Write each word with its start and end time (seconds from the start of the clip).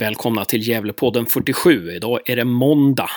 Välkomna 0.00 0.44
till 0.44 0.68
Gävlepodden 0.68 1.26
47. 1.26 1.92
Idag 1.92 2.20
är 2.24 2.36
det 2.36 2.44
måndag. 2.44 3.10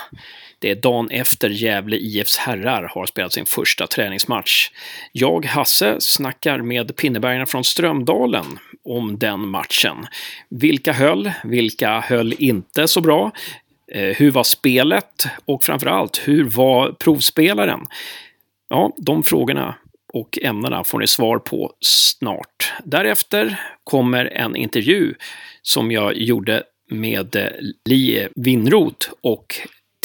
Det 0.60 0.71
är 0.71 0.75
dagen 0.75 1.09
efter 1.11 1.50
Gävle 1.50 1.97
IFs 1.97 2.38
herrar 2.38 2.92
har 2.93 3.05
spelat 3.05 3.33
sin 3.33 3.46
första 3.46 3.88
träningsmatch. 3.88 4.69
Jag, 5.12 5.46
Hasse, 5.46 5.96
snackar 5.99 6.59
med 6.59 6.96
Pinnebergarna 6.96 7.46
från 7.46 7.63
Strömdalen 7.63 8.46
om 8.83 9.20
den 9.20 9.47
matchen. 9.47 10.07
Vilka 10.49 10.94
höll? 10.94 11.31
Vilka 11.44 11.99
höll 11.99 12.33
inte 12.38 12.88
så 12.88 13.02
bra? 13.02 13.32
Eh, 13.92 14.16
hur 14.16 14.32
var 14.32 14.44
spelet? 14.44 15.28
Och 15.46 15.63
framförallt, 15.63 16.22
hur 16.27 16.44
var 16.44 16.91
provspelaren? 16.91 17.88
Ja, 18.70 18.94
de 18.98 19.23
frågorna 19.23 19.76
och 20.13 20.40
ämnena 20.41 20.84
får 20.84 21.00
ni 21.00 21.08
svar 21.08 21.40
på 21.40 21.73
snart. 21.80 22.73
Därefter 22.84 23.59
kommer 23.84 24.26
en 24.26 24.55
intervju 24.55 25.13
som 25.62 25.91
jag 25.91 26.18
gjorde 26.18 26.63
med 26.91 27.35
eh, 27.35 27.48
Li 27.89 28.27
Winroth 28.35 29.09
och 29.23 29.45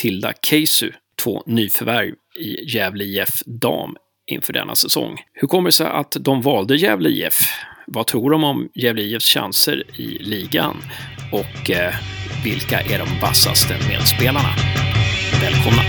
Tilda 0.00 0.32
Keisu, 0.42 0.92
två 1.22 1.42
nyförvärv 1.46 2.14
i 2.38 2.76
Gävle 2.76 3.04
IF 3.04 3.42
dam 3.46 3.96
inför 4.30 4.52
denna 4.52 4.74
säsong. 4.74 5.18
Hur 5.32 5.48
kommer 5.48 5.68
det 5.68 5.72
sig 5.72 5.86
att 5.86 6.16
de 6.20 6.42
valde 6.42 6.76
Gävle 6.76 7.08
IF? 7.08 7.34
Vad 7.86 8.06
tror 8.06 8.30
de 8.30 8.44
om 8.44 8.68
Gävle 8.74 9.02
IFs 9.02 9.28
chanser 9.28 10.00
i 10.00 10.18
ligan? 10.20 10.76
Och 11.32 11.70
eh, 11.70 11.94
vilka 12.44 12.80
är 12.80 12.98
de 12.98 13.20
vassaste 13.20 13.76
medspelarna? 13.88 14.50
Välkomna! 15.40 15.82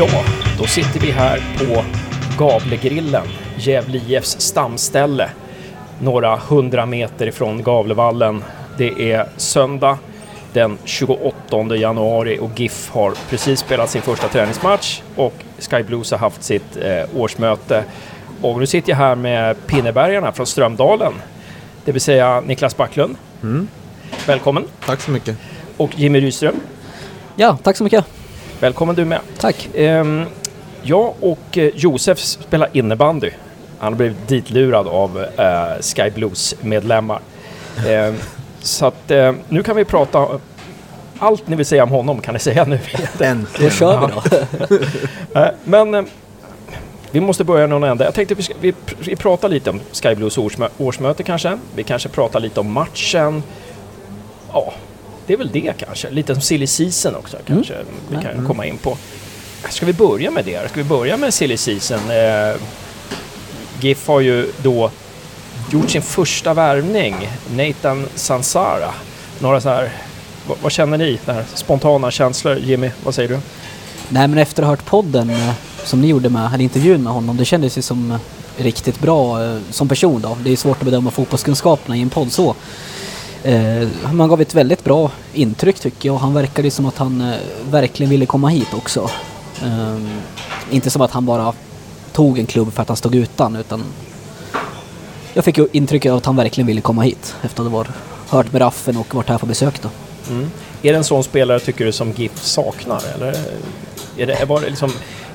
Ja, 0.00 0.24
då 0.58 0.66
sitter 0.66 1.00
vi 1.00 1.10
här 1.10 1.42
på 1.58 1.84
Gavlegrillen, 2.38 3.26
Gävle 3.56 3.98
IFs 4.08 4.40
stamställe, 4.40 5.30
några 6.02 6.36
hundra 6.36 6.86
meter 6.86 7.26
ifrån 7.26 7.62
Gavlevallen. 7.62 8.44
Det 8.78 9.12
är 9.12 9.28
söndag 9.36 9.98
den 10.52 10.78
28 10.84 11.76
januari 11.76 12.38
och 12.38 12.60
GIF 12.60 12.90
har 12.90 13.14
precis 13.30 13.60
spelat 13.60 13.90
sin 13.90 14.02
första 14.02 14.28
träningsmatch 14.28 15.02
och 15.16 15.34
Sky 15.58 15.82
Blues 15.82 16.10
har 16.10 16.18
haft 16.18 16.42
sitt 16.42 16.76
eh, 16.76 17.20
årsmöte. 17.20 17.84
Och 18.42 18.58
nu 18.58 18.66
sitter 18.66 18.90
jag 18.90 18.96
här 18.96 19.14
med 19.14 19.66
Pinnebergarna 19.66 20.32
från 20.32 20.46
Strömdalen, 20.46 21.12
det 21.84 21.92
vill 21.92 22.02
säga 22.02 22.40
Niklas 22.40 22.76
Backlund. 22.76 23.16
Mm. 23.42 23.68
Välkommen! 24.26 24.64
Tack 24.86 25.00
så 25.00 25.10
mycket. 25.10 25.36
Och 25.76 25.90
Jimmy 25.98 26.20
Rydström. 26.20 26.60
Ja, 27.36 27.58
tack 27.62 27.76
så 27.76 27.84
mycket. 27.84 28.19
Välkommen 28.60 28.96
du 28.96 29.04
med. 29.04 29.20
Tack. 29.38 29.68
Ehm, 29.74 30.24
jag 30.82 31.14
och 31.20 31.58
eh, 31.58 31.70
Josef 31.74 32.18
spelar 32.18 32.68
innebandy. 32.72 33.30
Han 33.78 33.92
har 33.92 33.96
blivit 33.96 34.28
ditlurad 34.28 34.88
av 34.88 35.26
eh, 35.36 35.80
Sky 35.80 36.10
Blues-medlemmar. 36.10 37.20
Ehm, 37.88 38.14
så 38.62 38.86
att 38.86 39.10
eh, 39.10 39.32
nu 39.48 39.62
kan 39.62 39.76
vi 39.76 39.84
prata... 39.84 40.28
Allt 41.18 41.48
ni 41.48 41.56
vill 41.56 41.66
säga 41.66 41.82
om 41.82 41.90
honom 41.90 42.20
kan 42.20 42.34
ni 42.34 42.40
säga 42.40 42.64
nu. 42.64 42.78
Äntligen. 43.20 43.46
Då 43.60 43.70
kör 43.70 44.06
vi 44.06 44.12
då. 44.14 45.48
Men 45.64 46.06
vi 47.10 47.20
måste 47.20 47.44
börja 47.44 47.66
någon 47.66 47.84
ända. 47.84 48.04
Jag 48.04 48.14
tänkte 48.14 48.34
vi, 48.34 48.42
ska, 48.42 48.54
vi, 48.60 48.74
vi 48.98 49.16
pratar 49.16 49.48
lite 49.48 49.70
om 49.70 49.80
Sky 49.92 50.14
Blues 50.14 50.38
årsmö, 50.38 50.68
årsmöte 50.78 51.22
kanske. 51.22 51.58
Vi 51.74 51.82
kanske 51.82 52.08
pratar 52.08 52.40
lite 52.40 52.60
om 52.60 52.72
matchen. 52.72 53.42
Ja, 54.52 54.72
det 55.26 55.32
är 55.32 55.36
väl 55.36 55.50
det 55.52 55.72
kanske. 55.78 56.10
Lite 56.10 56.34
som 56.34 56.42
silly 56.42 56.66
season 56.66 57.14
också 57.14 57.36
kanske 57.46 57.74
vi 58.08 58.16
kan 58.16 58.46
komma 58.46 58.66
in 58.66 58.78
på. 58.78 58.96
Ska 59.70 59.86
vi 59.86 59.92
börja 59.92 60.30
med 60.30 60.44
det? 60.44 60.70
Ska 60.70 60.82
vi 60.82 60.88
börja 60.88 61.16
med 61.16 61.34
silly 61.34 61.56
season? 61.56 61.98
Eh, 62.10 62.56
GIF 63.80 64.06
har 64.06 64.20
ju 64.20 64.52
då 64.62 64.90
gjort 65.72 65.90
sin 65.90 66.02
första 66.02 66.54
värvning. 66.54 67.28
Nathan 67.50 68.06
Sansara. 68.14 68.94
Några 69.38 69.60
så 69.60 69.68
här... 69.68 69.92
Vad, 70.46 70.58
vad 70.62 70.72
känner 70.72 70.98
ni? 70.98 71.18
Här, 71.26 71.44
spontana 71.54 72.10
känslor. 72.10 72.58
Jimmy, 72.58 72.90
vad 73.04 73.14
säger 73.14 73.28
du? 73.28 73.38
Nej 74.08 74.28
men 74.28 74.38
efter 74.38 74.62
att 74.62 74.66
ha 74.66 74.72
hört 74.72 74.84
podden 74.84 75.30
eh, 75.30 75.52
som 75.84 76.00
ni 76.00 76.08
gjorde 76.08 76.28
med, 76.28 76.46
eller 76.54 76.64
intervjun 76.64 77.02
med 77.02 77.12
honom, 77.12 77.36
det 77.36 77.44
kändes 77.44 77.78
ju 77.78 77.82
som 77.82 78.10
eh, 78.10 78.18
riktigt 78.56 79.00
bra 79.00 79.44
eh, 79.44 79.58
som 79.70 79.88
person 79.88 80.20
då. 80.20 80.36
Det 80.44 80.52
är 80.52 80.56
svårt 80.56 80.78
att 80.78 80.84
bedöma 80.84 81.10
fotbollskunskaperna 81.10 81.96
i 81.96 82.02
en 82.02 82.10
podd 82.10 82.32
så. 82.32 82.54
Eh, 83.44 83.88
man 84.12 84.28
gav 84.28 84.40
ett 84.40 84.54
väldigt 84.54 84.84
bra 84.84 85.10
intryck 85.32 85.80
tycker 85.80 86.08
jag. 86.08 86.16
Han 86.16 86.34
verkade 86.34 86.66
ju 86.66 86.70
som 86.70 86.86
att 86.86 86.98
han 86.98 87.20
eh, 87.20 87.36
verkligen 87.70 88.10
ville 88.10 88.26
komma 88.26 88.48
hit 88.48 88.74
också. 88.74 89.10
Eh, 89.62 89.96
inte 90.70 90.90
som 90.90 91.02
att 91.02 91.10
han 91.10 91.26
bara 91.26 91.52
tog 92.12 92.38
en 92.38 92.46
klubb 92.46 92.72
för 92.72 92.82
att 92.82 92.88
han 92.88 92.96
stod 92.96 93.14
utan 93.14 93.56
utan 93.56 93.84
jag 95.34 95.44
fick 95.44 95.58
ju 95.58 95.68
intrycket 95.72 96.12
av 96.12 96.18
att 96.18 96.26
han 96.26 96.36
verkligen 96.36 96.66
ville 96.66 96.80
komma 96.80 97.02
hit 97.02 97.34
efter 97.42 97.64
att 97.64 97.72
ha 97.72 97.84
hört 98.28 98.52
med 98.52 98.60
Raffen 98.60 98.96
och 98.96 99.14
varit 99.14 99.28
här 99.28 99.38
på 99.38 99.46
besök 99.46 99.82
då. 99.82 99.88
Mm. 100.30 100.50
Är 100.82 100.92
det 100.92 100.98
en 100.98 101.04
sån 101.04 101.24
spelare 101.24 101.60
tycker 101.60 101.84
du 101.84 101.92
som 101.92 102.12
GIF 102.12 102.42
saknar? 102.42 103.02
Eller 103.14 103.36
är 104.16 104.26
det, 104.26 104.44
var, 104.44 104.60
det 104.60 104.68
liksom, 104.68 104.92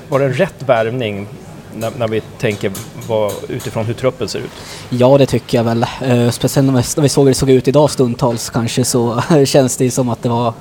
var 0.08 0.18
det 0.18 0.24
en 0.24 0.34
rätt 0.34 0.62
värvning 0.66 1.26
när, 1.76 1.90
när 1.98 2.08
vi 2.08 2.20
tänker 2.20 2.72
vad, 3.08 3.32
utifrån 3.48 3.86
hur 3.86 3.94
truppen 3.94 4.28
ser 4.28 4.38
ut? 4.38 4.50
Ja, 4.90 5.18
det 5.18 5.26
tycker 5.26 5.58
jag 5.58 5.64
väl. 5.64 5.86
Uh, 6.02 6.30
speciellt 6.30 6.72
när 6.72 7.02
vi, 7.02 7.08
såg 7.08 7.24
hur 7.24 7.30
det 7.30 7.34
såg 7.34 7.50
ut 7.50 7.68
idag 7.68 7.90
stundtals 7.90 8.50
kanske 8.50 8.84
så 8.84 9.22
känns 9.44 9.76
det 9.76 9.90
som 9.90 10.08
att 10.08 10.22
det 10.22 10.28
var 10.28 10.54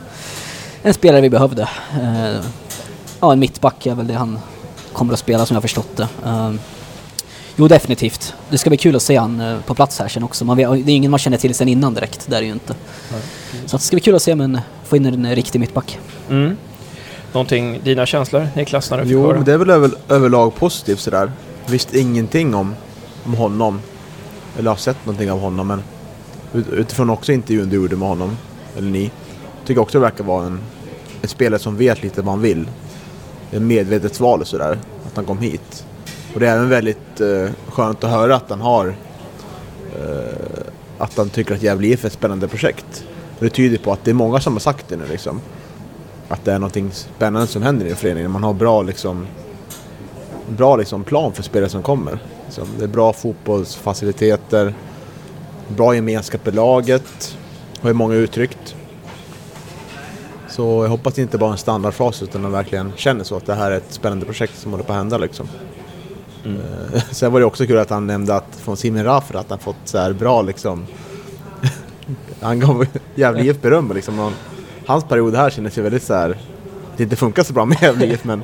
en 0.81 0.93
spelare 0.93 1.21
vi 1.21 1.29
behövde. 1.29 1.61
Eh, 2.01 2.45
ja, 3.19 3.33
en 3.33 3.39
mittback 3.39 3.85
är 3.85 3.95
väl 3.95 4.07
det 4.07 4.13
han 4.13 4.39
kommer 4.93 5.13
att 5.13 5.19
spela 5.19 5.45
som 5.45 5.55
jag 5.55 5.57
har 5.57 5.61
förstått 5.61 5.97
det. 5.97 6.07
Eh, 6.25 6.53
jo, 7.55 7.67
definitivt. 7.67 8.33
Det 8.49 8.57
ska 8.57 8.69
bli 8.69 8.77
kul 8.77 8.95
att 8.95 9.01
se 9.01 9.17
han 9.17 9.61
på 9.65 9.75
plats 9.75 9.99
här 9.99 10.07
sen 10.07 10.23
också. 10.23 10.45
Man 10.45 10.57
det 10.57 10.63
är 10.63 10.89
ingen 10.89 11.11
man 11.11 11.19
känner 11.19 11.37
till 11.37 11.55
sen 11.55 11.67
innan 11.67 11.93
direkt, 11.93 12.25
det 12.27 12.35
är 12.35 12.41
det 12.41 12.47
ju 12.47 12.53
inte. 12.53 12.75
Så 13.65 13.75
att 13.75 13.81
det 13.81 13.87
ska 13.87 13.95
bli 13.95 14.01
kul 14.01 14.15
att 14.15 14.21
se 14.21 14.35
men 14.35 14.59
få 14.83 14.97
in 14.97 15.05
en 15.05 15.35
riktig 15.35 15.59
mittback. 15.59 15.99
Mm. 16.29 16.57
Någonting, 17.35 17.79
dina 17.83 18.05
känslor 18.05 18.47
Niklas 18.55 18.91
när 18.91 18.97
du 18.97 19.03
Jo, 19.07 19.33
men 19.33 19.43
det 19.43 19.53
är 19.53 19.57
väl 19.57 19.69
över, 19.69 19.91
överlag 20.09 20.55
positivt 20.55 20.99
sådär. 20.99 21.31
Visste 21.65 21.99
ingenting 21.99 22.55
om, 22.55 22.75
om 23.25 23.33
honom. 23.33 23.79
Eller 24.57 24.69
har 24.69 24.77
sett 24.77 25.05
någonting 25.05 25.31
av 25.31 25.39
honom 25.39 25.67
men 25.67 25.83
ut, 26.53 26.69
utifrån 26.69 27.09
också 27.09 27.31
intervjun 27.31 27.69
du 27.69 27.75
gjorde 27.75 27.95
med 27.95 28.07
honom, 28.07 28.37
eller 28.77 28.89
ni. 28.89 29.11
Tycker 29.65 29.81
också 29.81 29.97
det 29.97 30.01
verkar 30.01 30.23
vara 30.23 30.45
en, 30.45 30.59
en 31.21 31.27
spelare 31.27 31.59
som 31.59 31.77
vet 31.77 32.03
lite 32.03 32.21
vad 32.21 32.31
han 32.31 32.41
vill. 32.41 32.69
Ett 33.51 33.61
medvetet 33.61 34.19
val 34.19 34.41
och 34.41 34.47
sådär, 34.47 34.79
att 35.07 35.15
han 35.15 35.25
kom 35.25 35.39
hit. 35.39 35.85
Och 36.33 36.39
det 36.39 36.47
är 36.47 36.55
även 36.55 36.69
väldigt 36.69 37.21
eh, 37.21 37.49
skönt 37.67 38.03
att 38.03 38.09
höra 38.09 38.35
att 38.35 38.49
han 38.49 38.61
har 38.61 38.95
eh, 39.99 40.65
att 40.97 41.17
han 41.17 41.29
tycker 41.29 41.55
att 41.55 41.61
Gävle 41.61 41.87
IF 41.87 42.03
är 42.03 42.07
ett 42.07 42.13
spännande 42.13 42.47
projekt. 42.47 43.05
Och 43.37 43.43
det 43.43 43.49
tyder 43.49 43.77
på 43.77 43.91
att 43.91 44.03
det 44.03 44.11
är 44.11 44.15
många 44.15 44.39
som 44.39 44.53
har 44.53 44.59
sagt 44.59 44.89
det 44.89 44.95
nu 44.95 45.05
liksom. 45.09 45.41
Att 46.27 46.45
det 46.45 46.51
är 46.53 46.59
någonting 46.59 46.91
spännande 46.91 47.47
som 47.47 47.61
händer 47.61 47.85
i 47.85 47.95
föreningen. 47.95 48.31
Man 48.31 48.43
har 48.43 48.53
bra 48.53 48.81
liksom 48.81 49.27
bra 50.47 50.75
liksom 50.75 51.03
plan 51.03 51.33
för 51.33 51.43
spelare 51.43 51.69
som 51.69 51.83
kommer. 51.83 52.19
Liksom, 52.45 52.67
det 52.77 52.83
är 52.83 52.87
bra 52.87 53.13
fotbollsfaciliteter, 53.13 54.73
bra 55.67 55.95
gemenskap 55.95 56.47
i 56.47 56.51
laget, 56.51 57.37
har 57.81 57.89
ju 57.89 57.93
många 57.93 58.15
uttryckt. 58.15 58.75
Så 60.49 60.83
jag 60.83 60.89
hoppas 60.89 61.13
det 61.13 61.21
inte 61.21 61.37
bara 61.37 61.49
är 61.49 61.51
en 61.51 61.57
standardfras 61.57 62.23
utan 62.23 62.41
de 62.41 62.51
verkligen 62.51 62.91
känner 62.95 63.23
så 63.23 63.37
att 63.37 63.45
det 63.45 63.53
här 63.53 63.71
är 63.71 63.77
ett 63.77 63.91
spännande 63.93 64.25
projekt 64.25 64.57
som 64.57 64.71
håller 64.71 64.83
på 64.83 64.93
att 64.93 64.97
hända 64.97 65.17
liksom. 65.17 65.47
Eh, 66.45 67.01
Sen 67.11 67.31
var 67.31 67.39
det 67.39 67.45
också 67.45 67.65
kul 67.65 67.77
att 67.77 67.89
han 67.89 68.07
nämnde 68.07 68.35
att 68.35 68.55
från 68.55 68.77
Simin 68.77 69.03
Raffer 69.03 69.35
att 69.35 69.49
han 69.49 69.59
fått 69.59 69.75
så 69.85 69.97
här 69.97 70.13
bra 70.13 70.41
liksom 70.41 70.85
Han 72.41 72.59
gav 72.59 72.85
Gävle 73.15 73.43
IF 73.43 73.61
beröm 73.61 73.91
liksom. 73.95 74.31
Hans 74.85 75.03
period 75.03 75.35
här 75.35 75.49
kändes 75.49 75.77
ju 75.77 75.81
väldigt 75.81 76.03
så 76.03 76.13
här 76.13 76.37
Det 76.97 77.03
inte 77.03 77.15
funkar 77.15 77.43
så 77.43 77.53
bra 77.53 77.65
med 77.65 77.77
Gävle 77.81 78.17
men 78.23 78.43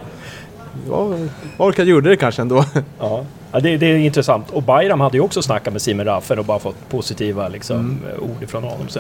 Ja, 0.90 1.16
Orkad 1.58 1.88
gjorde 1.88 2.10
det 2.10 2.16
kanske 2.16 2.42
ändå. 2.42 2.66
Ja, 3.00 3.26
ja 3.52 3.60
det, 3.60 3.78
det 3.78 3.86
är 3.86 3.98
intressant. 3.98 4.50
Och 4.50 4.64
Bayram 4.64 5.00
hade 5.00 5.18
ju 5.18 5.24
också 5.24 5.42
snackat 5.42 5.74
med 5.74 5.82
Simen 5.82 6.06
Raffer 6.06 6.40
och 6.40 6.46
bara 6.46 6.60
fått 6.60 6.90
positiva 6.90 7.48
liksom, 7.48 8.00
ord 8.20 8.44
ifrån 8.44 8.64
honom. 8.64 8.88
Så 8.88 9.00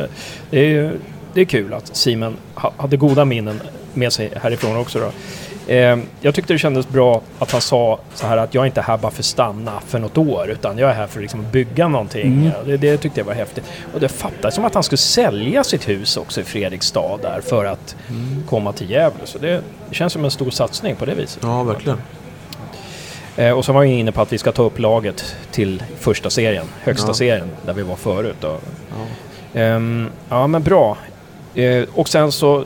det 0.49 0.75
är, 0.75 0.93
det 1.33 1.41
är 1.41 1.45
kul 1.45 1.73
att 1.73 1.95
Simen 1.95 2.35
ha, 2.55 2.73
hade 2.77 2.97
goda 2.97 3.25
minnen 3.25 3.61
med 3.93 4.13
sig 4.13 4.31
härifrån 4.41 4.77
också. 4.77 4.99
Då. 4.99 5.11
Eh, 5.67 5.97
jag 6.21 6.35
tyckte 6.35 6.53
det 6.53 6.59
kändes 6.59 6.89
bra 6.89 7.21
att 7.39 7.51
han 7.51 7.61
sa 7.61 7.99
så 8.13 8.27
här 8.27 8.37
att 8.37 8.53
jag 8.53 8.61
är 8.61 8.65
inte 8.65 8.81
här 8.81 8.97
bara 8.97 9.11
för 9.11 9.19
att 9.21 9.25
stanna 9.25 9.79
för 9.87 9.99
något 9.99 10.17
år 10.17 10.49
utan 10.49 10.77
jag 10.77 10.89
är 10.89 10.93
här 10.93 11.07
för 11.07 11.19
att 11.19 11.21
liksom 11.21 11.45
bygga 11.51 11.87
någonting. 11.87 12.51
Ja, 12.55 12.63
det, 12.65 12.77
det 12.77 12.97
tyckte 12.97 13.19
jag 13.19 13.25
var 13.25 13.33
häftigt. 13.33 13.63
Och 13.93 13.99
det 13.99 14.09
fattades 14.09 14.55
som 14.55 14.65
att 14.65 14.73
han 14.73 14.83
skulle 14.83 14.97
sälja 14.97 15.63
sitt 15.63 15.89
hus 15.89 16.17
också 16.17 16.41
i 16.41 16.43
Fredrikstad 16.43 17.17
där 17.21 17.41
för 17.41 17.65
att 17.65 17.95
komma 18.49 18.73
till 18.73 18.89
Gävle. 18.89 19.19
Så 19.25 19.37
det, 19.37 19.61
det 19.89 19.95
känns 19.95 20.13
som 20.13 20.25
en 20.25 20.31
stor 20.31 20.49
satsning 20.51 20.95
på 20.95 21.05
det 21.05 21.15
viset. 21.15 21.39
Ja, 21.43 21.63
verkligen. 21.63 21.97
Eh, 23.37 23.51
och 23.51 23.65
så 23.65 23.73
var 23.73 23.83
jag 23.83 23.93
inne 23.93 24.11
på 24.11 24.21
att 24.21 24.33
vi 24.33 24.37
ska 24.37 24.51
ta 24.51 24.63
upp 24.63 24.79
laget 24.79 25.35
till 25.51 25.83
första 25.99 26.29
serien, 26.29 26.65
högsta 26.83 27.07
Ja. 27.07 27.13
serien, 27.13 27.49
där 27.65 27.73
vi 27.73 27.81
var 27.81 27.95
förut. 27.95 28.37
Ja. 28.41 28.57
Ehm, 29.53 30.07
ja, 30.29 30.47
men 30.47 30.63
bra. 30.63 30.97
Eh, 31.55 31.83
och 31.93 32.09
sen 32.09 32.31
så 32.31 32.63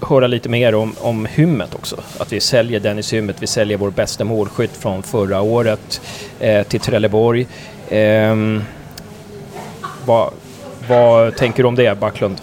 höra 0.00 0.26
lite 0.26 0.48
mer 0.48 0.74
om, 0.74 0.94
om 1.00 1.26
Hymmet 1.26 1.74
också. 1.74 1.96
Att 2.18 2.32
vi 2.32 2.40
säljer 2.40 2.80
Dennis 2.80 3.12
Hymmet, 3.12 3.36
vi 3.38 3.46
säljer 3.46 3.78
vår 3.78 3.90
bästa 3.90 4.24
målskytt 4.24 4.76
från 4.76 5.02
förra 5.02 5.40
året 5.40 6.00
eh, 6.40 6.66
till 6.66 6.80
Trelleborg. 6.80 7.46
Eh, 7.88 8.36
vad, 10.04 10.30
vad 10.88 11.36
tänker 11.36 11.62
du 11.62 11.68
om 11.68 11.74
det, 11.74 12.00
Backlund? 12.00 12.40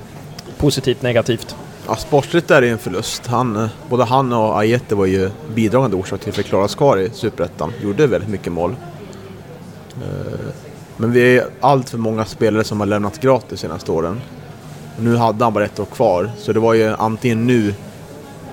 Positivt, 0.58 1.02
negativt? 1.02 1.56
Ja, 1.88 1.96
sportsligt 1.96 2.52
är 2.52 2.62
det 2.62 2.70
en 2.70 2.78
förlust. 2.78 3.28
Han, 3.28 3.56
eh, 3.56 3.70
både 3.90 4.04
han 4.04 4.34
och 4.34 4.60
Ajete 4.60 4.96
var 4.96 5.06
ju 5.06 5.30
bidragande 5.56 5.98
orsak 5.98 6.20
till 6.20 6.30
att 6.30 6.40
vi 6.40 6.44
klarade 6.44 6.66
oss 6.66 6.76
kvar 6.76 6.98
i 6.98 7.10
Superettan. 7.14 7.74
Gjorde 7.82 8.08
väldigt 8.08 8.30
mycket 8.30 8.54
mål. 8.54 8.76
Eh, 9.96 10.40
men 10.98 11.12
vi 11.12 11.38
är 11.38 11.46
allt 11.60 11.90
för 11.90 11.98
många 11.98 12.26
spelare 12.26 12.64
som 12.64 12.80
har 12.80 12.88
lämnat 12.88 13.22
gratis 13.22 13.50
de 13.50 13.58
senaste 13.58 13.92
åren. 13.92 14.22
Och 14.98 15.04
nu 15.04 15.16
hade 15.16 15.44
han 15.44 15.54
bara 15.54 15.66
ett 15.66 15.80
år 15.80 15.86
kvar, 15.86 16.32
så 16.38 16.54
det 16.54 16.60
var 16.60 16.74
ju 16.74 16.96
antingen 16.96 17.48
nu 17.48 17.74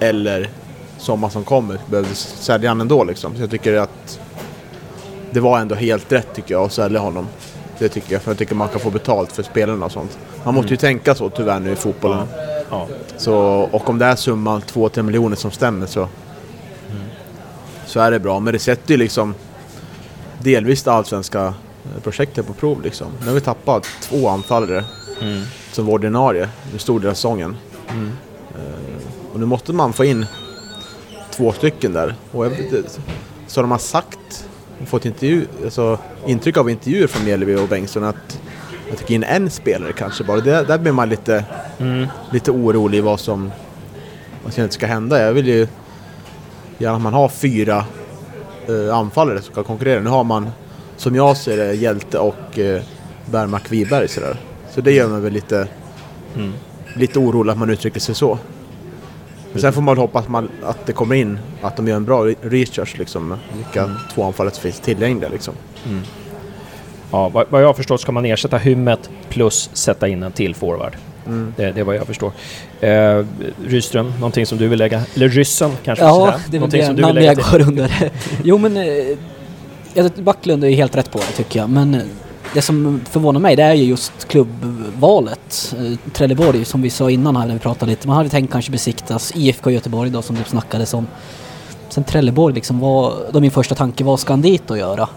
eller 0.01 0.51
sommar 0.99 1.29
som 1.29 1.45
kommer. 1.45 1.79
Behövde 1.87 2.15
sälja 2.15 2.71
han 2.71 2.81
ändå 2.81 3.05
liksom. 3.05 3.37
Så 3.37 3.43
jag 3.43 3.51
tycker 3.51 3.75
att 3.75 4.21
det 5.31 5.41
var 5.41 5.59
ändå 5.59 5.75
helt 5.75 6.13
rätt 6.13 6.35
tycker 6.35 6.55
jag 6.55 6.65
att 6.65 6.73
sälja 6.73 7.01
honom. 7.01 7.27
Det 7.79 7.89
tycker 7.89 8.13
jag, 8.13 8.23
för 8.23 8.31
jag 8.31 8.39
tycker 8.39 8.55
man 8.55 8.69
kan 8.69 8.81
få 8.81 8.91
betalt 8.91 9.33
för 9.33 9.43
spelarna 9.43 9.87
och 9.87 9.93
sånt. 9.93 10.19
Man 10.45 10.55
måste 10.55 10.71
ju 10.71 10.77
tänka 10.77 11.15
så 11.15 11.31
tyvärr 11.31 11.61
nu 11.61 11.73
i 11.73 11.77
fotbollen. 11.77 12.27
Ja. 12.71 12.87
Så, 13.17 13.37
och 13.73 13.91
om 13.91 13.99
det 13.99 14.05
är 14.05 14.17
summan 14.17 14.63
2-3 14.63 15.03
miljoner 15.03 15.37
som 15.37 15.51
stämmer 15.51 15.87
så, 15.87 16.09
så 17.87 18.01
är 18.01 18.11
det 18.11 18.21
bra. 18.21 18.41
Men 18.41 18.53
det 18.53 18.59
sätter 18.59 18.91
ju 18.91 18.97
liksom 18.97 19.35
delvis 20.43 20.83
det 20.83 20.93
allsvenska 20.93 21.55
projektet 22.03 22.47
på 22.47 22.53
prov 22.53 22.83
liksom. 22.83 23.07
Nu 23.21 23.27
har 23.27 23.35
vi 23.35 23.41
tappat 23.41 23.87
två 24.03 24.29
anfallare 24.29 24.85
Mm. 25.21 25.43
som 25.73 25.87
var 25.87 25.93
ordinarie 25.93 26.49
en 26.73 26.79
stor 26.79 27.01
del 27.01 27.11
av 27.11 27.15
säsongen. 27.15 27.57
Mm. 27.91 28.13
Eh, 28.55 29.33
och 29.33 29.41
nu 29.41 29.47
måste 29.47 29.73
man 29.73 29.93
få 29.93 30.05
in 30.05 30.27
två 31.31 31.53
stycken 31.53 31.93
där. 31.93 32.15
Och 32.33 32.47
jag, 32.47 32.53
så 33.47 33.61
de 33.61 33.71
har 33.71 33.79
sagt, 33.79 34.49
fått 34.87 35.05
intervju, 35.05 35.47
alltså, 35.65 35.99
intryck 36.27 36.57
av 36.57 36.71
intervjuer 36.71 37.07
från 37.07 37.25
Mjällby 37.25 37.55
och 37.55 37.69
Bengtsson 37.69 38.05
att 38.05 38.41
jag 38.89 38.99
tycker 38.99 39.15
in 39.15 39.25
en 39.25 39.51
spelare 39.51 39.93
kanske 39.93 40.25
bara. 40.25 40.41
Det, 40.41 40.65
där 40.65 40.79
blir 40.79 40.93
man 40.93 41.09
lite, 41.09 41.45
Mm. 41.79 42.07
lite 42.33 42.51
orolig 42.51 43.05
vad 43.05 43.21
som, 43.21 43.51
vad 44.45 44.53
som 44.53 44.71
ska 44.71 44.87
hända. 44.87 45.23
Jag 45.23 45.33
vill 45.33 45.49
ju 45.49 45.69
gärna 46.79 46.97
att 46.97 47.03
man 47.03 47.13
har 47.15 47.29
fyra 47.29 47.85
eh, 48.69 48.97
anfallare 48.97 49.43
som 49.43 49.55
kan 49.55 49.65
konkurrera. 49.65 50.01
Nu 50.01 50.11
har 50.11 50.25
man, 50.25 50.51
som 50.97 51.15
jag 51.15 51.37
ser 51.37 51.57
det, 51.57 51.75
Hjälte 51.75 52.19
och 52.19 52.59
eh, 52.59 52.83
Bergmark 53.27 53.73
Wiberg 53.73 54.09
sådär. 54.09 54.37
Så 54.79 54.83
det 54.83 54.93
gör 54.93 55.09
mig 55.09 55.21
väl 55.21 55.33
lite, 55.33 55.69
Mm. 56.37 56.53
lite 56.95 57.19
orolig 57.19 57.53
att 57.53 57.59
man 57.59 57.71
uttrycker 57.71 58.01
sig 58.01 58.15
så. 58.15 58.39
Men 59.53 59.61
sen 59.61 59.73
får 59.73 59.83
man 59.83 59.99
hoppas 59.99 60.25
att, 60.25 60.31
man, 60.31 60.49
att 60.63 60.87
det 60.87 60.93
kommer 60.93 61.15
in, 61.15 61.39
att 61.63 61.77
de 61.77 61.89
gör 61.89 61.97
en 61.97 62.05
bra 62.05 62.25
re- 62.25 62.37
research 62.43 62.99
liksom. 62.99 63.35
Vilka 63.57 63.91
två 64.15 64.25
anfallare 64.25 64.55
som 64.55 64.63
finns 64.63 64.81
tillgängliga 64.81 65.31
liksom. 65.31 65.55
Ja, 67.11 67.29
vad, 67.29 67.47
vad 67.51 67.63
jag 67.63 67.67
har 67.67 67.75
förstått 67.75 68.01
ska 68.01 68.13
man 68.13 68.25
ersätta 68.25 68.59
Hymmet 68.59 69.11
plus 69.29 69.71
sätta 69.73 70.09
in 70.09 70.23
en 70.23 70.33
till 70.33 70.55
forward. 70.55 70.97
Mm. 71.27 71.55
Det, 71.57 71.73
det 71.73 71.81
är 71.81 71.85
vad 71.85 71.97
jag 71.97 72.07
förstår. 72.07 72.33
Eh, 72.81 73.25
Ryström, 73.67 74.13
någonting 74.19 74.47
som 74.47 74.59
du 74.59 74.69
vill 74.69 74.79
lägga... 74.79 75.03
Eller 75.15 75.29
Ryssen 75.29 75.71
kanske? 75.85 76.05
Ja, 76.05 76.15
sådär. 76.15 76.33
det 76.51 76.57
är 76.57 76.61
väl 76.61 76.61
någonting 76.61 76.81
det 76.81 76.87
som 76.87 76.97
du 76.97 77.03
vill 77.03 77.07
namn 77.07 77.15
lägga 77.15 77.43
jag 77.43 77.51
går 77.61 77.69
under. 77.69 78.11
jo 78.45 78.59
men, 78.59 78.77
eh, 78.77 78.85
jag 79.95 80.09
tycker 80.11 80.23
Backlund 80.23 80.65
är 80.65 80.69
ju 80.69 80.75
helt 80.77 80.97
rätt 80.97 81.11
på 81.13 81.19
det 81.19 81.25
tycker 81.37 81.61
jag. 81.61 81.71
Men 81.71 81.95
eh, 81.95 82.01
det 82.59 82.63
som 82.63 83.01
förvånar 83.11 83.41
mig 83.41 83.57
det 83.57 83.63
är 83.63 83.75
ju 83.75 83.85
just 83.85 84.29
klubbvalet. 84.29 85.75
Eh, 85.79 86.13
Trelleborg 86.13 86.65
som 86.65 86.83
vi 86.83 86.91
sa 86.91 87.11
innan 87.11 87.37
här 87.37 87.47
när 87.47 87.55
vi 87.55 87.61
pratade 87.61 87.91
lite. 87.91 88.09
Man 88.09 88.17
hade 88.17 88.29
tänkt 88.29 88.53
kanske 88.53 88.73
besiktas 88.73 89.33
IFK 89.37 89.71
Göteborg 89.71 90.11
då 90.11 90.23
som 90.23 90.37
det 90.37 90.45
snackades 90.45 90.95
om. 90.95 91.07
Sen 91.89 92.05
Trelleborg 92.05 92.55
liksom 92.55 92.81
var, 92.81 93.15
då 93.33 93.41
min 93.41 93.51
första 93.51 93.75
tanke 93.75 94.05
vad 94.05 94.21
ska 94.21 94.33
han 94.33 94.41
dit 94.41 94.71
och 94.71 94.79
göra? 94.79 95.09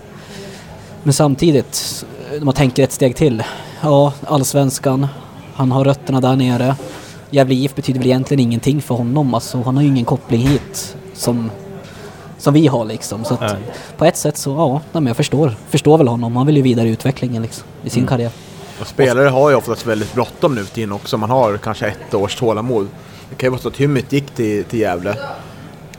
Men 1.03 1.13
samtidigt, 1.13 2.05
om 2.31 2.37
när 2.37 2.45
man 2.45 2.53
tänker 2.53 2.83
ett 2.83 2.91
steg 2.91 3.15
till. 3.15 3.43
Ja, 3.81 4.13
allsvenskan. 4.25 5.07
Han 5.53 5.71
har 5.71 5.85
rötterna 5.85 6.21
där 6.21 6.35
nere. 6.35 6.75
Gävle 7.29 7.55
IF 7.55 7.75
betyder 7.75 7.99
väl 7.99 8.07
egentligen 8.07 8.39
ingenting 8.39 8.81
för 8.81 8.95
honom. 8.95 9.33
Alltså, 9.33 9.61
han 9.61 9.75
har 9.75 9.83
ju 9.83 9.89
ingen 9.89 10.05
koppling 10.05 10.41
hit 10.41 10.95
som, 11.13 11.51
som 12.41 12.53
vi 12.53 12.67
har 12.67 12.85
liksom. 12.85 13.25
Så 13.25 13.33
att, 13.33 13.55
på 13.97 14.05
ett 14.05 14.17
sätt 14.17 14.37
så, 14.37 14.49
ja, 14.51 14.81
men 14.99 15.07
jag 15.07 15.17
förstår, 15.17 15.55
förstår 15.69 15.97
väl 15.97 16.07
honom. 16.07 16.35
Han 16.35 16.45
vill 16.47 16.55
ju 16.57 16.61
vidare 16.61 16.87
i 16.87 16.91
utvecklingen 16.91 17.41
liksom, 17.41 17.63
i 17.83 17.89
sin 17.89 17.99
Mm. 17.99 18.07
karriär. 18.07 18.31
Och 18.81 18.87
spelare 18.87 19.29
har 19.29 19.49
ju 19.49 19.55
oftast 19.55 19.85
väldigt 19.85 20.13
bråttom 20.13 20.55
nu 20.55 20.65
tiden 20.65 20.91
också. 20.91 21.17
Man 21.17 21.29
har 21.29 21.57
kanske 21.57 21.87
ett 21.87 22.13
års 22.13 22.35
tålamod. 22.35 22.87
Det 23.29 23.35
kan 23.35 23.47
ju 23.47 23.51
vara 23.51 23.61
så 23.61 23.67
att 23.67 23.77
Hymmet 23.77 24.11
gick 24.13 24.31
till, 24.31 24.63
till 24.63 24.79
Gävle. 24.79 25.15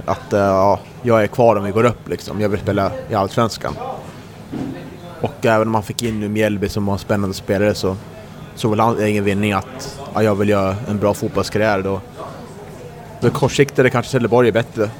Att 0.04 0.32
eh, 0.32 0.40
ja, 0.40 0.78
jag 1.02 1.22
är 1.22 1.26
kvar 1.26 1.56
om 1.56 1.64
vi 1.64 1.70
går 1.70 1.84
upp 1.84 2.08
liksom. 2.08 2.40
Jag 2.40 2.48
vill 2.48 2.60
spela 2.60 2.90
i 3.10 3.14
Allsvenskan. 3.14 3.76
Och 5.20 5.46
även 5.46 5.68
om 5.68 5.72
man 5.72 5.82
fick 5.82 6.02
in 6.02 6.20
nu 6.20 6.28
Mjällby 6.28 6.68
som 6.68 6.86
var 6.86 6.92
en 6.92 6.98
spännande 6.98 7.34
spelare 7.34 7.74
så 7.74 7.96
så 8.54 8.68
vill 8.68 8.80
han 8.80 9.06
ingen 9.06 9.24
vinning 9.24 9.52
att 9.52 9.98
ja, 10.14 10.22
jag 10.22 10.34
vill 10.34 10.48
göra 10.48 10.76
en 10.88 10.98
bra 10.98 11.14
fotbollskarriär 11.14 11.82
då. 11.82 12.00
Då 13.20 13.30
kortsiktigt 13.30 13.78
är 13.78 13.88
kanske 13.88 14.10
Trelleborg 14.10 14.48
är 14.48 14.52
bättre 14.52 14.90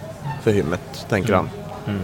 för 0.42 0.50
Hymmet, 0.50 1.06
tänker 1.08 1.32
han. 1.32 1.50
Mm. 1.86 2.00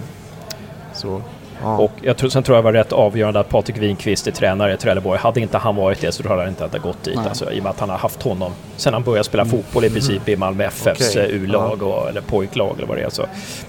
Så, 0.94 1.22
ja. 1.62 1.78
Och 1.78 1.92
jag 2.02 2.16
tror, 2.16 2.30
sen 2.30 2.42
tror 2.42 2.58
jag 2.58 2.62
var 2.62 2.72
rätt 2.72 2.92
avgörande 2.92 3.40
att 3.40 3.48
Patrik 3.48 3.76
Winqvist 3.76 4.26
är 4.26 4.30
tränare 4.30 4.74
i 4.74 4.76
Trelleborg. 4.76 5.18
Hade 5.18 5.40
inte 5.40 5.58
han 5.58 5.76
varit 5.76 6.00
det 6.00 6.12
så 6.12 6.22
tror 6.22 6.38
jag 6.38 6.48
inte 6.48 6.62
hade 6.64 6.78
gått 6.78 7.04
dit. 7.04 7.16
Nej. 7.16 7.28
Alltså, 7.28 7.52
I 7.52 7.58
och 7.58 7.62
med 7.62 7.70
att 7.70 7.80
han 7.80 7.90
har 7.90 7.98
haft 7.98 8.22
honom 8.22 8.52
sen 8.76 8.92
han 8.92 9.02
började 9.02 9.24
spela 9.24 9.44
fotboll 9.44 9.84
i 9.84 9.90
princip 9.90 10.28
i 10.28 10.36
Malmö 10.36 10.64
FFs 10.64 11.10
Okej. 11.10 11.24
eh, 11.24 11.42
U-lag 11.42 11.82
och, 11.82 12.08
eller 12.08 12.20
pojklag 12.20 12.74
eller 12.76 12.86
vad 12.86 12.96
det 12.96 13.02
är. 13.02 13.10
Så 13.10 13.26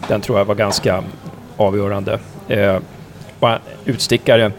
den 0.08 0.22
tror 0.22 0.38
jag 0.38 0.46
var 0.46 0.56
ganska 0.56 1.04
avgörande. 1.58 2.20
Eh, 2.48 2.78
bara 3.40 3.60
utstickare, 3.86 4.52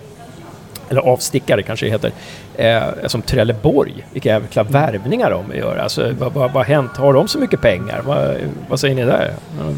eller 0.89 1.01
avstickare 1.01 1.63
kanske 1.63 1.87
det 1.87 1.93
heter, 1.93 2.13
eh, 2.61 3.07
som 3.07 3.23
Trelleborg. 3.23 4.07
Vilka 4.13 4.29
jävla 4.29 4.63
värvningar 4.63 5.31
de 5.31 5.57
gör. 5.57 5.77
Alltså, 5.77 6.13
vad, 6.19 6.33
vad, 6.33 6.53
vad 6.53 6.53
har 6.53 6.65
hänt? 6.65 6.97
Har 6.97 7.13
de 7.13 7.29
så 7.29 7.39
mycket 7.39 7.61
pengar? 7.61 8.03
Vad, 8.07 8.37
vad 8.69 8.81
säger 8.81 8.95
ni 8.95 9.05
där? 9.05 9.33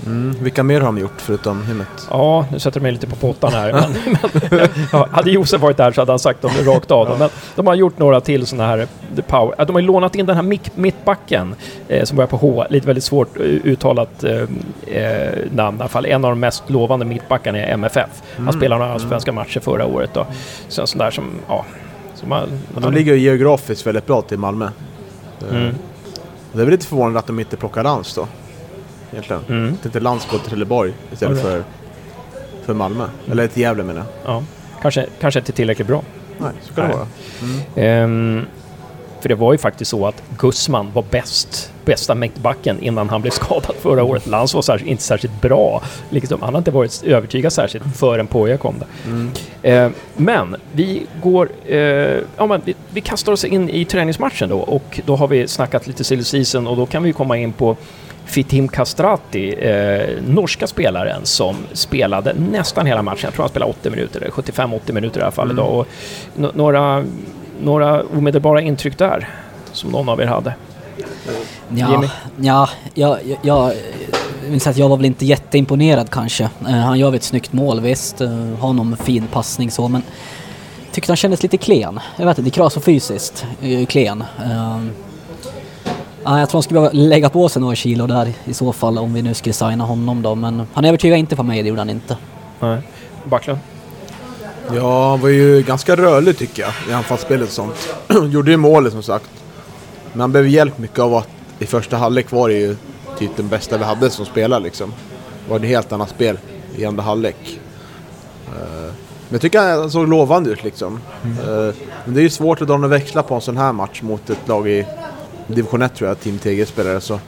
Mm. 0.06 0.34
Vilka 0.40 0.62
mer 0.62 0.81
har 0.81 0.87
de 0.87 0.99
gjort 0.99 1.20
förutom 1.20 1.67
Hymmet? 1.67 1.88
Ja, 2.11 2.46
nu 2.52 2.58
sätter 2.58 2.81
de 2.81 2.82
mig 2.82 2.93
lite 2.93 3.06
på 3.06 3.17
pottan 3.17 3.52
här. 3.52 3.73
Men, 3.73 4.17
men, 4.50 4.69
ja, 4.93 5.08
hade 5.11 5.31
Josef 5.31 5.61
varit 5.61 5.76
där 5.76 5.93
så 5.93 6.00
hade 6.00 6.12
han 6.12 6.19
sagt 6.19 6.43
dem 6.43 6.50
rakt 6.64 6.90
av. 6.90 7.19
Men 7.19 7.29
de 7.55 7.67
har 7.67 7.75
gjort 7.75 7.99
några 7.99 8.20
till 8.20 8.46
sådana 8.46 8.69
här 8.69 8.87
the 9.17 9.23
power. 9.23 9.64
De 9.64 9.73
har 9.73 9.81
ju 9.81 9.87
lånat 9.87 10.14
in 10.14 10.26
den 10.26 10.37
här 10.37 10.43
mitt, 10.43 10.76
mittbacken 10.76 11.55
eh, 11.88 12.05
som 12.05 12.17
börjar 12.17 12.29
på 12.29 12.37
H. 12.37 12.64
Lite 12.70 12.87
väldigt 12.87 13.05
svårt 13.05 13.37
eh, 13.37 13.43
uttalat 13.44 14.25
eh, 14.25 14.43
eh, 14.96 15.38
namn 15.52 15.79
i 15.79 15.81
alla 15.81 15.88
fall. 15.88 16.06
En 16.06 16.25
av 16.25 16.31
de 16.31 16.40
mest 16.40 16.70
lovande 16.70 17.06
mittbackarna 17.06 17.58
är 17.58 17.72
MFF. 17.72 18.22
Han 18.36 18.53
spelade 18.53 18.79
några 18.79 18.94
allsvenska 18.94 19.32
matcher 19.32 19.60
förra 19.60 19.86
året. 19.86 20.10
Då. 20.15 20.27
Så 20.69 20.81
en 20.81 20.86
sån 20.86 20.98
där 20.98 21.10
som, 21.10 21.24
ja... 21.48 21.65
Man, 22.26 22.48
De 22.79 22.93
ligger 22.93 23.14
ju 23.14 23.20
geografiskt 23.20 23.86
väldigt 23.86 24.06
bra 24.06 24.22
till 24.22 24.38
Malmö. 24.38 24.64
Eh, 25.41 25.56
Mm. 25.56 25.74
Det 26.52 26.60
är 26.60 26.64
väl 26.64 26.70
lite 26.72 26.86
förvånande 26.86 27.19
att 27.19 27.26
de 27.26 27.41
inte 27.41 27.56
plockar 27.56 27.82
Lantz 27.82 28.14
då. 28.14 28.26
Egentligen. 29.12 29.43
Mm. 29.48 29.74
Att 29.81 29.84
inte 29.86 30.00
Lantz 30.00 30.26
går 30.31 30.38
till 30.38 30.48
Trelleborg 30.48 30.93
istället 31.12 31.38
Ja, 31.38 31.44
det- 31.44 31.50
för, 31.50 31.64
för 32.67 32.74
Malmö. 32.74 33.05
Eller 33.31 33.46
till 33.46 33.62
Gävle 33.62 33.82
menar 33.82 34.00
jag. 34.24 34.34
Ja, 34.34 34.43
kanske, 34.82 35.06
kanske 35.20 35.41
inte 35.41 35.52
tillräckligt 35.52 35.86
bra. 35.88 36.02
Nej, 36.38 36.50
så 36.62 36.74
kan 36.74 36.88
det 36.88 36.96
Nej. 36.96 37.06
vara. 37.76 37.86
Ehm, 37.86 38.46
för 39.22 39.29
det 39.29 39.34
var 39.34 39.52
ju 39.52 39.58
faktiskt 39.58 39.91
så 39.91 40.06
att 40.06 40.22
Gussman 40.38 40.91
var 40.94 41.05
bäst, 41.10 41.72
bästa 41.84 42.14
mittbacken 42.14 42.82
innan 42.82 43.08
han 43.08 43.22
blev 43.22 43.31
skadad 43.31 43.76
förra 43.81 44.02
året. 44.05 44.26
Lantz 44.26 44.55
var 44.55 44.62
särskilt, 44.62 44.91
inte 44.91 45.02
särskilt 45.02 45.41
bra. 45.41 45.82
Liksom, 46.10 46.43
han 46.43 46.55
har 46.55 46.58
inte 46.58 46.70
varit 46.70 47.02
övertygad 47.06 47.52
särskilt 47.52 47.84
förrän 47.96 48.26
Poja 48.26 48.56
kom 48.56 48.74
där. 48.79 48.88
Ehm, 49.62 49.93
men 50.17 50.56
vi 50.72 51.06
går... 51.22 51.48
eh, 51.67 51.79
ja, 52.36 52.46
men 52.46 52.60
vi, 52.64 52.74
vi 52.91 53.00
kastar 53.00 53.32
oss 53.32 53.44
in 53.44 53.70
i 53.70 53.84
träningsmatchen 53.84 54.48
då 54.48 54.58
och 54.58 55.00
då 55.06 55.17
har 55.17 55.29
vi 55.29 55.48
snackat 55.48 55.86
lite 55.86 56.05
silly 56.05 56.24
season 56.24 56.67
och 56.67 56.76
då 56.76 56.86
kan 56.86 57.02
vi 57.02 57.12
komma 57.12 57.36
in 57.36 57.52
på 57.52 57.76
Fitim 58.24 58.69
Kastrati, 58.69 59.55
eh, 59.55 60.22
norska 60.29 60.67
spelaren 60.67 61.20
som 61.26 61.56
spelade 61.72 62.34
nästan 62.50 62.86
hela 62.86 63.02
matchen. 63.02 63.20
Jag 63.22 63.34
tror 63.34 63.43
han 63.43 63.48
spelade 63.50 63.70
80 63.72 63.91
minuter, 63.91 64.20
eller 64.20 64.31
75-80 64.31 64.93
minuter 64.93 65.20
i 65.20 65.22
alla 65.22 65.32
fall 65.32 65.50
idag. 65.50 65.79
Och 65.79 65.86
några, 66.55 67.05
några 67.61 68.03
omedelbara 68.03 68.61
intryck 68.61 68.99
där 68.99 69.29
som 69.73 69.91
någon 69.91 70.09
av 70.09 70.21
er 70.21 70.27
hade. 70.27 70.55
Ja, 71.69 72.05
ja, 72.41 72.69
jag, 72.94 73.19
jag, 73.25 73.39
jag 73.43 73.73
minns 74.51 74.67
att 74.67 74.77
jag 74.77 74.89
var 74.89 74.97
väl 74.97 75.06
inte 75.06 75.27
jätteimponerad 75.27 76.11
kanske. 76.11 76.44
Eh, 76.69 76.73
han 76.73 76.99
gör 76.99 77.11
väl 77.11 77.17
ett 77.17 77.23
snyggt 77.23 77.53
mål 77.53 77.81
visst, 77.81 78.21
uh, 78.21 78.55
har 78.59 78.73
någon 78.73 78.97
fin 78.97 79.27
passning 79.32 79.71
så 79.71 79.89
men 79.89 80.03
tyckte 80.93 81.13
han 81.13 81.17
kändes 81.17 81.43
lite 81.43 81.56
klen. 81.56 82.01
Jag 82.17 82.27
vet 82.27 82.39
inte, 82.39 82.51
det 82.51 82.55
kras 82.55 82.73
så 82.73 82.81
fysiskt 82.81 83.47
uh, 83.65 83.87
klen. 83.87 84.25
Uh, 84.41 84.87
ja, 86.25 86.39
jag 86.39 86.49
tror 86.49 86.59
han 86.59 86.63
skulle 86.63 86.81
behöva 86.81 86.93
lägga 86.93 87.29
på 87.29 87.49
sig 87.49 87.63
några 87.63 87.75
kilo 87.75 88.06
där 88.06 88.32
i 88.44 88.55
så 88.55 88.73
fall 88.73 88.99
om 88.99 89.15
vi 89.15 89.23
nu 89.23 89.35
skulle 89.35 89.53
signa 89.53 89.85
honom 89.85 90.23
då 90.23 90.35
men 90.35 90.67
han 90.73 90.85
övertygade 90.85 91.19
inte 91.19 91.37
för 91.37 91.43
mig, 91.43 91.63
det 91.63 91.69
gjorde 91.69 91.81
han 91.81 91.91
inte. 91.91 92.17
Nej. 92.61 92.79
Backlund? 93.25 93.59
Ja, 94.71 95.11
han 95.11 95.21
var 95.21 95.29
ju 95.29 95.63
ganska 95.63 95.97
rörlig 95.97 96.39
tycker 96.39 96.63
jag 96.63 96.73
i 96.89 96.93
anfallsspelet 96.93 97.49
och 97.49 97.55
sånt. 97.55 97.95
Gjorde 98.33 98.51
ju 98.51 98.57
målet 98.57 98.93
som 98.93 99.03
sagt. 99.03 99.31
Men 100.13 100.21
han 100.21 100.33
behöver 100.33 100.51
hjälp 100.51 100.79
mycket 100.79 100.99
av 100.99 101.15
att 101.15 101.29
i 101.59 101.67
första 101.67 101.97
halvlek 101.97 102.33
var 102.33 102.49
det 102.49 102.55
ju 102.55 102.77
typ 103.19 103.37
den 103.37 103.49
bästa 103.49 103.79
vi 103.79 103.85
hade 103.85 104.11
som 104.11 104.27
spelare 104.27 104.61
liksom. 104.61 104.93
Det 105.45 105.51
var 105.51 105.57
ett 105.57 105.65
helt 105.65 105.93
annat 105.93 106.11
spel 106.11 106.39
i 106.77 106.85
andra 106.85 107.03
halvlek. 107.03 107.61
Eh, 108.47 108.93
men 109.29 109.31
jag 109.31 109.41
tycker 109.41 109.61
han 109.61 109.91
såg 109.91 110.09
lovande 110.09 110.51
ut 110.51 110.65
liksom. 110.65 111.01
Eh, 111.25 111.75
men 112.05 112.15
det 112.15 112.21
är 112.21 112.23
ju 112.23 112.31
svårt 112.31 112.63
att 112.63 112.69
dra 112.69 112.77
några 112.77 112.89
växlar 112.89 113.23
på 113.23 113.35
en 113.35 113.41
sån 113.41 113.57
här 113.57 113.73
match 113.73 114.03
mot 114.03 114.31
ett 114.31 114.49
lag 114.49 114.69
i 114.69 114.87
division 115.47 115.83
1 115.83 115.95
tror 115.95 116.09
jag 116.09 116.21
Team 116.21 116.39
TG 116.39 116.67
spelade 116.67 117.01
så. 117.01 117.21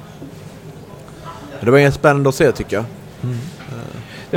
Det 1.61 1.71
var 1.71 1.91
spännande 1.91 2.29
att 2.29 2.35
se 2.35 2.53
tycker 2.53 2.77
jag. 2.77 2.85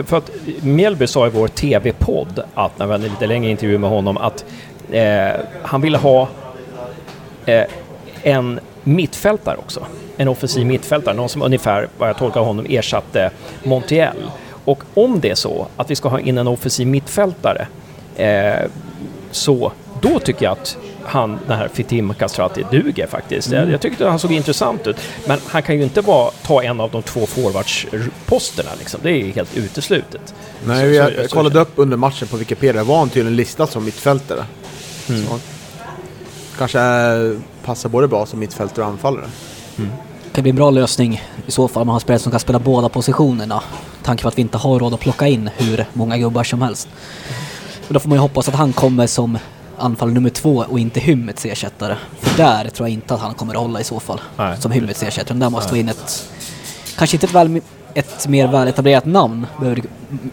För 0.06 0.18
att 0.18 0.32
Mjällby 0.62 1.08
sa 1.08 1.28
i 1.28 1.30
vår 1.30 1.48
TV-podd, 1.48 2.44
att 2.54 2.80
när 2.80 2.86
vi 2.86 2.92
hade 2.92 3.06
en 3.06 3.12
lite 3.12 3.28
längre 3.28 3.52
intervju 3.52 3.78
med 3.78 3.90
honom, 3.90 4.18
att 4.18 4.46
eh, 4.92 5.30
han 5.64 5.82
ville 5.82 5.98
ha 5.98 6.28
eh, 7.46 7.64
en 8.24 8.60
mittfältare 8.84 9.58
också. 9.58 9.86
En 10.18 10.28
offensiv 10.28 10.66
mittfältare, 10.66 11.16
någon 11.16 11.30
som 11.30 11.42
ungefär, 11.42 11.88
vad 11.98 12.10
jag 12.10 12.18
tolkar 12.18 12.42
honom, 12.42 12.66
ersatte 12.70 13.32
Montiel. 13.64 14.18
Och 14.66 14.84
om 14.94 15.20
det 15.20 15.30
är 15.30 15.36
så 15.36 15.68
att 15.78 15.92
vi 15.92 15.96
ska 15.96 16.10
ha 16.10 16.20
in 16.20 16.38
en 16.38 16.48
offensiv 16.48 16.88
mittfältare, 16.88 17.68
eh, 18.16 18.70
så 19.32 19.72
då 20.02 20.20
tycker 20.20 20.46
jag 20.46 20.52
att 20.52 20.78
han, 21.08 21.40
den 21.48 21.58
här 21.58 21.68
Fitim 21.74 22.14
Kastrati, 22.14 22.66
duger 22.72 23.08
faktiskt. 23.08 23.52
Jag, 23.52 23.72
jag 23.72 23.82
tyckte 23.82 24.08
han 24.08 24.20
såg 24.20 24.32
intressant 24.32 24.88
ut. 24.88 24.98
Men 25.28 25.40
han 25.48 25.64
kan 25.64 25.76
ju 25.78 25.84
inte 25.84 26.02
vara, 26.02 26.32
ta 26.44 26.64
en 26.64 26.80
av 26.80 26.92
de 26.92 27.02
två 27.04 27.26
forwardsposterna 27.26 28.70
liksom. 28.80 29.00
Det 29.04 29.10
är 29.10 29.16
ju 29.16 29.32
helt 29.32 29.58
uteslutet. 29.58 30.34
Nej, 30.66 30.80
Så- 30.90 30.94
jag, 30.96 31.08
så- 31.14 31.22
jag 31.22 31.30
så- 31.30 31.36
kollade 31.36 31.60
upp 31.60 31.72
under 31.76 31.98
matchen 31.98 32.28
på 32.28 32.38
Wikipedia, 32.38 32.84
var 32.84 32.98
han 33.00 33.10
tydligen 33.10 33.36
listad 33.36 33.68
som 33.68 33.86
mittfältare. 33.86 34.46
Så, 35.08 35.40
kanske 36.58 36.80
eh, 36.80 37.38
passar 37.66 37.90
både 37.90 38.08
bra 38.08 38.26
som 38.26 38.40
mittfältare 38.40 38.86
och 38.86 38.92
anfallare. 38.92 39.26
Det 39.76 39.84
kan 40.34 40.42
bli 40.42 40.50
en 40.50 40.56
bra 40.56 40.70
lösning 40.70 41.22
i 41.48 41.52
så 41.52 41.68
fall 41.68 41.82
om 41.82 41.88
man 41.88 41.94
har 41.94 42.00
spelare 42.00 42.20
som 42.20 42.32
kan 42.32 42.40
spela 42.40 42.60
båda 42.60 42.90
positionerna. 42.90 43.64
Tanke 44.04 44.22
på 44.24 44.28
att 44.30 44.38
vi 44.38 44.42
inte 44.42 44.58
har 44.58 44.80
råd 44.80 44.94
att 44.94 45.00
plocka 45.00 45.28
in 45.28 45.50
hur 45.58 45.86
många 45.94 46.18
gubbar 46.18 46.44
som 46.44 46.62
helst. 46.62 46.88
Men 47.88 47.94
då 47.94 48.00
får 48.00 48.10
man 48.10 48.16
ju 48.16 48.20
hoppas 48.22 48.48
att 48.48 48.56
han 48.56 48.74
kommer 48.74 49.08
som 49.08 49.38
anfallare 49.78 50.14
nummer 50.14 50.30
två 50.30 50.66
och 50.70 50.80
inte 50.80 51.00
Hymmets 51.00 51.46
ersättare. 51.46 51.96
För 52.20 52.38
där 52.38 52.70
tror 52.70 52.88
jag 52.90 52.94
inte 52.94 53.14
att 53.14 53.20
han 53.20 53.34
kommer 53.34 53.54
att 53.54 53.60
hålla 53.62 53.80
i 53.80 53.84
så 53.84 54.00
fall. 54.00 54.22
Nej. 54.38 54.62
Som 54.62 54.72
Hymmets 54.72 55.04
ersättare. 55.04 55.38
Där 55.38 55.50
måste 55.50 55.74
vi 55.74 55.80
in 55.80 55.90
ett... 55.90 56.30
Kanske 56.98 57.16
inte 57.16 57.26
ett, 57.26 57.34
väl, 57.34 57.62
ett 57.94 58.28
mer 58.28 58.48
väletablerat 58.48 59.06
namn, 59.06 59.48
behöver 59.60 59.84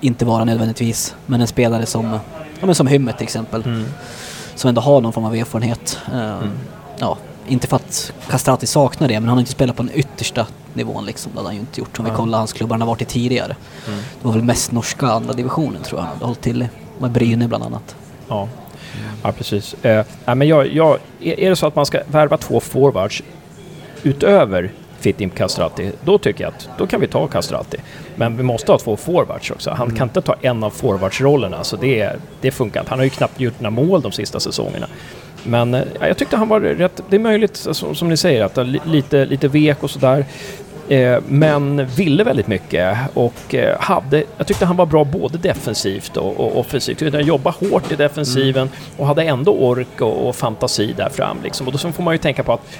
inte 0.01 0.25
vara 0.25 0.45
nödvändigtvis. 0.45 1.15
Men 1.27 1.41
en 1.41 1.47
spelare 1.47 1.87
som, 1.87 2.19
ja, 2.61 2.67
men 2.67 2.75
som 2.75 2.87
Hymmet 2.87 3.17
till 3.17 3.25
exempel. 3.25 3.63
Mm. 3.63 3.85
Som 4.55 4.69
ändå 4.69 4.81
har 4.81 5.01
någon 5.01 5.13
form 5.13 5.25
av 5.25 5.35
erfarenhet. 5.35 5.99
Eh, 6.13 6.37
Ja, 6.99 7.17
inte 7.47 7.67
för 7.67 7.77
att 7.77 8.13
Castrati 8.29 8.67
saknar 8.67 9.09
det, 9.09 9.21
men 9.21 9.29
han 9.29 9.37
har 9.37 9.41
inte 9.41 9.53
spelat 9.53 9.77
på 9.77 9.83
den 9.83 9.93
yttersta 9.95 10.47
nivån 10.75 11.05
liksom. 11.07 11.33
Det 11.33 11.39
hade 11.39 11.49
han 11.49 11.55
ju 11.55 11.61
inte 11.61 11.81
gjort. 11.81 11.99
Om 11.99 12.05
vi 12.05 12.11
kollar 12.11 12.39
hans 12.39 12.53
klubbar 12.53 12.75
han 12.75 12.81
har 12.81 12.89
varit 12.89 13.03
i 13.03 13.05
tidigare. 13.05 13.57
Mm. 13.87 13.99
Det 13.99 14.27
var 14.27 14.33
väl 14.33 14.43
mest 14.43 14.73
norska 14.73 15.07
andra 15.07 15.33
divisionen 15.33 15.83
tror 15.83 16.01
jag 16.01 16.07
han 16.07 16.15
hade 16.15 16.25
hållit 16.25 16.41
till 16.41 16.63
i. 16.63 16.69
Med 16.99 17.11
Bryne 17.11 17.49
bland 17.49 17.65
annat. 17.65 17.97
Ja, 18.29 18.49
ja 19.23 19.33
precis. 19.33 19.85
Eh, 19.85 20.07
nej, 20.25 20.37
men 20.37 20.49
jag, 20.49 20.73
jag, 20.73 20.99
är 21.21 21.51
det 21.51 21.57
så 21.57 21.67
att 21.67 21.77
man 21.77 21.87
ska 21.87 22.01
värva 22.07 22.37
två 22.37 22.61
forwards 22.61 23.23
utöver 24.03 24.71
Fitim 25.05 25.31
Castrati, 25.31 25.93
då 26.05 26.19
tycker 26.19 26.45
jag 26.45 26.53
att 26.53 26.69
då 26.79 26.87
kan 26.87 27.01
vi 27.01 27.07
ta 27.07 27.27
Castrati. 27.27 27.77
Men 28.17 28.37
vi 28.37 28.43
måste 28.43 28.73
ha 28.73 28.79
två 28.79 28.97
forwards 28.97 29.51
också. 29.51 29.71
Han 29.71 29.91
kan 29.91 30.09
inte 30.09 30.23
ta 30.23 30.35
en 30.41 30.65
av 30.65 30.71
forwardsrollerna, 30.71 31.65
så 31.65 31.77
det, 31.77 32.13
det 32.41 32.51
funkar 32.51 32.81
inte. 32.81 32.91
Han 32.91 32.99
har 32.99 33.05
ju 33.05 33.11
knappt 33.11 33.41
gjort 33.41 33.61
några 33.61 33.71
mål 33.71 34.01
de 34.01 34.13
sista 34.13 34.41
säsongerna. 34.41 34.87
Men 35.43 35.75
eh, 35.75 35.83
ja, 36.01 36.07
jag 36.07 36.17
tyckte 36.17 36.37
han 36.37 36.49
var 36.49 36.61
rätt... 36.61 37.01
Det 37.11 37.17
är 37.17 37.21
möjligt, 37.21 37.57
som, 37.57 37.95
som 37.95 38.09
ni 38.09 38.17
säger, 38.17 38.45
att 38.45 38.87
lite, 38.87 39.27
lite 39.27 39.49
vek 39.49 39.83
och 39.83 39.91
sådär. 39.91 40.25
Eh, 40.89 41.19
men 41.29 41.87
ville 41.87 42.25
väldigt 42.25 42.47
mycket 42.47 42.99
och 43.15 43.55
eh, 43.55 43.81
hade, 43.81 44.25
jag 44.37 44.47
tyckte 44.47 44.67
han 44.67 44.77
var 44.77 44.87
bra 44.87 45.05
både 45.05 45.39
defensivt 45.39 46.17
och, 46.17 46.41
och 46.41 46.59
offensivt. 46.61 47.13
Han 47.13 47.27
jobbade 47.27 47.57
hårt 47.61 47.93
i 47.93 47.97
defensiven 47.97 48.71
och 48.97 49.07
hade 49.07 49.23
ändå 49.23 49.53
ork 49.53 50.01
och, 50.01 50.29
och 50.29 50.37
fantasi 50.37 50.95
där 50.97 51.09
fram. 51.09 51.37
Liksom. 51.43 51.67
Och 51.67 51.73
då 51.73 51.79
får 51.79 52.03
man 52.03 52.15
ju 52.15 52.19
tänka 52.19 52.43
på 52.43 52.53
att 52.53 52.79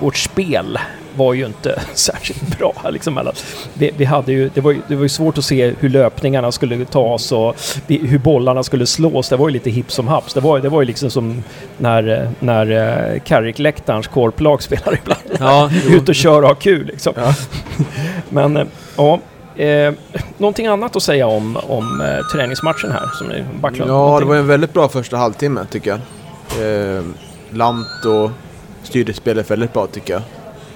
vårt 0.00 0.16
spel 0.16 0.78
var 1.16 1.34
ju 1.34 1.46
inte 1.46 1.80
särskilt 1.94 2.58
bra. 2.58 2.74
Liksom. 2.90 3.32
Vi, 3.74 3.90
vi 3.96 4.04
hade 4.04 4.32
ju, 4.32 4.50
det, 4.54 4.60
var 4.60 4.72
ju, 4.72 4.80
det 4.88 4.96
var 4.96 5.02
ju 5.02 5.08
svårt 5.08 5.38
att 5.38 5.44
se 5.44 5.74
hur 5.80 5.88
löpningarna 5.88 6.52
skulle 6.52 6.84
tas 6.84 7.32
och 7.32 7.56
vi, 7.86 7.98
hur 7.98 8.18
bollarna 8.18 8.62
skulle 8.62 8.86
slås. 8.86 9.28
Det 9.28 9.36
var 9.36 9.48
ju 9.48 9.52
lite 9.52 9.70
hipp 9.70 9.92
som 9.92 10.08
haps. 10.08 10.34
Det 10.34 10.40
var, 10.40 10.58
det 10.58 10.68
var 10.68 10.80
ju 10.80 10.86
liksom 10.86 11.10
som 11.10 11.42
när, 11.78 12.30
när 12.40 12.70
uh, 12.70 13.20
Carrick-läktarens 13.20 14.06
korplag 14.06 14.62
spelar 14.68 14.98
ibland. 15.02 15.20
Ja, 15.38 15.70
Ut 15.88 16.08
och 16.08 16.14
köra 16.14 16.36
och 16.36 16.48
ha 16.48 16.54
kul 16.54 16.86
liksom. 16.86 17.12
Ja. 17.16 17.34
Men 18.28 18.56
eh, 18.56 18.66
ja, 18.96 19.20
eh, 19.56 19.92
någonting 20.38 20.66
annat 20.66 20.96
att 20.96 21.02
säga 21.02 21.26
om, 21.26 21.56
om 21.56 22.00
eh, 22.00 22.26
träningsmatchen 22.32 22.90
här 22.92 23.10
som 23.14 23.26
ni 23.26 23.44
Backlund? 23.60 23.90
Ja, 23.90 23.94
det 23.94 24.00
Någonting? 24.00 24.28
var 24.28 24.36
en 24.36 24.46
väldigt 24.46 24.72
bra 24.72 24.88
första 24.88 25.16
halvtimme 25.16 25.66
tycker 25.70 25.90
jag. 25.90 26.96
Eh, 26.96 27.02
Lant 27.50 28.04
och 28.04 28.30
styrde 28.84 29.14
spelet 29.14 29.50
väldigt 29.50 29.72
bra 29.72 29.86
tycker 29.86 30.12
jag. 30.12 30.22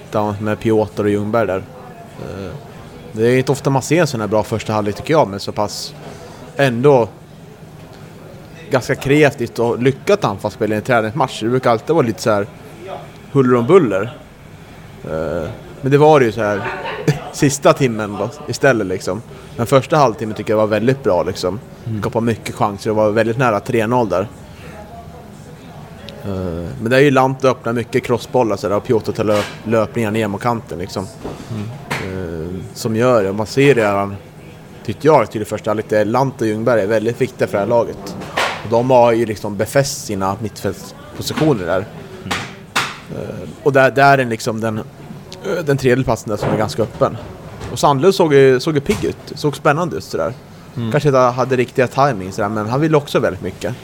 Tillsammans 0.03 0.41
med 0.41 0.61
Piotr 0.61 1.03
och 1.03 1.11
Ljungberg 1.11 1.47
där. 1.47 1.63
Eh, 2.19 2.53
det 3.13 3.29
är 3.29 3.39
inte 3.39 3.53
ofta 3.53 3.71
man 3.71 3.83
ser 3.83 4.01
en 4.01 4.07
sån 4.07 4.21
här 4.21 4.29
bra 4.29 4.43
första 4.43 4.73
halvlek 4.73 4.97
tycker 4.97 5.13
jag, 5.15 5.29
men 5.29 5.41
så 5.41 5.53
pass 5.53 5.95
ändå 6.57 7.09
ganska 8.71 8.95
kreativt 8.95 9.59
och 9.59 9.83
lyckat 9.83 10.25
anfallsspel 10.25 10.73
i 10.73 10.77
en 10.77 10.83
träningsmatch. 10.83 11.41
Det 11.43 11.49
brukar 11.49 11.71
alltid 11.71 11.97
vara 11.97 12.07
lite 12.07 12.23
så 12.23 12.31
här 12.31 12.47
huller 13.33 13.55
om 13.55 13.67
buller. 13.67 14.19
Eh, 15.05 15.51
men 15.81 15.93
det 15.93 15.99
var 15.99 16.21
det 16.21 16.27
ju 16.27 16.33
så 16.33 16.41
här 16.41 16.63
sista 17.33 17.73
timmen 17.73 18.17
då, 18.19 18.31
istället 18.49 18.87
liksom. 18.87 19.23
Men 19.57 19.67
första 19.67 19.97
halvtimmen 19.97 20.37
tycker 20.37 20.53
jag 20.53 20.59
var 20.59 20.67
väldigt 20.67 21.03
bra 21.03 21.23
liksom. 21.23 21.61
Mm. 21.87 22.01
Skapade 22.01 22.27
mycket 22.27 22.55
chanser 22.55 22.91
och 22.91 22.97
var 22.97 23.11
väldigt 23.11 23.39
nära 23.39 23.59
3-0 23.59 24.09
där. 24.09 24.29
Eh, 26.29 26.71
men 26.81 26.91
det 26.91 26.97
är 26.97 27.01
ju 27.01 27.11
Lant 27.11 27.39
att 27.39 27.45
öppna 27.45 27.73
mycket 27.73 28.05
crossbollar 28.05 28.57
sådär 28.57 28.77
och 28.77 28.85
Piotr 28.85 29.13
tar 29.13 29.25
löp, 29.25 29.45
löpningar 29.65 30.11
ner 30.11 30.29
mot 30.29 30.43
kanten 30.43 30.79
liksom. 30.79 31.07
Eh, 31.91 32.55
som 32.75 32.97
gör 32.97 33.25
det. 33.25 33.33
Man 33.33 33.47
ser 33.47 33.75
det 33.75 33.81
redan, 33.81 34.17
tyckte 34.85 35.07
jag, 35.07 35.31
till 35.31 35.41
det 35.41 35.45
första 35.45 35.71
halvlek. 35.71 36.07
Lant 36.07 36.41
och 36.41 36.47
Ljungberg 36.47 36.83
är 36.83 36.87
väldigt 36.87 37.21
viktiga 37.21 37.49
för 37.49 37.55
det 37.55 37.61
här 37.61 37.69
laget. 37.69 38.17
Och 38.65 38.71
de 38.71 38.91
har 38.91 39.13
ju 39.13 39.27
liksom 39.27 39.57
befäst 39.57 40.07
sina 40.07 40.37
mittfältspositioner 40.43 41.67
där. 41.67 41.85
Eh, 43.11 43.49
och 43.63 43.73
där, 43.73 43.91
där 43.91 44.19
är 44.19 44.25
liksom 44.25 44.61
den, 44.61 44.81
den 45.65 45.77
tredje 45.77 46.05
platsen 46.05 46.31
där 46.31 46.37
som 46.37 46.51
är 46.51 46.57
ganska 46.57 46.83
öppen. 46.83 47.17
Och 47.73 47.79
Sandlund 47.79 48.15
såg 48.15 48.35
ju, 48.35 48.61
såg 48.61 48.75
ju 48.75 48.81
pigg 48.81 49.05
ut, 49.05 49.33
såg 49.35 49.57
spännande 49.57 49.97
ut 49.97 50.05
sådär. 50.05 50.33
Kanske 50.91 51.09
inte 51.09 51.19
hade 51.19 51.57
riktiga 51.57 51.87
timing 51.87 52.33
sådär, 52.33 52.49
men 52.49 52.67
han 52.67 52.81
ville 52.81 52.97
också 52.97 53.21
väldigt 53.21 53.43
mycket. 53.43 53.75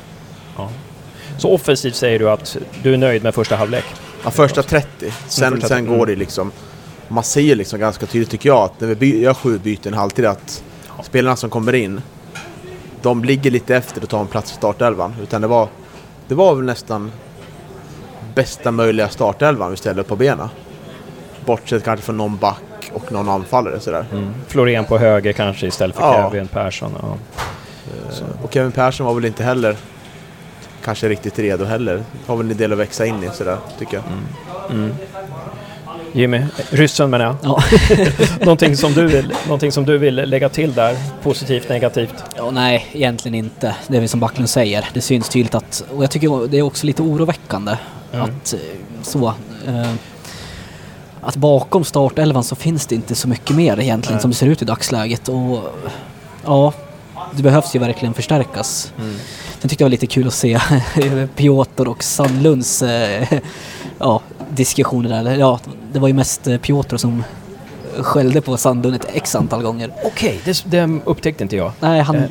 Ja. 0.57 0.71
Så 1.39 1.53
offensivt 1.55 1.95
säger 1.97 2.19
du 2.19 2.31
att 2.31 2.57
du 2.83 2.95
är 2.95 2.99
nöjd 2.99 3.23
med 3.23 3.35
första 3.35 3.57
halvlek? 3.57 3.85
Ja, 4.25 4.31
första 4.31 4.63
30. 4.63 4.89
Sen, 5.29 5.53
första 5.53 5.69
sen 5.69 5.87
30, 5.87 5.99
går 5.99 6.07
det 6.07 6.17
liksom... 6.17 6.53
Man 7.09 7.25
ser 7.25 7.55
liksom 7.55 7.81
ganska 7.81 8.07
tydligt 8.07 8.31
tycker 8.31 8.49
jag 8.49 8.59
att 8.59 8.81
när 8.81 8.89
vi 8.89 8.95
by- 8.95 9.21
gör 9.23 9.35
sju 9.35 9.59
byten 9.59 9.95
i 9.95 9.97
halvtid 9.97 10.25
att 10.27 10.63
spelarna 11.03 11.37
som 11.37 11.51
kommer 11.51 11.73
in, 11.75 12.01
de 13.03 13.25
ligger 13.25 13.51
lite 13.51 13.77
efter 13.77 14.03
och 14.03 14.09
tar 14.09 14.21
en 14.21 14.27
plats 14.27 14.53
i 14.53 14.55
startelvan. 14.55 15.15
Utan 15.23 15.41
det 15.41 15.47
var, 15.47 15.69
det 16.29 16.35
var 16.35 16.55
väl 16.55 16.65
nästan 16.65 17.13
bästa 18.35 18.71
möjliga 18.71 19.09
startelvan 19.09 19.71
vi 19.71 19.77
ställde 19.77 20.03
på 20.03 20.17
benen. 20.17 20.49
Bortsett 21.47 21.85
kanske 21.85 22.07
från 22.07 22.17
någon 22.17 22.37
back 22.37 22.63
och 22.93 23.13
någon 23.13 23.29
anfallare 23.29 23.81
sådär. 23.81 24.07
Mm. 24.13 24.29
Florén 24.49 24.85
på 24.85 24.99
höger 24.99 25.33
kanske 25.33 25.67
istället 25.67 25.97
för 25.97 26.03
Ja. 26.03 26.31
Kevin 26.31 26.49
Persson. 26.49 26.93
Ja. 27.03 27.17
Och 28.43 28.53
Kevin 28.55 28.73
Persson 28.73 29.07
var 29.07 29.15
väl 29.15 29.25
inte 29.25 29.45
heller 29.45 29.77
kanske 30.85 31.09
riktigt 31.09 31.39
redo 31.39 31.65
heller. 31.65 32.05
Har 32.27 32.37
väl 32.37 32.51
en 32.51 32.57
del 32.57 32.73
att 32.73 32.79
växa 32.79 33.07
in 33.07 33.25
i 33.25 33.31
sådär, 33.35 33.59
tycker 33.79 33.97
jag. 33.97 34.05
Mm. 34.71 34.95
Jimmy, 36.13 36.43
ryssen 36.71 37.11
menar 37.11 37.25
jag. 37.25 37.37
Ja. 37.43 37.63
någonting, 38.41 38.77
som 38.77 38.93
du 38.93 39.07
vill, 39.07 39.35
någonting 39.45 39.73
som 39.73 39.85
du 39.85 39.99
vill 39.99 40.15
lägga 40.15 40.49
till 40.49 40.75
där? 40.75 40.97
Positivt, 41.23 41.69
negativt? 41.69 42.15
Ja, 42.37 42.51
nej, 42.51 42.87
egentligen 42.93 43.35
inte. 43.35 43.77
Det 43.87 43.97
är 43.97 44.01
väl 44.01 44.09
som 44.09 44.21
Backlund 44.21 44.51
säger. 44.51 44.89
Det 44.95 45.01
syns 45.01 45.29
tydligt 45.29 45.55
att, 45.55 45.85
och 45.91 46.03
jag 46.03 46.11
tycker 46.11 46.49
det 46.49 46.59
är 46.59 46.63
också 46.63 46.87
lite 46.87 47.03
oroväckande 47.03 47.77
Mm. 48.15 48.25
att 48.25 48.53
eh, 48.53 48.59
så, 49.03 49.27
eh, 49.67 49.93
att 51.21 51.37
bakom 51.37 51.85
startelvan 51.85 52.45
så 52.45 52.57
finns 52.57 52.87
det 52.87 52.95
inte 52.95 53.15
så 53.15 53.29
mycket 53.29 53.57
mer 53.57 53.81
egentligen 53.81 54.15
Nej. 54.15 54.23
som 54.23 54.31
det 54.31 54.37
ser 54.37 54.47
ut 54.47 54.63
i 54.63 54.65
dagsläget 54.65 55.29
och 55.29 55.63
ja, 56.45 56.73
det 57.33 57.43
behövs 57.43 57.75
ju 57.75 57.79
verkligen 57.79 58.15
förstärkas. 58.15 58.93
Mm. 58.99 59.15
Sen 59.65 59.69
tyckte 59.69 59.85
jag 59.85 59.91
det 59.91 59.97
var 59.97 60.03
lite 60.03 60.07
kul 60.07 60.27
att 60.27 60.35
se 60.35 60.61
Piotr 61.37 61.89
och 61.89 62.05
Sandlunds 62.05 62.83
eh, 62.83 63.39
ja, 63.99 64.21
diskussioner 64.51 65.25
där. 65.25 65.37
Ja, 65.37 65.61
det 65.93 65.99
var 65.99 66.09
ju 66.09 66.15
mest 66.15 66.47
eh, 66.47 66.59
Piotr 66.59 66.97
som 66.97 67.25
skällde 67.99 68.41
på 68.41 68.57
Sandlund 68.57 68.97
ett 68.97 69.07
x 69.13 69.35
antal 69.35 69.63
gånger. 69.63 69.91
Okej, 70.05 70.41
det, 70.45 70.65
det 70.67 70.99
upptäckte 71.05 71.43
inte 71.43 71.57
jag. 71.57 71.73
Nej, 71.81 72.01
han, 72.01 72.17
Eh. 72.17 72.23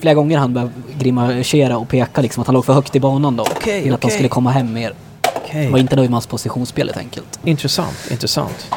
flera 0.00 0.14
gånger 0.14 0.38
han 0.38 0.54
började 0.54 0.72
grimasera 0.98 1.78
och 1.78 1.88
peka 1.88 2.20
liksom 2.20 2.40
att 2.40 2.46
han 2.46 2.54
låg 2.54 2.64
för 2.64 2.72
högt 2.72 2.96
i 2.96 3.00
banan 3.00 3.36
då. 3.36 3.42
Okej, 3.42 3.82
till 3.82 3.94
att 3.94 4.00
de 4.00 4.10
skulle 4.10 4.28
komma 4.28 4.50
hem 4.50 4.72
mer. 4.72 4.94
Okej. 5.36 5.64
De 5.64 5.72
var 5.72 5.78
inte 5.78 5.96
nöjd 5.96 6.10
med 6.10 6.14
hans 6.14 6.26
positionsspel 6.26 6.86
helt 6.86 6.98
enkelt. 6.98 7.40
Intressant, 7.44 8.08
intressant. 8.10 8.70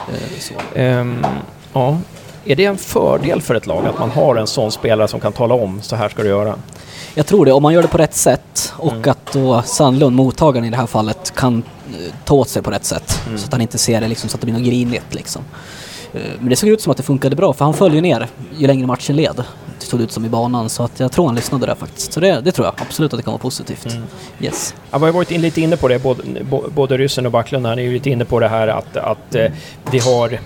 Eh. 0.76 0.84
Ehm, 0.84 1.26
ja. 1.74 1.98
Är 2.46 2.56
det 2.56 2.66
en 2.66 2.78
fördel 2.78 3.42
för 3.42 3.56
ett 3.56 3.68
lag 3.68 3.86
att 3.86 4.00
man 4.00 4.12
har 4.12 4.36
en 4.36 4.48
sån 4.48 4.72
spelare 4.72 5.08
som 5.08 5.20
kan 5.20 5.34
tala 5.34 5.54
om 5.56 5.82
så 5.82 5.96
här 5.96 6.10
ska 6.10 6.24
du 6.24 6.30
göra? 6.30 6.56
Jag 7.16 7.26
tror 7.26 7.46
det, 7.46 7.52
om 7.52 7.64
man 7.64 7.74
gör 7.74 7.82
det 7.82 7.88
på 7.88 7.98
rätt 7.98 8.14
sätt 8.16 8.74
och 8.78 8.92
Mm. 8.94 9.10
att 9.12 9.34
då 9.34 9.62
Sandlund, 9.62 10.16
mottagaren 10.16 10.66
i 10.66 10.70
det 10.70 10.78
här 10.78 10.86
fallet, 10.88 11.34
kan 11.36 11.64
eh, 11.88 12.14
ta 12.26 12.36
åt 12.36 12.50
sig 12.50 12.62
på 12.62 12.72
rätt 12.72 12.86
sätt. 12.86 13.22
Mm. 13.28 13.38
Så 13.38 13.46
att 13.46 13.52
han 13.52 13.62
inte 13.62 13.78
ser 13.78 14.02
det 14.02 14.08
liksom, 14.08 14.30
så 14.30 14.36
att 14.38 14.42
det 14.42 14.46
blir 14.46 14.54
något 14.56 14.64
grinigt 14.68 15.14
liksom. 15.14 15.42
Eh, 16.14 16.22
Men 16.40 16.50
det 16.50 16.56
såg 16.56 16.70
ut 16.70 16.82
som 16.82 16.92
att 16.92 16.98
det 16.98 17.04
funkade 17.04 17.36
bra, 17.36 17.54
för 17.54 17.66
han 17.66 17.74
föll 17.74 17.94
ju 17.94 18.02
ner 18.02 18.28
ju 18.58 18.68
längre 18.68 18.88
matchen 18.88 19.16
led. 19.16 19.44
Det 19.80 19.86
såg 19.86 20.02
ut 20.02 20.12
som 20.12 20.26
i 20.26 20.30
banan, 20.30 20.70
så 20.70 20.84
att 20.84 21.00
jag 21.00 21.12
tror 21.12 21.26
han 21.26 21.36
lyssnade 21.36 21.66
där 21.66 21.76
faktiskt. 21.76 22.14
Så 22.14 22.20
det, 22.20 22.42
det 22.42 22.52
tror 22.52 22.68
jag 22.68 22.74
absolut 22.78 23.14
att 23.14 23.20
det 23.20 23.24
kan 23.24 23.32
vara 23.34 23.42
positivt. 23.42 23.86
Mm. 23.86 24.04
Yes. 24.42 24.76
Jag 24.92 25.00
har 25.00 25.12
varit 25.12 25.32
in, 25.32 25.42
lite 25.42 25.62
inne 25.62 25.78
på 25.78 25.88
det, 25.88 26.00
både, 26.00 26.24
både 26.76 26.98
ryssen 26.98 27.26
och 27.26 27.32
Backlund 27.32 27.64
ni 27.64 27.70
är 27.70 27.76
ju 27.86 27.94
lite 27.94 28.10
inne 28.10 28.26
på 28.26 28.40
det 28.40 28.48
här 28.48 28.68
att, 28.68 28.98
att 28.98 29.36
eh, 29.36 29.52
vi 29.92 30.00
har 30.00 30.40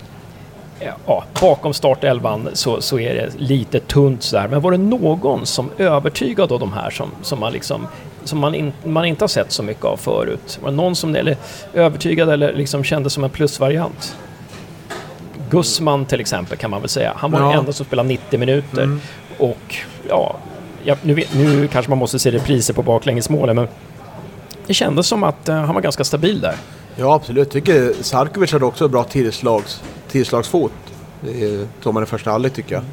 Ja, 1.06 1.24
bakom 1.42 1.74
startelvan 1.74 2.50
så, 2.54 2.82
så 2.82 3.00
är 3.00 3.16
det 3.16 3.30
lite 3.38 3.80
tunt 3.80 4.24
sådär. 4.24 4.48
Men 4.48 4.62
var 4.62 4.72
det 4.72 4.78
någon 4.78 5.46
som 5.46 5.70
övertygade 5.78 6.54
av 6.54 6.60
de 6.60 6.74
här 6.74 6.90
som, 6.90 7.12
som, 7.22 7.40
man, 7.40 7.54
liksom, 7.54 7.88
som 8.24 8.40
man, 8.40 8.56
in, 8.56 8.74
man 8.84 9.06
inte 9.06 9.24
har 9.24 9.28
sett 9.28 9.52
så 9.52 9.64
mycket 9.64 9.86
av 9.86 9.98
förut? 9.98 10.60
Var 10.62 10.70
det 10.70 10.76
någon 10.76 10.96
som 10.96 11.16
eller, 11.16 11.38
övertygade 11.74 12.34
eller 12.34 12.54
liksom 12.54 12.84
kände 12.84 13.10
som 13.10 13.24
en 13.24 13.30
plusvariant? 13.30 14.16
Gussman 15.50 16.06
till 16.06 16.20
exempel 16.20 16.58
kan 16.58 16.72
man 16.72 16.82
väl 16.82 16.90
säga. 16.90 17.14
Han 17.16 17.32
var 17.32 17.40
Ja. 17.40 17.46
den 17.50 17.60
enda 17.60 17.74
som 17.74 17.86
spelade 17.86 18.10
90 18.10 18.40
minuter. 18.40 18.84
Mm. 18.84 19.02
Och 19.38 19.76
ja, 20.10 20.36
ja 20.84 20.96
nu, 21.02 21.14
vet, 21.14 21.34
nu 21.34 21.68
kanske 21.68 21.90
man 21.90 21.98
måste 22.00 22.20
se 22.20 22.32
repriser 22.32 22.74
på 22.74 22.82
baklängesmålen 22.84 23.56
men 23.56 23.68
det 24.68 24.74
kändes 24.74 25.08
som 25.08 25.24
att 25.24 25.50
eh, 25.50 25.56
han 25.56 25.76
var 25.76 25.82
ganska 25.82 26.04
stabil 26.04 26.42
där. 26.42 26.56
Ja, 27.00 27.16
absolut. 27.16 27.54
Jag 27.54 27.66
tycker 27.66 28.04
Sarkovic 28.04 28.52
hade 28.52 28.66
också 28.66 28.88
bra 28.88 29.04
tillslags, 29.04 29.84
tillslagsfot. 30.08 30.72
Det 31.22 31.68
såg 31.84 31.94
man 31.94 32.04
i 32.04 32.06
första 32.06 32.32
halvlek 32.32 32.54
tycker 32.54 32.76
jag. 32.76 32.84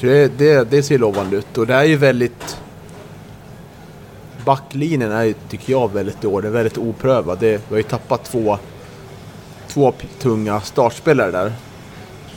Det, 0.00 0.38
det, 0.38 0.70
det 0.70 0.82
ser 0.82 0.98
lovande 0.98 1.36
ut. 1.36 1.58
Och 1.58 1.66
det 1.66 1.74
är 1.74 1.84
ju 1.84 1.96
väldigt... 1.96 2.60
Backlinjen 4.44 5.12
är 5.12 5.22
ju, 5.22 5.34
tycker 5.48 5.72
jag, 5.72 5.92
väldigt 5.92 6.22
dålig. 6.22 6.42
Den 6.42 6.52
är 6.52 6.62
väldigt 6.62 6.78
oprövad. 6.78 7.38
Det, 7.38 7.50
vi 7.50 7.62
har 7.70 7.76
ju 7.76 7.82
tappat 7.82 8.24
två, 8.24 8.58
två 9.68 9.92
tunga 10.18 10.60
startspelare 10.60 11.30
där. 11.30 11.52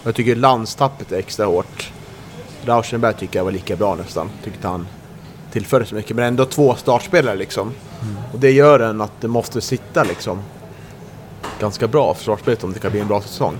Jag 0.03 0.15
tycker 0.15 0.35
landstappet 0.35 1.11
är 1.11 1.17
extra 1.17 1.45
hårt. 1.45 1.91
Rauschenberg 2.65 3.13
tycker 3.13 3.39
jag 3.39 3.43
var 3.43 3.51
lika 3.51 3.75
bra 3.75 3.95
nästan. 3.95 4.29
Tyckte 4.43 4.67
han 4.67 4.87
tillförde 5.51 5.85
så 5.85 5.95
mycket. 5.95 6.15
Men 6.15 6.25
ändå 6.25 6.45
två 6.45 6.75
startspelare 6.75 7.35
liksom. 7.35 7.71
Och 8.33 8.39
det 8.39 8.51
gör 8.51 8.79
en 8.79 9.01
att 9.01 9.21
det 9.21 9.27
måste 9.27 9.61
sitta 9.61 10.03
liksom 10.03 10.39
ganska 11.63 11.87
bra 11.87 12.13
försvarsspelet 12.13 12.63
om 12.63 12.73
det 12.73 12.79
kan 12.79 12.91
bli 12.91 12.99
en 12.99 13.07
bra 13.07 13.21
säsong. 13.21 13.57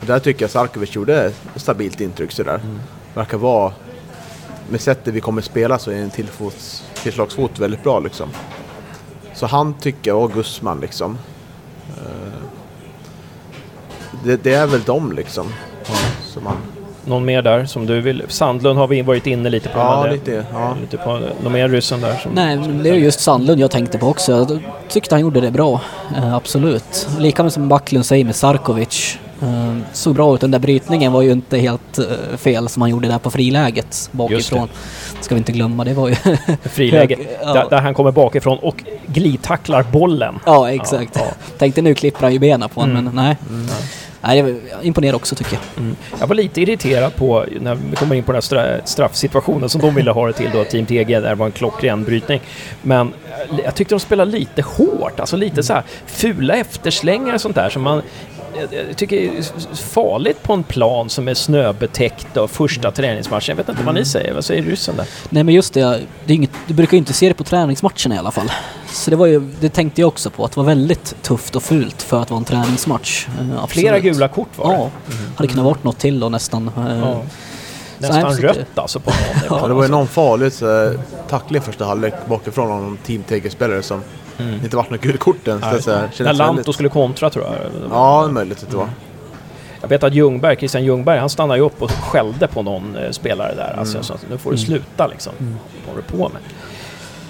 Och 0.00 0.06
där 0.06 0.18
tycker 0.18 0.42
jag 0.44 0.50
Sarkovic 0.50 0.94
gjorde 0.94 1.24
ett 1.24 1.34
stabilt 1.56 2.00
intryck 2.00 2.32
sådär. 2.32 2.60
Verkar 3.14 3.38
vara, 3.38 3.72
med 4.70 4.80
sättet 4.80 5.14
vi 5.14 5.20
kommer 5.20 5.42
spela 5.42 5.78
så 5.78 5.90
är 5.90 5.96
en 5.96 6.10
tillfots, 6.10 6.84
tillslagsfot 7.02 7.58
väldigt 7.58 7.82
bra 7.82 8.00
liksom. 8.00 8.28
Så 9.34 9.46
han 9.46 9.74
tycker 9.74 10.10
jag, 10.10 10.22
och 10.22 10.32
Gussman 10.32 10.80
liksom. 10.80 11.18
Eh, 11.96 12.42
Det, 14.24 14.36
det 14.44 14.54
är 14.54 14.66
väl 14.66 14.82
de 14.82 15.12
liksom. 15.12 15.46
Som 16.24 16.44
man, 16.44 16.56
Någon 17.04 17.24
mer 17.24 17.42
där 17.42 17.64
som 17.64 17.86
du 17.86 18.00
vill? 18.00 18.22
Sandlund 18.28 18.78
har 18.78 18.86
vi 18.86 19.02
varit 19.02 19.26
inne 19.26 19.50
lite 19.50 19.68
på. 19.68 19.78
ja, 19.78 20.02
det- 20.04 20.12
lite. 20.12 20.44
Ja. 20.52 20.76
lite 20.80 20.96
på 20.96 21.20
någon 21.42 21.52
mer 21.52 21.68
ryssen 21.68 22.00
där? 22.00 22.16
Som, 22.16 22.32
Nej, 22.34 22.58
det 22.82 22.88
är 22.90 22.94
just 22.94 23.20
Sandlund 23.20 23.60
jag 23.60 23.70
tänkte 23.70 23.98
på 23.98 24.06
också. 24.06 24.32
Jag 24.32 24.58
tyckte 24.88 25.14
han 25.14 25.22
gjorde 25.22 25.40
det 25.40 25.50
bra. 25.50 25.80
Eh, 26.16 26.34
absolut. 26.34 27.08
Lika 27.18 27.42
med 27.42 27.52
som 27.52 27.68
Backlund 27.68 28.06
säger 28.06 28.24
med 28.24 28.36
Sarkovic. 28.36 29.18
Eh, 29.42 29.76
såg 29.92 30.14
bra 30.14 30.34
ut. 30.34 30.40
Den 30.40 30.50
där 30.50 30.58
brytningen 30.58 31.12
var 31.12 31.22
ju 31.22 31.32
inte 31.32 31.58
helt 31.58 31.98
eh, 31.98 32.36
fel 32.36 32.68
som 32.68 32.82
han 32.82 32.90
gjorde 32.90 33.08
där 33.08 33.18
på 33.18 33.30
friläget 33.30 34.08
bakifrån. 34.12 34.68
Ska 35.20 35.34
vi 35.34 35.38
inte 35.38 35.52
glömma. 35.52 35.84
Det 35.84 35.94
var 35.94 36.08
ju... 36.08 36.14
friläge. 36.62 37.16
hög- 37.16 37.28
ja. 37.42 37.52
där, 37.52 37.66
där 37.70 37.80
han 37.80 37.94
kommer 37.94 38.10
bakifrån 38.12 38.58
och 38.58 38.84
glidtacklar 39.06 39.82
bollen. 39.92 40.34
ja, 40.46 40.70
exakt. 40.70 41.10
Ja, 41.14 41.20
ja. 41.24 41.32
Tänkte 41.58 41.82
nu 41.82 41.94
klipper 41.94 42.22
han 42.22 42.32
ju 42.32 42.38
benen 42.38 42.68
på 42.68 42.80
honom, 42.80 42.96
Mm. 42.96 43.14
men 43.14 43.24
nej. 43.24 43.36
Nej, 44.26 44.38
jag 44.70 44.84
imponerar 44.84 45.16
också 45.16 45.34
tycker 45.34 45.52
jag. 45.52 45.84
Mm. 45.84 45.96
Jag 46.20 46.26
var 46.26 46.34
lite 46.34 46.60
irriterad 46.60 47.16
på, 47.16 47.44
när 47.60 47.74
vi 47.74 47.96
kommer 47.96 48.16
in 48.16 48.24
på 48.24 48.32
den 48.32 48.42
här 48.50 48.80
straffsituationen 48.84 49.68
som 49.68 49.80
de 49.80 49.94
ville 49.94 50.10
ha 50.10 50.26
det 50.26 50.32
till 50.32 50.50
då, 50.52 50.64
Team 50.64 50.86
TG, 50.86 51.20
där 51.20 51.28
det 51.28 51.34
var 51.34 51.46
en 51.46 51.52
klockren 51.52 52.04
brytning. 52.04 52.40
Men 52.82 53.06
eh, 53.08 53.60
jag 53.64 53.74
tyckte 53.74 53.94
de 53.94 54.00
spelade 54.00 54.30
lite 54.30 54.62
hårt, 54.62 55.20
alltså 55.20 55.36
lite 55.36 55.62
så 55.62 55.72
här 55.72 55.82
fula 56.06 56.54
efterslängar 56.54 57.34
och 57.34 57.40
sånt 57.40 57.54
där 57.54 57.68
som 57.68 57.82
man 57.82 58.02
jag- 58.60 58.88
jag 58.88 58.96
tycker 58.96 59.16
är 59.16 59.42
farligt 59.76 60.42
på 60.42 60.52
en 60.52 60.62
plan 60.62 61.10
som 61.10 61.28
är 61.28 61.34
snöbetäckt 61.34 62.36
och 62.36 62.50
första 62.50 62.90
träningsmatchen. 62.90 63.44
Jag 63.48 63.56
vet 63.56 63.68
inte 63.68 63.82
vad 63.82 63.94
ni 63.94 64.04
säger, 64.04 64.34
vad 64.34 64.44
säger 64.44 64.62
ryssen 64.62 64.96
där? 64.96 65.06
Nej 65.30 65.44
men 65.44 65.54
just 65.54 65.74
det, 65.74 66.00
det 66.26 66.32
är 66.32 66.34
inget, 66.36 66.50
du 66.66 66.74
brukar 66.74 66.92
ju 66.92 66.98
inte 66.98 67.12
se 67.12 67.28
det 67.28 67.34
på 67.34 67.44
träningsmatcherna 67.44 68.14
i 68.14 68.18
alla 68.18 68.30
fall. 68.30 68.52
Så 68.88 69.10
det 69.10 69.16
var 69.16 69.26
ju, 69.26 69.40
det 69.60 69.68
tänkte 69.68 70.00
jag 70.00 70.08
också 70.08 70.30
på, 70.30 70.44
att 70.44 70.52
det 70.52 70.56
var 70.60 70.64
väldigt 70.64 71.22
tufft 71.22 71.56
och 71.56 71.62
fult 71.62 72.02
för 72.02 72.22
att 72.22 72.30
vara 72.30 72.38
en 72.38 72.44
träningsmatch. 72.44 73.26
Eh, 73.28 73.50
absolut. 73.62 73.70
Flera 73.70 73.98
gula 73.98 74.28
kort 74.28 74.48
var 74.58 74.68
det. 74.72 74.74
Ja, 74.74 74.90
hade 75.36 75.48
kunnat 75.48 75.64
varit 75.64 75.84
något 75.84 75.98
till 75.98 76.20
då 76.20 76.28
nästan. 76.28 76.70
Eh, 76.76 76.98
Ja. 76.98 77.22
Nästan 77.98 78.36
rött 78.36 78.78
alltså 78.78 79.00
på 79.00 79.10
någon. 79.10 79.60
Ja, 79.60 79.68
det 79.68 79.74
var 79.74 79.82
ju 79.82 79.88
någon 79.90 80.06
farlig 80.06 80.52
så, 80.52 80.94
tackling 81.28 81.62
första 81.62 81.84
halvlek 81.84 82.14
bakifrån 82.28 82.70
av 82.72 82.82
någon 82.82 82.96
Team 82.96 83.22
TG-spelare 83.22 83.82
som 83.82 84.02
inte 84.38 84.76
vart 84.76 84.90
något 84.90 85.00
gult 85.00 85.20
kort 85.20 85.48
ens. 85.48 85.62
Det, 85.72 85.82
så 85.82 85.90
här, 85.90 86.08
När 86.20 86.32
Lanto 86.32 86.54
väldigt- 86.56 86.74
skulle 86.74 86.88
kontra 86.88 87.30
tror 87.30 87.44
jag. 87.44 87.54
Ja, 87.90 88.22
det 88.22 88.30
är 88.30 88.32
möjligt 88.32 88.62
att 88.62 88.70
det 88.70 88.76
var. 88.76 88.88
Jag 89.80 89.88
vet 89.88 90.04
att 90.04 90.14
Ljungberg, 90.14 90.56
Christian 90.56 90.84
Ljungberg, 90.84 91.18
han 91.18 91.28
stannade 91.28 91.58
ju 91.60 91.64
upp 91.66 91.82
och 91.82 91.90
skällde 91.90 92.46
på 92.46 92.62
någon 92.62 92.96
eh, 92.96 93.10
spelare 93.10 93.54
där. 93.54 93.74
Alltså, 93.78 93.94
Mm. 93.94 94.04
så, 94.04 94.14
att 94.14 94.26
nu 94.30 94.38
får 94.38 94.50
du 94.50 94.58
sluta 94.58 95.06
liksom. 95.06 95.32
Vad 95.86 95.94
håller 95.94 96.02
du 96.08 96.16
på 96.18 96.28
med? 96.28 96.42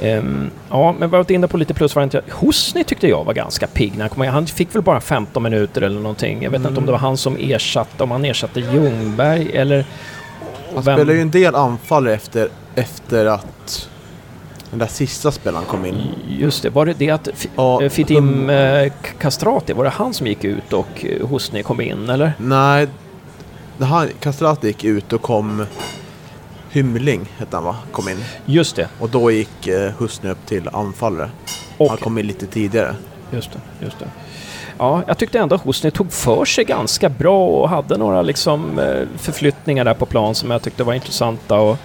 Ehm, 0.01 0.51
ja, 0.71 0.93
men 0.99 1.11
vi 1.11 1.17
har 1.17 1.23
varit 1.23 1.31
inne 1.31 1.49
på 1.49 1.57
lite 1.57 1.75
plusvarianter. 1.75 2.23
Hosni 2.31 2.85
tyckte 2.85 3.09
jag 3.09 3.25
var 3.25 3.33
ganska 3.35 3.67
pigg 3.67 3.93
när 3.93 4.01
han 4.01 4.09
kom. 4.09 4.27
Han 4.27 4.47
fick 4.47 4.75
väl 4.75 4.83
bara 4.83 5.01
15 5.01 5.43
minuter 5.43 5.83
eller 5.83 6.01
någonting. 6.01 6.43
Jag 6.43 6.51
vet 6.51 6.59
inte 6.59 6.69
Mm. 6.69 6.79
om 6.79 6.87
det 6.87 6.93
var 6.93 6.99
han 6.99 7.17
som 7.17 7.37
ersatte, 7.40 8.03
om 8.03 8.11
han 8.11 8.25
ersatte 8.25 8.61
Ljungberg 8.61 9.51
eller... 9.57 9.85
Han 10.75 10.83
vem- 10.83 10.83
spelade 10.83 11.14
ju 11.14 11.21
en 11.21 11.31
del 11.31 11.55
anfall 11.55 12.07
efter, 12.07 12.49
efter 12.75 13.27
att 13.27 13.88
den 14.75 14.79
där 14.79 14.87
sista 14.87 15.31
spelaren 15.33 15.65
kom 15.67 15.87
in. 15.87 16.03
Just 16.29 16.63
det, 16.63 16.71
var 16.71 16.87
det 16.87 16.93
det 16.99 17.11
att 17.11 17.29
F- 17.29 17.47
Ja, 17.57 17.83
eh, 17.83 17.89
Fitim 17.91 18.51
eh, 18.51 18.93
Castrati, 19.19 19.73
var 19.73 19.85
det 19.85 19.91
han 19.91 20.15
som 20.15 20.27
gick 20.27 20.45
ut 20.45 20.73
och 20.73 21.05
eh, 21.05 21.27
Hosni 21.29 21.63
kom 21.63 21.81
in 21.81 22.09
eller? 22.11 22.33
Nej, 22.39 22.89
han, 23.81 24.09
Castrati 24.21 24.67
gick 24.67 24.85
ut 24.85 25.13
och 25.13 25.23
kom 25.23 25.67
Hymling, 26.71 27.29
hette 27.39 27.57
han 27.57 27.65
va? 27.65 27.77
Kom 27.93 28.09
in. 28.09 28.25
Just 28.47 28.77
det, 28.77 28.89
Och 29.01 29.09
då 29.11 29.31
gick 29.31 29.67
eh, 29.67 29.93
Husny 29.99 30.31
upp 30.31 30.47
till 30.47 30.69
anfallare. 30.73 31.31
och 31.79 31.89
Han 31.89 31.99
kom 31.99 32.19
in 32.19 32.27
lite 32.27 32.47
tidigare. 32.47 32.95
Just 33.31 33.51
det, 33.53 33.85
just 33.85 33.99
det. 33.99 34.07
Ja, 34.79 35.03
jag 35.07 35.19
tyckte 35.19 35.39
ändå 35.39 35.55
att 35.55 35.63
Hosni 35.63 35.91
tog 35.91 36.13
för 36.13 36.45
sig 36.45 36.65
ganska 36.65 37.09
bra 37.09 37.47
och 37.47 37.69
hade 37.69 37.97
några 37.99 38.23
liksom 38.23 38.79
eh, 38.79 39.03
förflyttningar 39.17 39.85
där 39.85 39.95
på 39.95 40.07
plan 40.07 40.35
som 40.35 40.51
jag 40.51 40.63
tyckte 40.63 40.85
var 40.85 40.95
intressanta. 40.95 41.59
Och, 41.61 41.77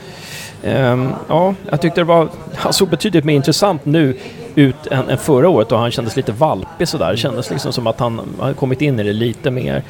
Ehm, 0.64 1.10
ja, 1.28 1.56
jag 1.70 1.82
tyckte 1.82 2.02
det 2.02 2.06
var... 2.06 2.30
Han 2.56 2.74
såg 2.74 2.90
betydligt 2.90 3.26
mer 3.26 3.36
intressant 3.36 3.86
nu 3.86 4.18
ut 4.56 4.88
än, 4.92 5.10
än 5.10 5.18
förra 5.18 5.50
året 5.50 5.72
och 5.72 5.80
han 5.80 5.92
kändes 5.92 6.16
lite 6.16 6.32
valpig 6.32 6.88
sådär. 6.88 7.12
Det 7.12 7.18
kändes 7.18 7.50
liksom 7.50 7.74
som 7.74 7.88
att 7.88 8.00
han 8.00 8.22
hade 8.40 8.54
kommit 8.54 8.82
in 8.82 9.00
i 9.00 9.04
det 9.04 9.14
lite 9.14 9.52
mer. 9.52 9.84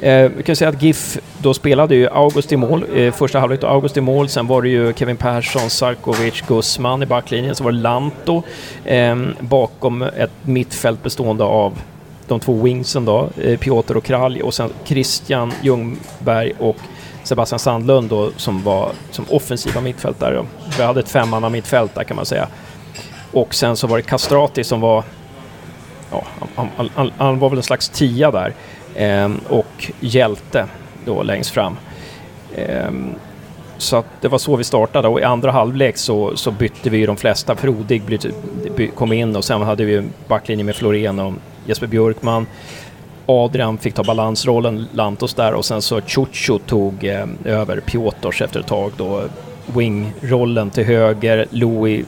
Eh, 0.00 0.30
vi 0.36 0.42
kan 0.42 0.56
säga 0.56 0.68
att 0.68 0.82
GIF 0.82 1.18
då 1.38 1.54
spelade 1.54 1.94
ju 1.94 2.08
August 2.08 2.52
i 2.52 2.56
mål, 2.56 2.84
eh, 2.94 3.12
första 3.12 3.40
halvlek 3.40 3.60
då 3.60 3.66
August 3.66 3.96
i 3.96 4.00
mål, 4.00 4.28
sen 4.28 4.46
var 4.46 4.62
det 4.62 4.68
ju 4.68 4.92
Kevin 4.92 5.16
Persson, 5.16 5.70
Sarkovic, 5.70 6.42
Guzman 6.48 7.02
i 7.02 7.06
backlinjen, 7.06 7.54
så 7.54 7.64
var 7.64 7.72
det 7.72 7.78
Lanto 7.78 8.42
eh, 8.84 9.16
bakom 9.40 10.02
ett 10.02 10.30
mittfält 10.42 11.02
bestående 11.02 11.44
av 11.44 11.78
de 12.28 12.40
två 12.40 12.52
wingsen 12.52 13.04
då, 13.04 13.28
eh, 13.42 13.58
Piotr 13.58 13.96
och 13.96 14.04
Kralj 14.04 14.42
och 14.42 14.54
sen 14.54 14.70
Christian 14.84 15.52
Ljungberg 15.62 16.52
och 16.58 16.76
Sebastian 17.22 17.58
Sandlund 17.58 18.10
då 18.10 18.30
som 18.36 18.62
var 18.62 18.92
som 19.10 19.24
offensiva 19.30 19.80
mittfältare. 19.80 20.46
Vi 20.78 20.82
hade 20.82 21.00
ett 21.00 21.08
femmanna 21.08 21.48
mittfält 21.48 21.94
där 21.94 22.04
kan 22.04 22.16
man 22.16 22.26
säga. 22.26 22.48
Och 23.32 23.54
sen 23.54 23.76
så 23.76 23.86
var 23.86 23.96
det 23.96 24.02
Castrati 24.02 24.64
som 24.64 24.80
var 24.80 25.04
ja, 26.10 26.22
han, 26.54 26.90
han, 26.94 27.12
han, 27.18 27.38
var 27.38 27.48
väl 27.48 27.58
en 27.58 27.62
slags 27.62 27.88
tia 27.88 28.30
där. 28.30 28.54
Ehm, 28.96 29.40
och 29.48 29.92
hjälte 30.00 30.66
då 31.04 31.22
längst 31.22 31.50
fram. 31.50 31.76
Ehm, 32.56 33.14
så 33.78 33.96
att 33.96 34.06
det 34.20 34.28
var 34.28 34.38
så 34.38 34.56
vi 34.56 34.64
startade 34.64 35.08
och 35.08 35.20
i 35.20 35.22
andra 35.22 35.50
halvlek 35.50 35.96
så, 35.96 36.36
så 36.36 36.50
bytte 36.50 36.90
vi 36.90 36.98
ju 36.98 37.06
de 37.06 37.16
flesta. 37.16 37.56
Frodig 37.56 38.20
typ- 38.20 38.94
kom 38.94 39.12
in 39.12 39.36
och 39.36 39.44
sen 39.44 39.62
hade 39.62 39.84
vi 39.84 39.96
en 39.96 40.12
backlinje 40.28 40.64
med 40.64 40.76
Florén 40.76 41.18
och 41.18 41.32
Jesper 41.66 41.86
Björkman. 41.86 42.46
Adrian 43.30 43.78
fick 43.78 43.94
ta 43.94 44.02
balansrollen, 44.02 44.86
Lantos 44.92 45.34
där 45.34 45.54
och 45.54 45.64
sen 45.64 45.82
så 45.82 46.00
Chucho 46.00 46.58
tog 46.58 47.04
eh, 47.04 47.26
över 47.44 47.80
Piotrs 47.80 48.42
efter 48.42 48.60
ett 48.60 48.66
tag 48.66 48.92
då. 48.96 49.22
Wing-rollen 49.66 50.70
till 50.70 50.84
höger, 50.84 51.46
Louis 51.50 52.06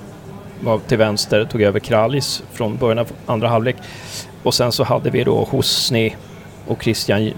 var 0.61 0.78
till 0.78 0.98
vänster, 0.98 1.44
tog 1.44 1.62
över 1.62 1.80
Kralis 1.80 2.42
från 2.52 2.76
början 2.76 2.98
av 2.98 3.06
andra 3.26 3.48
halvlek. 3.48 3.76
Och 4.42 4.54
sen 4.54 4.72
så 4.72 4.85
hade 4.85 5.11
vi 5.11 5.24
då 5.24 5.44
Hosni 5.50 6.16
och 6.66 6.83
Christian 6.83 7.33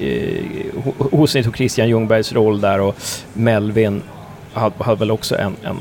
eh, 0.00 0.44
Hosni 1.10 1.42
tog 1.42 1.56
Christian 1.56 1.88
Ljungbergs 1.88 2.32
roll 2.32 2.60
där 2.60 2.80
och 2.80 2.96
Melvin 3.32 4.02
hade, 4.52 4.84
hade 4.84 4.98
väl 4.98 5.10
också 5.10 5.38
en, 5.38 5.56
en 5.64 5.76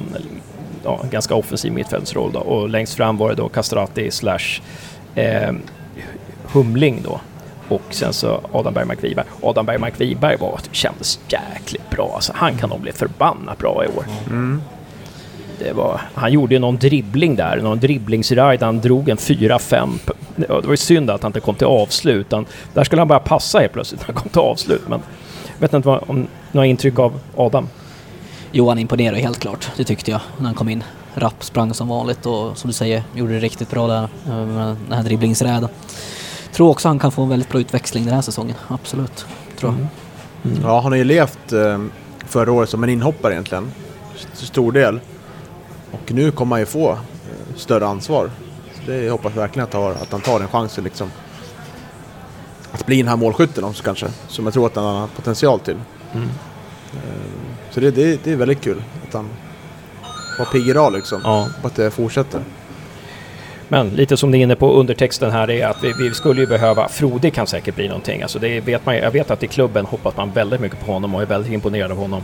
ja, 0.84 1.02
ganska 1.12 1.36
offensiv 1.36 1.74
mittfältsroll 1.74 2.32
då. 2.32 2.40
Och 2.40 2.70
längst 2.70 2.94
fram 2.94 3.18
var 3.18 3.30
det 3.30 3.36
då 3.36 3.50
Castrati 3.50 4.12
slash 4.12 4.62
eh, 5.16 5.52
Humling 6.52 7.02
då. 7.04 7.20
Och 7.70 7.82
sen 7.90 8.14
så 8.14 8.42
Adam 8.52 8.74
Bergmark 8.74 9.04
Wiberg. 9.04 9.26
Adam 9.42 9.66
Bergmark 9.66 10.02
Wiberg 10.02 10.38
var, 10.38 10.60
kändes 10.72 11.20
jäkligt 11.28 11.90
bra. 11.90 12.12
Alltså, 12.16 12.34
han 12.36 12.58
kan 12.58 12.70
nog 12.70 12.82
bli 12.82 12.92
förbannat 12.92 13.58
bra 13.58 13.86
i 13.86 13.88
år. 13.98 14.06
Mm. 14.30 14.62
Det 15.60 15.74
var, 15.74 16.02
han 16.14 16.32
gjorde 16.32 16.56
ju 16.56 16.60
någon 16.60 16.78
dribbling 16.78 17.36
där, 17.36 17.62
någon 17.62 17.80
dribblingsride. 17.80 18.66
Han 18.66 18.82
drog 18.82 19.10
en 19.10 19.18
4-5. 19.18 19.90
Det 20.36 20.48
var 20.50 20.72
ju 20.72 20.78
synd 20.78 21.10
att 21.10 21.24
han 21.24 21.30
inte 21.30 21.40
kom 21.40 21.56
till 21.56 21.68
avslut. 21.68 22.32
Han, 22.32 22.46
där 22.74 22.84
skulle 22.84 23.02
han 23.02 23.08
bara 23.08 23.20
passa 23.20 23.60
helt 23.60 23.74
plötsligt 23.74 24.00
när 24.02 24.06
han 24.06 24.16
kom 24.16 24.30
till 24.30 24.42
avslut. 24.42 24.82
Men 24.88 25.00
jag 25.54 25.62
vet 25.62 25.74
inte 25.74 25.88
vad, 25.88 26.04
om 26.08 26.28
några 26.52 26.68
intryck 26.68 27.00
av 27.00 27.20
Adam? 27.36 27.68
Johan 28.52 28.80
imponerade 28.80 29.20
helt 29.20 29.40
klart, 29.40 29.72
det 29.78 29.84
tyckte 29.84 30.12
jag, 30.12 30.22
när 30.38 30.46
han 30.46 30.56
kom 30.56 30.70
in. 30.70 30.84
Rapp 31.14 31.44
sprang 31.44 31.74
som 31.74 31.88
vanligt 31.88 32.26
och 32.26 32.58
som 32.58 32.68
du 32.68 32.74
säger, 32.74 33.04
gjorde 33.14 33.34
det 33.34 33.40
riktigt 33.40 33.70
bra 33.70 33.88
där 33.88 34.08
eh, 34.28 34.46
med 34.46 34.76
den 34.88 34.98
här 34.98 35.04
dribblingsräden. 35.04 35.70
Tror 36.56 36.70
också 36.70 36.88
han 36.88 37.00
kan 37.00 37.12
få 37.12 37.24
en 37.24 37.30
väldigt 37.30 37.50
bra 37.50 37.60
utväxling 37.62 38.06
den 38.06 38.14
här 38.14 38.22
säsongen, 38.22 38.56
absolut. 38.68 39.26
Tror 39.58 39.72
jag. 39.72 39.88
Mm. 40.52 40.64
Ja, 40.64 40.80
han 40.80 40.92
har 40.92 40.98
ju 40.98 41.04
levt 41.04 41.54
eh, 41.54 41.80
förra 42.26 42.52
året 42.52 42.70
som 42.70 42.84
en 42.84 42.90
inhoppare 42.90 43.34
egentligen. 43.34 43.72
Till 44.38 44.48
stor 44.48 44.72
del. 44.72 45.00
Och 45.92 46.12
nu 46.12 46.32
kommer 46.32 46.56
han 46.56 46.60
ju 46.60 46.66
få 46.66 46.92
eh, 46.92 46.98
större 47.56 47.88
ansvar. 47.88 48.30
Så 48.74 48.92
det 48.92 49.04
jag 49.04 49.12
hoppas 49.12 49.36
verkligen 49.36 49.68
att, 49.68 49.74
har, 49.74 49.92
att 49.92 50.12
han 50.12 50.22
tar 50.22 50.40
den 50.40 50.48
chansen 50.48 50.84
liksom. 50.84 51.12
Att 52.72 52.86
bli 52.86 52.98
den 52.98 53.08
här 53.08 53.16
målskytten 53.16 53.64
också 53.64 53.84
kanske. 53.84 54.08
Som 54.28 54.46
jag 54.46 54.54
tror 54.54 54.66
att 54.66 54.76
han 54.76 54.86
har 54.86 55.08
potential 55.08 55.60
till. 55.60 55.78
Mm. 56.14 56.30
Så 57.72 57.80
det, 57.80 57.92
det, 57.92 58.24
det 58.24 58.32
är 58.32 58.36
väldigt 58.36 58.62
kul 58.62 58.84
att 59.08 59.14
han 59.14 59.30
var 60.40 60.46
pigg 60.46 60.68
idag 60.68 60.94
liksom. 60.94 61.22
Ja. 61.24 61.48
Och 61.62 61.68
att 61.68 61.76
det 61.76 61.92
fortsätter. 61.92 62.42
Men 63.68 63.90
lite 63.90 64.18
som 64.18 64.32
ni 64.32 64.38
är 64.38 64.44
inne 64.44 64.56
på 64.56 64.74
undertexten 64.74 65.32
här 65.32 65.50
är 65.50 65.68
att 65.68 65.84
vi, 65.84 65.94
vi 66.00 66.14
skulle 66.14 66.42
ju 66.42 66.48
behöva, 66.48 66.88
Frode 66.90 67.30
kan 67.30 67.48
säkert 67.48 67.76
bli 67.76 67.88
någonting. 67.88 68.22
Alltså 68.22 68.40
det 68.40 68.60
vet 68.60 68.86
man, 68.86 68.96
jag 68.96 69.12
vet 69.12 69.32
att 69.32 69.44
i 69.44 69.48
klubben 69.48 69.86
hoppas 69.86 70.18
man 70.18 70.32
väldigt 70.32 70.62
mycket 70.62 70.86
på 70.86 70.92
honom 70.92 71.16
och 71.16 71.22
är 71.22 71.26
väldigt 71.26 71.52
imponerad 71.52 71.92
av 71.92 71.98
honom. 71.98 72.24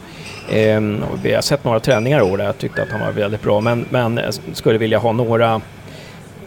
Ehm, 0.51 1.03
och 1.11 1.25
vi 1.25 1.33
har 1.33 1.41
sett 1.41 1.63
några 1.63 1.79
träningar 1.79 2.19
i 2.19 2.31
år 2.31 2.37
där 2.37 2.45
jag 2.45 2.57
tyckte 2.57 2.83
att 2.83 2.89
han 2.89 2.99
var 2.99 3.11
väldigt 3.11 3.41
bra. 3.41 3.61
Men, 3.61 3.85
men 3.89 4.19
skulle 4.53 4.77
vilja 4.77 4.97
ha 4.97 5.11
några, 5.11 5.61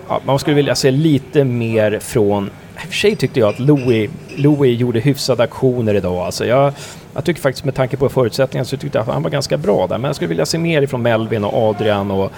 ja, 0.08 0.20
man 0.24 0.38
skulle 0.38 0.56
vilja 0.56 0.74
se 0.74 0.90
lite 0.90 1.44
mer 1.44 1.98
från 1.98 2.50
i 2.74 2.86
och 2.86 2.88
för 2.88 2.96
sig 2.96 3.16
tyckte 3.16 3.40
jag 3.40 3.48
att 3.48 3.58
Louis, 3.58 4.10
Louis 4.36 4.80
gjorde 4.80 5.00
hyfsade 5.00 5.42
aktioner 5.42 5.94
idag. 5.94 6.18
Alltså 6.18 6.46
jag, 6.46 6.72
jag 7.14 7.24
tycker 7.24 7.40
faktiskt 7.40 7.64
med 7.64 7.74
tanke 7.74 7.96
på 7.96 8.08
förutsättningarna 8.08 8.64
så 8.64 8.76
tyckte 8.76 8.98
jag 8.98 9.02
att 9.08 9.14
han 9.14 9.22
var 9.22 9.30
ganska 9.30 9.56
bra 9.56 9.86
där. 9.86 9.98
Men 9.98 10.08
jag 10.08 10.16
skulle 10.16 10.28
vilja 10.28 10.46
se 10.46 10.58
mer 10.58 10.82
ifrån 10.82 11.02
Melvin 11.02 11.44
och 11.44 11.68
Adrian 11.68 12.10
och, 12.10 12.32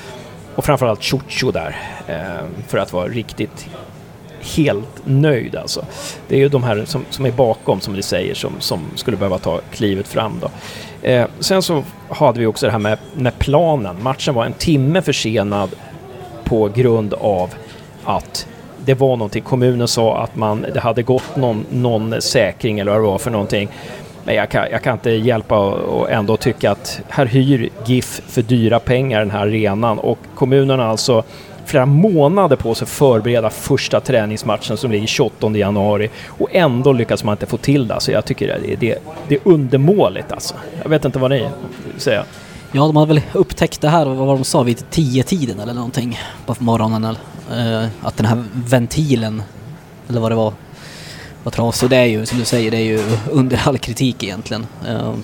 och 0.56 0.64
framförallt 0.64 1.04
Chocho 1.04 1.50
där. 1.50 1.76
Eh, 2.06 2.66
för 2.68 2.78
att 2.78 2.92
vara 2.92 3.08
riktigt 3.08 3.68
helt 4.56 5.00
nöjd 5.04 5.56
alltså. 5.56 5.84
Det 6.28 6.34
är 6.34 6.38
ju 6.38 6.48
de 6.48 6.64
här 6.64 6.84
som, 6.84 7.04
som 7.10 7.26
är 7.26 7.32
bakom, 7.32 7.80
som 7.80 7.94
du 7.94 8.02
säger, 8.02 8.34
som, 8.34 8.52
som 8.58 8.80
skulle 8.94 9.16
behöva 9.16 9.38
ta 9.38 9.60
klivet 9.70 10.08
fram 10.08 10.40
då. 10.40 10.50
Eh, 11.08 11.26
sen 11.40 11.62
så 11.62 11.82
hade 12.08 12.40
vi 12.40 12.46
också 12.46 12.66
det 12.66 12.72
här 12.72 12.78
med, 12.78 12.98
med 13.14 13.38
planen. 13.38 14.02
Matchen 14.02 14.34
var 14.34 14.44
en 14.44 14.52
timme 14.52 15.02
försenad 15.02 15.70
på 16.44 16.68
grund 16.68 17.14
av 17.14 17.54
att 18.04 18.46
det 18.84 18.94
var 18.94 19.16
någonting. 19.16 19.42
Kommunen 19.42 19.88
sa 19.88 20.18
att 20.18 20.36
man, 20.36 20.66
det 20.74 20.80
hade 20.80 21.02
gått 21.02 21.36
någon, 21.36 21.66
någon 21.70 22.22
säkring 22.22 22.78
eller 22.78 22.92
vad 22.92 23.00
det 23.00 23.06
var 23.06 23.18
för 23.18 23.30
någonting. 23.30 23.68
Men 24.26 24.34
jag 24.34 24.50
kan, 24.50 24.66
jag 24.70 24.82
kan 24.82 24.92
inte 24.92 25.10
hjälpa 25.10 25.58
och 25.58 26.10
ändå 26.10 26.36
tycka 26.36 26.70
att 26.70 27.00
här 27.08 27.26
hyr 27.26 27.68
GIF 27.84 28.20
för 28.26 28.42
dyra 28.42 28.78
pengar 28.78 29.18
den 29.18 29.30
här 29.30 29.40
arenan 29.40 29.98
och 29.98 30.18
kommunen 30.34 30.78
har 30.78 30.86
alltså 30.86 31.24
flera 31.64 31.86
månader 31.86 32.56
på 32.56 32.74
sig 32.74 32.84
att 32.84 32.88
förbereda 32.88 33.50
första 33.50 34.00
träningsmatchen 34.00 34.76
som 34.76 34.90
ligger 34.90 35.06
28 35.06 35.50
januari 35.50 36.10
och 36.26 36.48
ändå 36.52 36.92
lyckas 36.92 37.24
man 37.24 37.32
inte 37.32 37.46
få 37.46 37.56
till 37.56 37.88
det. 37.88 38.00
Så 38.00 38.10
jag 38.10 38.24
tycker 38.24 38.46
det, 38.46 38.76
det, 38.76 38.98
det 39.28 39.34
är 39.34 39.40
undermåligt 39.44 40.32
alltså. 40.32 40.54
Jag 40.82 40.90
vet 40.90 41.04
inte 41.04 41.18
vad 41.18 41.30
ni 41.30 41.48
säger. 41.96 42.24
Ja, 42.72 42.86
de 42.86 42.96
hade 42.96 43.14
väl 43.14 43.22
upptäckt 43.32 43.80
det 43.80 43.88
här, 43.88 44.04
vad 44.04 44.16
var 44.16 44.34
de 44.34 44.44
sa, 44.44 44.62
vid 44.62 44.90
tio 44.90 45.22
tiden 45.22 45.60
eller 45.60 45.74
någonting 45.74 46.18
på 46.46 46.54
morgonen. 46.58 47.04
Eller, 47.04 47.82
eh, 47.82 47.88
att 48.02 48.16
den 48.16 48.26
här 48.26 48.44
ventilen, 48.52 49.42
eller 50.08 50.20
vad 50.20 50.30
det 50.30 50.36
var, 50.36 50.52
var 51.46 51.50
trasig. 51.50 51.90
Det 51.90 51.96
är 51.96 52.04
ju, 52.04 52.26
som 52.26 52.38
du 52.38 52.44
säger, 52.44 52.70
det 52.70 52.76
är 52.76 52.84
ju 52.84 53.00
under 53.30 53.68
all 53.68 53.78
kritik 53.78 54.22
egentligen. 54.22 54.66
Eh, 54.88 55.14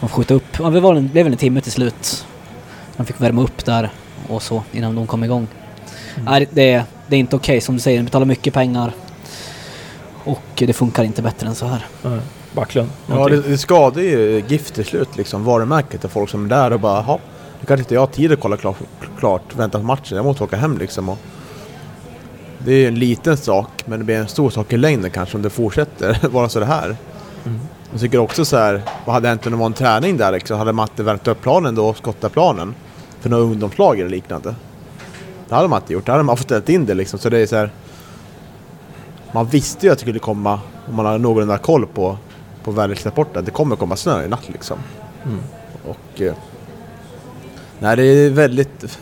de 0.00 0.08
skjuter 0.08 0.34
upp, 0.34 0.58
ja, 0.58 0.70
det 0.70 0.80
var 0.80 0.94
en, 0.94 1.08
blev 1.08 1.24
väl 1.24 1.32
en 1.32 1.38
timme 1.38 1.60
till 1.60 1.72
slut. 1.72 2.26
De 2.96 3.06
fick 3.06 3.20
värma 3.20 3.42
upp 3.42 3.64
där 3.64 3.90
och 4.28 4.42
så 4.42 4.62
innan 4.72 4.94
de 4.94 5.06
kom 5.06 5.24
igång. 5.24 5.46
Mm. 6.14 6.24
Nej, 6.24 6.48
det, 6.50 6.84
det 7.06 7.16
är 7.16 7.20
inte 7.20 7.36
okej 7.36 7.52
okay, 7.52 7.60
som 7.60 7.74
du 7.74 7.80
säger, 7.80 7.98
de 7.98 8.04
betalar 8.04 8.26
mycket 8.26 8.54
pengar. 8.54 8.92
Och 10.24 10.42
det 10.56 10.72
funkar 10.72 11.04
inte 11.04 11.22
bättre 11.22 11.48
än 11.48 11.54
så 11.54 11.66
här. 11.66 11.86
Mm. 12.04 12.20
Backlund? 12.52 12.90
Ja, 13.06 13.28
det, 13.28 13.40
det 13.40 13.58
skadar 13.58 14.02
ju 14.02 14.42
GIF 14.48 14.70
till 14.70 14.84
slut 14.84 15.16
liksom, 15.16 15.44
varumärket 15.44 16.04
och 16.04 16.10
folk 16.10 16.30
som 16.30 16.44
är 16.44 16.48
där 16.48 16.72
och 16.72 16.80
bara, 16.80 17.04
ja, 17.06 17.18
nu 17.60 17.66
kanske 17.66 17.82
inte 17.82 17.94
jag 17.94 18.00
har 18.00 18.06
tid 18.06 18.32
att 18.32 18.40
kolla 18.40 18.56
klart, 18.56 18.76
klart 19.18 19.56
vänta 19.56 19.78
på 19.78 19.84
matchen, 19.84 20.16
jag 20.16 20.24
måste 20.24 20.44
åka 20.44 20.56
hem 20.56 20.78
liksom. 20.78 21.08
Och 21.08 21.18
det 22.64 22.72
är 22.72 22.88
en 22.88 22.94
liten 22.94 23.36
sak, 23.36 23.68
men 23.84 23.98
det 23.98 24.04
blir 24.04 24.16
en 24.16 24.28
stor 24.28 24.50
sak 24.50 24.72
i 24.72 24.76
längden 24.76 25.10
kanske 25.10 25.36
om 25.36 25.42
det 25.42 25.50
fortsätter 25.50 26.18
vara 26.30 26.48
så 26.48 26.64
här. 26.64 26.96
Mm. 27.46 27.60
Jag 27.92 28.00
tycker 28.00 28.18
också 28.18 28.44
så 28.44 28.56
här, 28.56 28.82
vad 29.04 29.14
hade 29.14 29.28
hänt 29.28 29.46
om 29.46 29.52
det 29.52 29.58
var 29.58 29.66
en 29.66 29.72
träning 29.72 30.16
där 30.16 30.32
liksom? 30.32 30.58
Hade 30.58 30.72
Matte 30.72 31.02
värmt 31.02 31.28
upp 31.28 31.42
planen 31.42 31.74
då 31.74 31.88
och 31.88 31.96
skottat 31.96 32.32
planen? 32.32 32.74
För 33.20 33.30
några 33.30 33.42
ungdomslag 33.42 34.00
eller 34.00 34.10
liknande? 34.10 34.54
Det 35.48 35.54
hade 35.54 35.68
man 35.68 35.80
inte 35.80 35.92
gjort, 35.92 36.06
det 36.06 36.12
hade 36.12 36.24
man 36.24 36.36
fått 36.36 36.46
ställt 36.46 36.68
in 36.68 36.86
det 36.86 36.94
liksom. 36.94 37.18
Så 37.18 37.28
det 37.28 37.38
är 37.38 37.46
så 37.46 37.56
här, 37.56 37.70
man 39.32 39.46
visste 39.46 39.86
ju 39.86 39.92
att 39.92 39.98
det 39.98 40.02
skulle 40.02 40.18
komma, 40.18 40.60
om 40.88 40.94
man 40.94 41.06
hade 41.06 41.18
någorlunda 41.18 41.58
koll 41.58 41.86
på 41.86 42.16
på 42.64 42.70
väderleksrapporten. 42.70 43.44
Det 43.44 43.50
kommer 43.50 43.76
komma 43.76 43.96
snö 43.96 44.24
i 44.24 44.28
natt 44.28 44.48
liksom. 44.48 44.78
Mm. 45.24 45.38
Och... 45.86 46.20
Eh, 46.20 46.34
nej, 47.78 47.96
det 47.96 48.02
är 48.02 48.30
väldigt 48.30 48.98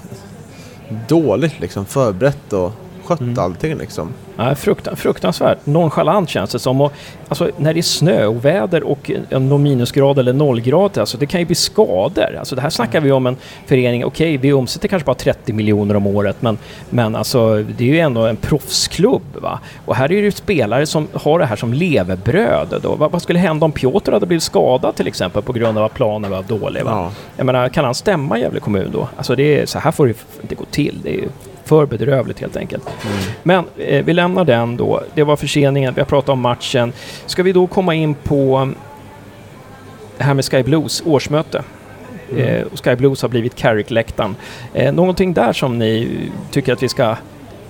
dåligt 1.09 1.61
liksom 1.61 1.85
förberett 1.85 2.53
och 2.53 2.73
skött 3.09 3.21
mm. 3.21 3.39
allting 3.39 3.79
liksom. 3.79 4.15
Ja, 4.37 4.55
fruktan, 4.55 4.97
fruktansvärt 4.97 5.67
nonchalant 5.67 6.29
känns 6.29 6.51
det 6.51 6.59
som. 6.59 6.81
Och, 6.81 6.93
alltså, 7.29 7.51
när 7.57 7.75
det 7.75 7.81
är 7.81 7.83
snö 7.83 8.27
och 8.27 8.45
väder 8.45 8.83
och 8.83 9.11
någon 9.31 9.63
minusgrad 9.63 10.19
eller 10.19 10.33
nollgrad, 10.33 10.99
alltså, 10.99 11.19
det 11.19 11.27
kan 11.27 11.41
ju 11.41 11.47
bli 11.47 11.55
skador. 11.55 12.37
Alltså, 12.39 12.55
det 12.55 12.61
här 12.63 12.71
snackar 12.71 13.01
vi 13.01 13.13
om 13.13 13.27
en 13.27 13.37
förening, 13.67 14.05
okej 14.05 14.37
okay, 14.37 14.39
vi 14.39 14.53
omsätter 14.53 14.89
kanske 14.89 15.07
bara 15.07 15.15
30 15.15 15.53
miljoner 15.53 15.97
om 15.97 16.07
året 16.07 16.43
men, 16.43 16.59
men 16.91 17.17
alltså, 17.17 17.63
det 17.63 17.85
är 17.85 17.89
ju 17.89 17.99
ändå 17.99 18.27
en 18.27 18.37
proffsklubb. 18.37 19.23
Va? 19.35 19.61
Och 19.87 19.97
här 19.97 20.05
är 20.05 20.09
det 20.09 20.15
ju 20.15 20.31
spelare 20.31 20.87
som 20.87 21.09
har 21.13 21.39
det 21.39 21.47
här 21.47 21.57
som 21.57 21.73
levebröd. 21.73 22.81
Då. 22.83 22.95
Vad, 22.95 23.11
vad 23.11 23.23
skulle 23.23 23.39
hända 23.39 23.65
om 23.65 23.73
Piotr 23.73 24.13
hade 24.13 24.27
blivit 24.27 24.43
skadad 24.43 24.95
till 24.95 25.07
exempel 25.07 25.43
på 25.43 25.53
grund 25.53 25.79
av 25.79 25.85
att 25.85 25.95
planen 25.95 26.31
var 26.31 26.43
dålig? 26.43 26.85
Va? 26.85 26.91
Ja. 26.91 27.13
Jag 27.37 27.47
menar, 27.47 27.69
kan 27.69 27.85
han 27.85 27.95
stämma 27.95 28.39
Gävle 28.39 28.61
kommun 28.61 28.91
då? 28.93 29.09
Alltså 29.17 29.37
det 29.37 29.61
är, 29.61 29.67
så 29.67 29.79
här 29.79 29.91
får 29.91 30.07
det 30.07 30.15
inte 30.43 30.55
gå 30.55 30.65
till. 30.65 31.01
Det 31.03 31.15
är 31.15 31.29
för 31.69 31.87
bedrövligt 31.87 32.41
helt 32.41 32.57
enkelt. 32.57 32.85
Mm. 33.05 33.17
Men 33.43 33.65
eh, 33.77 34.05
vi 34.05 34.13
lämnar 34.13 34.45
den 34.45 34.77
då. 34.77 35.03
Det 35.15 35.23
var 35.23 35.37
förseningen, 35.37 35.95
vi 35.95 36.01
har 36.01 36.07
pratat 36.07 36.29
om 36.29 36.41
matchen. 36.41 36.93
Ska 37.27 37.43
vi 37.43 37.53
då 37.53 37.67
komma 37.67 37.95
in 37.95 38.15
på 38.15 38.57
mm, 38.57 38.75
det 40.19 40.25
här 40.25 40.35
med 40.35 40.45
Sky 40.45 40.63
Blues 40.63 41.03
årsmöte? 41.07 41.63
Mm. 42.31 42.45
Eh, 42.45 42.63
och 42.63 42.85
Sky 42.85 42.97
Blues 42.97 43.23
har 43.23 43.29
blivit 43.29 43.55
Carrick-läktaren. 43.55 44.37
Eh, 44.75 44.95
någonting 44.95 45.35
där 45.35 45.53
som 45.53 45.79
ni 45.79 46.09
tycker 46.51 46.73
att 46.73 46.83
vi 46.83 46.89
ska 46.89 47.17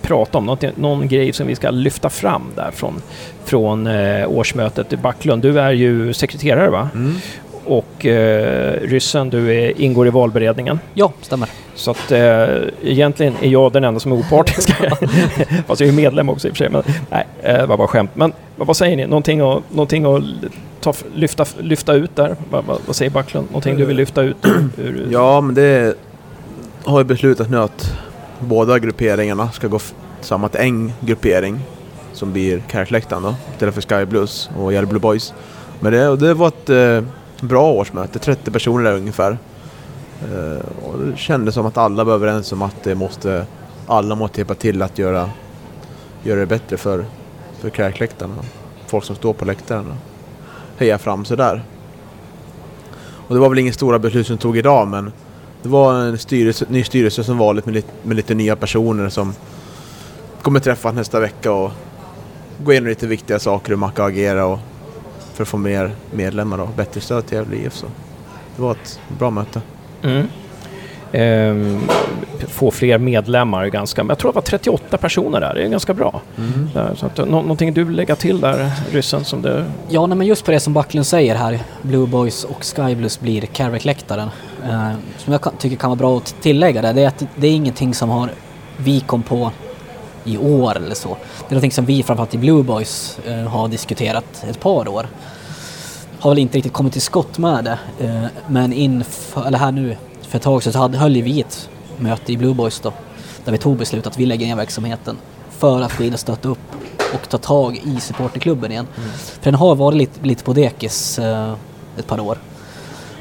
prata 0.02 0.38
om? 0.38 0.46
Någonting, 0.46 0.70
någon 0.74 1.08
grej 1.08 1.32
som 1.32 1.46
vi 1.46 1.54
ska 1.54 1.70
lyfta 1.70 2.10
fram 2.10 2.42
där 2.56 2.70
från, 2.70 3.02
från 3.44 3.86
eh, 3.86 4.30
årsmötet? 4.30 5.00
Backlund, 5.02 5.42
du 5.42 5.60
är 5.60 5.72
ju 5.72 6.12
sekreterare 6.12 6.70
va? 6.70 6.88
Mm 6.94 7.14
och 7.68 8.06
eh, 8.06 8.80
ryssen, 8.80 9.30
du 9.30 9.54
är, 9.54 9.80
ingår 9.80 10.06
i 10.06 10.10
valberedningen. 10.10 10.80
Ja, 10.94 11.12
stämmer. 11.20 11.48
Så 11.78 11.90
att 11.90 12.12
eh, 12.12 12.46
egentligen 12.82 13.34
är 13.42 13.48
jag 13.48 13.72
den 13.72 13.84
enda 13.84 14.00
som 14.00 14.12
är 14.12 14.16
opartisk. 14.16 14.70
Fast 15.66 15.80
jag 15.80 15.88
är 15.88 15.92
medlem 15.92 16.28
också 16.28 16.48
i 16.48 16.50
och 16.50 16.56
för 16.56 16.64
sig. 16.64 16.70
Men, 16.70 16.82
nej, 17.10 17.26
eh, 17.42 17.58
det 17.58 17.66
var 17.66 17.76
bara 17.76 17.88
skämt. 17.88 18.10
Men 18.14 18.32
vad 18.56 18.76
säger 18.76 18.96
ni? 18.96 19.06
Någonting 19.06 19.40
att, 19.40 19.62
någonting 19.70 20.04
att 20.04 20.22
ta, 20.80 20.94
lyfta, 21.14 21.44
lyfta 21.60 21.92
ut 21.92 22.16
där? 22.16 22.36
Vad, 22.50 22.64
vad, 22.64 22.78
vad 22.86 22.96
säger 22.96 23.10
Backlund? 23.10 23.46
Någonting 23.50 23.76
du 23.76 23.84
vill 23.84 23.96
lyfta 23.96 24.22
ut? 24.22 24.36
Ur, 24.76 25.08
ja, 25.10 25.40
men 25.40 25.54
det 25.54 25.94
har 26.84 26.98
ju 26.98 27.04
beslutat 27.04 27.50
nu 27.50 27.58
att 27.58 27.92
båda 28.40 28.78
grupperingarna 28.78 29.50
ska 29.50 29.68
gå 29.68 29.78
samman 30.20 30.50
till 30.50 30.60
en 30.60 30.92
gruppering 31.00 31.60
som 32.12 32.32
blir 32.32 32.62
Kärrkläktaren 32.72 33.22
då, 33.22 33.34
istället 33.52 33.74
för 33.74 33.82
Sky 33.82 34.04
Blues 34.04 34.50
och 34.58 34.88
Blue 34.88 35.00
Boys. 35.00 35.34
Men 35.80 35.92
det, 35.92 36.16
det 36.16 36.34
var 36.34 36.48
ett 36.48 36.70
eh, 36.70 37.00
bra 37.40 37.72
årsmöte, 37.72 38.18
30 38.18 38.50
personer 38.50 38.84
där 38.84 38.96
ungefär. 38.96 39.38
Eh, 40.22 40.86
och 40.86 40.98
det 40.98 41.16
kändes 41.16 41.54
som 41.54 41.66
att 41.66 41.76
alla 41.76 42.04
var 42.04 42.14
överens 42.14 42.52
om 42.52 42.62
att 42.62 42.82
det 42.82 42.94
måste, 42.94 43.46
alla 43.86 44.14
måste 44.14 44.40
hjälpa 44.40 44.54
till 44.54 44.82
att 44.82 44.98
göra, 44.98 45.30
göra 46.22 46.40
det 46.40 46.46
bättre 46.46 46.76
för, 46.76 47.04
för 47.60 47.70
kräkläktarna. 47.70 48.34
Folk 48.86 49.04
som 49.04 49.16
står 49.16 49.32
på 49.32 49.44
läktarna. 49.44 49.96
Heja 50.76 50.98
fram 50.98 51.24
sådär. 51.24 51.62
Och 53.00 53.34
det 53.34 53.40
var 53.40 53.48
väl 53.48 53.58
inga 53.58 53.72
stora 53.72 53.98
beslut 53.98 54.26
som 54.26 54.38
tog 54.38 54.58
idag 54.58 54.88
men 54.88 55.12
det 55.62 55.68
var 55.68 55.94
en 55.94 56.18
styrelse, 56.18 56.66
ny 56.68 56.84
styrelse 56.84 57.24
som 57.24 57.38
vanligt 57.38 57.66
med 57.66 57.74
lite, 57.74 57.88
med 58.02 58.16
lite 58.16 58.34
nya 58.34 58.56
personer 58.56 59.08
som 59.08 59.34
kommer 60.42 60.60
träffas 60.60 60.94
nästa 60.94 61.20
vecka 61.20 61.52
och 61.52 61.70
gå 62.64 62.72
igenom 62.72 62.88
lite 62.88 63.06
viktiga 63.06 63.38
saker 63.38 63.68
hur 63.68 63.76
man 63.76 63.92
kan 63.92 64.06
agera 64.06 64.46
och 64.46 64.58
för 65.34 65.42
att 65.42 65.48
få 65.48 65.56
mer 65.56 65.90
medlemmar 66.10 66.60
och 66.60 66.68
bättre 66.76 67.00
stöd 67.00 67.26
till 67.26 67.36
Gävle 67.36 67.56
IF. 67.56 67.74
Så 67.74 67.86
det 68.56 68.62
var 68.62 68.72
ett 68.72 69.00
bra 69.18 69.30
möte. 69.30 69.62
Mm. 70.02 70.26
Ehm, 71.12 71.80
få 72.48 72.70
fler 72.70 72.98
medlemmar 72.98 73.66
ganska... 73.66 74.04
Jag 74.08 74.18
tror 74.18 74.32
det 74.32 74.34
var 74.34 74.42
38 74.42 74.96
personer 74.96 75.40
där, 75.40 75.54
det 75.54 75.64
är 75.64 75.68
ganska 75.68 75.94
bra. 75.94 76.20
Mm. 76.38 76.70
Där, 76.74 76.94
så 76.94 77.06
att, 77.06 77.16
nå, 77.16 77.24
någonting 77.24 77.74
du 77.74 77.84
vill 77.84 77.96
lägga 77.96 78.16
till 78.16 78.40
där, 78.40 78.70
ryssen, 78.92 79.24
som 79.24 79.42
det... 79.42 79.64
Ja, 79.88 80.06
nej, 80.06 80.18
men 80.18 80.26
just 80.26 80.44
på 80.44 80.50
det 80.50 80.60
som 80.60 80.72
Backlund 80.72 81.06
säger 81.06 81.34
här, 81.34 81.58
Blue 81.82 82.06
Boys 82.06 82.44
och 82.44 82.64
Sky 82.64 82.94
Blues 82.94 83.20
blir 83.20 83.40
Carrick-läktaren. 83.40 84.30
Eh, 84.64 84.92
som 85.18 85.32
jag 85.32 85.42
kan, 85.42 85.52
tycker 85.58 85.76
kan 85.76 85.90
vara 85.90 85.98
bra 85.98 86.16
att 86.16 86.34
tillägga 86.40 86.82
där, 86.82 86.92
det 86.92 87.02
är 87.02 87.08
att 87.08 87.24
det 87.36 87.46
är 87.46 87.52
ingenting 87.52 87.94
som 87.94 88.10
har 88.10 88.30
vi 88.76 89.00
kom 89.00 89.22
på 89.22 89.50
i 90.24 90.38
år 90.38 90.76
eller 90.76 90.94
så. 90.94 91.08
Det 91.08 91.46
är 91.48 91.50
någonting 91.50 91.72
som 91.72 91.84
vi 91.84 92.02
framförallt 92.02 92.34
i 92.34 92.38
Blue 92.38 92.62
Boys 92.62 93.18
eh, 93.26 93.34
har 93.34 93.68
diskuterat 93.68 94.44
ett 94.50 94.60
par 94.60 94.88
år. 94.88 95.06
Har 96.20 96.30
väl 96.30 96.38
inte 96.38 96.56
riktigt 96.56 96.72
kommit 96.72 96.92
till 96.92 97.02
skott 97.02 97.38
med 97.38 97.64
det, 97.64 97.78
eh, 98.04 98.24
men 98.48 98.72
inför, 98.72 99.46
eller 99.46 99.58
här 99.58 99.72
nu 99.72 99.96
för 100.22 100.36
ett 100.36 100.42
tag 100.42 100.62
sedan 100.62 100.72
så 100.72 100.78
hade, 100.78 100.98
höll 100.98 101.22
vi 101.22 101.40
ett 101.40 101.68
möte 101.96 102.32
i 102.32 102.36
Blue 102.36 102.54
Boys 102.54 102.80
då, 102.80 102.92
där 103.44 103.52
vi 103.52 103.58
tog 103.58 103.76
beslut 103.76 104.06
att 104.06 104.18
vi 104.18 104.26
lägger 104.26 104.46
ner 104.46 104.56
verksamheten 104.56 105.16
för 105.50 105.80
att 105.80 105.98
gå 105.98 106.04
in 106.04 106.12
och 106.12 106.20
stötta 106.20 106.48
upp 106.48 106.58
och 107.14 107.28
ta 107.28 107.38
tag 107.38 107.76
i 107.84 108.00
supporterklubben 108.00 108.72
igen. 108.72 108.86
För 109.16 109.44
den 109.44 109.54
har 109.54 109.74
varit 109.74 109.96
lite, 109.98 110.26
lite 110.26 110.44
på 110.44 110.52
dekis 110.52 111.18
eh, 111.18 111.54
ett 111.98 112.06
par 112.06 112.20
år. 112.20 112.38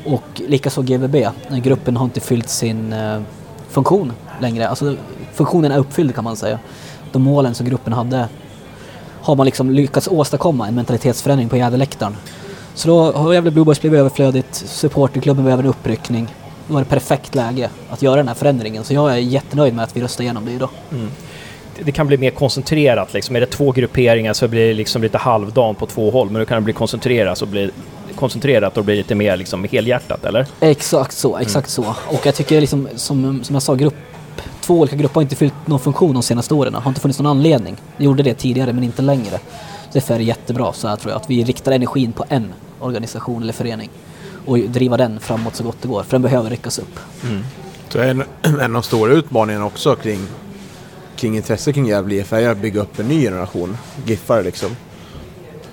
Och 0.06 0.42
likaså 0.48 0.82
GVB, 0.82 1.16
gruppen 1.64 1.98
har 1.98 2.06
inte 2.06 2.20
fyllt 2.20 2.50
sin 2.50 2.94
eh, 2.94 3.22
funktion 3.70 4.14
längre. 4.42 4.68
Alltså 4.70 4.96
funktionen 5.34 5.72
är 5.72 5.78
uppfylld 5.78 6.16
kan 6.16 6.24
man 6.24 6.36
säga. 6.36 6.60
De 7.12 7.22
målen 7.22 7.56
som 7.56 7.66
gruppen 7.66 7.94
hade 7.94 8.28
har 9.22 9.36
man 9.36 9.46
liksom 9.46 9.72
lyckats 9.72 10.08
åstadkomma 10.08 10.68
en 10.68 10.76
mentalitetsförändring 10.76 11.50
på 11.50 11.56
Gärdeläktaren. 11.56 12.16
Så 12.78 12.88
då 12.88 13.12
har 13.12 13.34
Gävle 13.34 13.52
Blue 13.52 13.66
Boys 13.66 13.82
blivit 13.82 14.00
överflödigt, 14.00 14.56
supporterklubben 14.56 15.44
behöver 15.46 15.64
en 15.64 15.70
uppryckning. 15.70 16.28
Då 16.68 16.74
var 16.74 16.82
det 16.82 16.88
perfekt 16.90 17.36
läge 17.36 17.70
att 17.90 18.02
göra 18.02 18.16
den 18.16 18.28
här 18.28 18.36
förändringen. 18.36 18.84
Så 18.84 18.94
jag 18.94 19.12
är 19.12 19.18
jättenöjd 19.18 19.74
med 19.74 19.84
att 19.84 19.98
vi 19.98 20.02
röstar 20.02 20.24
igenom 20.24 20.46
det 20.46 20.52
idag. 20.52 20.70
Det- 20.90 21.84
Det 21.84 21.92
kan 21.92 22.08
bli 22.08 22.18
mer 22.18 22.32
koncentrerat 22.32 23.14
liksom. 23.14 23.36
Är 23.36 23.40
det 23.40 23.46
två 23.46 23.72
grupperingar 23.72 24.34
så 24.34 24.48
blir 24.48 24.68
det 24.68 24.74
liksom 24.74 25.02
lite 25.02 25.18
halvdant 25.18 25.80
på 25.80 25.86
två 25.86 26.12
håll. 26.12 26.30
Men 26.30 26.40
då 26.40 26.46
kan 26.46 26.56
det 26.56 26.62
bli 26.62 26.74
koncentrerat 26.74 27.42
och 27.42 27.48
bli 27.48 27.70
koncentrerat 28.16 28.78
och 28.78 28.86
bli 28.86 28.96
lite 28.96 29.16
mer 29.16 29.38
liksom 29.38 29.64
helhjärtat, 29.72 30.26
eller? 30.26 30.46
Exakt 30.60 31.12
så, 31.18 31.38
exakt 31.38 31.70
så. 31.70 31.86
Och 32.08 32.22
jag 32.26 32.36
tycker 32.36 32.62
liksom, 32.62 32.88
som, 32.96 33.44
som 33.44 33.56
jag 33.56 33.64
sa, 33.64 33.76
grupp, 33.76 33.96
två 34.62 34.80
olika 34.80 34.96
grupper 34.96 35.16
har 35.16 35.22
inte 35.22 35.36
fyllt 35.36 35.54
någon 35.68 35.80
funktion 35.80 36.14
de 36.14 36.24
senaste 36.24 36.54
åren. 36.54 36.74
Har 36.74 36.92
inte 36.92 37.02
funnits 37.02 37.20
någon 37.20 37.28
anledning. 37.38 37.76
Det 37.98 38.04
gjorde 38.04 38.24
det 38.24 38.34
tidigare 38.34 38.74
men 38.74 38.84
inte 38.84 39.02
längre. 39.02 39.40
Därför 39.94 40.14
är 40.14 40.18
det 40.18 40.24
jättebra 40.24 40.74
så 40.74 40.88
här 40.88 40.96
tror 40.96 41.12
jag, 41.12 41.22
att 41.22 41.30
vi 41.30 41.44
riktar 41.44 41.72
energin 41.72 42.12
på 42.12 42.26
en 42.30 42.54
organisation 42.80 43.44
eller 43.44 43.54
förening. 43.54 43.90
Och 44.46 44.60
driva 44.60 44.98
den 44.98 45.20
framåt 45.20 45.56
så 45.56 45.64
gott 45.64 45.78
det 45.82 45.88
går, 45.88 46.04
för 46.04 46.12
den 46.12 46.22
behöver 46.22 46.50
ryckas 46.50 46.80
upp. 46.80 47.00
Mm. 47.24 47.44
Så 47.90 48.00
en, 48.00 48.24
en 48.42 48.62
av 48.62 48.70
de 48.70 48.84
stora 48.84 49.14
utmaningarna 49.14 49.66
också 49.66 49.96
kring, 49.96 50.20
kring 51.16 51.36
intresse 51.36 51.74
kring 51.74 51.86
Gävle 51.86 52.16
IF 52.16 52.34
är 52.34 52.50
att 52.50 52.58
bygga 52.58 52.82
upp 52.82 53.00
en 53.00 53.08
ny 53.08 53.22
generation 53.22 53.78
giffare 54.06 54.44
liksom. 54.44 54.70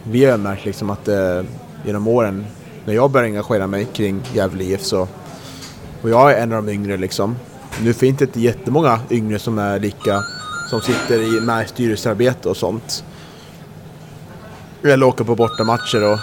Vi 0.03 0.25
har 0.25 0.38
märkt 0.38 0.64
liksom 0.64 0.90
att 0.90 1.09
eh, 1.09 1.43
genom 1.87 2.09
åren 2.09 2.47
när 2.85 2.95
jag 2.95 3.11
började 3.11 3.29
engagera 3.29 3.67
mig 3.67 3.85
kring 3.85 4.23
Gävle 4.35 4.64
IF 4.64 4.83
så 4.83 5.09
och 6.05 6.11
jag 6.11 6.33
är 6.33 6.43
en 6.43 6.53
av 6.53 6.67
de 6.67 6.73
yngre 6.73 6.97
liksom. 6.97 7.37
Nu 7.83 7.95
finns 7.95 8.19
det 8.19 8.25
inte 8.25 8.40
jättemånga 8.40 9.01
yngre 9.11 9.38
som 9.38 9.59
är 9.59 9.81
lika 9.81 10.23
som 10.71 10.81
sitter 10.81 11.37
i 11.37 11.40
med 11.40 11.64
i 11.64 11.69
styrelsearbete 11.69 12.49
och 12.49 12.57
sånt. 12.57 13.05
Eller 14.83 15.07
åker 15.07 15.25
på 15.25 15.35
bortamatcher 15.35 16.12
och, 16.12 16.19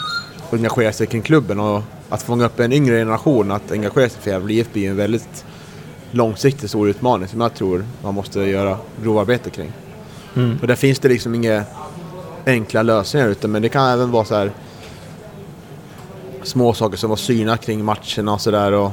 och 0.52 0.58
engagerar 0.58 0.92
sig 0.92 1.08
kring 1.08 1.22
klubben 1.22 1.60
och 1.60 1.82
att 2.10 2.22
fånga 2.22 2.46
upp 2.46 2.60
en 2.60 2.74
yngre 2.74 2.96
generation 2.96 3.52
att 3.52 3.72
engagera 3.72 4.10
sig 4.10 4.22
för 4.22 4.32
Gävle 4.32 4.54
IF 4.54 4.74
blir 4.74 4.90
en 4.90 4.96
väldigt 4.96 5.46
långsiktig 6.12 6.70
stor 6.70 6.90
utmaning 6.90 7.28
som 7.28 7.42
jag 7.42 7.54
tror 7.54 7.86
man 8.04 8.14
måste 8.14 8.40
göra 8.40 8.78
grovarbete 9.04 9.50
kring. 9.50 9.72
Och 10.62 10.68
där 10.68 10.76
finns 10.76 11.00
det 11.00 11.10
liksom 11.10 11.36
inga 11.36 11.64
enkla 12.46 12.84
lösningar 12.84 13.28
utan 13.28 13.52
men 13.52 13.62
det 13.62 13.70
kan 13.70 13.88
även 13.88 14.12
vara 14.12 14.26
så 14.26 14.36
här 14.36 14.52
små 16.44 16.74
saker 16.74 16.98
som 16.98 17.12
att 17.12 17.20
syna 17.20 17.58
kring 17.58 17.86
matcherna 17.86 18.34
och 18.34 18.42
sådär 18.42 18.72
och 18.72 18.92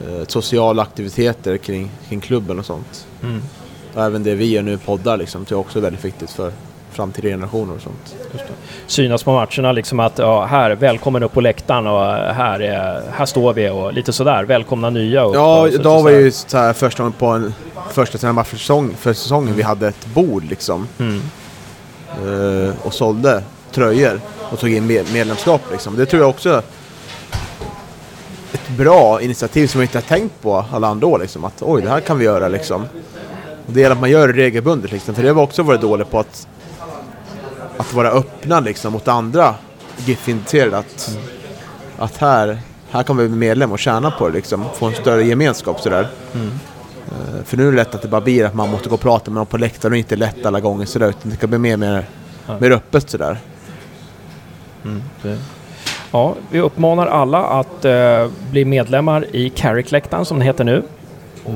eh, 0.00 0.26
sociala 0.26 0.82
aktiviteter 0.82 1.56
kring, 1.56 1.90
kring 2.08 2.20
klubben 2.20 2.58
och 2.58 2.66
sånt. 2.66 3.06
Och 3.94 4.04
även 4.04 4.22
det 4.22 4.34
vi 4.34 4.46
gör 4.46 4.62
nu, 4.62 4.78
poddar 4.78 5.16
liksom, 5.16 5.44
tror 5.44 5.58
jag 5.58 5.66
också 5.66 5.78
är 5.78 5.82
väldigt 5.82 6.04
viktigt 6.04 6.30
för 6.30 6.52
framtida 6.96 7.28
generationer 7.28 7.74
och 7.74 7.80
sånt. 7.80 8.16
Synas 8.86 9.22
på 9.22 9.32
matcherna 9.32 9.72
liksom 9.72 10.00
att 10.00 10.18
ja, 10.18 10.44
här, 10.44 10.70
välkommen 10.70 11.22
upp 11.22 11.32
på 11.32 11.40
läktaren 11.40 11.86
och 11.86 12.00
här, 12.34 12.60
är, 12.60 13.02
här 13.12 13.26
står 13.26 13.52
vi 13.52 13.70
och 13.70 13.92
lite 13.92 14.12
sådär. 14.12 14.44
Välkomna 14.44 14.90
nya. 14.90 15.20
Ja, 15.20 15.60
och 15.62 15.68
så- 15.68 15.74
idag 15.74 16.02
var 16.02 16.10
ju 16.10 16.30
så 16.30 16.58
här 16.58 16.72
första 16.72 17.02
gången 17.02 17.12
på 17.18 17.26
en 17.26 17.54
första 17.90 18.18
träningsmatch 18.18 18.48
för, 18.48 18.56
säsong, 18.56 18.94
för 18.98 19.12
säsongen 19.12 19.54
vi 19.54 19.62
hade 19.62 19.88
ett 19.88 20.06
bord 20.06 20.44
liksom. 20.44 20.88
Mm. 20.98 21.22
Eh, 22.10 22.74
och 22.82 22.94
sålde 22.94 23.42
tröjor 23.72 24.20
och 24.50 24.58
tog 24.58 24.70
in 24.70 24.86
med, 24.86 25.12
medlemskap 25.12 25.60
liksom. 25.72 25.96
Det 25.96 26.06
tror 26.06 26.22
jag 26.22 26.30
också 26.30 26.62
ett 28.52 28.68
bra 28.76 29.20
initiativ 29.22 29.66
som 29.66 29.80
jag 29.80 29.84
inte 29.84 29.98
har 29.98 30.02
tänkt 30.02 30.42
på 30.42 30.64
alla 30.72 30.88
andra 30.88 31.06
år 31.06 31.18
liksom. 31.18 31.44
Att 31.44 31.62
oj, 31.62 31.82
det 31.82 31.88
här 31.88 32.00
kan 32.00 32.18
vi 32.18 32.24
göra 32.24 32.48
liksom. 32.48 32.82
Och 33.66 33.72
det 33.72 33.80
gäller 33.80 33.94
att 33.94 34.00
man 34.00 34.10
gör 34.10 34.28
det 34.28 34.34
regelbundet 34.34 34.92
liksom. 34.92 35.14
För 35.14 35.22
det 35.22 35.28
har 35.28 35.34
vi 35.34 35.40
också 35.40 35.62
varit 35.62 35.80
dåliga 35.80 36.06
på 36.06 36.18
att, 36.18 36.48
att 37.76 37.94
vara 37.94 38.08
öppna 38.10 38.60
liksom 38.60 38.92
mot 38.92 39.08
andra 39.08 39.54
GIF-intresserade. 40.06 40.78
Att, 40.78 41.18
att 41.98 42.16
här, 42.16 42.58
här 42.90 43.02
kan 43.02 43.16
vi 43.16 43.28
bli 43.28 43.36
medlem 43.36 43.72
och 43.72 43.78
tjäna 43.78 44.10
på 44.10 44.28
det 44.28 44.34
liksom. 44.34 44.64
Få 44.74 44.86
en 44.86 44.94
större 44.94 45.24
gemenskap 45.24 45.80
sådär. 45.80 46.08
Eh, 46.34 47.44
För 47.44 47.56
nu 47.56 47.66
är 47.68 47.70
det 47.70 47.76
lätt 47.76 47.94
att 47.94 48.02
det 48.02 48.08
bara 48.08 48.20
blir 48.20 48.44
att 48.44 48.54
man 48.54 48.70
måste 48.70 48.88
gå 48.88 48.94
och 48.94 49.00
prata 49.00 49.30
med 49.30 49.36
någon 49.38 49.46
på 49.46 49.58
läktaren 49.58 49.92
och 49.92 49.98
inte 49.98 50.16
lätt 50.16 50.46
alla 50.46 50.60
gånger 50.60 50.86
sådär. 50.86 51.08
Utan 51.08 51.30
det 51.30 51.36
ska 51.36 51.46
bli 51.46 51.58
mer, 51.58 51.76
mer, 51.76 52.04
mer 52.58 52.70
öppet 52.70 53.10
sådär. 53.10 53.38
Det- 55.22 55.38
Ja, 56.10 56.34
vi 56.50 56.60
uppmanar 56.60 57.06
alla 57.06 57.44
att 57.44 57.84
eh, 57.84 58.26
bli 58.50 58.64
medlemmar 58.64 59.26
i 59.32 59.50
Carrick-läktaren 59.50 60.24
som 60.24 60.38
den 60.38 60.46
heter 60.46 60.64
nu. 60.64 60.82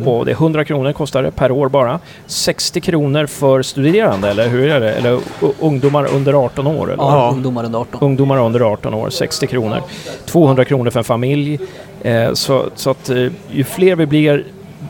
Och 0.06 0.24
det 0.24 0.30
är 0.30 0.34
100 0.34 0.64
kronor 0.64 0.92
kostar 0.92 1.22
det 1.22 1.30
per 1.30 1.50
år 1.50 1.68
bara. 1.68 1.98
60 2.26 2.80
kronor 2.80 3.26
för 3.26 3.62
studerande, 3.62 4.28
eller 4.30 4.48
hur 4.48 4.68
är 4.70 4.80
det? 4.80 4.92
Eller 4.92 5.20
ungdomar 5.60 6.06
under 6.14 6.32
18 6.44 6.66
år? 6.66 6.86
Eller? 6.92 7.02
Ja, 7.02 7.10
Ja. 7.16 7.30
ungdomar 7.34 7.64
under 7.64 7.78
18. 7.78 7.98
Ungdomar 8.02 8.38
under 8.38 8.60
18 8.72 8.94
år, 8.94 9.10
60 9.10 9.46
kronor. 9.46 9.80
200 10.26 10.64
kronor 10.64 10.90
för 10.90 11.00
en 11.00 11.04
familj. 11.04 11.58
Eh, 12.02 12.32
så, 12.32 12.64
så 12.74 12.90
att 12.90 13.10
eh, 13.10 13.26
ju 13.50 13.64
fler 13.64 13.96
vi 13.96 14.06
blir, 14.06 14.44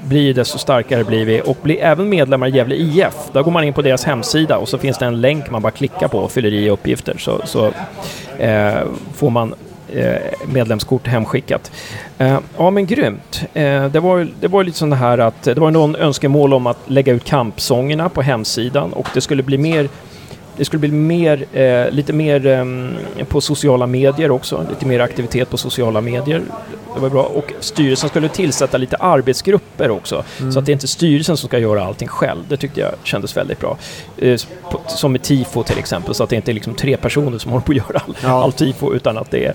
blir 0.04 0.34
desto 0.34 0.58
starkare 0.58 1.04
blir 1.04 1.24
vi. 1.24 1.42
Och 1.46 1.56
blir 1.62 1.76
även 1.82 2.08
medlemmar 2.08 2.46
i 2.46 2.50
Gävle 2.50 2.74
IF, 2.74 3.14
då 3.32 3.42
går 3.42 3.50
man 3.50 3.64
in 3.64 3.72
på 3.72 3.82
deras 3.82 4.04
hemsida 4.04 4.58
och 4.58 4.68
så 4.68 4.78
finns 4.78 4.98
det 4.98 5.06
en 5.06 5.20
länk 5.20 5.50
man 5.50 5.62
bara 5.62 5.70
klickar 5.72 6.08
på 6.08 6.18
och 6.18 6.30
fyller 6.32 6.52
i 6.54 6.70
uppgifter. 6.70 7.16
Så, 7.18 7.40
så 7.44 7.66
eh, 8.38 8.72
får 9.14 9.30
man 9.30 9.54
Eh, 9.94 10.16
medlemskort 10.46 11.06
hemskickat. 11.06 11.72
Eh, 12.18 12.38
ja 12.56 12.70
men 12.70 12.86
grymt. 12.86 13.42
Eh, 13.54 13.86
det 13.86 14.00
var 14.00 14.18
ju 14.18 14.28
det 14.40 14.48
var 14.48 14.64
lite 14.64 14.78
sån 14.78 14.92
här 14.92 15.18
att 15.18 15.42
det 15.42 15.58
var 15.58 15.70
någon 15.70 15.96
önskemål 15.96 16.54
om 16.54 16.66
att 16.66 16.78
lägga 16.86 17.12
ut 17.12 17.24
kampsångerna 17.24 18.08
på 18.08 18.22
hemsidan 18.22 18.92
och 18.92 19.08
det 19.14 19.20
skulle 19.20 19.42
bli 19.42 19.58
mer 19.58 19.88
det 20.60 20.64
skulle 20.64 20.80
bli 20.80 20.90
mer, 20.92 21.44
eh, 21.52 21.90
lite 21.90 22.12
mer 22.12 22.46
ehm, 22.46 22.96
på 23.28 23.40
sociala 23.40 23.86
medier 23.86 24.30
också, 24.30 24.66
lite 24.70 24.86
mer 24.86 25.00
aktivitet 25.00 25.50
på 25.50 25.56
sociala 25.56 26.00
medier. 26.00 26.42
Det 26.94 27.00
var 27.00 27.10
bra. 27.10 27.22
Och 27.22 27.52
styrelsen 27.60 28.08
skulle 28.08 28.28
tillsätta 28.28 28.78
lite 28.78 28.96
arbetsgrupper 28.96 29.90
också, 29.90 30.24
så 30.52 30.58
att 30.58 30.66
det 30.66 30.70
är 30.70 30.72
inte 30.72 30.88
styrelsen 30.88 31.36
som 31.36 31.48
ska 31.48 31.58
göra 31.58 31.84
allting 31.84 32.08
själv. 32.08 32.38
Det 32.48 32.56
tyckte 32.56 32.80
jag 32.80 32.90
kändes 33.02 33.36
väldigt 33.36 33.60
bra. 33.60 33.76
Eh, 34.18 34.40
på- 34.70 34.80
som 34.88 35.12
med 35.12 35.22
tifo 35.22 35.62
till 35.62 35.78
exempel, 35.78 36.14
så 36.14 36.24
att 36.24 36.30
det 36.30 36.36
inte 36.36 36.50
är 36.50 36.54
liksom 36.54 36.74
tre 36.74 36.96
personer 36.96 37.38
som 37.38 37.50
håller 37.52 37.64
på 37.64 37.72
att 37.72 37.76
göra 37.78 38.02
all, 38.06 38.14
Ja. 38.22 38.42
all 38.44 38.52
tifo, 38.52 38.94
utan 38.94 39.18
att 39.18 39.30
det 39.30 39.44
är, 39.46 39.54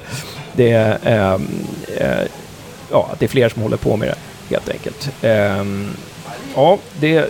det 0.54 0.72
är, 0.72 0.98
ehm, 1.04 1.48
eh, 1.98 2.28
ja, 2.92 3.10
det 3.20 3.26
är 3.26 3.30
fler 3.30 3.50
som 3.50 3.62
håller 3.62 3.78
på 3.78 3.98
med 3.98 4.08
det, 4.08 4.16
helt 4.56 4.70
enkelt. 4.70 5.10
Ehm, 5.22 5.90
ja, 6.56 6.78
det, 7.00 7.26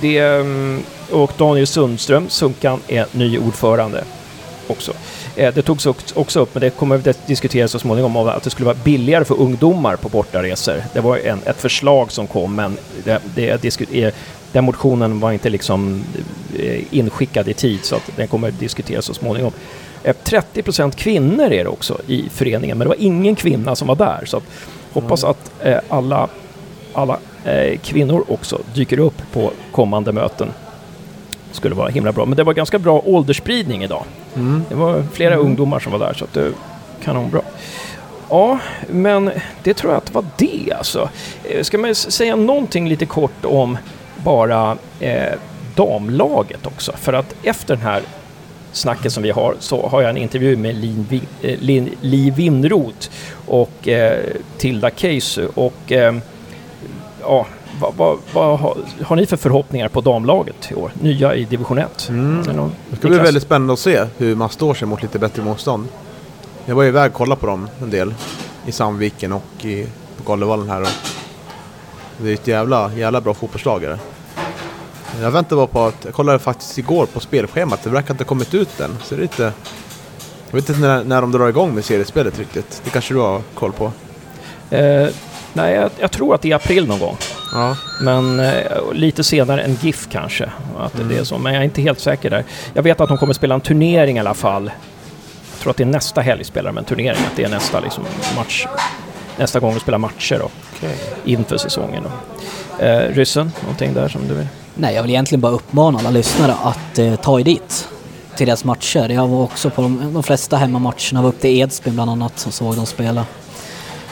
det, 0.00 0.18
ehm, 0.18 0.82
och 1.10 1.32
Daniel 1.36 1.66
Sundström, 1.66 2.28
Sunkan, 2.28 2.80
är 2.88 3.06
ny 3.12 3.38
ordförande. 3.38 4.04
också. 4.66 4.92
Eh, 5.36 5.54
det 5.54 5.62
togs 5.62 5.86
också 6.14 6.40
upp, 6.40 6.54
men 6.54 6.60
det 6.60 6.70
kommer 6.70 7.08
att 7.08 7.26
diskutera 7.26 7.68
så 7.68 7.78
småningom, 7.78 8.16
om 8.16 8.28
att 8.28 8.42
det 8.42 8.50
skulle 8.50 8.66
vara 8.66 8.76
billigare 8.84 9.24
för 9.24 9.40
ungdomar 9.40 9.96
på 9.96 10.08
bortaresor. 10.08 10.82
Det 10.92 11.00
var 11.00 11.16
en, 11.16 11.40
ett 11.44 11.60
förslag 11.60 12.12
som 12.12 12.26
kom, 12.26 12.54
men 12.54 12.76
det, 13.04 13.20
det 13.34 13.80
eh, 13.92 14.14
den 14.52 14.64
motionen 14.64 15.20
var 15.20 15.32
inte 15.32 15.50
liksom 15.50 16.04
eh, 16.58 16.80
inskickad 16.90 17.48
i 17.48 17.54
tid, 17.54 17.78
så 17.82 17.96
att 17.96 18.10
den 18.16 18.28
kommer 18.28 18.48
att 18.48 18.58
diskuteras 18.58 19.04
så 19.04 19.14
småningom. 19.14 19.52
Eh, 20.02 20.14
30% 20.24 20.90
kvinnor 20.90 21.52
är 21.52 21.64
det 21.64 21.70
också 21.70 21.98
i 22.06 22.28
föreningen, 22.30 22.78
men 22.78 22.84
det 22.84 22.88
var 22.88 23.02
ingen 23.04 23.36
kvinna 23.36 23.76
som 23.76 23.88
var 23.88 23.96
där. 23.96 24.24
Så 24.24 24.36
att, 24.36 24.44
hoppas 24.92 25.24
att 25.24 25.50
eh, 25.62 25.78
alla, 25.88 26.28
alla 26.92 27.18
eh, 27.44 27.78
kvinnor 27.78 28.24
också 28.28 28.60
dyker 28.74 28.98
upp 28.98 29.22
på 29.32 29.50
kommande 29.72 30.12
möten. 30.12 30.48
Skulle 31.52 31.74
vara 31.74 31.88
himla 31.88 32.12
bra. 32.12 32.24
Men 32.26 32.36
det 32.36 32.44
var 32.44 32.52
ganska 32.54 32.78
bra 32.78 33.02
åldersspridning 33.04 33.84
idag. 33.84 34.04
Mm. 34.36 34.62
Det 34.68 34.74
var 34.74 35.04
flera 35.12 35.36
ungdomar 35.36 35.80
som 35.80 35.92
var 35.92 35.98
där, 35.98 36.14
så 36.14 36.24
att 36.24 36.32
det 36.32 36.40
är 36.40 36.52
kanonbra. 37.04 37.40
Ja, 38.30 38.58
men 38.88 39.30
det 39.62 39.74
tror 39.74 39.92
jag 39.92 39.98
att 39.98 40.06
det 40.06 40.14
var 40.14 40.24
det 40.36 40.72
alltså. 40.78 41.08
Eh, 41.44 41.62
Ska 41.62 41.78
man 41.78 41.94
säga 41.94 42.36
någonting 42.36 42.88
lite 42.88 43.06
kort 43.06 43.44
om 43.44 43.78
bara 44.24 44.76
eh, 45.00 45.32
damlaget 45.74 46.66
också? 46.66 46.92
För 46.92 47.12
att 47.12 47.34
efter 47.42 47.76
den 47.76 47.84
här 47.84 48.02
snacket 48.72 49.12
som 49.12 49.22
vi 49.22 49.30
har 49.30 49.54
så 49.58 49.88
har 49.88 50.00
jag 50.02 50.10
en 50.10 50.16
intervju 50.16 50.56
med 50.56 50.74
Lin, 50.76 51.06
eh, 51.42 51.58
Lin, 51.58 51.90
Li 52.00 52.30
Winroth 52.30 53.08
och 53.46 53.88
eh, 53.88 54.18
Tilda 54.58 54.90
Keisu 54.96 55.48
och 55.54 55.92
eh, 55.92 56.14
ja, 57.22 57.46
vad, 57.80 57.94
vad, 57.96 58.18
vad 58.32 58.58
har, 58.58 58.76
har 59.04 59.16
ni 59.16 59.26
för 59.26 59.36
förhoppningar 59.36 59.88
på 59.88 60.00
damlaget 60.00 60.70
i 60.70 60.74
år? 60.74 60.92
Nya 61.00 61.34
i 61.34 61.44
division 61.44 61.78
1? 61.78 62.08
Mm. 62.08 62.40
Någon- 62.56 62.72
Det 62.90 62.96
ska 62.96 63.08
bli 63.08 63.18
väldigt 63.18 63.42
spännande 63.42 63.72
att 63.72 63.78
se 63.78 64.04
hur 64.16 64.34
man 64.36 64.50
står 64.50 64.74
sig 64.74 64.88
mot 64.88 65.02
lite 65.02 65.18
bättre 65.18 65.42
motstånd. 65.42 65.88
Jag 66.66 66.74
var 66.74 66.84
iväg 66.84 67.10
och 67.10 67.16
kollade 67.16 67.40
på 67.40 67.46
dem 67.46 67.68
en 67.82 67.90
del. 67.90 68.14
I 68.66 68.72
Sandviken 68.72 69.32
och 69.32 69.64
i, 69.64 69.86
på 70.16 70.22
Gallevallen 70.32 70.70
här. 70.70 70.82
Och 70.82 70.88
det 72.24 72.30
är 72.30 72.34
ett 72.34 72.46
jävla, 72.46 72.90
jävla 72.94 73.20
bra 73.20 73.34
fotbollslag. 73.34 73.84
Jag 75.20 75.30
väntar 75.30 75.56
bara 75.56 75.66
på 75.66 75.80
att, 75.84 76.04
jag 76.04 76.14
kollade 76.14 76.38
faktiskt 76.38 76.78
igår 76.78 77.06
på 77.06 77.20
spelschemat, 77.20 77.82
det 77.82 77.90
verkar 77.90 78.14
inte 78.14 78.24
ha 78.24 78.28
kommit 78.28 78.54
ut 78.54 78.80
än. 78.80 78.96
Så 79.04 79.14
det 79.14 79.20
är 79.20 79.22
lite, 79.22 79.42
jag 80.50 80.54
vet 80.60 80.68
inte 80.68 80.80
när, 80.80 81.04
när 81.04 81.20
de 81.20 81.32
drar 81.32 81.48
igång 81.48 81.74
med 81.74 81.84
seriespelet 81.84 82.38
riktigt. 82.38 82.80
Det 82.84 82.90
kanske 82.90 83.14
du 83.14 83.20
har 83.20 83.42
koll 83.54 83.72
på? 83.72 83.92
Eh, 84.70 85.08
nej, 85.52 85.74
jag, 85.74 85.90
jag 85.98 86.10
tror 86.10 86.34
att 86.34 86.42
det 86.42 86.50
är 86.52 86.56
april 86.56 86.88
någon 86.88 86.98
gång. 86.98 87.16
Ja. 87.52 87.76
Men 88.00 88.40
eh, 88.40 88.92
lite 88.92 89.24
senare 89.24 89.62
än 89.62 89.74
GIF 89.74 90.08
kanske. 90.12 90.50
Att 90.78 90.92
det 91.08 91.16
är 91.18 91.24
så. 91.24 91.38
Men 91.38 91.52
jag 91.54 91.60
är 91.60 91.64
inte 91.64 91.82
helt 91.82 92.00
säker 92.00 92.30
där. 92.30 92.44
Jag 92.74 92.82
vet 92.82 93.00
att 93.00 93.08
de 93.08 93.18
kommer 93.18 93.32
spela 93.32 93.54
en 93.54 93.60
turnering 93.60 94.16
i 94.16 94.20
alla 94.20 94.34
fall. 94.34 94.70
Jag 95.52 95.62
tror 95.62 95.70
att 95.70 95.76
det 95.76 95.82
är 95.82 95.86
nästa 95.86 96.20
helg 96.20 96.44
spelar 96.44 96.70
de 96.70 96.78
en 96.78 96.84
turnering. 96.84 97.20
Att 97.30 97.36
det 97.36 97.44
är 97.44 97.48
nästa 97.48 97.80
liksom, 97.80 98.04
match. 98.36 98.66
Nästa 99.38 99.60
gång 99.60 99.74
de 99.74 99.80
spelar 99.80 99.98
matcher 99.98 100.38
då, 100.38 100.48
Okej. 100.76 100.96
inför 101.24 101.56
säsongen. 101.56 102.02
Då. 102.02 102.84
Eh, 102.84 103.14
ryssen, 103.14 103.52
någonting 103.62 103.94
där 103.94 104.08
som 104.08 104.28
du 104.28 104.34
vill? 104.34 104.46
Nej, 104.74 104.94
jag 104.94 105.02
vill 105.02 105.10
egentligen 105.10 105.40
bara 105.40 105.52
uppmana 105.52 105.98
alla 105.98 106.10
lyssnare 106.10 106.54
att 106.62 106.98
eh, 106.98 107.16
ta 107.16 107.40
er 107.40 107.44
dit 107.44 107.88
till 108.36 108.46
deras 108.46 108.64
matcher. 108.64 109.08
Jag 109.08 109.28
var 109.28 109.42
också 109.42 109.70
på 109.70 109.82
de, 109.82 110.12
de 110.14 110.22
flesta 110.22 110.56
hemmamatcherna, 110.56 111.22
var 111.22 111.28
upp 111.28 111.40
till 111.40 111.60
Edsbyn 111.60 111.94
bland 111.94 112.10
annat 112.10 112.44
och 112.46 112.54
såg 112.54 112.76
dem 112.76 112.86
spela. 112.86 113.26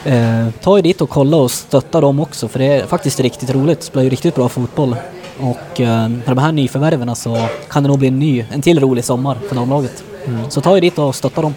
Eh, 0.07 0.49
ta 0.61 0.79
er 0.79 0.83
dit 0.83 1.01
och 1.01 1.11
kolla 1.11 1.37
och 1.37 1.51
stötta 1.51 2.01
dem 2.01 2.21
också 2.21 2.49
för 2.49 2.59
det 2.59 2.64
är 2.64 2.87
faktiskt 2.87 3.21
riktigt 3.21 3.51
roligt. 3.51 3.83
Spelar 3.83 4.05
ju 4.05 4.11
riktigt 4.11 4.35
bra 4.35 4.49
fotboll. 4.49 4.97
Och 5.40 5.81
eh, 5.81 6.09
med 6.09 6.23
de 6.27 6.38
här 6.38 6.53
nyförvärven 6.53 7.16
så 7.16 7.49
kan 7.69 7.83
det 7.83 7.88
nog 7.88 7.99
bli 7.99 8.09
en 8.09 8.19
ny, 8.19 8.45
en 8.53 8.62
till 8.62 8.81
rolig 8.81 9.05
sommar 9.05 9.38
för 9.49 9.55
damlaget. 9.55 10.05
Så 10.49 10.61
ta 10.61 10.77
er 10.77 10.81
dit 10.81 10.99
och 10.99 11.14
stötta 11.14 11.42
dem. 11.42 11.55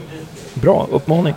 Bra 0.53 0.87
uppmaning. 0.91 1.33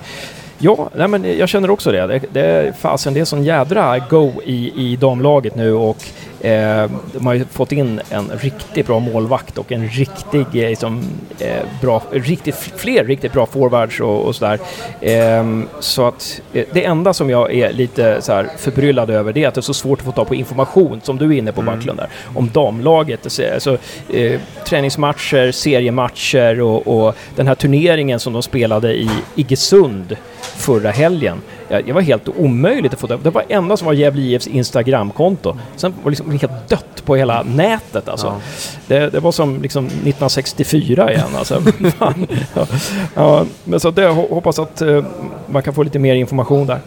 Ja, 0.64 0.90
nej 0.94 1.09
men 1.09 1.38
jag 1.38 1.48
känner 1.48 1.70
också 1.70 1.92
det. 1.92 2.07
Det, 2.07 2.20
det, 2.33 2.72
fasen, 2.79 3.14
det 3.14 3.20
är 3.20 3.25
sån 3.25 3.44
jädra 3.44 3.98
go 3.98 4.33
i, 4.44 4.72
i 4.77 4.96
damlaget 4.96 5.57
nu 5.57 5.72
och 5.72 6.05
eh, 6.40 6.90
de 7.12 7.27
har 7.27 7.35
ju 7.35 7.44
fått 7.44 7.72
in 7.72 8.01
en 8.11 8.31
riktigt 8.40 8.87
bra 8.87 8.98
målvakt 8.98 9.59
och 9.59 9.72
en 9.72 9.88
riktig, 9.88 10.40
eh, 10.40 10.68
liksom, 10.68 11.03
eh, 11.38 11.62
bra, 11.81 12.03
riktigt, 12.12 12.55
fler 12.77 13.05
riktigt 13.05 13.33
bra 13.33 13.46
forwards 13.46 14.01
och, 14.01 14.22
och 14.22 14.35
sådär. 14.35 14.59
Eh, 15.01 15.61
så 15.81 16.07
att 16.07 16.40
eh, 16.53 16.64
det 16.72 16.85
enda 16.85 17.12
som 17.12 17.31
jag 17.31 17.55
är 17.55 17.72
lite 17.72 18.22
så 18.22 18.33
här 18.33 18.48
förbryllad 18.59 19.11
över 19.11 19.33
det 19.33 19.44
är 19.44 19.48
att 19.48 19.55
det 19.55 19.61
är 19.61 19.62
så 19.62 19.75
svårt 19.75 19.98
att 19.98 20.05
få 20.05 20.12
tag 20.12 20.29
på 20.29 20.35
information, 20.35 21.01
som 21.05 21.18
du 21.18 21.27
är 21.27 21.38
inne 21.38 21.53
på 21.53 21.62
Backlund 21.62 21.98
där, 21.98 22.09
om 22.35 22.51
damlaget. 22.53 23.25
Alltså, 23.55 23.79
eh, 24.12 24.40
träningsmatcher, 24.66 25.53
seriematcher 25.53 26.61
och, 26.61 27.07
och 27.07 27.16
den 27.37 27.46
här 27.46 27.55
turneringen 27.55 28.20
som 28.20 28.33
de 28.33 28.42
spelade 28.42 28.94
i 28.94 29.11
Iggesund 29.35 30.16
förra 30.56 30.90
helgen. 30.90 31.40
Det 31.68 31.92
var 31.92 32.00
helt 32.00 32.28
omöjligt 32.28 32.94
att 32.94 33.00
få 33.00 33.06
det. 33.06 33.16
Det 33.22 33.30
var 33.30 33.44
enda 33.48 33.76
som 33.76 33.86
var 33.86 33.92
Gävle 33.94 34.22
IFs 34.22 34.46
Instagramkonto. 34.46 35.56
Sen 35.76 35.92
var 36.02 36.04
det 36.04 36.10
liksom 36.10 36.30
helt 36.30 36.68
dött 36.68 37.04
på 37.04 37.16
hela 37.16 37.42
nätet 37.42 38.08
alltså. 38.08 38.26
Ja. 38.26 38.40
Det, 38.86 39.10
det 39.10 39.20
var 39.20 39.32
som 39.32 39.62
liksom 39.62 39.86
1964 39.86 41.12
igen 41.12 41.26
alltså. 41.36 41.62
Ja, 42.54 42.66
ja, 43.14 43.44
men 43.64 43.80
så 43.80 43.90
det, 43.90 44.08
ho- 44.08 44.34
hoppas 44.34 44.58
att 44.58 44.82
eh, 44.82 45.04
man 45.46 45.62
kan 45.62 45.74
få 45.74 45.82
lite 45.82 45.98
mer 45.98 46.14
information 46.14 46.66
där. 46.66 46.78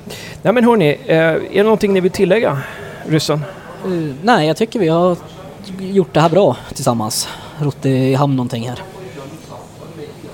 Nej 0.41 0.53
men 0.53 0.63
hörni, 0.63 0.97
eh, 1.05 1.17
är 1.17 1.39
det 1.53 1.63
någonting 1.63 1.93
ni 1.93 1.99
vill 1.99 2.11
tillägga, 2.11 2.57
ryssen? 3.07 3.43
Eh, 3.85 3.91
nej, 4.21 4.47
jag 4.47 4.57
tycker 4.57 4.79
vi 4.79 4.87
har 4.87 5.17
gjort 5.79 6.13
det 6.13 6.19
här 6.19 6.29
bra 6.29 6.57
tillsammans. 6.73 7.29
Rott 7.59 7.85
i 7.85 8.13
hamn 8.13 8.35
någonting 8.35 8.69
här. 8.69 8.79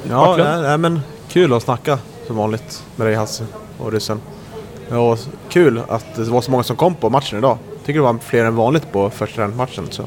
Ja, 0.09 0.35
nej, 0.37 0.61
nej, 0.61 0.77
men 0.77 0.99
kul 1.29 1.53
att 1.53 1.63
snacka 1.63 1.99
som 2.27 2.35
vanligt 2.35 2.83
med 2.95 3.07
dig 3.07 3.15
Hasse 3.15 3.45
och 3.77 3.91
ryssen. 3.91 4.21
Och 4.89 5.19
kul 5.49 5.81
att 5.87 6.15
det 6.15 6.23
var 6.23 6.41
så 6.41 6.51
många 6.51 6.63
som 6.63 6.75
kom 6.75 6.95
på 6.95 7.09
matchen 7.09 7.37
idag. 7.37 7.57
Tycker 7.85 7.99
det 7.99 8.05
var 8.05 8.17
fler 8.23 8.45
än 8.45 8.55
vanligt 8.55 8.91
på 8.91 9.09
första 9.09 9.47
matchen. 9.47 9.87
Så. 9.89 10.03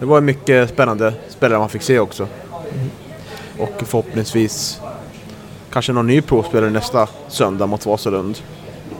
Det 0.00 0.06
var 0.06 0.20
mycket 0.20 0.70
spännande 0.70 1.14
spelare 1.28 1.58
man 1.58 1.68
fick 1.68 1.82
se 1.82 1.98
också. 1.98 2.26
Och 3.58 3.82
förhoppningsvis 3.86 4.80
kanske 5.72 5.92
någon 5.92 6.06
ny 6.06 6.20
provspelare 6.20 6.70
nästa 6.70 7.08
söndag 7.28 7.66
mot 7.66 7.86
Vasalund. 7.86 8.38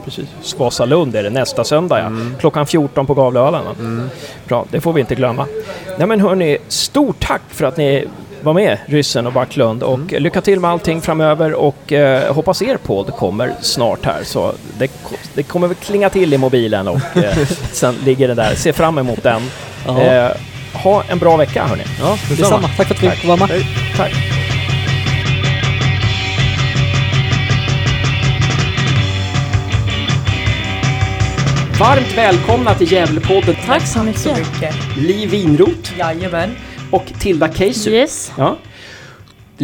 Precis. 0.05 0.59
Vasalund 0.59 1.17
är 1.17 1.23
det 1.23 1.31
nästa 1.31 1.65
söndag 1.65 1.99
ja. 2.01 2.11
Klockan 2.41 2.67
14 2.67 3.07
på 3.07 3.15
Gavlevallen. 3.15 3.65
va? 3.65 3.75
Bra, 4.49 4.67
det 4.71 4.81
får 4.81 4.93
vi 4.93 5.01
inte 5.01 5.15
glömma. 5.15 5.47
Nej 5.99 6.07
men 6.07 6.21
hörni, 6.21 6.59
stort 6.69 7.21
tack 7.21 7.43
för 7.49 7.65
att 7.65 7.77
ni 7.77 8.09
var 8.45 8.55
med, 8.55 8.79
Ryssen 8.87 9.27
och 9.27 9.33
Backlund. 9.33 9.83
Och 9.83 10.13
lycka 10.13 10.41
till 10.41 10.61
med 10.61 10.71
allting 10.71 11.01
framöver 11.01 11.55
och 11.55 11.93
eh, 11.93 12.35
hoppas 12.35 12.63
er 12.63 12.77
podd 12.77 13.07
kommer 13.17 13.55
snart 13.61 14.05
här. 14.05 14.23
Så 14.25 14.53
det, 14.79 14.91
det 15.35 15.43
kommer 15.43 15.67
väl 15.69 15.77
klinga 15.77 16.11
till 16.11 16.35
i 16.35 16.39
mobilen 16.39 16.89
och 16.89 17.17
eh, 17.17 17.37
sen 17.73 17.95
ligger 18.05 18.29
det 18.29 18.35
där. 18.35 18.55
Se 18.55 18.73
fram 18.73 18.99
emot 18.99 19.23
den. 19.23 19.43
Eh, 19.87 20.31
ha 20.73 21.03
en 21.09 21.19
bra 21.19 21.37
vecka 21.37 21.65
hörni. 21.65 21.83
Ja, 22.01 22.19
Detsamma. 22.29 22.69
Tack 22.77 22.87
för 22.87 22.95
att 22.95 23.03
vi 23.03 23.11
fick 23.11 23.25
vara 23.25 23.37
med. 23.37 23.49
Hej. 23.49 23.67
Tack. 23.97 24.13
Varmt 31.81 32.17
välkomna 32.17 32.75
till 32.75 32.93
Gävlepodden. 32.93 33.57
Tack 33.67 33.87
så 33.87 34.03
mycket. 34.03 34.75
Li 34.97 35.27
Winroth 35.27 35.99
Jajamän. 35.99 36.57
Och 36.95 37.13
Tilda 37.21 37.53
Keisu. 37.53 37.91
Yes. 37.91 38.33
Ja. 38.39 38.57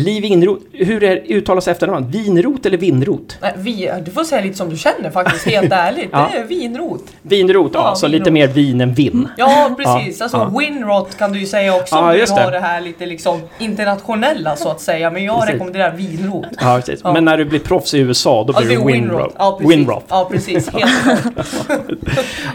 Li 0.04 0.20
Winroth, 0.20 0.62
hur 0.72 1.04
är, 1.04 1.16
uttalas 1.28 1.68
efternamnet? 1.68 2.14
Vinrot 2.14 2.66
eller 2.66 2.78
Vinrot? 2.78 3.38
Nej, 3.42 3.52
vi, 3.56 3.90
du 4.04 4.10
får 4.10 4.24
säga 4.24 4.42
lite 4.42 4.56
som 4.56 4.70
du 4.70 4.76
känner 4.76 5.10
faktiskt, 5.10 5.46
helt 5.46 5.72
ärligt. 5.72 6.08
Ja. 6.12 6.28
Det 6.32 6.38
är 6.38 6.44
vinrot. 6.44 7.04
Vinrot, 7.22 7.70
ja, 7.74 7.80
Ja, 7.88 7.94
så 7.94 8.06
vinrot. 8.06 8.18
lite 8.20 8.30
mer 8.30 8.46
vin 8.48 8.80
än 8.80 8.94
vin. 8.94 9.28
Ja, 9.36 9.70
precis. 9.78 10.20
alltså 10.20 10.36
ja. 10.36 10.58
winrot 10.58 11.18
kan 11.18 11.32
du 11.32 11.38
ju 11.38 11.46
säga 11.46 11.76
också 11.76 11.94
Ja, 11.96 11.98
om 12.12 12.16
du 12.18 12.32
har 12.32 12.44
det. 12.44 12.50
det 12.50 12.58
här 12.60 12.80
lite 12.80 13.06
liksom 13.06 13.40
internationella 13.58 14.56
så 14.56 14.68
att 14.68 14.80
säga. 14.80 15.10
Men 15.10 15.24
jag 15.24 15.36
Precis. 15.40 15.52
rekommenderar 15.54 15.92
vinrot. 15.96 16.46
Ja, 16.60 16.76
precis. 16.76 17.00
Ja. 17.04 17.12
Men 17.12 17.24
när 17.24 17.38
du 17.38 17.44
blir 17.44 17.60
proffs 17.60 17.94
i 17.94 17.98
USA, 17.98 18.44
då 18.44 18.52
Ja, 18.52 18.60
blir 18.60 18.68
det 18.68 18.82
är 18.82 18.86
Winrot. 18.86 19.34
Ja, 19.38 19.56
precis. 19.60 19.76
Winrot. 19.76 20.04
Ja, 20.08 20.28
precis. 20.30 20.68
Helt. 20.72 20.90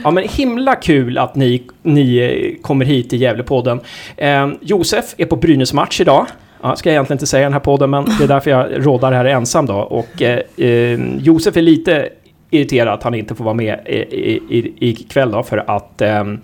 Ja, 0.04 0.12
men 0.12 0.24
himla 0.30 0.76
kul 0.76 1.18
att 1.18 1.36
ni, 1.36 1.64
ni 1.84 2.60
kommer 2.62 2.86
hit 2.86 3.10
till 3.10 3.22
Gävlepodden. 3.22 3.80
Eh, 4.18 4.48
Josef 4.62 5.06
är 5.18 5.26
på 5.26 5.36
Brynäs-match 5.36 6.02
idag. 6.02 6.26
Ja, 6.66 6.76
ska 6.76 6.90
jag 6.90 6.94
egentligen 6.94 7.16
inte 7.16 7.28
säga 7.28 7.42
i 7.42 7.44
den 7.44 7.54
här 7.54 7.60
podden, 7.60 7.90
men 7.90 8.06
det 8.18 8.24
är 8.24 8.28
därför 8.28 8.52
jag 8.52 8.86
råddar 8.86 9.12
här 9.12 9.26
ensam 9.26 9.66
då. 9.66 9.76
Och 9.76 10.22
eh, 10.22 10.40
eh, 10.58 11.00
Josef 11.18 11.58
är 11.58 11.62
lite 11.62 12.10
irriterad 12.50 12.94
att 12.94 13.04
han 13.04 13.14
inte 13.14 13.36
får 13.36 13.44
vara 13.44 13.54
med 13.54 13.80
i, 13.88 14.74
ikväll 14.80 15.32
då, 15.32 15.44
för 15.44 15.64
att 15.68 16.02
ehm, 16.02 16.42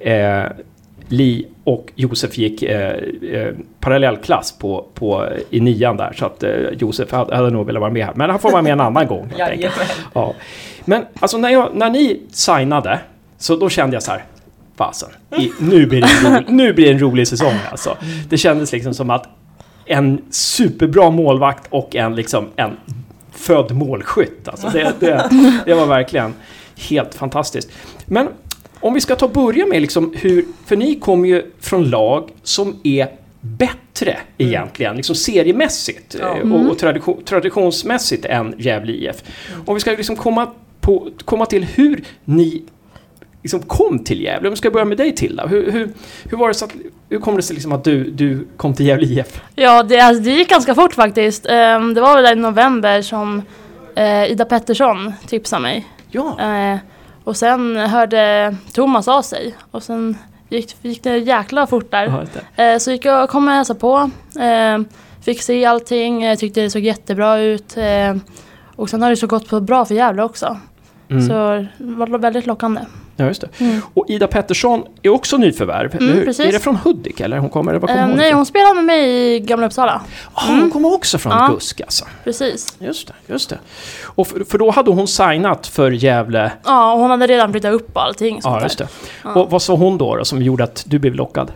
eh, 0.00 0.42
Li 1.08 1.46
och 1.64 1.92
Josef 1.94 2.38
gick 2.38 2.62
eh, 2.62 2.94
eh, 3.32 3.54
parallellklass 3.80 4.58
på, 4.58 4.86
på, 4.94 5.28
i 5.50 5.60
nian 5.60 5.96
där, 5.96 6.12
så 6.16 6.26
att 6.26 6.42
eh, 6.42 6.50
Josef 6.78 7.12
hade, 7.12 7.36
hade 7.36 7.50
nog 7.50 7.66
velat 7.66 7.80
vara 7.80 7.92
med 7.92 8.06
här. 8.06 8.14
Men 8.14 8.30
han 8.30 8.38
får 8.38 8.50
vara 8.50 8.62
med 8.62 8.72
en 8.72 8.80
annan 8.80 9.06
gång. 9.06 9.32
helt. 9.38 9.74
Ja. 10.14 10.34
Men 10.84 11.04
alltså 11.20 11.38
när, 11.38 11.50
jag, 11.50 11.70
när 11.74 11.90
ni 11.90 12.20
signade, 12.30 13.00
så 13.38 13.56
då 13.56 13.68
kände 13.68 13.96
jag 13.96 14.02
så 14.02 14.10
här, 14.10 14.24
fasen, 14.76 15.08
i, 15.38 15.50
nu, 15.60 15.86
blir 15.86 16.00
det 16.00 16.06
en 16.06 16.34
rolig, 16.34 16.44
nu 16.52 16.72
blir 16.72 16.86
det 16.86 16.92
en 16.92 16.98
rolig 16.98 17.28
säsong 17.28 17.58
alltså. 17.70 17.96
Det 18.28 18.36
kändes 18.36 18.72
liksom 18.72 18.94
som 18.94 19.10
att 19.10 19.28
en 19.86 20.20
superbra 20.30 21.10
målvakt 21.10 21.66
och 21.70 21.96
en, 21.96 22.14
liksom, 22.14 22.46
en 22.56 22.76
född 23.32 23.70
målskytt. 23.76 24.48
Alltså 24.48 24.68
det, 24.68 24.92
det, 25.00 25.30
det 25.66 25.74
var 25.74 25.86
verkligen 25.86 26.34
helt 26.88 27.14
fantastiskt. 27.14 27.70
Men 28.06 28.28
om 28.80 28.94
vi 28.94 29.00
ska 29.00 29.16
ta 29.16 29.28
börja 29.28 29.66
med 29.66 29.80
liksom 29.82 30.14
hur, 30.16 30.44
för 30.66 30.76
ni 30.76 30.94
kommer 30.94 31.28
ju 31.28 31.42
från 31.60 31.90
lag 31.90 32.30
som 32.42 32.80
är 32.82 33.08
bättre 33.40 34.18
egentligen, 34.38 34.96
liksom 34.96 35.14
seriemässigt 35.16 36.16
Ja. 36.20 36.36
eh, 36.38 36.52
och, 36.52 36.70
och 36.70 36.78
tradition, 36.78 37.24
traditionsmässigt 37.24 38.24
än 38.24 38.54
Gävle 38.58 38.92
IF. 38.92 39.22
Om 39.66 39.74
vi 39.74 39.80
ska 39.80 39.90
liksom 39.90 40.16
komma, 40.16 40.48
på, 40.80 41.08
komma 41.24 41.46
till 41.46 41.64
hur 41.64 42.04
ni 42.24 42.62
liksom 43.44 43.62
kom 43.62 43.98
till 44.04 44.22
Gävle. 44.22 44.48
Om 44.48 44.52
vi 44.52 44.56
ska 44.56 44.70
börja 44.70 44.84
med 44.84 44.96
dig 44.96 45.14
Tilda. 45.14 45.46
Hur, 45.46 45.72
hur, 45.72 45.92
hur 46.24 46.38
var 46.38 46.48
det 46.48 46.54
så 46.54 46.64
att, 46.64 46.72
hur 47.08 47.18
kom 47.18 47.36
det 47.36 47.42
sig 47.42 47.54
liksom 47.54 47.72
att 47.72 47.84
du, 47.84 48.10
du 48.10 48.46
kom 48.56 48.74
till 48.74 48.86
Gävle 48.86 49.06
IF? 49.06 49.40
Ja, 49.54 49.82
det, 49.82 50.00
alltså, 50.00 50.22
det 50.22 50.30
gick 50.30 50.50
ganska 50.50 50.74
fort 50.74 50.94
faktiskt. 50.94 51.46
Ehm, 51.46 51.94
det 51.94 52.00
var 52.00 52.22
väl 52.22 52.38
i 52.38 52.40
november 52.40 53.02
som 53.02 53.42
eh, 53.96 54.24
Ida 54.30 54.44
Pettersson 54.44 55.12
tipsade 55.26 55.62
mig. 55.62 55.86
Ja, 56.10 56.40
Eh, 56.40 56.78
och 57.24 57.36
sen 57.36 57.76
hörde 57.76 58.56
Thomas 58.72 59.08
av 59.08 59.22
sig. 59.22 59.54
Och 59.70 59.82
sen 59.82 60.16
gick, 60.48 60.76
gick 60.82 61.02
det 61.02 61.18
jäkla 61.18 61.66
fort 61.66 61.90
där. 61.90 62.26
ja. 62.56 62.64
Eh, 62.64 62.78
så 62.78 62.90
gick 62.90 63.04
jag 63.04 63.24
och 63.24 63.30
kom 63.30 63.48
och 63.48 63.54
hälsade 63.54 63.80
på. 63.80 64.10
Eh, 64.40 64.80
fick 65.24 65.42
se 65.42 65.64
allting, 65.64 66.36
tyckte 66.36 66.60
det 66.60 66.70
såg 66.70 66.82
jättebra 66.82 67.38
ut. 67.38 67.76
Eh, 67.76 68.16
och 68.76 68.90
sen 68.90 69.02
har 69.02 69.10
det 69.10 69.16
så 69.16 69.26
gått 69.26 69.48
på 69.48 69.60
bra 69.60 69.84
för 69.84 69.94
Gävle 69.94 70.22
också. 70.22 70.56
Mm. 71.10 71.28
Så 71.28 71.66
det 71.78 71.94
var 71.94 72.18
väldigt 72.18 72.46
lockande. 72.46 72.80
Ja, 73.16 73.24
just 73.26 73.40
det. 73.40 73.48
Mm. 73.58 73.80
Och 73.94 74.04
Ida 74.08 74.26
Pettersson 74.26 74.84
är 75.02 75.08
också 75.10 75.36
nyförvärv, 75.36 75.88
precis. 76.24 76.46
Är 76.46 76.52
det 76.52 76.60
från 76.60 76.76
Hudik 76.76 77.20
eller? 77.20 77.38
Hon 77.38 77.50
kommer, 77.50 77.74
var 77.74 77.80
kommer 77.88 78.00
Eh, 78.00 78.06
hon 78.06 78.16
nej, 78.16 78.32
hon 78.32 78.46
spelade 78.46 78.74
med 78.74 78.84
mig 78.84 79.34
i 79.34 79.40
Gamla 79.40 79.66
Uppsala. 79.66 80.00
Ah, 80.32 80.46
hon 80.46 80.70
kommer 80.70 80.94
också 80.94 81.18
från 81.18 81.32
Ja. 81.32 81.48
GUSK 81.52 81.80
alltså. 81.80 82.04
Precis. 82.24 82.76
Just 82.78 83.06
det, 83.08 83.14
just 83.26 83.50
det. 83.50 83.58
Och 84.04 84.26
för, 84.26 84.44
för 84.44 84.58
då 84.58 84.70
hade 84.70 84.90
hon 84.90 85.08
signat 85.08 85.66
för 85.66 85.90
Gävle. 85.90 86.52
Ja, 86.64 86.92
och 86.92 86.98
hon 87.00 87.10
hade 87.10 87.26
redan 87.26 87.52
flyttat 87.52 87.72
upp 87.72 87.96
allting 87.96 88.40
Ja, 88.42 88.62
just 88.62 88.78
det. 88.78 88.88
Ja. 89.24 89.34
Och 89.34 89.50
vad 89.50 89.62
sa 89.62 89.74
hon 89.74 89.98
då, 89.98 90.16
då 90.16 90.24
som 90.24 90.42
gjorde 90.42 90.64
att 90.64 90.84
du 90.86 90.98
blev 90.98 91.14
lockad? 91.14 91.52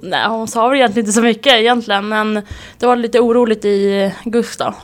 Nej, 0.00 0.28
hon 0.28 0.48
sa 0.48 0.68
väl 0.68 0.76
egentligen 0.78 1.04
inte 1.06 1.12
så 1.12 1.22
mycket 1.22 1.52
egentligen, 1.52 2.08
men 2.08 2.34
det 2.78 2.86
var 2.86 2.96
lite 2.96 3.20
oroligt 3.20 3.64
i 3.64 4.12
Gustav. 4.24 4.74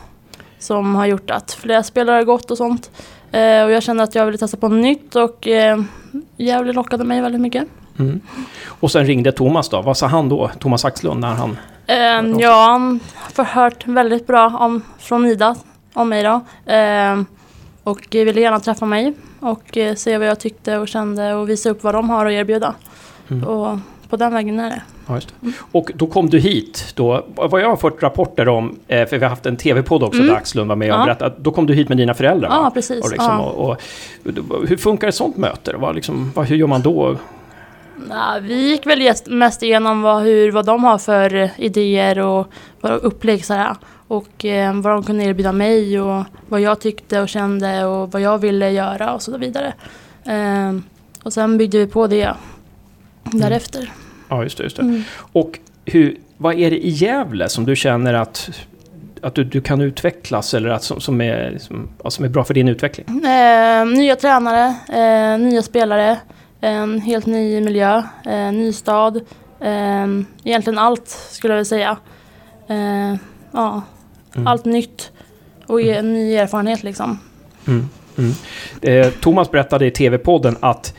Som 0.58 0.94
har 0.94 1.06
gjort 1.06 1.30
att 1.30 1.52
flera 1.52 1.82
spelare 1.82 2.16
har 2.16 2.24
gått 2.24 2.50
och 2.50 2.56
sånt. 2.56 2.90
Eh, 3.34 3.64
och 3.64 3.70
jag 3.70 3.82
kände 3.82 4.02
att 4.02 4.14
jag 4.14 4.26
ville 4.26 4.38
testa 4.38 4.56
på 4.56 4.68
nytt 4.68 5.16
och 5.16 5.48
eh, 5.48 5.80
Gävle 6.36 6.72
lockade 6.72 7.04
mig 7.04 7.20
väldigt 7.20 7.40
mycket. 7.40 7.64
Mm. 7.98 8.20
Och 8.66 8.90
sen 8.90 9.06
ringde 9.06 9.32
Thomas 9.32 9.68
då. 9.68 9.82
Vad 9.82 9.96
sa 9.96 10.06
han 10.06 10.28
då? 10.28 10.50
Thomas 10.58 10.84
Axlund 10.84 11.20
när 11.20 11.34
han... 11.34 11.58
Eh, 11.86 12.40
ja, 12.40 12.66
han 12.70 13.00
har 13.36 13.44
hört 13.44 13.86
väldigt 13.86 14.26
bra 14.26 14.58
om, 14.60 14.82
från 14.98 15.26
Ida 15.26 15.56
om 15.94 16.08
mig 16.08 16.22
då. 16.22 16.40
Eh, 16.72 17.22
och 17.84 18.06
ville 18.10 18.40
gärna 18.40 18.60
träffa 18.60 18.86
mig 18.86 19.14
och 19.40 19.76
eh, 19.76 19.94
se 19.94 20.18
vad 20.18 20.26
jag 20.26 20.40
tyckte 20.40 20.78
och 20.78 20.88
kände 20.88 21.34
och 21.34 21.48
visa 21.48 21.70
upp 21.70 21.84
vad 21.84 21.94
de 21.94 22.10
har 22.10 22.26
att 22.26 22.32
erbjuda. 22.32 22.74
Mm. 23.28 23.44
Och 23.48 23.78
på 24.10 24.16
den 24.16 24.32
vägen 24.34 24.60
är 24.60 24.70
det. 24.70 24.82
Ja, 25.06 25.14
det. 25.40 25.52
Och 25.72 25.90
då 25.94 26.06
kom 26.06 26.30
du 26.30 26.38
hit 26.38 26.92
då. 26.96 27.26
Vad 27.34 27.60
jag 27.60 27.68
har 27.68 27.76
fått 27.76 28.02
rapporter 28.02 28.48
om, 28.48 28.76
eh, 28.88 29.06
för 29.08 29.18
vi 29.18 29.24
har 29.24 29.30
haft 29.30 29.46
en 29.46 29.56
tv-podd 29.56 30.02
också 30.02 30.18
Mm. 30.20 30.30
där 30.30 30.36
Axlund 30.36 30.68
var 30.68 30.76
med 30.76 30.92
och 30.94 31.00
Ja. 31.00 31.04
berättade. 31.04 31.34
Då 31.38 31.50
kom 31.52 31.66
du 31.66 31.74
hit 31.74 31.88
med 31.88 31.98
dina 31.98 32.14
föräldrar 32.14 32.48
Ja, 32.50 32.62
va? 32.62 32.70
precis. 32.70 33.04
Och 33.04 33.10
liksom, 33.10 33.30
ja. 33.38 33.40
och, 33.40 33.70
och, 33.70 33.76
hur 34.68 34.76
funkar 34.76 35.08
ett 35.08 35.14
sånt 35.14 35.36
möte? 35.36 35.76
Vad, 35.76 35.94
liksom, 35.94 36.32
vad, 36.34 36.46
hur 36.46 36.56
gör 36.56 36.66
man 36.66 36.82
då? 36.82 37.16
Nej, 38.08 38.40
vi 38.40 38.70
gick 38.70 38.86
väl 38.86 39.12
mest 39.26 39.62
igenom 39.62 40.02
vad, 40.02 40.22
hur, 40.22 40.52
vad 40.52 40.66
de 40.66 40.84
har 40.84 40.98
för 40.98 41.50
idéer 41.56 42.18
och 42.18 42.46
vad 42.80 42.92
upplägg 42.92 43.44
sådär. 43.44 43.76
Och 44.08 44.44
eh, 44.44 44.74
vad 44.74 44.92
de 44.92 45.02
kunde 45.02 45.24
erbjuda 45.24 45.52
mig 45.52 46.00
och 46.00 46.24
vad 46.48 46.60
jag 46.60 46.80
tyckte 46.80 47.20
och 47.20 47.28
kände 47.28 47.84
och 47.84 48.12
vad 48.12 48.22
jag 48.22 48.38
ville 48.38 48.70
göra 48.70 49.14
och 49.14 49.22
så 49.22 49.38
vidare. 49.38 49.74
Eh, 50.24 50.72
och 51.22 51.32
sen 51.32 51.58
byggde 51.58 51.78
vi 51.78 51.86
på 51.86 52.06
det 52.06 52.34
därefter. 53.32 53.92
Ja, 54.28 54.42
just 54.42 54.58
det. 54.58 54.64
Just 54.64 54.76
det. 54.76 54.82
Mm. 54.82 55.02
Och 55.32 55.58
hur, 55.84 56.16
vad 56.36 56.54
är 56.58 56.70
det 56.70 56.86
i 56.86 56.88
Gävle 56.88 57.48
som 57.48 57.66
du 57.66 57.76
känner 57.76 58.14
att, 58.14 58.50
att 59.20 59.34
du, 59.34 59.44
du 59.44 59.60
kan 59.60 59.80
utvecklas 59.80 60.54
eller 60.54 60.68
att, 60.68 60.82
som, 60.82 61.00
som, 61.00 61.20
är, 61.20 61.58
som, 61.58 61.88
som 62.08 62.24
är 62.24 62.28
bra 62.28 62.44
för 62.44 62.54
din 62.54 62.68
utveckling? 62.68 63.24
Eh, 63.24 63.86
nya 63.86 64.16
tränare, 64.16 64.74
eh, 64.92 65.38
nya 65.40 65.62
spelare, 65.62 66.18
en 66.60 67.00
helt 67.00 67.26
ny 67.26 67.60
miljö, 67.60 68.02
eh, 68.26 68.52
ny 68.52 68.72
stad. 68.72 69.16
Eh, 69.60 70.06
egentligen 70.44 70.78
allt 70.78 71.08
skulle 71.08 71.54
jag 71.54 71.58
vilja 71.58 71.64
säga. 71.64 71.96
Eh, 72.68 73.16
ja, 73.52 73.82
Mm. 74.36 74.46
allt 74.46 74.64
nytt 74.64 75.12
och 75.66 75.80
e- 75.82 76.02
ny 76.02 76.34
erfarenhet 76.34 76.82
liksom. 76.82 77.18
Mm. 77.66 77.88
Mm. 78.18 79.12
Thomas 79.20 79.50
berättade 79.50 79.86
i 79.86 79.90
tv-podden 79.90 80.56
att 80.60 80.94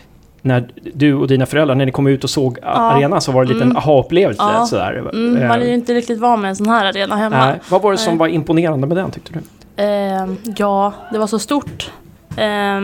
när 0.45 0.67
du 0.93 1.13
och 1.13 1.27
dina 1.27 1.45
föräldrar, 1.45 1.75
när 1.75 1.85
ni 1.85 1.91
kom 1.91 2.07
ut 2.07 2.23
och 2.23 2.29
såg 2.29 2.57
Ja. 2.61 2.67
arenan 2.67 3.21
så 3.21 3.31
var 3.31 3.45
det 3.45 3.49
en 3.49 3.53
liten 3.53 3.67
Mm. 3.71 3.77
aha-upplevelse. 3.77 4.43
Ja. 4.43 4.65
Sådär. 4.65 4.93
Mm, 5.13 5.37
Eh, 5.41 5.47
man 5.47 5.61
är 5.61 5.65
ju 5.65 5.73
inte 5.73 5.93
riktigt 5.93 6.19
van 6.19 6.41
med 6.41 6.49
en 6.49 6.55
sån 6.55 6.69
här 6.69 6.85
arena 6.85 7.15
hemma. 7.15 7.45
nej. 7.45 7.59
Vad 7.69 7.81
var 7.81 7.91
det 7.91 7.97
som 7.97 8.13
Nej. 8.13 8.19
var 8.19 8.27
imponerande 8.27 8.87
med 8.87 8.97
den 8.97 9.11
tyckte 9.11 9.33
du? 9.33 9.39
Eh, 9.83 10.27
ja, 10.57 10.93
det 11.11 11.17
var 11.17 11.27
så 11.27 11.39
stort. 11.39 11.91
Eh, 12.37 12.81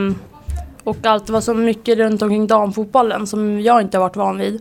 och 0.84 0.98
allt 1.06 1.30
var 1.30 1.42
så 1.42 1.54
mycket 1.54 1.98
runt 1.98 2.22
omkring 2.22 2.48
damfotbollen 2.48 3.28
som 3.28 3.62
jag 3.62 3.82
inte 3.82 3.98
har 3.98 4.04
varit 4.04 4.16
van 4.16 4.38
vid. 4.38 4.56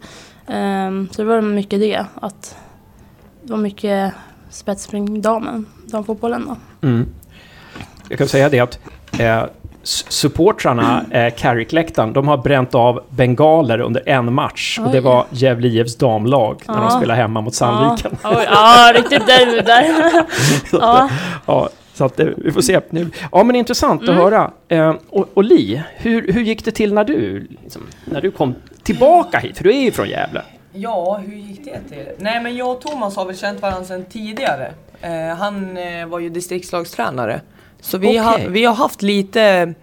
Eh, 0.46 0.90
så 1.10 1.22
det 1.22 1.24
var 1.24 1.40
mycket 1.40 1.80
det. 1.80 2.04
Att 2.14 2.56
det 3.42 3.52
var 3.52 3.58
mycket 3.60 4.12
spetsspring 4.50 5.20
damen, 5.22 5.66
damfotbollen 5.86 6.44
då. 6.80 6.86
Mm. 6.88 7.06
Jag 8.08 8.18
kan 8.18 8.28
säga 8.28 8.48
det 8.48 8.60
att 8.60 8.78
eh, 9.18 9.42
supportrarna, 9.82 11.04
eh, 11.10 11.34
Carrick-läktaren, 11.34 12.12
de 12.12 12.28
har 12.28 12.36
bränt 12.36 12.74
av 12.74 13.00
bengaler 13.10 13.80
under 13.80 14.02
en 14.08 14.32
match. 14.34 14.78
Och 14.78 14.90
det 14.90 14.98
Oj. 14.98 15.04
var 15.04 15.26
Gävle 15.30 15.68
IFs 15.68 15.96
damlag 15.96 16.62
när 16.68 16.80
de 16.80 16.90
spelade 16.90 17.20
hemma 17.20 17.40
mot 17.40 17.54
Sandviken. 17.54 18.16
Ja, 18.22 18.30
oj, 18.38 18.46
ja 18.50 18.92
riktigt 18.94 19.26
derby 19.26 19.60
där. 19.60 20.12
ja. 20.72 21.08
Ja, 21.46 21.68
så 21.94 22.04
att, 22.04 22.20
eh, 22.20 22.26
vi 22.36 22.52
får 22.52 22.60
se. 22.60 22.80
Nu. 22.90 23.10
Ja, 23.32 23.44
men 23.44 23.56
intressant 23.56 24.02
Mm. 24.02 24.14
att 24.14 24.22
höra. 24.22 24.50
Eh, 24.68 24.94
och, 25.10 25.28
och 25.34 25.44
Li, 25.44 25.82
hur, 25.96 26.32
hur 26.32 26.40
gick 26.42 26.64
det 26.64 26.70
till 26.70 26.94
när 26.94 27.04
du, 27.04 27.46
liksom, 27.62 27.82
när 28.04 28.20
du 28.20 28.30
kom 28.30 28.54
tillbaka 28.82 29.38
hit? 29.38 29.56
För 29.56 29.64
du 29.64 29.70
är 29.76 29.80
ju 29.80 29.92
från 29.92 30.08
Gävle. 30.08 30.42
Ja, 30.72 31.20
hur 31.26 31.36
gick 31.36 31.64
det 31.64 31.80
till? 31.88 32.06
Nej 32.18 32.40
men 32.42 32.56
jag 32.56 32.70
och 32.70 32.80
Thomas 32.80 33.16
har 33.16 33.24
väl 33.24 33.36
känt 33.36 33.62
varandra 33.62 33.84
sedan 33.84 34.04
tidigare. 34.10 34.72
Eh, 35.00 35.36
han 35.38 35.76
eh, 35.76 36.06
var 36.06 36.18
ju 36.18 36.28
distriktslagstränare. 36.30 37.40
Så 37.80 37.98
vi, 37.98 38.16
har, 38.16 38.34
Okej. 38.34 38.48
vi 38.48 38.64
har 38.64 38.74
haft 38.74 39.02
lite 39.02 39.74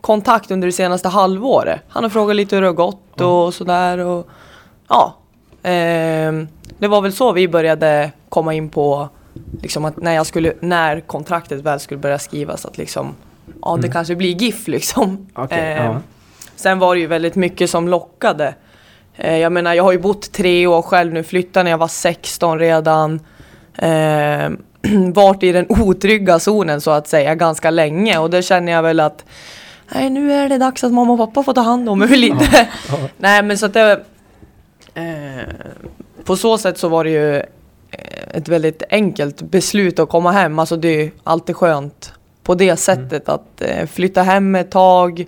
kontakt 0.00 0.50
under 0.50 0.66
det 0.66 0.72
senaste 0.72 1.08
halvåret. 1.08 1.80
Han 1.88 2.02
har 2.02 2.10
frågat 2.10 2.36
lite 2.36 2.56
hur 2.56 2.62
det 2.62 2.68
har 2.68 2.74
gått 2.74 3.20
och 3.20 3.54
sådär. 3.54 3.98
Och, 3.98 4.28
ja, 4.88 5.16
ehm, 5.62 6.48
det 6.78 6.88
var 6.88 7.00
väl 7.00 7.12
så 7.12 7.32
vi 7.32 7.48
började 7.48 8.12
komma 8.28 8.54
in 8.54 8.68
på 8.68 9.08
liksom 9.62 9.84
att 9.84 9.96
när, 9.96 10.12
jag 10.12 10.26
skulle, 10.26 10.52
när 10.60 11.00
kontraktet 11.00 11.60
väl 11.60 11.80
skulle 11.80 12.00
börja 12.00 12.18
skrivas 12.18 12.66
att 12.66 12.78
liksom 12.78 13.14
ja 13.62 13.78
det 13.82 13.88
kanske 13.88 14.16
blir 14.16 14.34
GIF 14.42 14.68
liksom. 14.68 15.26
Okej, 15.34 15.58
Ehm, 15.58 15.84
ja. 15.84 16.00
Sen 16.56 16.78
var 16.78 16.94
det 16.94 17.00
ju 17.00 17.06
väldigt 17.06 17.34
mycket 17.34 17.70
som 17.70 17.88
lockade. 17.88 18.54
Eh, 19.16 19.36
jag 19.38 19.52
menar 19.52 19.74
jag 19.74 19.84
har 19.84 19.92
ju 19.92 19.98
bott 19.98 20.32
tre 20.32 20.66
år 20.66 20.82
själv 20.82 21.12
nu, 21.12 21.22
flyttade 21.22 21.64
när 21.64 21.70
jag 21.70 21.78
var 21.78 21.88
16 21.88 22.58
redan. 22.58 23.20
Varit 25.14 25.42
i 25.42 25.52
den 25.52 25.66
otrygga 25.68 26.38
zonen 26.38 26.80
så 26.80 26.90
att 26.90 27.08
säga 27.08 27.34
ganska 27.34 27.70
länge 27.70 28.18
och 28.18 28.30
då 28.30 28.42
känner 28.42 28.72
jag 28.72 28.82
väl 28.82 29.00
att 29.00 29.24
Nej 29.94 30.10
nu 30.10 30.32
är 30.32 30.48
det 30.48 30.58
dags 30.58 30.84
att 30.84 30.92
mamma 30.92 31.12
och 31.12 31.18
pappa 31.18 31.42
får 31.42 31.52
ta 31.52 31.60
hand 31.60 31.88
om 31.88 31.98
mig 31.98 32.08
lite. 32.16 32.68
Nej 33.16 33.42
men 33.42 33.58
så 33.58 33.66
att 33.66 33.74
det 33.74 34.04
eh, 34.94 35.44
På 36.24 36.36
så 36.36 36.58
sätt 36.58 36.78
så 36.78 36.88
var 36.88 37.04
det 37.04 37.10
ju 37.10 37.36
eh, 37.36 37.44
ett 38.30 38.48
väldigt 38.48 38.82
enkelt 38.90 39.42
beslut 39.42 39.98
att 39.98 40.08
komma 40.08 40.32
hem. 40.32 40.58
Alltså 40.58 40.76
det 40.76 40.88
är 40.88 41.02
ju 41.02 41.10
alltid 41.24 41.56
skönt 41.56 42.12
på 42.42 42.54
det 42.54 42.76
sättet 42.76 43.28
att 43.28 43.62
eh, 43.62 43.86
flytta 43.86 44.22
hem 44.22 44.54
ett 44.54 44.70
tag. 44.70 45.26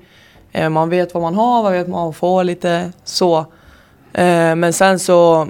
Eh, 0.53 0.69
man 0.69 0.91
vet 0.91 1.15
vad 1.15 1.23
man 1.23 1.35
har, 1.35 1.63
man 1.63 1.73
vet 1.73 1.89
vad 1.89 2.01
man 2.05 2.15
får 2.15 2.45
lite 2.45 2.93
så. 3.05 3.39
Eh, 4.13 4.55
men 4.55 4.73
sen 4.73 4.99
så 4.99 5.49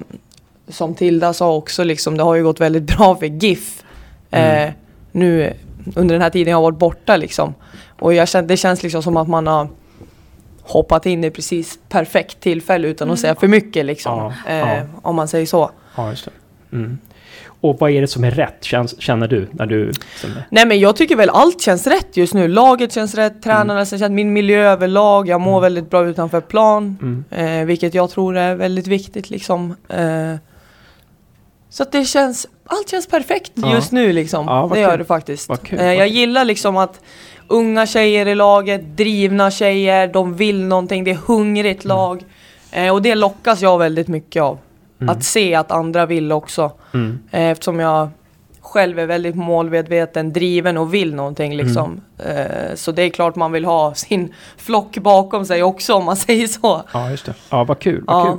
som 0.68 0.94
Tilda 0.94 1.32
sa 1.32 1.54
också 1.54 1.84
liksom, 1.84 2.16
det 2.16 2.22
har 2.22 2.34
ju 2.34 2.42
gått 2.42 2.61
väldigt 2.61 2.82
bra 2.96 3.16
för 3.16 3.26
GIF. 3.26 3.84
Eh, 4.30 4.70
nu 5.12 5.52
under 5.96 6.14
den 6.14 6.22
här 6.22 6.30
tiden 6.30 6.50
jag 6.50 6.56
har 6.56 6.62
varit 6.62 6.78
borta 6.78 7.16
liksom. 7.16 7.54
Och 7.98 8.14
jag 8.14 8.28
det 8.46 8.56
känns 8.56 8.82
liksom 8.82 9.02
som 9.02 9.16
att 9.16 9.28
man 9.28 9.46
har 9.46 9.68
hoppat 10.62 11.06
in 11.06 11.24
i 11.24 11.30
precis 11.30 11.78
perfekt 11.88 12.40
tillfälle 12.40 12.88
utan 12.88 13.10
att 13.10 13.18
säga 13.18 13.34
för 13.34 13.48
mycket 13.48 13.84
liksom. 13.86 14.18
Ja, 14.18 14.52
eh, 14.52 14.58
ja. 14.58 14.82
Om 15.02 15.16
man 15.16 15.28
säger 15.28 15.46
så. 15.46 15.70
Ja, 15.96 16.10
just 16.10 16.24
det. 16.24 16.30
Mm. 16.76 16.98
Och 17.60 17.76
vad 17.80 17.90
är 17.90 18.00
det 18.00 18.06
som 18.06 18.24
är 18.24 18.30
rätt, 18.30 18.64
känns, 18.64 19.00
känner 19.00 19.28
du? 19.28 19.48
När 19.50 19.66
du 19.66 19.92
Nej 20.50 20.66
men 20.66 20.80
jag 20.80 20.96
tycker 20.96 21.16
väl 21.16 21.30
allt 21.30 21.60
känns 21.60 21.86
rätt 21.86 22.16
just 22.16 22.34
nu. 22.34 22.48
Laget 22.48 22.92
känns 22.92 23.14
rätt, 23.14 23.42
tränarna 23.42 23.86
känns 23.86 24.02
rätt, 24.02 24.12
min 24.12 24.32
miljö 24.32 24.72
överlag, 24.72 25.28
jag 25.28 25.40
mår 25.40 25.60
väldigt 25.60 25.90
bra 25.90 26.06
utanför 26.06 26.40
plan. 26.40 26.98
mm. 27.30 27.60
Eh, 27.60 27.66
vilket 27.66 27.94
jag 27.94 28.10
tror 28.10 28.36
är 28.36 28.54
väldigt 28.54 28.86
viktigt 28.86 29.30
liksom. 29.30 29.74
Eh, 29.88 30.34
så 31.70 31.82
att 31.82 31.92
det 31.92 32.04
känns 32.04 32.46
allt 32.68 32.88
känns 32.88 33.06
perfekt 33.06 33.52
Ja. 33.54 33.74
just 33.74 33.92
nu 33.92 34.12
liksom. 34.12 34.46
Ja, 34.46 34.70
det 34.74 34.80
gör 34.80 34.90
kul. 34.90 34.98
det 34.98 35.04
faktiskt. 35.04 35.48
Vad 35.48 35.62
kul, 35.62 35.78
Eh, 35.78 35.84
vad 35.84 35.94
jag 35.94 36.08
gillar 36.08 36.44
liksom 36.44 36.76
att 36.76 37.00
unga 37.48 37.86
tjejer 37.86 38.28
i 38.28 38.34
laget, 38.34 38.96
drivna 38.96 39.50
tjejer, 39.50 40.06
de 40.06 40.34
vill 40.36 40.64
någonting, 40.64 41.04
det 41.04 41.10
är 41.10 41.18
hungrigt 41.26 41.84
Mm. 41.84 41.96
lag. 41.96 42.24
Eh, 42.72 42.92
och 42.92 43.02
det 43.02 43.14
lockas 43.14 43.62
jag 43.62 43.78
väldigt 43.78 44.08
mycket 44.08 44.42
av. 44.42 44.58
Mm. 45.00 45.16
Att 45.16 45.24
se 45.24 45.54
att 45.54 45.70
andra 45.70 46.06
vill 46.06 46.32
också. 46.32 46.72
Mm. 46.94 47.18
Eh, 47.30 47.42
eftersom 47.50 47.80
jag 47.80 48.08
själv 48.60 48.98
är 48.98 49.06
väldigt 49.06 49.34
målmedveten, 49.36 50.32
driven 50.32 50.78
och 50.78 50.94
vill 50.94 51.14
någonting 51.14 51.56
liksom. 51.56 52.00
Mm. 52.24 52.36
Eh, 52.46 52.74
så 52.74 52.92
det 52.92 53.02
är 53.02 53.10
klart 53.10 53.36
man 53.36 53.52
vill 53.52 53.64
ha 53.64 53.94
sin 53.94 54.34
flock 54.56 54.98
bakom 54.98 55.44
sig 55.44 55.62
också 55.62 55.94
om 55.94 56.04
man 56.04 56.16
säger 56.16 56.46
så. 56.46 56.82
Ja, 56.92 57.10
just 57.10 57.26
det. 57.26 57.34
Ja, 57.50 57.64
vad 57.64 57.78
kul. 57.78 58.04
Vad 58.06 58.26
Ja. 58.26 58.38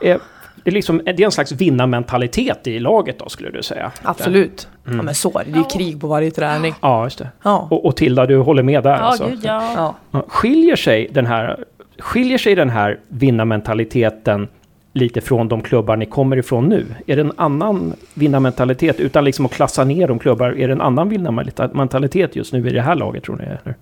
kul. 0.00 0.18
Det, 0.66 0.70
är 0.70 0.72
liksom, 0.72 1.00
det 1.04 1.20
är 1.22 1.24
en 1.24 1.32
slags 1.32 1.52
vinnarmentalitet 1.52 2.66
i 2.66 2.78
laget 2.78 3.18
då, 3.18 3.28
skulle 3.28 3.50
du 3.50 3.62
säga? 3.62 3.92
Absolut. 4.02 4.68
Mm. 4.86 4.96
Ja 4.96 5.02
men 5.02 5.14
så 5.14 5.38
är 5.38 5.44
det, 5.44 5.50
det 5.50 5.56
är 5.56 5.58
ju 5.58 5.64
krig 5.64 6.00
på 6.00 6.06
varje 6.06 6.30
träning. 6.30 6.74
Ja, 6.80 7.04
just 7.04 7.18
det. 7.18 7.28
Ja. 7.42 7.68
Och, 7.70 7.86
och 7.86 7.96
Tilda, 7.96 8.26
du 8.26 8.36
håller 8.38 8.62
med 8.62 8.82
där 8.82 8.90
Ja, 8.90 8.96
alltså? 8.96 9.28
gud 9.28 9.40
ja. 9.42 9.94
Ja, 10.10 10.24
Skiljer 10.28 10.76
sig 10.76 11.08
den 11.12 11.26
här, 11.26 11.64
skiljer 11.98 12.38
sig 12.38 12.54
den 12.54 12.70
här 12.70 12.98
vinnarmentaliteten 13.08 14.48
lite 14.92 15.20
från 15.20 15.48
de 15.48 15.62
klubbar 15.62 15.96
ni 15.96 16.06
kommer 16.06 16.36
ifrån 16.36 16.64
nu? 16.64 16.86
Är 17.06 17.16
det 17.16 17.22
en 17.22 17.32
annan 17.36 17.92
vinnarmentalitet, 18.14 19.00
utan 19.00 19.24
liksom 19.24 19.46
att 19.46 19.52
klassa 19.52 19.84
ner 19.84 20.08
de 20.08 20.18
klubbar, 20.18 20.48
är 20.58 20.66
det 20.68 20.72
en 20.72 20.80
annan 20.80 21.08
vinnarmentalitet 21.08 22.36
just 22.36 22.52
nu 22.52 22.68
i 22.68 22.72
det 22.72 22.82
här 22.82 22.94
laget 22.94 23.24
tror 23.24 23.36
ni? 23.36 23.44
Eller? 23.44 23.74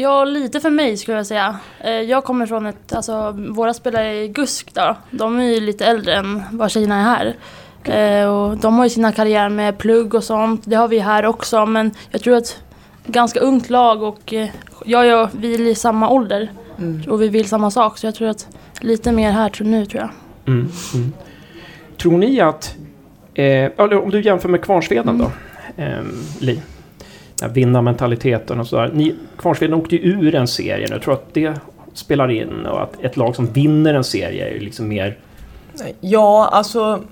Ja, 0.00 0.24
lite 0.24 0.60
för 0.60 0.70
mig 0.70 0.96
skulle 0.96 1.16
jag 1.16 1.26
säga. 1.26 1.56
Eh, 1.80 1.90
Jag 1.90 2.24
kommer 2.24 2.46
från 2.46 2.66
ett, 2.66 2.92
alltså 2.92 3.30
våra 3.30 3.74
spelare 3.74 4.22
i 4.22 4.28
GUSK 4.28 4.74
då, 4.74 4.96
de 5.10 5.38
är 5.38 5.44
ju 5.44 5.60
lite 5.60 5.86
äldre 5.86 6.14
än 6.14 6.42
vad 6.52 6.70
tjejerna 6.70 6.96
är 6.96 7.02
här. 7.02 7.36
Eh, 8.22 8.28
Och 8.28 8.56
de 8.56 8.74
har 8.78 8.84
ju 8.84 8.90
sina 8.90 9.12
karriärer 9.12 9.48
med 9.48 9.78
plugg 9.78 10.14
och 10.14 10.24
sånt, 10.24 10.62
det 10.64 10.76
har 10.76 10.88
vi 10.88 10.98
här 10.98 11.26
också 11.26 11.66
men 11.66 11.90
jag 12.10 12.20
tror 12.20 12.36
att 12.36 12.58
ganska 13.06 13.40
ungt 13.40 13.70
lag 13.70 14.02
och 14.02 14.32
eh, 14.34 14.48
jag 14.84 15.22
och 15.22 15.28
vi 15.40 15.54
är 15.54 15.60
i 15.60 15.74
samma 15.74 16.10
ålder 16.10 16.50
Mm. 16.80 17.02
och 17.10 17.22
vi 17.22 17.28
vill 17.28 17.48
samma 17.48 17.70
sak 17.70 17.98
så 17.98 18.06
jag 18.06 18.14
tror 18.14 18.28
att 18.28 18.48
lite 18.80 19.12
mer 19.12 19.30
här 19.32 19.48
tror 19.48 19.66
nu 19.66 19.86
tror 19.86 20.00
jag. 20.02 20.10
Mm, 20.54 20.68
mm. 20.94 21.12
Tror 22.02 22.18
ni 22.18 22.40
att, 22.40 22.74
eh, 23.34 23.70
om 23.78 24.10
du 24.10 24.20
jämför 24.22 24.48
med 24.48 24.62
Kvarnsveden 24.62 25.18
då, 25.18 25.30
eh, 25.82 26.00
Li, 26.40 26.62
vinnarmentaliteten 27.46 28.60
och 28.60 28.66
sådär. 28.66 28.90
Ni, 28.94 29.14
Kvarnsveden 29.38 29.74
åkte 29.74 29.96
ju 29.96 30.12
ur 30.12 30.34
en 30.34 30.48
serie 30.48 30.86
nu, 30.88 30.94
jag 30.94 31.02
tror 31.02 31.14
att 31.14 31.34
det 31.34 31.54
spelar 31.94 32.30
in 32.30 32.66
och 32.66 32.82
att 32.82 33.04
ett 33.04 33.16
lag 33.16 33.36
som 33.36 33.46
vinner 33.46 33.94
en 33.94 34.04
serie 34.04 34.48
är 34.48 34.52
ju 34.52 34.60
liksom 34.60 34.88
mer... 34.88 35.18
Ja, 36.00 36.48
alltså... 36.52 37.02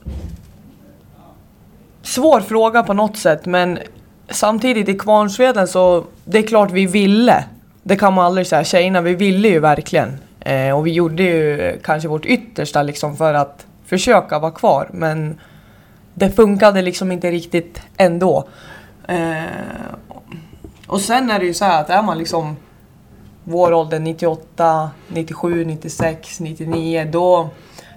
Svår 2.02 2.40
fråga 2.40 2.82
på 2.82 2.92
något 2.92 3.16
sätt, 3.16 3.46
men 3.46 3.78
samtidigt 4.28 4.88
i 4.88 4.98
Kvarnsveden 4.98 5.68
så... 5.68 6.04
Det 6.24 6.38
är 6.38 6.42
klart 6.42 6.70
vi 6.70 6.86
ville. 6.86 7.44
Det 7.82 7.96
kan 7.96 8.14
man 8.14 8.24
aldrig 8.24 8.46
säga. 8.46 8.64
Tjejerna, 8.64 9.00
vi 9.00 9.14
ville 9.14 9.48
ju 9.48 9.60
verkligen. 9.60 10.18
Eh, 10.40 10.78
och 10.78 10.86
vi 10.86 10.92
gjorde 10.92 11.22
ju 11.22 11.78
kanske 11.82 12.08
vårt 12.08 12.26
yttersta 12.26 12.82
liksom 12.82 13.16
för 13.16 13.34
att 13.34 13.66
försöka 13.86 14.38
vara 14.38 14.50
kvar, 14.50 14.88
men 14.92 15.40
det 16.14 16.30
funkade 16.30 16.82
liksom 16.82 17.12
inte 17.12 17.30
riktigt 17.30 17.82
ändå. 17.96 18.48
Eh, 19.08 19.44
och 20.86 21.00
sen 21.00 21.30
är 21.30 21.38
det 21.38 21.44
ju 21.46 21.54
så 21.54 21.64
här 21.64 21.80
att 21.80 21.90
är 21.90 22.02
man 22.02 22.18
liksom 22.18 22.56
vår 23.44 23.72
ålder 23.72 23.98
98, 23.98 24.90
97, 25.08 25.64
96, 25.64 26.40
99 26.40 27.08
då 27.12 27.48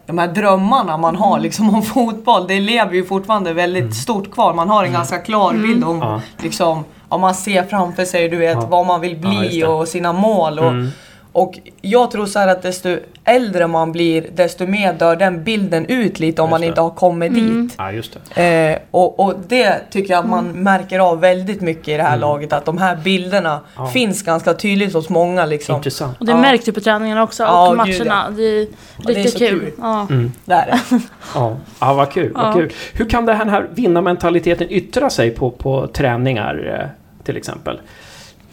de 0.05 0.17
här 0.17 0.27
drömmarna 0.27 0.97
man 0.97 1.15
har 1.15 1.39
liksom 1.39 1.75
om 1.75 1.81
fotboll, 1.83 2.47
det 2.47 2.59
lever 2.59 2.93
ju 2.93 3.05
fortfarande 3.05 3.53
väldigt 3.53 3.95
stort 3.95 4.31
kvar. 4.31 4.53
Man 4.53 4.69
har 4.69 4.83
en 4.83 4.91
ganska 4.93 5.17
klar 5.17 5.53
bild 5.53 5.83
om 5.83 5.99
Ja. 5.99 6.21
liksom, 6.37 6.83
om 7.09 7.21
man 7.21 7.35
ser 7.35 7.63
framför 7.63 8.05
sig, 8.05 8.29
du 8.29 8.37
vet, 8.37 8.53
Ja. 8.61 8.65
vad 8.69 8.85
man 8.85 9.01
vill 9.01 9.19
Ja, 9.23 9.29
bli 9.29 9.59
det. 9.59 9.67
och 9.67 9.87
sina 9.87 10.13
mål. 10.13 10.59
Och, 10.59 10.65
Mm. 10.67 10.89
Och 11.31 11.59
jag 11.81 12.11
tror 12.11 12.25
så 12.25 12.39
här 12.39 12.47
att 12.47 12.61
desto 12.61 12.97
äldre 13.23 13.67
man 13.67 13.91
blir, 13.91 14.25
desto 14.35 14.65
mer 14.67 14.93
dör 14.93 15.15
den 15.15 15.43
bilden 15.43 15.85
ut 15.85 16.19
lite 16.19 16.41
om 16.41 16.45
Just 16.47 16.51
man 16.51 16.61
det. 16.61 16.67
inte 16.67 16.81
har 16.81 16.89
kommit 16.89 17.33
dit. 17.35 17.73
Ja, 17.77 17.91
just 17.91 18.17
det. 18.35 18.69
Eh, 18.71 18.77
och, 18.91 19.19
och 19.19 19.33
det 19.47 19.79
tycker 19.91 20.13
jag 20.13 20.19
att 20.23 20.29
man 20.29 20.45
märker 20.63 20.99
av 20.99 21.19
väldigt 21.19 21.61
mycket 21.61 21.87
i 21.87 21.97
det 21.97 22.03
här 22.03 22.17
laget. 22.17 22.53
Att 22.53 22.65
de 22.65 22.77
här 22.77 22.95
bilderna 22.95 23.49
Mm. 23.49 23.63
Ja. 23.77 23.87
finns 23.87 24.21
ganska 24.23 24.53
tydligt 24.53 24.93
hos 24.93 25.09
många. 25.09 25.45
Liksom. 25.45 25.75
Intressant. 25.75 26.19
Och 26.19 26.25
det 26.25 26.31
Ja. 26.31 26.37
märks 26.41 26.67
ju 26.67 26.71
på 26.71 26.79
träningarna 26.81 27.23
också 27.23 27.43
Ja, 27.43 27.69
och 27.69 27.85
gud, 27.85 28.07
matcherna. 28.07 28.29
Det 28.29 28.43
är 28.43 28.67
det 29.05 29.11
är 29.11 29.15
riktigt 29.15 29.33
så 29.33 29.39
kul. 29.39 29.59
kul. 29.59 29.71
Ja. 29.77 30.07
Mm. 30.09 30.31
Det 30.45 30.53
är 30.53 30.65
det. 30.65 30.79
Ja, 31.35 31.57
ja 31.79 31.93
vad 31.93 32.11
kul. 32.11 32.33
Vad 32.33 32.45
Ja. 32.47 32.53
kul. 32.53 32.73
Hur 32.93 33.05
kan 33.09 33.25
den 33.25 33.49
här 33.49 33.67
vinnarmentaliteten 33.73 34.67
yttra 34.69 35.09
sig 35.09 35.31
på, 35.31 35.51
på 35.51 35.87
träningar 35.87 36.79
eh, 36.81 37.23
till 37.25 37.37
exempel? 37.37 37.79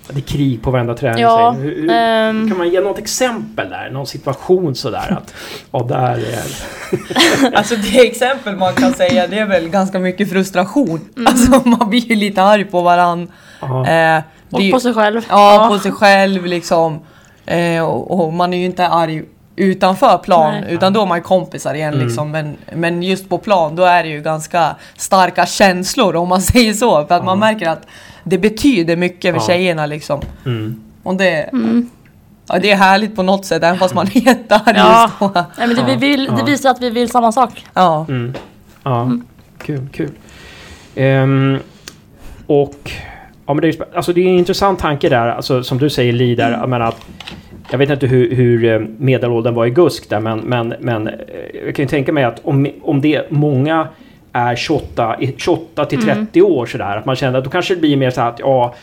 Det 0.09 0.19
är 0.19 0.23
krig 0.23 0.63
på 0.63 0.71
varenda 0.71 0.95
träning. 0.95 1.23
Ja, 1.23 1.51
hur, 1.51 1.75
hur, 1.77 1.91
ehm. 1.91 2.49
Kan 2.49 2.59
man 2.59 2.69
ge 2.71 2.81
något 2.81 2.99
exempel 2.99 3.71
där? 3.71 3.91
Någon 3.91 4.07
situation 4.07 4.75
sådär 4.75 5.19
att... 5.19 5.35
Ja, 5.71 5.83
där 5.89 6.17
är... 6.19 6.45
Alltså 7.57 7.77
det 7.77 8.01
exempel 8.07 8.57
man 8.57 8.73
kan 8.75 8.93
säga 8.95 9.27
det 9.27 9.39
är 9.39 9.47
väl 9.47 9.69
ganska 9.69 9.99
mycket 9.99 10.31
frustration. 10.31 11.01
Mm. 11.17 11.27
Alltså 11.27 11.69
man 11.69 11.91
blir 11.91 12.01
ju 12.01 12.15
lite 12.15 12.43
arg 12.43 12.65
på 12.65 12.83
varann. 12.83 13.33
Ja, 13.61 13.87
Eh, 13.89 14.23
Och 14.51 14.61
ju- 14.61 14.73
på 14.73 14.81
sig 14.81 14.95
själv. 14.95 15.23
Ja, 15.29 15.67
på 15.71 15.79
sig 15.79 15.93
själv 15.93 16.47
liksom. 16.47 17.01
Eh, 17.47 17.83
och, 17.85 18.27
och 18.27 18.33
man 18.33 18.55
är 18.55 18.59
ju 18.59 18.65
inte 18.65 18.89
arg 18.89 19.23
utanför 19.57 20.19
plan, 20.19 20.55
Nej. 20.61 20.75
utan 20.75 20.93
då 20.93 21.03
är 21.03 21.07
man 21.07 21.19
ju 21.19 21.23
kompisar 21.23 21.75
igen 21.75 21.95
Mm. 21.95 22.07
liksom. 22.07 22.31
Men, 22.31 22.57
men 22.73 23.03
just 23.03 23.29
på 23.29 23.39
plan, 23.39 23.77
då 23.77 23.83
är 23.83 24.03
det 24.03 24.09
ju 24.09 24.21
ganska 24.23 24.77
starka 24.97 25.47
känslor 25.47 26.17
om 26.17 26.29
man 26.29 26.41
säger 26.53 26.73
så. 26.73 27.07
För 27.07 27.15
att 27.15 27.25
man 27.25 27.39
märker 27.39 27.69
att 27.69 27.87
det 28.25 28.39
betyder 28.39 28.97
mycket 28.97 29.35
för 29.35 29.41
Ja. 29.41 29.47
tjejerna 29.47 29.87
liksom. 29.87 30.21
mm. 30.47 30.81
Och 31.03 31.15
det, 31.17 31.43
Mm. 31.43 31.91
ja, 32.49 32.59
det 32.59 32.71
är 32.71 32.77
härligt 32.77 33.17
på 33.17 33.23
något 33.23 33.45
sätt, 33.47 33.63
även 33.63 33.79
fast 33.79 33.95
man 33.95 34.07
är 34.07 34.21
jättearg 34.27 34.77
Ja. 34.77 35.03
just 35.03 35.19
då. 35.35 35.45
Nej, 35.59 35.67
men 35.67 35.77
det, 35.77 35.85
vi 35.85 35.97
vill, 35.97 36.31
det 36.37 36.43
visar 36.45 36.71
att 36.71 36.81
vi 36.83 36.91
vill 36.91 37.09
samma 37.11 37.33
sak. 37.33 37.65
Ja. 37.75 38.07
Mm. 38.09 38.35
Ja, 38.83 39.11
kul, 39.59 39.89
kul. 39.93 40.11
Ehm, 40.95 41.59
och... 42.47 42.91
Ja, 43.47 43.55
men 43.55 43.63
det, 43.63 43.69
är, 43.69 43.97
alltså 43.97 44.13
det 44.13 44.21
är 44.21 44.29
en 44.29 44.39
intressant 44.39 44.79
tanke 44.79 45.09
där, 45.09 45.29
alltså, 45.29 45.63
som 45.63 45.79
du 45.79 45.91
säger 45.91 46.13
Li, 46.13 46.35
där, 46.35 46.67
menar 46.67 46.87
att 46.87 47.01
jag 47.71 47.79
vet 47.79 47.91
inte 47.91 48.07
hur, 48.07 48.35
hur 48.35 48.64
eh, 48.64 48.81
medelåldern 48.99 49.55
var 49.55 49.67
i 49.67 49.71
GUSK 49.71 50.09
där, 50.09 50.21
men, 50.21 50.39
men, 50.39 50.75
men 50.81 51.09
eh, 51.09 51.14
jag 51.67 51.75
kan 51.75 51.83
ju 51.83 51.89
tänka 51.89 52.12
mig 52.12 52.25
att 52.25 52.41
om, 52.45 52.69
om 52.83 53.01
det 53.01 53.31
många 53.31 53.89
är 54.33 54.57
28, 54.57 55.17
i 55.21 55.35
28 55.37 55.85
till 55.85 56.03
30 56.03 56.43
år 56.43 56.67
sådär, 56.67 56.97
att 56.97 57.07
man 57.07 57.17
känner 57.17 57.39
att 57.39 57.45
då 57.45 57.51
kanske 57.51 57.75
det 57.75 57.81
blir 57.81 57.97
mer 57.97 58.11
så 58.11 58.21
här 58.21 58.29
att 58.29 58.41
ja, 58.41 58.75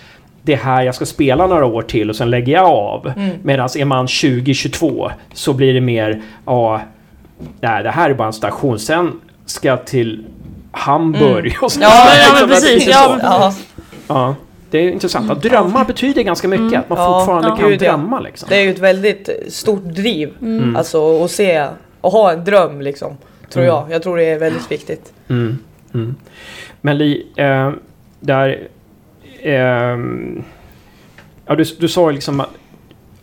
det 0.42 0.56
här 0.56 0.84
jag 0.84 0.96
ska 0.96 1.06
spela 1.06 1.48
några 1.48 1.66
år 1.66 1.82
till 1.82 2.10
och 2.10 2.16
sen 2.16 2.30
lägger 2.30 2.54
jag 2.54 2.66
av. 2.66 3.14
Mm. 3.16 3.38
Medan 3.44 3.70
är 3.78 3.86
man 3.86 4.06
20-22 4.06 5.12
så 5.34 5.54
blir 5.54 5.74
det 5.74 5.82
mer, 5.82 6.22
ja, 6.46 6.82
nej 7.62 7.84
det 7.84 7.92
här 7.92 8.10
är 8.10 8.14
bara 8.14 8.28
en 8.28 8.34
station, 8.34 8.80
sen 8.80 9.12
ska 9.46 9.68
jag 9.68 9.86
till 9.86 10.26
Hamburg 10.72 11.58
och 11.62 11.72
så. 11.72 11.80
Mm. 11.80 11.90
Ja, 11.92 12.16
ja, 12.16 12.34
men 12.40 12.50
Liksom 12.50 12.70
precis, 12.70 12.88
ja, 12.88 13.08
men 13.10 13.26
Ja, 13.26 13.54
Ja, 14.08 14.36
det 14.74 14.80
är 14.80 14.92
intressant. 14.92 15.32
Att 15.32 15.42
drömmar 15.42 15.86
betyder 15.86 16.24
ganska 16.24 16.48
mycket. 16.48 16.80
Att 16.80 16.90
man 16.90 16.98
Ja, 17.00 17.20
fortfarande 17.20 17.48
ja. 17.50 17.56
kan 17.56 17.70
Gud, 17.70 17.80
drömma 17.80 18.20
liksom. 18.20 18.50
det 18.50 18.56
är 18.58 18.62
ju 18.64 18.70
ett 18.70 18.80
väldigt 18.80 19.30
stort 19.50 19.84
driv. 19.84 20.34
Mm. 20.42 20.76
Alltså 20.76 21.24
att 21.24 21.32
se, 21.32 21.68
och 22.02 22.12
ha 22.12 22.32
en 22.32 22.44
dröm 22.44 22.82
liksom. 22.82 23.18
Tror 23.50 23.64
Mm. 23.64 23.76
jag. 23.76 23.92
Jag 23.92 24.04
tror 24.04 24.18
det 24.18 24.24
är 24.24 24.40
väldigt 24.40 24.72
viktigt. 24.72 25.14
Mm. 25.28 25.58
Mm. 25.94 26.16
Men 26.82 26.98
Li, 26.98 27.28
eh, 27.36 27.72
där... 28.20 28.68
ehm, 29.44 30.44
ja, 31.46 31.56
du, 31.56 31.64
du 31.80 31.88
sa 31.88 32.12
liksom 32.12 32.40
att... 32.40 32.50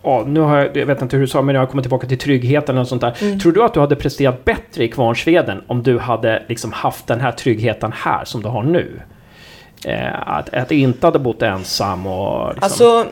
Ja, 0.03 0.25
nu 0.27 0.41
har 0.41 0.59
jag, 0.59 0.77
jag 0.77 0.87
vet 0.87 1.03
inte 1.03 1.17
hur 1.17 1.21
du 1.25 1.29
sa, 1.29 1.43
men 1.43 1.55
jag 1.55 1.63
har 1.63 1.67
kommit 1.67 1.85
tillbaka 1.85 2.07
till 2.07 2.19
tryggheten 2.19 2.79
och 2.79 2.89
sånt 2.89 3.01
där. 3.01 3.17
Mm. 3.23 3.39
Tror 3.41 3.53
du 3.53 3.63
att 3.63 3.75
du 3.75 3.81
hade 3.81 3.97
presterat 3.97 4.45
bättre 4.45 4.85
i 4.85 4.89
Kvarnsveden 4.89 5.63
om 5.67 5.83
du 5.83 5.99
hade 5.99 6.43
liksom 6.49 6.73
haft 6.73 7.07
den 7.07 7.21
här 7.21 7.33
tryggheten 7.33 7.93
här 7.97 8.25
som 8.25 8.43
du 8.43 8.49
har 8.49 8.63
nu? 8.63 9.01
Eh, 9.87 10.29
att, 10.29 10.55
att 10.55 10.71
inte 10.73 11.07
hade 11.07 11.19
bott 11.19 11.43
ensam 11.43 12.07
och... 12.07 12.49
Liksom, 12.55 12.63
Alltså, 12.65 13.07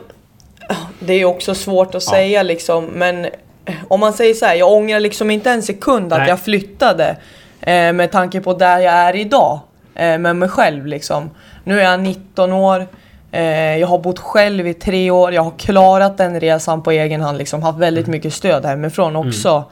det 0.99 1.13
är 1.13 1.17
ju 1.17 1.25
också 1.25 1.55
svårt 1.55 1.87
att 1.87 1.93
Ja. 1.93 2.11
säga 2.11 2.43
liksom, 2.43 2.85
men 2.85 3.25
eh, 3.65 3.73
om 3.87 3.99
man 3.99 4.13
säger 4.13 4.33
så 4.33 4.45
här, 4.45 4.55
jag 4.55 4.71
ångrar 4.71 4.99
liksom 4.99 5.31
inte 5.31 5.51
en 5.51 5.61
sekund 5.63 6.13
att 6.13 6.19
Nej. 6.19 6.29
jag 6.29 6.39
flyttade. 6.39 7.17
Eh, 7.61 7.93
med 7.93 8.11
tanke 8.11 8.41
på 8.41 8.53
där 8.53 8.79
jag 8.79 8.93
är 8.93 9.15
idag. 9.15 9.59
Eh, 9.95 10.17
med 10.17 10.35
mig 10.35 10.49
själv 10.49 10.85
liksom. 10.85 11.29
Nu 11.63 11.79
är 11.79 11.83
jag 11.91 11.99
19 11.99 12.53
år. 12.53 12.87
Eh, 13.31 13.77
jag 13.77 13.87
har 13.87 13.99
bott 13.99 14.19
själv 14.19 14.67
i 14.67 14.73
tre 14.73 15.11
år. 15.11 15.33
Jag 15.33 15.41
har 15.43 15.53
klarat 15.57 16.17
den 16.17 16.39
resan 16.39 16.83
på 16.83 16.91
egen 16.91 17.21
hand. 17.21 17.37
Liksom, 17.37 17.63
haft 17.63 17.79
väldigt 17.79 18.07
mycket 18.07 18.33
stöd 18.33 18.65
hemifrån 18.65 19.15
också. 19.15 19.63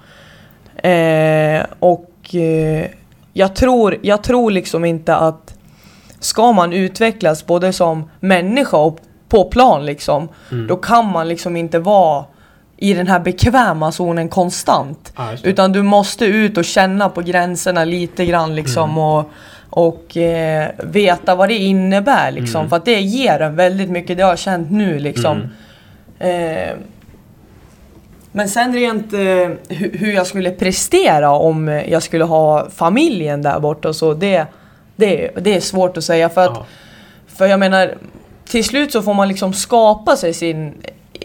Eh, 0.75 1.65
och 1.79 2.35
eh, 2.35 2.85
jag, 3.33 3.55
tror, 3.55 3.97
jag 4.01 4.23
tror 4.23 4.51
liksom 4.51 4.85
inte 4.85 5.15
att 5.15 5.53
ska 6.19 6.51
man 6.51 6.73
utvecklas 6.73 7.45
både 7.45 7.73
som 7.73 8.09
människa 8.19 8.77
och 8.77 8.99
på 9.29 9.43
plan 9.43 9.85
liksom, 9.85 10.29
Mm. 10.51 10.67
då 10.67 10.75
kan 10.75 11.11
man 11.11 11.27
liksom 11.27 11.55
inte 11.57 11.79
vara 11.79 12.25
i 12.77 12.93
den 12.93 13.07
här 13.07 13.19
bekväma 13.19 13.91
zonen 13.91 14.29
konstant. 14.29 15.13
Det. 15.43 15.49
Utan 15.49 15.71
du 15.71 15.83
måste 15.83 16.25
ut 16.25 16.57
och 16.57 16.65
känna 16.65 17.09
på 17.09 17.21
gränserna 17.21 17.85
lite 17.85 18.25
grann 18.25 18.55
liksom 18.55 18.83
Mm. 18.89 18.97
och 19.03 19.29
och 19.69 20.17
eh, 20.17 20.69
veta 20.83 21.35
vad 21.35 21.49
det 21.49 21.57
innebär 21.57 22.31
liksom. 22.31 22.59
Mm. 22.59 22.69
För 22.69 22.75
att 22.77 22.85
det 22.85 22.99
ger 23.01 23.39
en 23.39 23.55
väldigt 23.55 23.89
mycket, 23.89 24.17
det 24.17 24.23
har 24.23 24.29
jag 24.29 24.39
känt 24.39 24.71
nu 24.71 24.99
liksom. 24.99 25.41
Mm. 26.19 26.57
Eh, 26.69 26.75
men 28.31 28.49
sen 28.49 28.73
rent 28.73 29.13
eh, 29.13 29.17
hu- 29.17 29.97
hur 29.97 30.11
jag 30.13 30.27
skulle 30.27 30.51
prestera 30.51 31.31
om 31.31 31.67
jag 31.87 32.03
skulle 32.03 32.23
ha 32.23 32.69
familjen 32.69 33.41
där 33.41 33.59
borta 33.59 33.87
och 33.89 33.95
så, 33.95 34.13
det, 34.13 34.45
det, 34.97 35.31
det 35.41 35.55
är 35.55 35.59
svårt 35.59 35.97
att 35.97 36.03
säga. 36.03 36.29
För 36.29 36.41
att 36.45 36.57
för 37.27 37.45
jag 37.47 37.59
menar, 37.59 37.93
till 38.49 38.63
slut 38.63 38.91
så 38.91 39.01
får 39.01 39.13
man 39.13 39.27
liksom 39.27 39.53
skapa 39.53 40.15
sig 40.15 40.33
sin, 40.33 40.73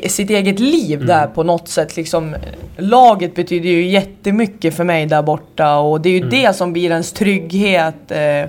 sitt 0.06 0.30
eget 0.30 0.58
liv 0.60 0.94
Mm. 0.94 1.06
där 1.06 1.26
på 1.26 1.42
något 1.42 1.68
sätt. 1.68 1.96
Liksom, 1.96 2.34
laget 2.76 3.34
betyder 3.34 3.68
ju 3.68 3.86
jättemycket 3.86 4.76
för 4.76 4.84
mig 4.84 5.06
där 5.06 5.22
borta 5.22 5.76
och 5.76 6.00
det 6.00 6.08
är 6.08 6.12
ju 6.12 6.18
Mm. 6.18 6.30
det 6.30 6.52
som 6.56 6.72
blir 6.72 6.90
ens 6.90 7.12
trygghet. 7.12 8.10
Eh, 8.10 8.48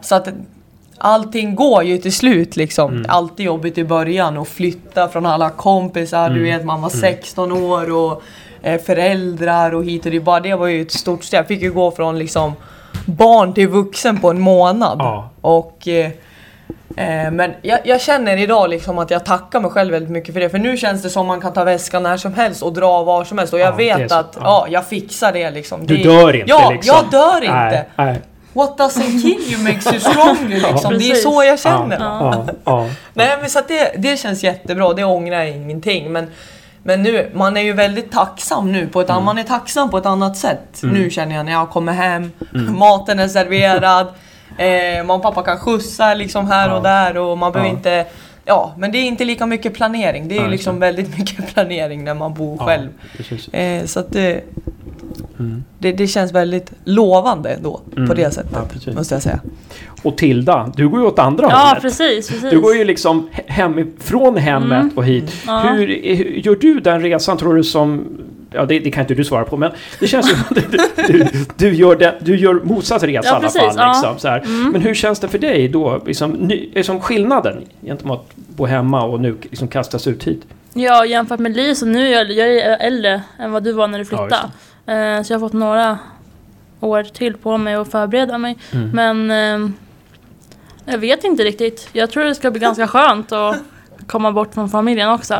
så 0.00 0.14
att 0.14 0.28
allting 0.98 1.54
går 1.54 1.82
ju 1.84 1.98
till 1.98 2.12
slut 2.12 2.56
liksom. 2.56 2.92
Mm. 2.92 3.06
Alltid 3.08 3.46
jobbigt 3.46 3.78
i 3.78 3.84
början 3.84 4.36
och 4.36 4.48
flytta 4.48 5.08
från 5.08 5.26
alla 5.26 5.50
kompisar, 5.50 6.30
du 6.30 6.36
Mm. 6.40 6.58
vet 6.58 6.64
man 6.66 6.82
var 6.82 6.88
16 6.90 7.52
år 7.52 7.92
och 7.92 8.22
eh, 8.62 8.80
föräldrar 8.80 9.74
och 9.74 9.84
hit 9.84 10.04
och 10.06 10.12
dit. 10.12 10.22
Bara 10.24 10.40
det 10.40 10.54
var 10.54 10.66
ju 10.66 10.82
ett 10.82 10.92
stort 10.92 11.24
steg. 11.24 11.38
Jag 11.38 11.46
fick 11.46 11.62
ju 11.62 11.72
gå 11.72 11.90
från 11.90 12.18
liksom 12.18 12.52
barn 13.04 13.54
till 13.54 13.68
vuxen 13.68 14.20
på 14.20 14.30
en 14.30 14.40
månad. 14.40 14.98
Ja. 15.00 15.30
Och 15.40 15.88
eh, 15.88 16.10
Eh, 16.96 17.30
men 17.30 17.54
jag, 17.62 17.78
jag 17.84 18.00
känner 18.00 18.36
idag 18.36 18.70
liksom 18.70 18.98
att 18.98 19.10
jag 19.10 19.24
tackar 19.24 19.60
mig 19.60 19.70
själv 19.70 19.92
väldigt 19.92 20.10
mycket 20.10 20.34
för 20.34 20.40
det. 20.40 20.48
För 20.48 20.58
nu 20.58 20.76
känns 20.76 21.02
det 21.02 21.10
som 21.10 21.26
man 21.26 21.40
kan 21.40 21.52
ta 21.52 21.64
väskan 21.64 22.02
när 22.02 22.16
som 22.16 22.34
helst 22.34 22.62
och 22.62 22.72
dra 22.72 23.02
var 23.02 23.24
som 23.24 23.38
helst. 23.38 23.52
Och 23.52 23.58
jag 23.58 23.68
Ja, 23.68 23.96
vet 23.96 24.12
att 24.12 24.32
Ja. 24.34 24.40
ja. 24.44 24.66
jag 24.68 24.86
fixar 24.86 25.32
det 25.32 25.50
liksom. 25.50 25.86
Du 25.86 25.96
det, 25.96 26.02
dör 26.02 26.36
inte 26.36 26.50
ja, 26.50 26.70
liksom. 26.70 26.96
jag 26.96 27.10
dör 27.10 27.36
inte. 27.36 27.84
Nej, 27.96 28.06
nej. 28.06 28.20
What 28.52 28.78
doesn't 28.78 29.22
kill 29.22 29.52
you 29.52 29.62
makes 29.62 29.86
you 29.86 30.00
stronger 30.00 30.72
liksom. 30.72 30.98
det 30.98 31.10
är 31.10 31.14
så 31.14 31.44
jag 31.44 31.60
känner. 31.60 31.98
Ja, 32.00 32.44
ja, 32.46 32.54
ja. 32.64 32.88
Nej 33.14 33.36
men 33.40 33.50
så 33.50 33.58
att 33.58 33.68
det, 33.68 33.92
det 33.96 34.16
känns 34.16 34.44
jättebra, 34.44 34.92
det 34.92 35.04
ångrar 35.04 35.38
jag 35.38 35.48
ingenting. 35.48 36.12
Men, 36.12 36.30
men 36.86 37.02
nu, 37.02 37.30
man 37.34 37.56
är 37.56 37.60
ju 37.60 37.72
väldigt 37.72 38.12
tacksam 38.12 38.72
nu 38.72 38.86
på 38.86 39.00
ett 39.00 39.10
annat, 39.10 39.24
man 39.24 39.38
är 39.38 39.42
tacksam 39.44 39.90
på 39.90 39.98
ett 39.98 40.06
annat 40.06 40.36
sätt. 40.36 40.80
Nu 40.82 41.10
känner 41.10 41.36
jag 41.36 41.44
när 41.46 41.52
jag 41.52 41.70
kommer 41.70 41.92
hem, 41.92 42.30
maten 42.78 43.18
är 43.18 43.28
serverad, 43.28 44.06
eh, 44.58 44.98
mamma 44.98 45.14
och 45.14 45.22
pappa 45.22 45.42
kan 45.42 45.58
skjutsa 45.58 46.14
liksom 46.14 46.46
här 46.46 46.70
och 46.70 46.76
Ja. 46.78 46.80
där 46.82 47.16
och 47.16 47.38
man 47.38 47.52
behöver 47.52 47.70
Ja. 47.70 47.76
inte 47.76 48.06
Ja, 48.48 48.74
men 48.78 48.92
det 48.92 48.98
är 48.98 49.02
inte 49.04 49.24
lika 49.24 49.46
mycket 49.46 49.74
planering. 49.74 50.28
Det 50.28 50.36
är 50.38 50.42
Ja, 50.42 50.46
liksom 50.48 50.74
det. 50.74 50.80
väldigt 50.80 51.18
mycket 51.18 51.54
planering 51.54 52.04
när 52.04 52.14
man 52.14 52.34
bor 52.34 52.58
själv. 52.58 52.88
Eh, 53.52 53.84
så 53.84 54.00
att 54.00 54.12
det, 54.12 54.40
Mm. 55.38 55.64
det, 55.78 55.92
det 55.92 56.06
känns 56.06 56.32
väldigt 56.32 56.72
lovande 56.84 57.58
då, 57.62 57.80
Mm. 57.96 58.08
på 58.08 58.14
det 58.14 58.30
sättet. 58.30 58.94
Måste 58.96 59.14
jag 59.14 59.22
säga. 59.22 59.40
Och 60.06 60.16
Tilda, 60.16 60.72
du 60.76 60.88
går 60.88 61.00
ju 61.00 61.06
åt 61.06 61.18
andra 61.18 61.46
Ja, 61.50 61.56
hållet. 61.56 61.82
precis, 61.82 62.28
precis. 62.28 62.50
Du 62.50 62.60
går 62.60 62.74
ju 62.76 62.84
liksom 62.84 63.28
hem, 63.46 63.92
från 64.00 64.36
hemmet 64.36 64.82
Mm. 64.82 64.90
och 64.96 65.04
hit. 65.04 65.32
Ja. 65.46 65.58
Hur, 65.60 65.86
hur 66.16 66.24
gör 66.24 66.56
du 66.56 66.80
den 66.80 67.00
resan 67.02 67.36
tror 67.36 67.54
du 67.54 67.64
som... 67.64 68.04
Ja, 68.52 68.64
det, 68.66 68.78
det 68.78 68.90
kan 68.90 69.00
inte 69.00 69.14
du 69.14 69.24
svara 69.24 69.44
på, 69.44 69.56
men 69.56 69.70
det 70.00 70.06
känns 70.06 70.30
som 70.30 70.40
att 70.40 70.54
du, 70.72 70.78
du, 71.08 71.26
du, 71.56 71.74
gör, 71.74 71.96
den, 71.96 72.14
du 72.20 72.36
gör 72.36 72.54
motsatt 72.54 73.02
resa 73.02 73.12
Ja, 73.12 73.22
i 73.24 73.28
alla 73.28 73.40
precis, 73.40 73.60
fall. 73.62 73.72
ja. 73.76 73.88
Liksom, 73.88 74.18
så 74.18 74.28
här. 74.28 74.70
Men 74.72 74.80
hur 74.80 74.94
känns 74.94 75.20
det 75.20 75.28
för 75.28 75.38
dig 75.38 75.68
då? 75.68 76.02
Liksom, 76.06 76.30
ny, 76.30 76.68
liksom 76.74 77.00
skillnaden 77.00 77.64
gentemot 77.82 78.20
att 78.30 78.36
bo 78.56 78.66
hemma 78.66 79.02
och 79.04 79.20
nu 79.20 79.36
liksom 79.42 79.68
kastas 79.68 80.06
ut 80.06 80.24
hit? 80.24 80.42
Ja, 80.74 81.06
jämfört 81.06 81.38
med 81.40 81.56
Li 81.56 81.74
så 81.74 81.86
nu 81.86 82.06
är 82.06 82.12
jag, 82.12 82.30
jag 82.32 82.48
är 82.58 82.76
äldre 82.86 83.22
än 83.38 83.52
vad 83.52 83.62
du 83.64 83.72
var 83.72 83.88
när 83.88 83.98
du 83.98 84.04
Ja, 84.10 84.18
flyttade. 84.28 85.16
Eh, 85.16 85.22
så 85.22 85.32
jag 85.32 85.38
har 85.38 85.46
fått 85.48 85.52
några 85.52 85.98
år 86.80 87.02
till 87.02 87.34
på 87.36 87.58
mig 87.58 87.74
att 87.74 87.90
förbereda 87.90 88.38
mig. 88.38 88.56
Mm. 88.72 88.90
Men 88.90 89.30
eh, 89.64 89.70
jag 90.86 90.98
vet 90.98 91.24
inte 91.24 91.42
riktigt. 91.44 91.88
Jag 91.92 92.10
tror 92.10 92.24
det 92.24 92.34
ska 92.34 92.50
bli 92.50 92.60
ganska 92.60 92.86
skönt 92.88 93.32
att 93.32 93.56
komma 94.06 94.32
bort 94.32 94.54
från 94.54 94.68
familjen 94.68 95.10
också. 95.10 95.34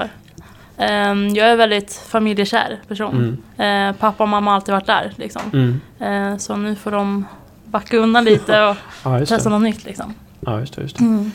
Eh, 0.79 1.15
jag 1.35 1.39
är 1.49 1.57
väldigt 1.57 1.93
familjekär 1.93 2.79
person. 2.89 3.39
Mm. 3.59 3.89
Eh, 3.91 3.97
pappa 3.97 4.23
och 4.25 4.29
mamma 4.29 4.51
har 4.51 4.57
alltid 4.57 4.73
varit 4.75 4.87
där. 4.87 5.13
Liksom. 5.17 5.43
Mm. 5.53 5.81
Eh, 6.33 6.39
så 6.39 6.57
nu 6.57 6.75
får 6.77 6.91
de 6.91 7.25
backa 7.65 7.97
undan 7.97 8.25
lite 8.25 8.63
och 8.65 8.77
Ja, 9.05 9.27
testa 9.27 9.49
något 9.51 9.63
nytt. 9.63 9.85
Liksom. 9.85 10.15
Ja, 10.41 10.61
just 10.61 10.77
det, 10.77 10.83
just 10.83 10.99
det. 10.99 11.05
Mm. 11.05 11.31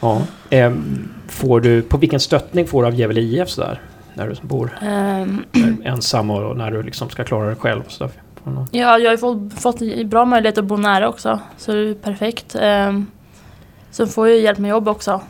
Ja. 0.00 0.22
Ehm, 0.50 1.08
får 1.28 1.60
du, 1.60 1.82
på 1.82 1.96
vilken 1.96 2.20
stöttning 2.20 2.66
får 2.66 2.82
du 2.82 2.88
av 2.88 2.94
Gävle 2.94 3.20
IF 3.20 3.48
sådär? 3.48 3.80
När 4.14 4.28
du 4.28 4.34
bor 4.42 4.78
Ehm, 4.82 5.44
ensam 5.84 6.30
och 6.30 6.56
när 6.56 6.70
du 6.70 6.82
liksom 6.82 7.10
ska 7.10 7.24
klara 7.24 7.46
dig 7.46 7.56
själv? 7.56 7.82
och 7.86 7.92
Så 7.92 8.04
där. 8.04 8.10
Får 8.44 8.50
du 8.50 8.56
någon- 8.56 8.68
Ja, 8.70 8.98
jag 8.98 9.06
har 9.06 9.10
ju 9.10 9.18
fått, 9.18 9.60
fått 9.62 10.06
bra 10.06 10.24
möjlighet 10.24 10.58
att 10.58 10.64
bo 10.64 10.76
nära 10.76 11.08
också. 11.08 11.40
Så 11.58 11.72
det 11.72 11.78
är 11.90 11.94
perfekt. 11.94 12.56
Um, 12.62 13.06
sen 13.94 14.08
får 14.08 14.28
jag 14.28 14.38
hjälp 14.38 14.58
med 14.58 14.68
jobb 14.68 14.88
också. 14.88 15.20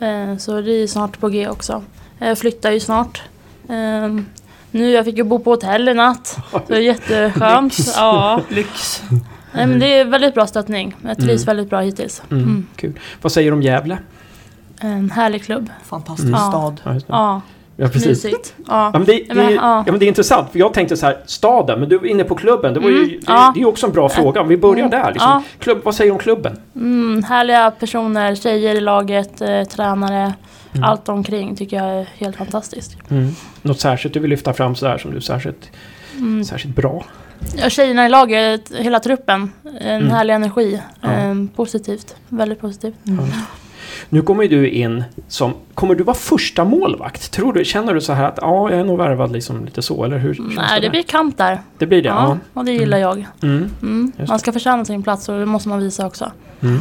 Eh, 0.00 0.36
så 0.38 0.60
det 0.60 0.72
är 0.72 0.86
snart 0.86 1.20
på 1.20 1.28
G 1.28 1.48
också. 1.48 1.82
Jag 2.18 2.38
flyttar 2.38 2.70
ju 2.70 2.80
snart. 2.80 3.22
Ehm, 3.68 4.26
nu 4.70 4.90
jag 4.90 5.04
fick 5.04 5.16
ju 5.16 5.22
bo 5.24 5.38
på 5.38 5.50
hotell 5.50 5.88
i 5.88 5.94
natt. 5.94 6.38
Så 6.50 6.60
det 6.68 6.76
är 6.76 6.80
jätteskönt. 6.80 7.76
ja. 7.96 8.40
Lyx. 8.48 9.02
Nej, 9.52 9.66
men 9.66 9.78
det 9.78 9.86
är 9.98 10.04
väldigt 10.04 10.34
bra 10.34 10.46
stöttning. 10.46 10.96
Jag 11.02 11.16
trivs 11.16 11.42
Mm. 11.42 11.46
väldigt 11.46 11.70
bra 11.70 11.80
hittills. 11.80 12.22
Mm. 12.30 12.42
Mm. 12.44 12.66
Kul. 12.76 13.00
Vad 13.22 13.32
säger 13.32 13.50
du 13.50 13.54
om 13.56 13.62
Gävle? 13.62 13.98
En 14.80 15.10
härlig 15.10 15.44
klubb. 15.44 15.70
Fantastisk 15.84 16.28
Mm. 16.28 16.40
stad. 16.40 16.80
Ja, 16.84 16.94
just 16.94 17.06
det. 17.06 17.12
Ja, 17.12 17.40
ja 17.80 17.88
precis. 17.88 18.06
mysigt. 18.24 18.54
Ja. 18.56 18.64
Ja, 18.66 18.90
men 18.98 19.04
det, 19.04 19.12
det, 19.28 19.34
Men, 19.34 19.46
är- 19.46 19.50
ja. 19.50 19.82
ja, 19.86 19.92
men 19.92 19.98
det 19.98 20.04
är 20.04 20.08
intressant, 20.08 20.52
för 20.52 20.58
jag 20.58 20.74
tänkte 20.74 20.96
så 20.96 21.06
här, 21.06 21.18
staden, 21.26 21.80
men 21.80 21.88
du 21.88 21.98
var 21.98 22.06
inne 22.06 22.24
på 22.24 22.34
klubben. 22.34 22.74
Det, 22.74 22.80
var 22.80 22.88
ju, 22.90 22.96
Mm, 22.96 23.08
det, 23.08 23.16
ja. 23.26 23.50
det 23.54 23.58
är 23.58 23.60
ju 23.60 23.66
också 23.66 23.86
en 23.86 23.92
bra 23.92 24.08
fråga. 24.08 24.40
Om 24.40 24.48
vi 24.48 24.56
börjar 24.56 24.86
Mm, 24.86 24.90
där. 24.90 25.12
Liksom. 25.12 25.42
Klubb, 25.58 25.80
vad 25.84 25.94
säger 25.94 26.10
du 26.10 26.12
om 26.12 26.18
klubben? 26.18 26.56
Mm, 26.76 27.22
härliga 27.24 27.70
personer, 27.70 28.34
tjejer 28.34 28.74
i 28.74 28.80
laget, 28.80 29.40
eh, 29.40 29.62
tränare. 29.64 30.34
Mm. 30.72 30.84
Allt 30.84 31.08
omkring 31.08 31.56
tycker 31.56 31.76
jag 31.76 31.86
är 32.00 32.08
helt 32.16 32.36
fantastiskt. 32.36 32.96
Något 33.62 33.80
särskilt 33.80 34.14
du 34.14 34.20
vill 34.20 34.30
lyfta 34.30 34.52
fram 34.52 34.74
så 34.74 34.86
här 34.86 34.98
som 34.98 35.10
du 35.10 35.16
är 35.16 35.20
särskilt, 35.20 35.70
Mm. 36.18 36.44
särskilt 36.44 36.76
bra? 36.76 37.04
Ja, 37.56 37.70
tjejerna 37.70 38.06
i 38.06 38.08
laget, 38.08 38.72
hela 38.78 39.00
truppen. 39.00 39.52
En 39.80 40.00
Mm. 40.00 40.10
härlig 40.10 40.34
energi. 40.34 40.80
Ehm, 41.02 41.48
positivt. 41.48 42.16
Väldigt 42.28 42.60
positivt. 42.60 42.94
Nu 44.08 44.22
kommer 44.22 44.42
ju 44.42 44.48
du 44.48 44.68
in 44.68 45.04
som... 45.28 45.52
Kommer 45.74 45.94
du 45.94 46.04
vara 46.04 46.14
första 46.16 46.64
målvakt? 46.64 47.30
Tror 47.30 47.52
du, 47.52 47.64
känner 47.64 47.94
du 47.94 48.00
så 48.00 48.12
här 48.12 48.24
att 48.24 48.38
ja, 48.42 48.70
jag 48.70 48.80
är 48.80 48.84
nog 48.84 48.98
värvad 48.98 49.32
liksom 49.32 49.64
lite 49.64 49.82
så, 49.82 50.04
eller 50.04 50.18
hur? 50.18 50.36
Nej, 50.56 50.66
det 50.74 50.80
där? 50.86 50.90
blir 50.90 51.02
kamp 51.02 51.38
där. 51.38 51.60
det 51.78 51.86
blir 51.86 52.02
det? 52.02 52.08
Ja. 52.08 52.14
Ja, 52.54 52.60
och 52.60 52.64
det 52.64 52.72
gillar 52.72 52.98
jag. 52.98 53.26
Mm. 53.42 53.70
Mm. 53.82 54.12
Man 54.28 54.38
ska 54.38 54.52
förtjäna 54.52 54.84
sin 54.84 55.02
plats 55.02 55.28
och 55.28 55.38
det 55.38 55.46
måste 55.46 55.68
man 55.68 55.78
visa 55.80 56.06
också. 56.06 56.32
Mm. 56.60 56.80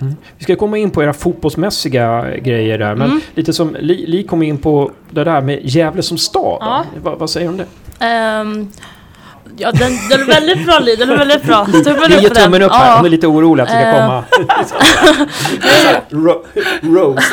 Mm. 0.00 0.14
Vi 0.38 0.44
ska 0.44 0.56
komma 0.56 0.78
in 0.78 0.90
på 0.90 1.02
era 1.02 1.12
fotbollsmässiga 1.12 2.36
grejer 2.36 2.78
där, 2.78 2.94
men 2.94 3.08
Mm. 3.10 3.20
lite 3.34 3.52
som 3.52 3.76
Li, 3.80 4.06
Li 4.06 4.22
kom 4.22 4.42
in 4.42 4.58
på 4.58 4.90
det 5.10 5.24
där 5.24 5.40
med 5.40 5.60
Gävle 5.62 6.02
som 6.02 6.18
stad. 6.18 6.58
Ja. 6.60 6.84
Vad, 7.02 7.18
vad 7.18 7.30
säger 7.30 7.46
du 7.46 7.52
om 7.52 7.56
det? 7.58 7.66
Ehm, 8.06 8.68
ja, 9.56 9.72
den, 9.72 9.92
den 10.10 10.20
är 10.20 10.24
väldigt 10.26 10.66
bra 10.66 10.78
Li, 10.78 10.96
den 10.96 11.10
är 11.10 11.16
väldigt 11.16 11.42
bra. 11.42 11.64
Tummen 11.66 12.12
upp 12.12 12.34
den. 12.34 12.44
tummen 12.44 12.62
upp 12.62 12.72
här, 12.72 12.88
Ja. 12.90 12.96
hon 12.96 13.06
är 13.06 13.10
lite 13.10 13.26
orolig 13.26 13.62
att 13.62 13.68
det 13.68 13.74
ska 13.74 13.84
Eh. 13.88 13.94
komma... 13.94 14.24
Ro- 16.10 16.44
Roast. 16.82 17.32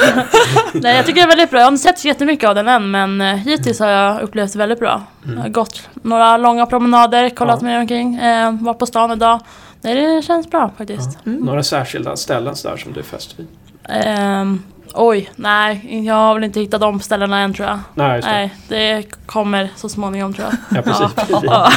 Nej, 0.73 0.95
jag 0.95 1.05
tycker 1.05 1.15
det 1.21 1.25
är 1.25 1.27
väldigt 1.27 1.49
bra. 1.49 1.59
Jag 1.59 1.65
har 1.65 1.71
inte 1.71 1.83
sett 1.83 1.99
så 1.99 2.07
jättemycket 2.07 2.49
av 2.49 2.55
den 2.55 2.67
än 2.67 2.91
men 2.91 3.21
eh, 3.21 3.27
hittills 3.35 3.79
har 3.79 3.87
jag 3.87 4.21
upplevt 4.21 4.53
det 4.53 4.59
väldigt 4.59 4.79
bra. 4.79 5.01
Jag 5.35 5.41
har 5.41 5.49
gått 5.49 5.81
några 6.01 6.37
långa 6.37 6.65
promenader, 6.65 7.29
kollat 7.29 7.61
Mm. 7.61 7.71
Ja. 7.73 7.77
mig 7.77 7.81
omkring, 7.81 8.15
eh, 8.15 8.51
varit 8.51 8.79
på 8.79 8.85
stan 8.85 9.11
idag. 9.11 9.39
Nej, 9.81 9.95
det 10.15 10.21
känns 10.21 10.49
bra 10.49 10.71
faktiskt. 10.77 11.17
Några 11.23 11.63
särskilda 11.63 12.15
ställen 12.15 12.55
så 12.55 12.69
där 12.69 12.77
som 12.77 12.93
du 12.93 12.99
är 12.99 13.03
fäst 13.03 13.35
vid? 13.39 13.47
Ehm, 13.89 14.63
oj, 14.93 15.29
nej, 15.35 16.03
jag 16.05 16.13
har 16.13 16.33
väl 16.33 16.43
inte 16.43 16.59
hittat 16.59 16.81
de 16.81 16.99
ställena 16.99 17.39
än 17.39 17.53
tror 17.53 17.67
jag. 17.67 17.79
Nej, 17.93 18.15
just 18.15 18.27
det. 18.27 18.33
Nej, 18.33 18.55
det 18.67 19.03
kommer 19.25 19.69
så 19.75 19.89
småningom 19.89 20.33
tror 20.33 20.47
jag. 20.47 20.77
Ja, 20.77 20.81
precis. 20.81 21.29
Ja. 21.43 21.69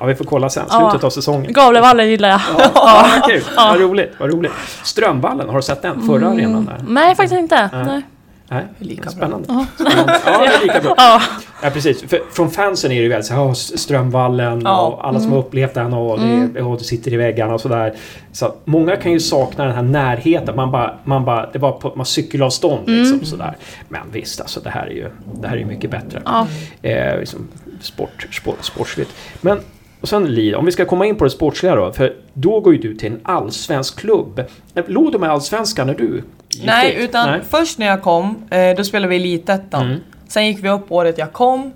Ja, 0.00 0.06
vi 0.06 0.14
får 0.14 0.24
kolla 0.24 0.50
sen. 0.50 0.66
Ja. 0.70 0.90
Slutet 0.90 1.04
av 1.04 1.10
säsongen. 1.10 1.52
Gavlevallen 1.52 2.08
gillar 2.08 2.28
jag. 2.28 2.40
Ja, 2.58 2.70
ja. 2.74 3.06
kul. 3.28 3.42
Vad 3.56 3.80
roligt, 3.80 4.14
vad 4.18 4.32
roligt. 4.32 4.52
Strömvallen, 4.82 5.48
har 5.48 5.56
du 5.56 5.62
sett 5.62 5.82
den? 5.82 6.06
Förra 6.06 6.28
arenan 6.28 6.64
där? 6.64 6.84
Nej, 6.88 7.14
faktiskt 7.14 7.38
inte. 7.38 7.70
Nej. 7.72 8.02
Nej. 8.48 8.64
Lika 8.78 9.02
bra. 9.02 9.10
spännande. 9.10 9.48
Spännande. 9.74 10.20
Ja, 10.26 10.38
det 10.38 10.46
är 10.46 10.62
lika 10.62 10.80
bra. 10.80 10.94
Ja. 10.96 11.20
Ja, 11.62 11.70
precis. 11.70 12.02
För, 12.02 12.20
från 12.32 12.50
fansen 12.50 12.90
är 12.92 12.96
det 12.96 13.02
ju 13.02 13.08
väldigt 13.08 13.26
så 13.26 13.34
här, 13.34 13.42
"Åh, 13.42 13.52
Strömvallen 13.52 14.60
Ja. 14.64 14.86
och 14.86 15.08
alla 15.08 15.20
som 15.20 15.32
har 15.32 15.38
upplevt 15.38 15.74
den 15.74 15.92
och 15.92 16.20
det, 16.20 16.62
och 16.62 16.78
det 16.78 16.84
sitter 16.84 17.12
i 17.12 17.16
väggarna 17.16 17.54
och 17.54 17.60
sådär. 17.60 17.94
Så 18.32 18.46
att 18.46 18.60
många 18.64 18.96
kan 18.96 19.12
ju 19.12 19.20
sakna 19.20 19.64
den 19.64 19.74
här 19.74 19.82
närheten. 19.82 20.56
Man 20.56 20.70
bara, 20.70 20.94
man 21.04 21.24
bara, 21.24 21.50
det 21.52 21.58
var 21.58 21.72
på 21.72 21.92
man 21.96 22.06
cykelavstånd 22.06 22.88
liksom 22.88 23.24
sådär. 23.24 23.56
Men 23.88 24.00
visst, 24.12 24.40
alltså 24.40 24.60
det 24.60 24.70
här 24.70 24.86
är 24.86 24.90
ju, 24.90 25.10
det 25.40 25.48
här 25.48 25.54
är 25.54 25.60
ju 25.60 25.66
mycket 25.66 25.90
bättre. 25.90 26.22
Ja. 26.24 26.46
Eh, 26.82 27.18
liksom 27.20 27.48
sport, 27.80 28.26
sport, 28.32 28.58
sportsligt. 28.64 29.10
Men 29.40 29.60
och 30.00 30.08
sen 30.08 30.34
Li, 30.34 30.54
om 30.54 30.64
vi 30.64 30.72
ska 30.72 30.84
komma 30.84 31.06
in 31.06 31.16
på 31.16 31.24
det 31.24 31.30
sportsliga 31.30 31.74
då. 31.74 31.92
För 31.92 32.14
då 32.32 32.60
går 32.60 32.72
ju 32.74 32.80
du 32.80 32.94
till 32.94 33.12
en 33.12 33.20
allsvensk 33.22 33.98
klubb. 33.98 34.42
Låg 34.86 35.12
du 35.12 35.18
med 35.18 35.30
allsvenskan 35.30 35.86
när 35.86 35.94
du 35.94 36.22
gick 36.48 36.66
Nej, 36.66 36.94
dit? 36.94 37.08
utan 37.08 37.30
Nej. 37.30 37.40
först 37.48 37.78
när 37.78 37.86
jag 37.86 38.02
kom, 38.02 38.36
eh, 38.50 38.76
då 38.76 38.84
spelade 38.84 39.08
vi 39.08 39.16
Elitettan. 39.16 39.86
Mm. 39.86 39.98
Sen 40.28 40.46
gick 40.46 40.64
vi 40.64 40.68
upp 40.70 40.92
året 40.92 41.18
jag 41.18 41.32
kom. 41.32 41.72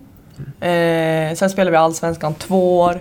Eh, 0.60 1.34
sen 1.34 1.50
spelade 1.50 1.70
vi 1.70 1.76
Allsvenskan 1.76 2.34
två 2.34 2.80
år. 2.80 3.00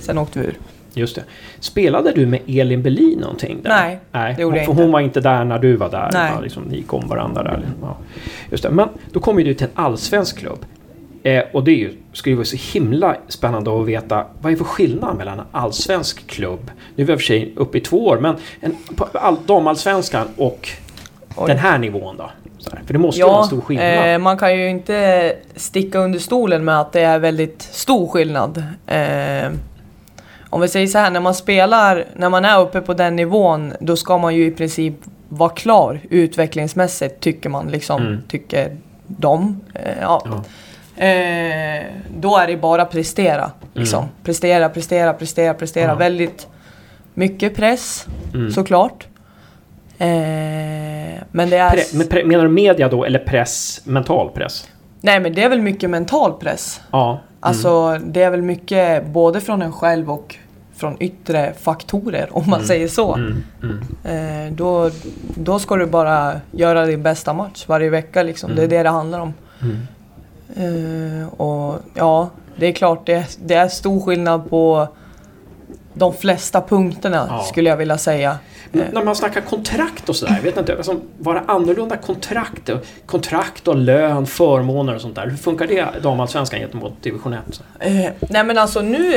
Sen 0.00 0.18
åkte 0.18 0.38
vi 0.38 0.46
ur. 0.46 0.54
Just 0.94 1.16
det. 1.16 1.24
Spelade 1.60 2.12
du 2.12 2.26
med 2.26 2.40
Elin 2.46 2.82
Berlin 2.82 3.18
någonting 3.18 3.62
där? 3.62 3.70
Nej, 3.70 4.00
Nej 4.12 4.34
det 4.36 4.42
gjorde 4.42 4.56
jag 4.56 4.64
för 4.66 4.72
inte. 4.72 4.82
hon 4.82 4.92
var 4.92 5.00
inte 5.00 5.20
där 5.20 5.44
när 5.44 5.58
du 5.58 5.76
var 5.76 5.90
där. 5.90 6.10
Nej. 6.12 6.32
Liksom, 6.42 6.62
ni 6.62 6.82
kom 6.82 7.08
varandra 7.08 7.42
där. 7.42 7.62
Ja. 7.82 7.96
Just 8.50 8.62
det. 8.62 8.70
Men 8.70 8.88
då 9.12 9.20
kommer 9.20 9.44
du 9.44 9.54
till 9.54 9.66
en 9.66 9.72
allsvensk 9.84 10.38
klubb. 10.38 10.58
Eh, 11.22 11.42
och 11.52 11.64
det 11.64 11.70
är 11.70 11.76
ju, 11.76 11.92
skulle 12.12 12.32
ju 12.32 12.36
vara 12.36 12.44
så 12.44 12.56
himla 12.78 13.16
spännande 13.28 13.80
att 13.80 13.86
veta 13.86 14.24
vad 14.40 14.52
är 14.52 14.56
för 14.56 14.64
skillnad 14.64 15.16
mellan 15.16 15.38
en 15.38 15.44
allsvensk 15.52 16.26
klubb, 16.26 16.70
nu 16.96 17.02
är 17.02 17.06
vi 17.06 17.12
i 17.12 17.16
och 17.16 17.20
för 17.20 17.24
sig 17.26 17.52
uppe 17.56 17.78
i 17.78 17.80
två 17.80 18.06
år, 18.06 18.18
men 18.18 18.36
en, 18.60 18.76
all, 19.12 19.36
damallsvenskan 19.46 20.28
och 20.36 20.68
Oj. 21.36 21.44
den 21.46 21.58
här 21.58 21.78
nivån 21.78 22.16
då? 22.16 22.30
Här, 22.72 22.80
för 22.86 22.92
det 22.92 22.98
måste 22.98 23.20
ju 23.20 23.24
vara 23.26 23.34
en 23.34 23.40
Ja, 23.40 23.46
stor 23.46 23.60
skillnad. 23.60 24.12
eh, 24.12 24.18
man 24.18 24.38
kan 24.38 24.58
ju 24.58 24.68
inte 24.70 25.32
sticka 25.56 25.98
under 25.98 26.18
stolen 26.18 26.64
med 26.64 26.80
att 26.80 26.92
det 26.92 27.00
är 27.00 27.18
väldigt 27.18 27.62
stor 27.62 28.08
skillnad. 28.08 28.62
Eh, 28.86 29.50
om 30.50 30.60
vi 30.60 30.68
säger 30.68 30.86
så 30.86 30.98
här, 30.98 31.10
när 31.10 31.20
man 31.20 31.34
spelar, 31.34 32.04
när 32.16 32.30
man 32.30 32.44
är 32.44 32.60
uppe 32.60 32.80
på 32.80 32.94
den 32.94 33.16
nivån, 33.16 33.72
då 33.80 33.96
ska 33.96 34.18
man 34.18 34.34
ju 34.34 34.46
i 34.46 34.50
princip 34.50 34.94
vara 35.28 35.50
klar 35.50 36.00
utvecklingsmässigt, 36.10 37.20
tycker 37.20 37.48
man 37.48 37.68
liksom, 37.68 38.02
Mm. 38.02 38.18
tycker 38.28 38.76
de. 39.06 39.60
Eh, 39.74 39.80
ja. 40.00 40.22
Ja. 40.24 40.44
Eh, 41.06 41.86
då 42.20 42.36
är 42.36 42.46
det 42.46 42.56
bara 42.56 42.84
prestera. 42.84 43.50
Liksom. 43.74 43.98
Mm. 44.02 44.10
Prestera, 44.24 44.68
prestera, 44.68 45.12
prestera, 45.12 45.54
prestera. 45.54 45.88
Ja. 45.88 45.94
Väldigt 45.94 46.48
mycket 47.14 47.56
press, 47.56 48.06
Mm. 48.34 48.50
såklart. 48.50 49.06
Eh, 49.98 50.08
men 51.30 51.50
det 51.50 51.56
är... 51.56 51.70
Pre, 51.70 51.82
men 51.94 52.06
pre, 52.08 52.24
menar 52.24 52.44
du 52.44 52.50
media 52.50 52.88
då, 52.88 53.04
eller 53.04 53.18
press, 53.18 53.80
mental 53.84 54.30
press? 54.30 54.68
Nej 55.00 55.20
men 55.20 55.34
det 55.34 55.42
är 55.42 55.48
väl 55.48 55.60
mycket 55.62 55.90
mental 55.90 56.32
press. 56.32 56.80
Ja. 56.90 57.10
Mm. 57.10 57.22
Alltså 57.40 57.98
det 58.04 58.22
är 58.22 58.30
väl 58.30 58.42
mycket 58.42 59.06
både 59.06 59.40
från 59.40 59.62
en 59.62 59.72
själv 59.72 60.10
och 60.10 60.36
från 60.76 60.96
yttre 61.02 61.52
faktorer 61.60 62.28
om 62.32 62.42
man 62.46 62.58
Mm. 62.58 62.66
säger 62.68 62.88
så. 62.88 63.14
Mm, 63.14 63.42
mm. 63.62 64.46
Eh, 64.46 64.52
då, 64.52 64.90
då 65.34 65.58
ska 65.58 65.76
du 65.76 65.86
bara 65.86 66.40
göra 66.50 66.86
din 66.86 67.02
bästa 67.02 67.32
match 67.32 67.64
varje 67.66 67.90
vecka 67.90 68.22
liksom. 68.22 68.50
Det 68.50 68.62
är 68.62 68.64
Mm. 68.64 68.76
det 68.76 68.82
det 68.82 68.88
handlar 68.90 69.20
om. 69.20 69.34
Mm. 70.56 71.20
Eh, 71.22 71.28
och 71.40 71.78
ja, 71.94 72.30
det 72.56 72.66
är 72.66 72.72
klart 72.72 73.06
det, 73.06 73.24
det 73.44 73.54
är 73.54 73.68
stor 73.68 74.00
skillnad 74.00 74.50
på 74.50 74.88
de 75.94 76.12
flesta 76.14 76.60
punkterna 76.60 77.26
Ja. 77.30 77.42
skulle 77.42 77.68
jag 77.70 77.76
vilja 77.76 77.98
säga. 77.98 78.38
Men 78.72 78.84
När 78.92 79.04
man 79.04 79.16
snackar 79.16 79.40
kontrakt 79.40 80.08
och 80.08 80.16
sådär, 80.16 80.40
vet 80.42 80.56
inte, 80.56 80.76
alltså, 80.76 80.96
var 81.18 81.34
det 81.34 81.42
annorlunda 81.46 81.96
kontrakt? 81.96 82.70
Kontrakt 83.06 83.68
och 83.68 83.76
lön, 83.76 84.26
förmåner 84.26 84.94
och 84.94 85.00
sånt 85.00 85.14
där. 85.14 85.26
Hur 85.26 85.36
funkar 85.36 85.66
det 85.66 85.86
damallsvenskan 86.02 86.60
gentemot 86.60 87.02
division 87.02 87.32
1? 87.32 87.40
Eh, 87.80 87.92
nej 88.20 88.44
men 88.44 88.58
alltså 88.58 88.80
nu, 88.80 89.14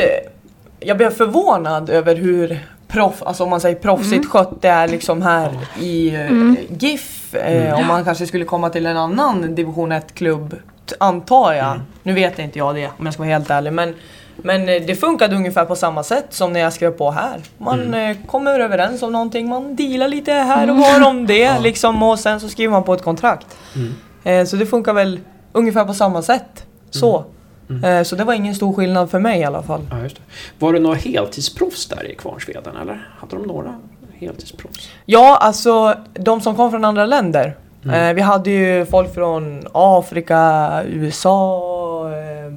jag 0.80 0.98
blev 0.98 1.10
förvånad 1.10 1.90
över 1.90 2.16
hur 2.16 2.60
proff, 2.88 3.24
alltså 3.26 3.44
om 3.44 3.50
man 3.50 3.62
säger 3.62 3.76
proffsigt 3.76 4.26
skött 4.26 4.62
det 4.62 4.68
är 4.68 4.88
liksom 4.88 5.22
här 5.22 5.50
i 5.80 6.16
eh, 6.16 6.54
GIF. 6.80 7.36
Eh, 7.36 7.80
Om 7.80 7.88
man 7.88 8.04
kanske 8.04 8.28
skulle 8.28 8.46
komma 8.46 8.70
till 8.70 8.86
en 8.86 8.98
annan 8.98 9.56
division 9.56 9.92
1-klubb, 9.92 10.50
t- 10.52 10.58
antar 11.00 11.54
jag. 11.54 11.80
Nu 12.04 12.14
vet 12.14 12.40
inte 12.40 12.60
jag 12.60 12.76
det 12.76 12.90
om 12.98 13.06
jag 13.06 13.14
ska 13.14 13.24
vara 13.24 13.34
helt 13.34 13.50
ärlig. 13.50 13.74
Men, 13.74 13.96
men 14.36 14.70
eh, 14.70 14.82
det 14.88 14.96
funkade 14.96 15.36
ungefär 15.36 15.66
på 15.66 15.76
samma 15.76 16.04
sätt 16.04 16.26
som 16.30 16.54
när 16.54 16.60
jag 16.60 16.74
skrev 16.74 16.92
på 16.92 17.12
här. 17.12 17.42
Man 17.58 17.94
eh, 17.94 18.18
kommer 18.28 18.60
överens 18.60 19.04
om 19.04 19.12
någonting, 19.12 19.50
man 19.50 19.76
dealar 19.76 20.08
lite 20.08 20.32
här 20.32 20.70
och 20.70 20.78
var 20.78 21.08
om 21.08 21.28
det 21.28 21.60
liksom, 21.62 22.04
och 22.04 22.20
sen 22.20 22.40
så 22.40 22.50
skriver 22.50 22.72
man 22.72 22.84
på 22.84 22.94
ett 22.94 23.04
kontrakt. 23.04 23.48
Mm. 23.76 23.94
Eh, 24.24 24.46
så 24.46 24.56
det 24.56 24.66
funkar 24.66 24.94
väl 24.94 25.20
ungefär 25.52 25.86
på 25.86 25.94
samma 25.94 26.22
sätt. 26.22 26.66
Så. 26.90 27.26
Eh, 27.84 28.04
så 28.04 28.16
det 28.16 28.24
var 28.24 28.34
ingen 28.34 28.56
stor 28.56 28.74
skillnad 28.74 29.12
för 29.12 29.20
mig 29.20 29.40
i 29.40 29.44
alla 29.44 29.64
fall. 29.64 29.82
Ja, 29.92 29.98
det. 29.98 30.10
Var 30.60 30.74
det 30.74 30.80
några 30.80 30.96
heltidsproffs 30.96 31.86
där 31.86 32.12
i 32.12 32.16
Kvarnsveden 32.16 32.78
eller? 32.78 33.10
Hade 33.20 33.36
de 33.36 33.48
några 33.48 33.76
heltidsproffs? 34.14 34.90
Ja, 35.06 35.38
alltså 35.38 35.96
de 36.14 36.42
som 36.42 36.56
kom 36.56 36.72
från 36.72 36.86
andra 36.86 37.06
länder. 37.06 37.58
Mm. 37.86 38.10
Eh, 38.10 38.14
vi 38.14 38.22
hade 38.22 38.50
ju 38.50 38.86
folk 38.86 39.14
från 39.14 39.68
Afrika, 39.72 40.82
USA, 40.86 42.10
eh, 42.12 42.54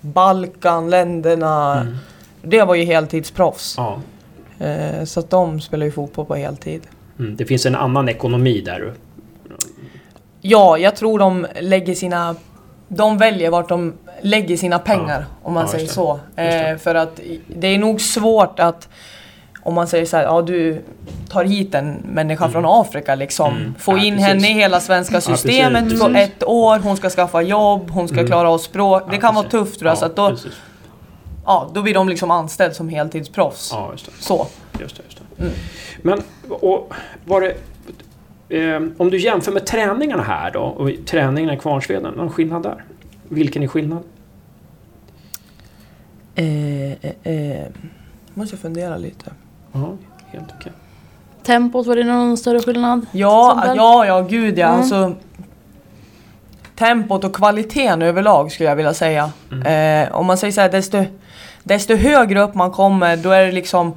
Balkan, 0.00 0.90
länderna. 0.90 1.80
Mm. 1.80 1.96
Det 2.42 2.62
var 2.62 2.74
ju 2.74 2.84
heltidsproffs. 2.84 3.74
Ja. 3.78 4.00
Eh, 4.66 5.04
så 5.04 5.20
att 5.20 5.30
de 5.30 5.60
spelar 5.60 5.86
ju 5.86 5.92
fotboll 5.92 6.26
på 6.26 6.34
heltid. 6.34 6.82
Mm. 7.18 7.36
Det 7.36 7.44
finns 7.44 7.66
en 7.66 7.74
annan 7.74 8.08
ekonomi 8.08 8.60
där. 8.60 8.92
Ja, 10.40 10.78
jag 10.78 10.96
tror 10.96 11.18
de 11.18 11.46
lägger 11.60 11.94
sina... 11.94 12.36
De 12.88 13.18
väljer 13.18 13.50
vart 13.50 13.68
de 13.68 13.92
lägger 14.22 14.56
sina 14.56 14.78
pengar, 14.78 15.24
om 15.42 15.52
man 15.52 15.62
Ja, 15.62 15.68
säger 15.72 15.86
så. 15.86 16.20
Eh, 16.36 16.76
för 16.76 16.94
att 16.94 17.20
det 17.46 17.66
är 17.66 17.78
nog 17.78 18.00
svårt 18.00 18.60
att... 18.60 18.88
Om 19.64 19.74
man 19.74 19.86
säger 19.86 20.04
så 20.06 20.16
här, 20.16 20.24
ja 20.24 20.42
du 20.42 20.82
tar 21.28 21.44
hit 21.44 21.74
en 21.74 21.92
människa 21.92 22.48
från 22.48 22.64
Afrika 22.66 23.14
liksom. 23.14 23.56
Mm. 23.56 23.74
Få 23.78 23.92
Ja, 23.92 24.04
in 24.04 24.14
precis. 24.14 24.26
henne 24.28 24.50
i 24.50 24.52
hela 24.52 24.80
svenska 24.80 25.20
systemet 25.20 25.84
på 26.00 26.06
precis. 26.06 26.16
ett 26.36 26.44
år. 26.44 26.78
Hon 26.78 26.96
ska 26.96 27.10
skaffa 27.10 27.42
jobb, 27.42 27.90
hon 27.90 28.08
ska 28.08 28.16
Mm. 28.16 28.26
klara 28.26 28.50
av 28.50 28.58
språk. 28.58 29.02
Det 29.10 29.14
Ja, 29.14 29.20
kan 29.20 29.34
vara 29.34 29.44
precis. 29.44 29.60
tufft 29.60 29.78
tror 29.78 29.88
jag. 29.88 29.98
så 29.98 30.04
att 30.04 30.16
då, 30.16 30.28
precis. 30.30 30.52
ja, 31.46 31.70
då 31.74 31.82
blir 31.82 31.94
de 31.94 32.08
liksom 32.08 32.30
anställd 32.30 32.74
som 32.74 32.88
heltidsproffs. 32.88 33.70
Ja, 33.72 33.88
just 33.92 34.06
det. 34.06 34.12
Så. 34.18 34.46
Just 34.80 34.96
det, 34.96 35.02
just 35.04 35.18
det. 35.36 35.50
Men 36.02 36.22
och, 36.48 36.92
var 37.24 37.40
det... 37.40 37.54
Eh, 38.58 38.80
om 38.98 39.10
du 39.10 39.18
jämför 39.18 39.52
med 39.52 39.66
träningarna 39.66 40.22
här 40.22 40.50
då 40.50 40.60
och 40.60 40.90
träningarna 41.06 41.54
i 41.54 41.58
Kvarnsveden, 41.58 42.14
någon 42.14 42.30
skillnad 42.30 42.62
där? 42.62 42.84
Vilken 43.28 43.62
är 43.62 43.66
skillnad? 43.66 44.02
Eh, 46.34 46.92
eh, 46.92 46.96
eh. 47.22 47.66
Måste 48.34 48.54
jag 48.54 48.60
fundera 48.60 48.96
lite. 48.96 49.30
Ja, 49.72 49.96
helt 50.26 50.52
okej. 50.58 50.72
Tempot, 51.42 51.86
var 51.86 51.96
det 51.96 52.04
någon 52.04 52.36
större 52.36 52.60
skillnad? 52.60 53.06
Ja, 53.12 53.62
ja, 53.76 54.06
ja 54.06 54.20
gud 54.20 54.58
ja. 54.58 54.66
Mm. 54.66 54.80
Alltså, 54.80 55.14
tempot 56.76 57.24
och 57.24 57.36
kvaliteten 57.36 58.02
överlag 58.02 58.52
skulle 58.52 58.68
jag 58.68 58.76
vilja 58.76 58.94
säga. 58.94 59.30
Eh, 59.66 60.12
om 60.12 60.26
man 60.26 60.38
säger 60.38 60.52
så 60.52 60.60
här, 60.60 60.68
desto, 60.68 61.04
desto 61.62 61.94
högre 61.94 62.40
upp 62.40 62.54
man 62.54 62.70
kommer 62.70 63.16
då 63.16 63.30
är 63.30 63.46
det 63.46 63.52
liksom 63.52 63.96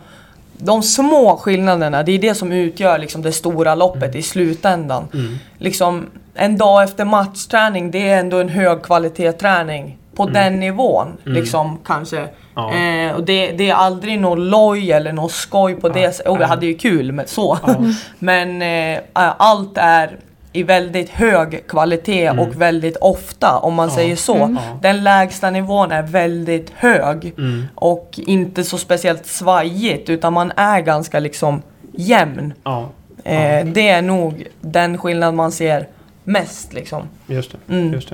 de 0.57 0.83
små 0.83 1.37
skillnaderna, 1.37 2.03
det 2.03 2.11
är 2.11 2.19
det 2.19 2.35
som 2.35 2.51
utgör 2.51 2.97
liksom 2.97 3.21
det 3.21 3.31
stora 3.31 3.75
loppet 3.75 4.15
i 4.15 4.21
slutändan. 4.21 5.07
Mm. 5.13 5.37
Liksom, 5.57 6.05
en 6.35 6.57
dag 6.57 6.83
efter 6.83 7.05
matchträning, 7.05 7.91
det 7.91 8.09
är 8.09 8.19
ändå 8.19 8.39
en 8.39 8.49
hög 8.49 8.83
kvalitetsträning. 8.83 9.97
På 10.15 10.25
den 10.25 10.59
nivån, 10.59 11.17
liksom 11.23 11.79
kanske. 11.85 12.17
Mm. 12.17 12.29
Ja. 12.55 12.73
Eh, 12.75 13.11
och 13.15 13.23
det, 13.23 13.51
det 13.51 13.69
är 13.69 13.73
aldrig 13.73 14.19
någon 14.19 14.49
loj 14.49 14.91
eller 14.91 15.13
någon 15.13 15.29
skoj 15.29 15.75
på 15.75 15.89
det 15.89 16.11
sättet. 16.15 16.27
Och 16.31 16.37
vi 16.37 16.41
ja. 16.41 16.47
hade 16.47 16.65
ju 16.65 16.73
kul 16.77 17.11
med 17.11 17.29
så. 17.29 17.57
Ja. 17.67 17.75
Men 18.19 18.61
eh, 18.61 18.99
allt 19.37 19.77
är 19.77 20.17
i 20.53 20.63
väldigt 20.63 21.09
hög 21.09 21.67
kvalitet 21.67 22.29
och 22.29 22.61
väldigt 22.61 22.97
ofta 22.97 23.57
om 23.57 23.73
man 23.73 23.89
Mm. 23.89 23.93
Ja. 23.97 24.03
säger 24.03 24.15
så. 24.15 24.35
Mm. 24.35 24.57
Den 24.81 25.03
lägsta 25.03 25.49
nivån 25.49 25.91
är 25.91 26.01
väldigt 26.03 26.69
hög 26.75 27.33
Mm. 27.37 27.65
och 27.75 28.19
inte 28.25 28.63
så 28.63 28.77
speciellt 28.77 29.25
svajigt 29.25 30.09
utan 30.09 30.33
man 30.33 30.51
är 30.55 30.79
ganska 30.81 31.19
liksom 31.19 31.61
jämn. 31.91 32.53
Ja, 32.63 32.89
Eh, 33.23 33.65
det 33.65 33.89
är 33.89 34.01
nog 34.01 34.47
den 34.61 34.97
skillnad 34.97 35.33
man 35.33 35.51
ser 35.51 35.87
mest 36.23 36.73
liksom. 36.73 37.03
just 37.27 37.51
det. 37.67 37.73
Mm. 37.73 37.93
Just 37.93 38.09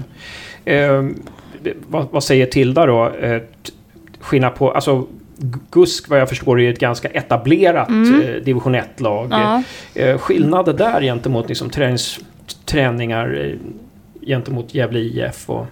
det. 0.64 0.76
Eh, 0.80 1.04
vad, 1.89 2.07
vad 2.12 2.24
säger 2.24 2.45
Tilda 2.45 2.86
då? 2.86 3.09
Eh, 3.09 3.41
skillnad 4.20 4.55
på... 4.55 4.72
Alltså, 4.72 5.07
GUSK 5.72 6.09
vad 6.09 6.20
jag 6.20 6.30
förstår 6.30 6.59
är 6.59 6.64
ju 6.64 6.74
ett 6.74 6.80
ganska 6.80 7.07
etablerat 7.07 7.89
Mm. 7.89 8.22
eh, 8.22 8.36
division 8.36 8.76
1-lag. 8.76 9.28
Ja. 9.32 9.64
Eh, 9.95 10.18
skillnader 10.18 10.74
där 10.74 11.01
gentemot 11.01 11.47
liksom, 11.49 11.70
tränings, 11.70 12.20
träningar 12.66 13.55
gentemot 14.28 14.74
Gävle 14.76 14.99
IF 14.99 15.49
och 15.49 15.66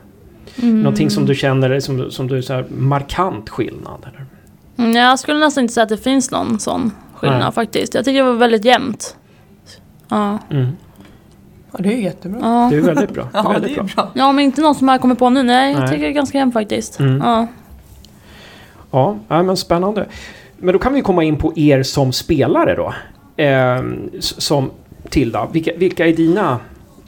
Mm. 0.61 0.81
någonting 0.81 1.09
som 1.09 1.25
du 1.25 1.35
känner 1.35 1.79
som, 1.79 2.11
som 2.11 2.27
du 2.27 2.37
är 2.37 2.41
så 2.41 2.53
här 2.53 2.65
markant 2.69 3.49
skillnad? 3.49 4.05
Eller? 4.07 4.25
Mm, 4.77 4.91
Jag 4.97 5.19
skulle 5.19 5.39
nästan 5.39 5.61
inte 5.61 5.73
säga 5.73 5.83
att 5.83 5.89
det 5.89 5.97
finns 5.97 6.31
någon 6.31 6.59
sån 6.59 6.91
skillnad 7.15 7.39
Nej. 7.39 7.51
faktiskt. 7.51 7.93
Jag 7.93 8.05
tycker 8.05 8.23
det 8.23 8.29
var 8.31 8.37
väldigt 8.39 8.65
jämnt. 8.65 9.15
Ja. 10.09 10.37
Mm. 10.51 10.67
Ja, 11.72 11.80
det 11.80 11.93
är 11.93 11.97
jättebra. 11.97 12.39
Ja. 12.41 12.67
Det 12.72 12.78
är 12.78 12.82
väldigt 12.82 13.11
bra. 13.11 13.28
Ja, 13.34 13.49
väldigt 13.49 13.76
det 13.76 13.82
är 13.82 13.84
bra. 13.84 13.93
bra. 13.95 14.11
ja, 14.13 14.32
men 14.32 14.45
inte 14.45 14.61
någon 14.61 14.76
som 14.76 14.88
jag 14.88 15.01
kommer 15.01 15.15
på 15.15 15.30
nu. 15.30 15.43
Nej, 15.43 15.72
jag 15.72 15.80
Nej. 15.80 15.89
tycker 15.89 16.01
det 16.01 16.07
är 16.09 16.13
ganska 16.13 16.38
jämnt 16.38 16.53
faktiskt. 16.53 16.99
Mm. 16.99 17.22
Ja. 17.26 17.47
Ja, 18.91 19.17
ja, 19.28 19.43
men 19.43 19.57
spännande. 19.57 20.05
Men 20.57 20.74
då 20.74 20.80
kan 20.80 20.93
vi 20.93 21.01
komma 21.01 21.24
in 21.24 21.38
på 21.38 21.53
er 21.55 21.84
som 21.84 22.13
spelare 22.13 22.76
då. 22.76 22.93
Eh, 23.43 23.82
som 24.20 24.72
Tilda, 25.09 25.47
vilka, 25.51 25.72
vilka 25.78 26.07
är 26.07 26.13
dina 26.13 26.59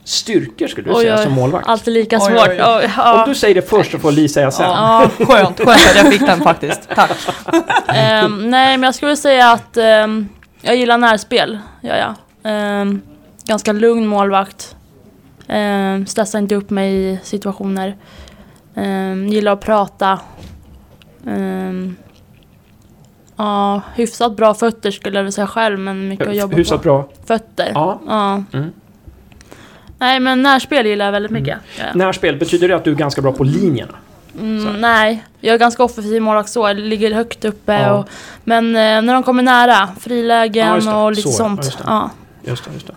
styrkor 0.04 0.68
skulle 0.68 0.88
du 0.90 0.94
Oj, 0.96 1.02
säga 1.02 1.16
oj. 1.18 1.24
som 1.24 1.34
målvakt? 1.34 1.68
Alltid 1.68 1.94
lika 1.94 2.16
Oj, 2.18 2.22
svårt. 2.22 2.48
oj, 2.50 2.62
oj. 2.64 2.76
Oj, 2.84 2.92
ja. 2.98 3.24
Om 3.24 3.30
du 3.30 3.36
säger 3.36 3.56
det 3.56 3.62
först 3.70 3.92
så 3.92 4.00
får 4.00 4.12
Li 4.12 4.30
säga 4.30 4.52
sen. 4.52 4.66
Ja. 4.66 5.10
Skönt, 5.18 5.28
skönt 5.28 5.60
att 5.62 5.96
jag 5.96 6.12
fick 6.14 6.22
den 6.26 6.42
faktiskt. 6.42 6.90
Tack. 6.96 7.12
Ehm, 7.88 8.50
nej, 8.50 8.78
men 8.78 8.84
jag 8.84 8.96
skulle 8.96 9.16
säga 9.16 9.52
att 9.52 9.78
ehm, 9.78 10.28
jag 10.62 10.76
gillar 10.76 10.98
närspel. 10.98 11.60
Ja, 11.82 11.96
ja. 11.96 12.16
Ehm, 12.50 13.02
ganska 13.46 13.72
lugn 13.74 14.08
målvakt. 14.08 14.76
Um, 15.48 16.06
stressar 16.06 16.40
inte 16.40 16.56
upp 16.56 16.70
mig 16.70 16.94
i 17.14 17.20
situationer. 17.24 17.96
Um, 18.74 19.28
gillar 19.28 19.52
att 19.52 19.62
prata. 19.62 20.20
Ehm, 21.28 21.96
Ja, 23.36 23.82
hyfsat 23.96 24.36
bra 24.36 24.54
fötter 24.54 24.92
skulle 24.92 25.18
jag 25.18 25.24
vilja 25.24 25.32
säga 25.32 25.48
själv, 25.48 25.80
men 25.80 26.08
mycket 26.08 26.28
att 26.28 26.36
jobba 26.36 26.56
Hyfsat 26.56 26.78
på. 26.78 26.84
bra. 26.84 27.08
Fötter. 27.26 27.72
Ja. 27.74 28.00
Ja. 28.08 28.44
Mm. 28.54 28.72
Nej, 29.98 30.20
men 30.20 30.42
närspel 30.42 30.86
gillar 30.86 31.06
jag 31.06 31.12
väldigt 31.12 31.32
mycket. 31.32 31.58
Ja. 31.80 31.86
Närspel, 31.94 32.38
betyder 32.38 32.68
det 32.68 32.76
att 32.76 32.84
du 32.84 32.92
är 32.92 32.96
ganska 32.96 33.22
bra 33.22 33.32
på 33.32 33.44
linjerna? 33.44 33.94
Mm, 34.40 34.82
nej, 34.82 35.24
jag 35.40 35.54
är 35.54 35.60
ganska 35.60 35.84
offensiv 35.84 36.22
målvakt 36.22 36.50
så. 36.50 36.68
Jag 36.68 36.78
ligger 36.78 37.14
högt 37.14 37.46
uppe. 37.46 37.74
Ja. 37.74 37.92
Och, 37.94 38.10
men 38.44 38.66
eh, 38.66 39.02
när 39.02 39.14
de 39.14 39.24
kommer 39.24 39.44
nära, 39.44 39.90
frilägen 40.00 40.82
Ja, 40.86 41.04
och 41.06 41.12
lite 41.12 41.22
Så, 41.22 41.30
ja, 41.30 41.34
sånt. 41.38 41.78
Ja, 41.86 42.10
Just 42.44 42.66
det, 42.66 42.74
just 42.74 42.88
det. 42.88 42.94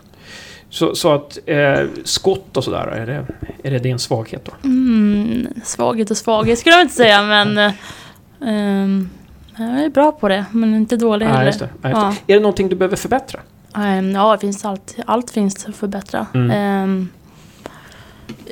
Så, 0.75 0.95
så 0.95 1.13
att 1.13 1.39
eh, 1.47 1.81
skott 2.05 2.57
och 2.57 2.65
sådär, 2.65 2.87
är 2.87 3.07
det, 3.07 3.27
är 3.63 3.71
det 3.71 3.79
din 3.79 3.99
svaghet 3.99 4.45
då? 4.45 4.53
Mm, 4.69 5.47
svaghet 5.65 6.11
och 6.11 6.17
svaghet 6.17 6.59
skulle 6.59 6.75
jag 6.75 6.83
inte 6.83 6.95
säga, 6.95 7.23
men 7.23 7.59
eh, 7.59 7.73
ehm, 8.47 9.11
jag 9.57 9.85
är 9.85 9.89
bra 9.89 10.13
på 10.13 10.29
det, 10.29 10.45
men 10.53 10.75
inte 10.75 10.97
dålig 10.97 11.27
heller. 11.27 11.39
Nej, 11.39 11.47
just 11.47 11.63
Ja. 11.83 12.15
Är 12.27 12.35
det 12.35 12.41
någonting 12.41 12.69
du 12.69 12.77
behöver 12.77 12.97
förbättra? 12.97 13.41
Ehm, 13.77 14.11
ja, 14.11 14.33
det 14.33 14.39
finns 14.39 14.65
allt, 14.65 14.97
allt 15.07 15.31
finns 15.31 15.67
att 15.67 15.77
förbättra. 15.77 16.27
Mm. 16.35 16.51
Ehm, 16.51 17.09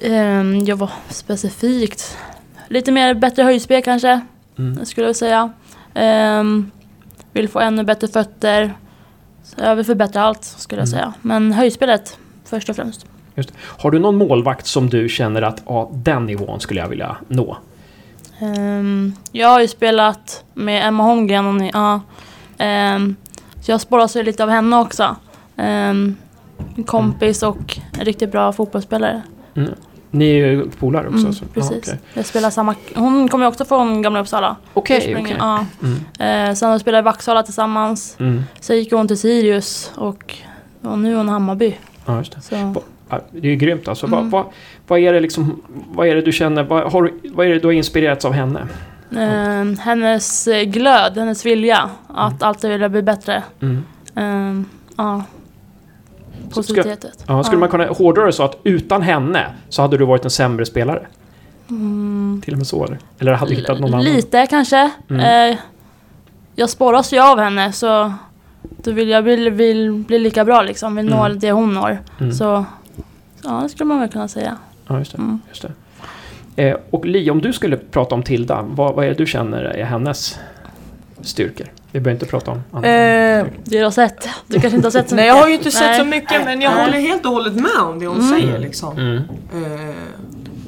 ehm, 0.03 0.65
jag 0.65 0.77
var 0.77 0.91
specifikt 1.09 2.19
lite 2.69 2.93
mer 2.93 3.15
bättre 3.15 3.43
höjdspel 3.43 3.83
kanske, 3.83 4.21
Mm. 4.59 4.85
skulle 4.85 5.07
jag 5.07 5.17
säga. 5.17 5.53
Vill 7.33 7.49
få 7.49 7.61
ännu 7.61 7.85
bättre 7.85 8.09
fötter. 8.09 8.75
Jag 9.57 9.77
vill 9.77 9.85
förbättra 9.85 10.23
allt, 10.23 10.45
skulle 10.45 10.83
jag 10.83 10.89
Mm. 10.89 10.99
säga. 11.01 11.13
Men 11.23 11.53
höjdspelet 11.53 12.19
först 12.45 12.69
och 12.69 12.77
främst. 12.77 13.07
Har 13.59 13.91
du 13.91 13.99
någon 13.99 14.17
målvakt 14.17 14.67
som 14.67 14.89
du 14.89 15.09
känner 15.09 15.43
att 15.43 15.63
ja, 15.67 15.91
den 15.95 16.27
nivån 16.27 16.61
skulle 16.61 16.81
jag 16.81 16.89
vilja 16.89 17.17
nå? 17.29 17.57
Ehm, 18.39 19.13
jag 19.33 19.49
har 19.49 19.61
ju 19.61 19.69
spelat 19.69 20.45
med 20.55 20.89
Emma 20.89 21.15
ni, 21.15 21.71
ja. 21.75 22.01
Ehm, 22.59 23.17
så 23.61 23.71
jag 23.71 23.81
sporras 23.81 24.17
ju 24.17 24.23
lite 24.23 24.43
av 24.45 24.51
henne 24.51 24.77
också. 24.77 25.17
Um, 25.57 26.17
en 26.77 26.85
kompis 26.87 27.43
och 27.43 27.79
en 27.99 28.05
riktigt 28.05 28.33
bra 28.33 28.53
fotbollsspelare. 28.53 29.23
Mm. 29.57 29.75
Ni 30.15 30.31
är 30.31 30.47
ju 30.47 30.71
polare 30.71 31.09
också? 31.09 31.21
Mm, 31.21 31.33
så. 31.33 31.45
Precis. 31.45 31.79
okej. 31.79 31.99
Jag 32.15 32.27
spelar 32.27 32.51
samma... 32.51 32.75
Hon 32.95 33.29
kommer 33.29 33.47
också 33.47 33.65
från 33.65 34.03
Gamla 34.03 34.21
Uppsala. 34.21 34.57
Okej, 34.75 34.97
ursprungligen. 34.97 35.41
okej. 35.41 35.67
Ja. 35.81 35.87
Mm. 36.19 36.49
Eh, 36.49 36.55
sen 36.55 36.71
har 36.71 36.93
vi 36.93 37.01
Vaxhalla 37.01 37.43
tillsammans. 37.43 38.17
Mm. 38.21 38.43
Sen 38.61 38.77
gick 38.77 38.93
hon 38.93 39.09
till 39.09 39.19
Sirius 39.19 39.93
och, 39.95 40.35
och 40.83 40.99
nu 40.99 41.13
är 41.13 41.17
hon 41.17 41.29
i 41.29 41.31
Hammarby. 41.31 41.77
Ja, 42.07 42.19
just 42.19 42.33
det. 42.33 42.41
Så, 42.41 42.83
det 43.31 43.47
är 43.47 43.51
ju 43.51 43.57
grymt 43.57 43.89
alltså. 43.89 44.07
Mm. 44.07 44.19
Vad, 44.19 44.31
vad, 44.31 44.53
vad, 44.87 44.99
är 44.99 45.13
det 45.13 45.21
liksom, 45.21 45.63
vad 45.95 46.07
är 46.07 46.15
det 46.15 46.23
du 46.23 46.33
känner, 46.33 46.63
vad, 46.63 46.93
har, 46.93 47.11
vad 47.25 47.47
är 47.47 47.51
det 47.51 47.59
du 47.59 47.67
har 47.67 47.73
inspirerats 47.73 48.25
av 48.25 48.33
henne? 48.33 48.69
eh, 49.17 49.79
hennes 49.81 50.49
glöd, 50.65 51.19
hennes 51.19 51.47
vilja 51.47 51.91
att 52.09 52.43
alltid 52.43 52.71
vilja 52.71 52.89
bli 52.89 53.03
bättre. 53.03 53.43
Mm. 53.61 53.85
Eh, 54.15 54.65
ja. 54.97 55.23
Ska- 56.51 56.55
Positivitet. 56.55 57.25
Ja, 57.27 57.43
skulle 57.45 57.59
man 57.61 57.69
kunna 57.69 57.87
hårdra 57.87 58.27
det 58.27 58.33
så 58.33 58.43
att 58.43 58.57
utan 58.65 59.03
henne 59.03 59.47
så 59.69 59.83
hade 59.83 59.99
du 59.99 60.05
varit 60.05 60.25
en 60.25 60.31
sämre 60.31 60.67
spelare? 60.67 61.07
Till 62.43 62.53
och 62.55 62.59
med 62.59 62.67
så 62.67 62.85
eller? 62.85 62.99
Eller 63.19 63.33
hade 63.33 63.51
du 63.51 63.57
hittat 63.57 63.81
någon 63.81 63.95
annan? 63.95 64.05
Lite 64.05 64.47
kanske. 64.51 64.91
Mm. 65.11 65.51
Eh, 65.53 65.59
jag 66.55 66.71
sporras 66.71 67.13
ju 67.13 67.19
av 67.21 67.39
henne 67.39 67.73
så 67.73 68.13
då 68.61 68.91
vill 68.93 69.09
jag 69.09 69.23
vill, 69.23 69.51
vill 69.51 69.93
bli 69.93 70.19
lika 70.19 70.45
bra 70.45 70.63
liksom. 70.63 70.97
Vill 70.97 71.07
nå 71.11 71.25
Mm. 71.25 71.39
det 71.39 71.53
hon 71.53 71.75
når. 71.75 71.99
Mm. 72.21 72.33
Så 72.33 72.65
ja, 73.45 73.61
det 73.63 73.69
skulle 73.69 73.85
man 73.89 74.01
väl 74.01 74.09
kunna 74.09 74.29
säga. 74.29 74.57
Ja, 74.87 74.99
just 74.99 75.13
det. 75.13 75.19
Mm. 75.19 75.41
Just 75.49 75.63
det. 75.63 75.73
Eh, 76.69 76.77
och 76.91 77.05
Li, 77.07 77.31
om 77.31 77.41
du 77.41 77.53
skulle 77.53 77.77
prata 77.77 78.15
om 78.15 78.23
Tilda, 78.23 78.63
vad, 78.63 78.95
vad 78.95 79.05
är 79.05 79.09
det 79.09 79.15
du 79.15 79.27
känner 79.27 79.63
är 79.65 79.85
hennes 79.85 80.39
styrkor? 81.21 81.67
Vi 81.93 82.01
behöver 82.01 82.11
inte 82.21 82.27
prata 82.27 82.51
om 82.51 82.63
andra. 82.73 82.89
Eh, 82.91 83.45
Det 83.65 83.79
du 83.79 83.85
har 83.85 83.91
sett. 83.91 84.29
Du 84.47 84.61
kanske 84.61 84.77
inte 84.77 84.87
har 84.87 84.91
sett 84.93 85.09
så 85.09 85.15
Nej 85.15 85.25
mycket. 85.25 85.37
jag 85.37 85.43
har 85.43 85.49
ju 85.49 85.55
inte 85.55 85.71
sett 85.71 85.87
Nej. 85.87 85.99
så 85.99 86.05
mycket 86.05 86.45
men 86.45 86.61
jag 86.61 86.75
Nej. 86.75 86.85
håller 86.85 86.99
helt 86.99 87.27
och 87.27 87.33
hållet 87.33 87.55
med 87.55 87.81
om 87.83 87.99
det 87.99 88.07
hon 88.07 88.17
Mm. 88.21 88.31
säger 88.41 88.59
liksom. 88.59 88.93
Mm. 88.99 89.17
Eh, 89.17 89.95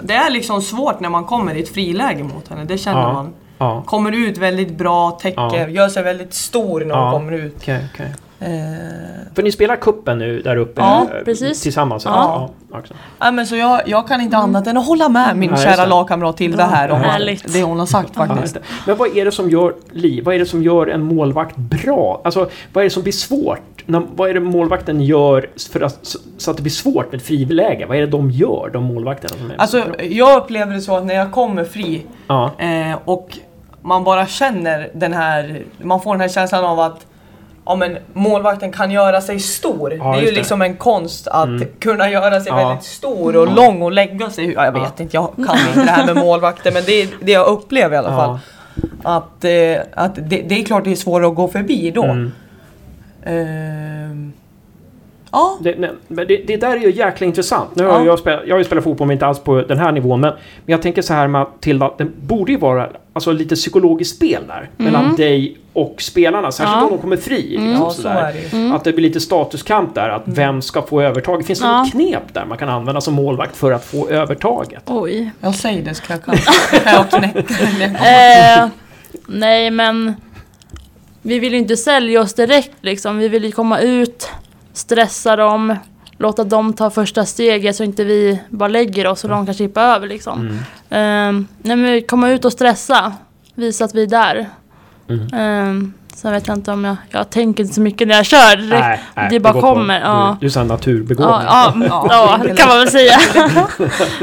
det 0.02 0.14
är 0.14 0.30
liksom 0.30 0.62
svårt 0.62 1.00
när 1.00 1.08
man 1.08 1.24
kommer 1.24 1.54
i 1.54 1.62
ett 1.62 1.68
friläge 1.68 2.22
mot 2.24 2.48
henne, 2.48 2.64
det 2.64 2.78
känner 2.78 3.00
Ja. 3.00 3.12
man. 3.12 3.32
Ja, 3.58 3.82
Kommer 3.86 4.12
ut 4.12 4.38
väldigt 4.38 4.78
bra, 4.78 5.10
täcker, 5.10 5.40
Ja. 5.58 5.68
gör 5.68 5.88
sig 5.88 6.02
väldigt 6.02 6.34
stor 6.34 6.80
när 6.80 6.94
Ja. 6.94 7.10
hon 7.10 7.12
kommer 7.20 7.32
ut. 7.32 7.54
okej, 7.60 7.84
okej. 7.94 8.14
Eh, 8.44 9.34
För 9.34 9.42
ni 9.42 9.52
spelar 9.52 9.76
kuppen 9.76 10.18
nu 10.18 10.40
där 10.42 10.56
uppe 10.56 10.80
Ja, 10.80 11.06
eh, 11.18 11.24
precis. 11.24 11.62
tillsammans? 11.62 12.04
Ja. 12.04 12.50
ja 12.70 12.78
också. 12.78 12.94
nej, 13.20 13.32
men 13.32 13.46
så 13.46 13.56
jag, 13.56 13.80
jag 13.88 14.08
kan 14.08 14.20
inte 14.20 14.36
annat 14.36 14.66
än 14.66 14.76
att 14.76 14.86
hålla 14.86 15.08
med 15.08 15.36
min 15.36 15.50
Ja, 15.50 15.56
kära 15.56 15.76
det. 15.82 15.86
lagkamrat 15.86 16.36
Tilda 16.36 16.64
här 16.66 16.90
om 16.90 17.00
Härligt. 17.00 17.52
det 17.52 17.62
hon 17.62 17.78
har 17.78 17.86
sagt 17.86 18.10
Ja, 18.16 18.26
faktiskt. 18.26 18.56
Men 18.86 18.96
vad 18.96 19.16
är 19.16 19.24
det 19.24 19.32
som 19.32 19.50
gör, 19.50 19.74
Li, 19.90 20.20
vad 20.20 20.34
är 20.34 20.38
det 20.38 20.46
som 20.46 20.62
gör 20.62 20.86
en 20.86 21.02
målvakt 21.02 21.56
bra? 21.56 22.20
Alltså, 22.24 22.48
vad 22.72 22.82
är 22.82 22.84
det 22.84 22.90
som 22.90 23.02
blir 23.02 23.12
svårt? 23.12 23.60
När, 23.86 24.02
vad 24.16 24.30
är 24.30 24.34
det 24.34 24.40
målvakten 24.40 25.00
gör 25.00 25.46
för 25.72 25.80
att, 25.80 25.98
så- 26.38 26.50
att 26.50 26.56
det 26.56 26.62
blir 26.62 26.70
svårt 26.72 27.12
med 27.12 27.20
ett 27.20 27.26
friläge? 27.26 27.86
Vad 27.86 27.96
är 27.96 28.00
det 28.00 28.06
de 28.06 28.30
gör, 28.30 28.70
de 28.72 28.82
målvakterna 28.84 29.34
som 29.40 29.50
är 29.50 29.54
Alltså 29.60 29.82
bra? 29.84 30.02
jag 30.04 30.42
upplever 30.42 30.74
det 30.74 30.80
så 30.80 30.96
att 30.96 31.04
när 31.06 31.14
jag 31.14 31.32
kommer 31.32 31.64
fri 31.64 32.02
Ja, 32.26 32.50
eh, 32.58 32.98
och 33.04 33.38
man 33.82 34.04
bara 34.04 34.26
känner 34.26 34.90
den 34.94 35.12
här, 35.12 35.62
man 35.82 36.00
får 36.00 36.12
den 36.14 36.20
här 36.20 36.28
känslan 36.28 36.64
av 36.64 36.80
att 36.80 37.06
ja, 37.66 37.76
men 37.76 37.98
målvakten 38.12 38.72
kan 38.72 38.90
göra 38.90 39.20
sig 39.20 39.40
stor. 39.40 39.92
Ja, 39.94 40.04
det 40.12 40.18
är 40.18 40.20
ju 40.20 40.26
det. 40.26 40.32
liksom 40.36 40.62
en 40.62 40.76
konst 40.76 41.28
att 41.28 41.44
Mm. 41.48 41.68
kunna 41.78 42.10
göra 42.10 42.40
sig 42.40 42.52
Ja. 42.52 42.56
väldigt 42.68 42.84
stor 42.84 43.36
och 43.36 43.54
lång 43.54 43.82
och 43.82 43.92
lägga 43.92 44.30
sig. 44.30 44.52
Ja, 44.52 44.64
jag 44.64 44.72
vet 44.72 44.82
Ja. 44.82 45.02
inte, 45.02 45.16
jag 45.16 45.30
kan 45.36 45.58
inte 45.68 45.84
det 45.84 45.90
här 45.90 46.06
med 46.14 46.16
målvakter 46.24 46.72
men 46.72 46.82
det 46.86 47.02
är 47.02 47.08
det 47.20 47.32
jag 47.32 47.46
upplever 47.46 47.94
i 47.94 47.98
alla 47.98 48.16
fall. 48.16 48.38
ja. 49.02 49.16
Att, 49.16 49.44
eh, 49.44 50.02
att 50.04 50.14
det, 50.14 50.42
det 50.48 50.60
är 50.60 50.64
klart 50.64 50.84
det 50.84 50.92
är 50.92 50.96
svårare 50.96 51.28
att 51.28 51.34
gå 51.34 51.48
förbi 51.48 51.90
då. 51.90 52.04
Mm. 52.04 52.32
Ehm, 53.26 54.32
ja, 55.34 55.58
Det, 55.60 55.74
nej, 55.78 55.90
men 56.08 56.26
det, 56.26 56.36
det 56.46 56.56
där 56.56 56.76
är 56.76 56.80
ju 56.80 56.92
jäkla 56.92 57.26
intressant. 57.26 57.76
Nu 57.76 57.84
har 57.84 57.98
Ja. 58.00 58.04
jag, 58.04 58.18
spelat, 58.18 58.40
jag 58.46 58.54
har 58.54 58.58
ju 58.58 58.64
spelat 58.64 58.84
fotboll, 58.84 59.06
men 59.06 59.14
inte 59.14 59.26
alls 59.26 59.38
på 59.38 59.60
den 59.62 59.78
här 59.78 59.92
nivån. 59.92 60.20
Men, 60.20 60.30
men 60.30 60.72
jag 60.72 60.82
tänker 60.82 61.02
så 61.02 61.14
här 61.14 61.28
med 61.28 61.46
Tilda, 61.60 61.90
det 61.98 62.04
borde 62.04 62.52
ju 62.52 62.58
vara 62.58 62.88
alltså, 63.12 63.32
lite 63.32 63.54
psykologiskt 63.54 64.16
spel 64.16 64.42
där. 64.48 64.70
Mellan 64.76 65.16
dig 65.16 65.56
och 65.72 66.02
spelarna. 66.02 66.52
Särskilt 66.52 66.76
Ja. 66.76 66.84
om 66.84 66.90
de 66.90 66.98
kommer 66.98 67.16
fri. 67.16 67.42
Liksom, 67.42 67.70
ja 67.70 67.90
så 67.90 68.02
sådär. 68.02 68.14
är 68.22 68.32
det 68.52 68.58
ju. 68.58 68.72
Att 68.74 68.84
det 68.84 68.92
blir 68.92 69.02
lite 69.02 69.20
statuskamp 69.20 69.94
där, 69.94 70.08
att 70.08 70.22
vem 70.24 70.62
ska 70.62 70.82
få 70.82 71.00
övertaget? 71.02 71.46
Finns 71.46 71.60
det 71.60 71.66
Ja. 71.66 71.78
något 71.82 71.90
knep 71.92 72.34
där 72.34 72.44
man 72.44 72.58
kan 72.58 72.68
använda 72.68 73.00
som 73.00 73.14
målvakt 73.14 73.56
för 73.56 73.72
att 73.72 73.84
få 73.84 74.08
övertaget? 74.08 74.82
Oj. 74.86 75.30
Jag 75.40 75.54
säger 75.54 75.82
det 75.82 75.94
så 75.94 76.02
kan 76.02 76.18
jag, 76.26 76.36
kan 76.82 76.92
jag 76.94 77.10
knäcka. 77.10 78.58
Eh, 78.62 78.68
nej 79.26 79.70
men 79.70 80.14
vi 81.22 81.38
vill 81.38 81.52
ju 81.52 81.58
inte 81.58 81.76
sälja 81.76 82.20
oss 82.20 82.34
direkt 82.34 82.70
liksom. 82.80 83.18
Vi 83.18 83.28
vill 83.28 83.44
ju 83.44 83.52
komma 83.52 83.80
ut, 83.80 84.28
stressa 84.74 85.36
dem, 85.36 85.76
låta 86.18 86.44
dem 86.44 86.72
ta 86.72 86.90
första 86.90 87.24
steget 87.26 87.76
så 87.76 87.84
inte 87.84 88.04
vi 88.04 88.40
bara 88.48 88.68
lägger 88.68 89.06
oss 89.06 89.24
och 89.24 89.30
de 89.30 89.44
kan 89.46 89.54
chippa 89.54 89.82
över 89.82 90.06
liksom. 90.08 90.58
Mm. 90.90 91.46
Nej 91.62 91.76
men 91.76 92.02
komma 92.02 92.30
ut 92.30 92.44
och 92.44 92.52
stressa, 92.52 93.12
visa 93.54 93.84
att 93.84 93.94
vi 93.94 94.02
är 94.02 94.06
där. 94.06 94.48
Mm. 95.08 95.22
Eh, 95.82 95.88
sen 96.14 96.32
vet 96.32 96.46
jag 96.46 96.56
inte 96.56 96.72
om 96.72 96.84
jag, 96.84 96.96
jag 97.10 97.30
tänker 97.30 97.62
inte 97.62 97.74
så 97.74 97.80
mycket 97.80 98.08
när 98.08 98.14
jag 98.14 98.26
kör. 98.26 98.56
Nej, 98.68 99.00
nej, 99.14 99.28
det 99.30 99.40
bara 99.40 99.52
går 99.52 99.60
på- 99.60 99.66
kommer. 99.74 100.00
ja. 100.00 100.36
Du, 100.40 100.46
är 100.46 100.50
sån 100.50 100.66
naturbegåvning. 100.68 101.32
Ja, 101.46 101.72
ja, 101.88 102.06
Ja, 102.10 102.40
det 102.44 102.56
kan 102.56 102.68
man 102.68 102.78
väl 102.78 102.90
säga. 102.90 103.18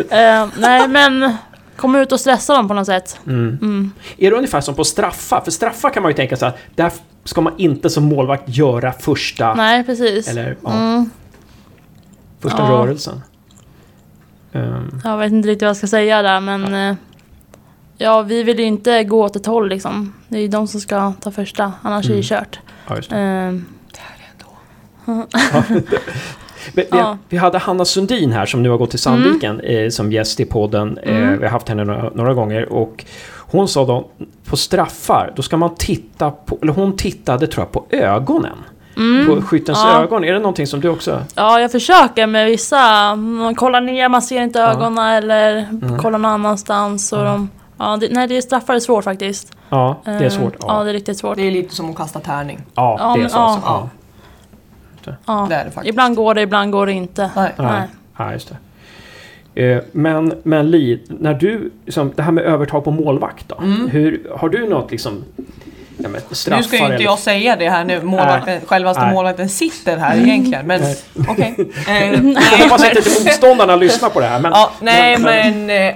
Eh, 0.09 0.47
nej 0.57 0.87
men 0.87 1.35
komma 1.77 1.99
ut 1.99 2.11
och 2.11 2.19
stressa 2.19 2.55
dem 2.55 2.67
på 2.67 2.73
något 2.73 2.85
sätt. 2.85 3.19
Mm. 3.27 3.57
Mm. 3.61 3.91
Är 4.17 4.31
det 4.31 4.37
ungefär 4.37 4.61
som 4.61 4.75
på 4.75 4.83
straffar? 4.83 5.41
För 5.41 5.51
straffar 5.51 5.89
kan 5.89 6.03
man 6.03 6.09
ju 6.11 6.15
tänka 6.15 6.37
så 6.37 6.45
här, 6.45 6.53
där 6.75 6.91
ska 7.24 7.41
man 7.41 7.53
inte 7.57 7.89
som 7.89 8.03
målvakt 8.03 8.43
göra 8.47 8.91
första, 8.91 9.53
Nej 9.53 9.84
precis. 9.84 10.28
eller, 10.28 10.57
ja, 10.63 10.72
Mm. 10.74 11.09
första 12.39 12.57
Ja. 12.63 12.69
rörelsen. 12.69 13.22
Ehm, 14.53 15.01
Jag 15.03 15.17
vet 15.17 15.32
inte 15.32 15.49
riktigt 15.49 15.61
vad 15.61 15.69
jag 15.69 15.78
ska 15.78 15.88
säga 15.88 16.22
där 16.22 16.39
men 16.39 16.74
eh, 16.74 16.95
Ja 17.97 18.22
vi 18.22 18.43
vill 18.43 18.59
ju 18.59 18.65
inte 18.65 19.03
gå 19.03 19.24
åt 19.24 19.36
ett 19.36 19.45
håll 19.45 19.69
liksom. 19.69 20.13
Det 20.28 20.38
är 20.38 20.41
ju 20.41 20.47
de 20.47 20.67
som 20.67 20.80
ska 20.80 21.13
ta 21.22 21.32
första 21.32 21.74
annars 21.82 22.05
är 22.05 22.09
det 22.09 22.13
Mm. 22.13 22.24
kört. 22.24 22.59
ja, 22.88 22.95
just 22.95 23.09
det. 23.09 23.15
Ehm, 23.17 23.65
Vi, 25.05 25.22
vi, 26.76 26.88
Ja. 26.91 27.17
vi 27.30 27.38
hade 27.38 27.57
Hanna 27.57 27.86
Sundin 27.86 28.32
här 28.32 28.45
som 28.45 28.63
nu 28.63 28.69
har 28.69 28.78
gått 28.78 28.89
till 28.89 28.99
Sandviken 28.99 29.59
Mm. 29.59 29.84
eh, 29.86 29.89
som 29.89 30.11
gäst 30.11 30.39
i 30.39 30.45
podden. 30.45 30.97
Eh, 30.97 31.15
vi 31.30 31.43
har 31.45 31.51
haft 31.51 31.69
henne 31.69 31.84
några, 31.84 32.09
några 32.09 32.34
gånger 32.34 32.72
och 32.74 33.05
hon 33.51 33.67
sa 33.67 33.85
då 33.85 34.07
på 34.45 34.57
straffar, 34.57 35.33
då 35.35 35.41
ska 35.41 35.57
man 35.57 35.75
titta 35.75 36.31
på, 36.31 36.57
eller 36.61 36.73
hon 36.73 36.97
tittade 36.97 37.47
tror 37.47 37.65
jag 37.65 37.71
på 37.71 37.85
ögonen. 37.95 38.57
På 39.27 39.41
skyttens 39.41 39.83
Mm. 39.83 39.91
Ja. 39.95 40.01
ögon. 40.03 40.23
Är 40.23 40.33
det 40.33 40.39
någonting 40.39 40.67
som 40.67 40.81
du 40.81 40.89
också... 40.89 41.23
ja 41.35 41.59
jag 41.59 41.71
försöker 41.71 42.27
med 42.27 42.45
vissa. 42.45 43.15
Man 43.15 43.55
kollar 43.55 43.81
ner, 43.81 44.09
man 44.09 44.21
ser 44.21 44.41
inte 44.41 44.61
ögonen 44.61 44.97
eller 44.97 45.55
Mm. 45.57 45.99
kollar 45.99 46.19
någon 46.19 46.31
annanstans. 46.31 47.13
Och 47.13 47.23
de, 47.23 47.49
ja, 47.77 47.97
det, 47.97 48.07
nej 48.11 48.27
det 48.27 48.37
är 48.37 48.41
straffar 48.41 48.75
är 48.75 48.79
svårt 48.79 49.03
faktiskt. 49.03 49.51
Ja, 49.69 49.97
det 50.05 50.11
är 50.11 50.29
svårt. 50.29 50.53
Ja. 50.59 50.65
Ja, 50.67 50.83
det 50.83 50.89
är 50.89 50.93
riktigt 50.93 51.17
svårt. 51.17 51.35
Det 51.35 51.47
är 51.47 51.51
lite 51.51 51.75
som 51.75 51.89
att 51.89 51.95
kasta 51.95 52.19
tärning. 52.19 52.59
ja 52.75 52.95
Ja, 52.99 53.05
det 53.13 53.19
är 53.19 53.21
men- 53.21 53.29
så. 53.29 53.37
ja. 53.37 53.43
alltså. 53.45 53.89
Ja. 55.05 55.13
Ja. 55.25 55.45
Det 55.49 55.55
är 55.55 55.65
det 55.65 55.71
faktiskt. 55.71 55.89
Ibland 55.89 56.15
går 56.15 56.33
det, 56.33 56.41
ibland 56.41 56.71
går 56.71 56.85
det 56.85 56.91
inte. 56.93 57.31
Nej. 57.35 57.51
Nej. 57.57 57.67
Nej. 57.71 57.87
Ja, 58.17 58.31
just 58.33 58.49
det. 58.49 58.57
Eh, 59.55 59.77
Men, 59.91 60.33
men 60.43 60.71
Li, 60.71 61.01
när 61.19 61.33
du, 61.33 61.71
liksom, 61.85 62.11
det 62.15 62.21
här 62.23 62.31
med 62.31 62.43
övertag 62.43 62.83
på 62.83 62.91
målvakt 62.91 63.45
då. 63.47 63.55
Mm. 63.57 63.89
Hur, 63.89 64.21
har 64.37 64.49
du 64.49 64.69
något 64.69 64.91
liksom... 64.91 65.23
ja, 65.97 66.09
men 66.09 66.21
Nu 66.29 66.35
ska 66.35 66.51
ju 66.51 66.57
inte 66.63 66.75
eller- 66.95 66.99
jag 67.03 67.19
säga 67.19 67.55
det 67.55 67.69
här 67.69 67.83
nu, 67.83 68.01
målvakten, 68.03 68.61
självaste 68.65 69.03
Nej. 69.03 69.13
målvakten 69.13 69.49
sitter 69.49 69.97
här 69.97 70.17
egentligen, 70.17 70.67
men 70.67 70.81
okej. 71.29 71.55
Eh, 71.87 72.11
Jag 72.13 72.23
nej, 72.23 72.35
hoppas 72.63 72.81
men- 72.81 72.89
inte 72.89 72.99
att 72.99 73.25
motståndarna 73.25 73.75
lyssnar 73.75 74.09
på 74.09 74.19
det 74.19 74.25
här. 74.25 74.39
Men, 74.39 74.51
Ja, 74.51 74.71
nej 74.81 75.17
men 75.17 75.69
eh, 75.69 75.93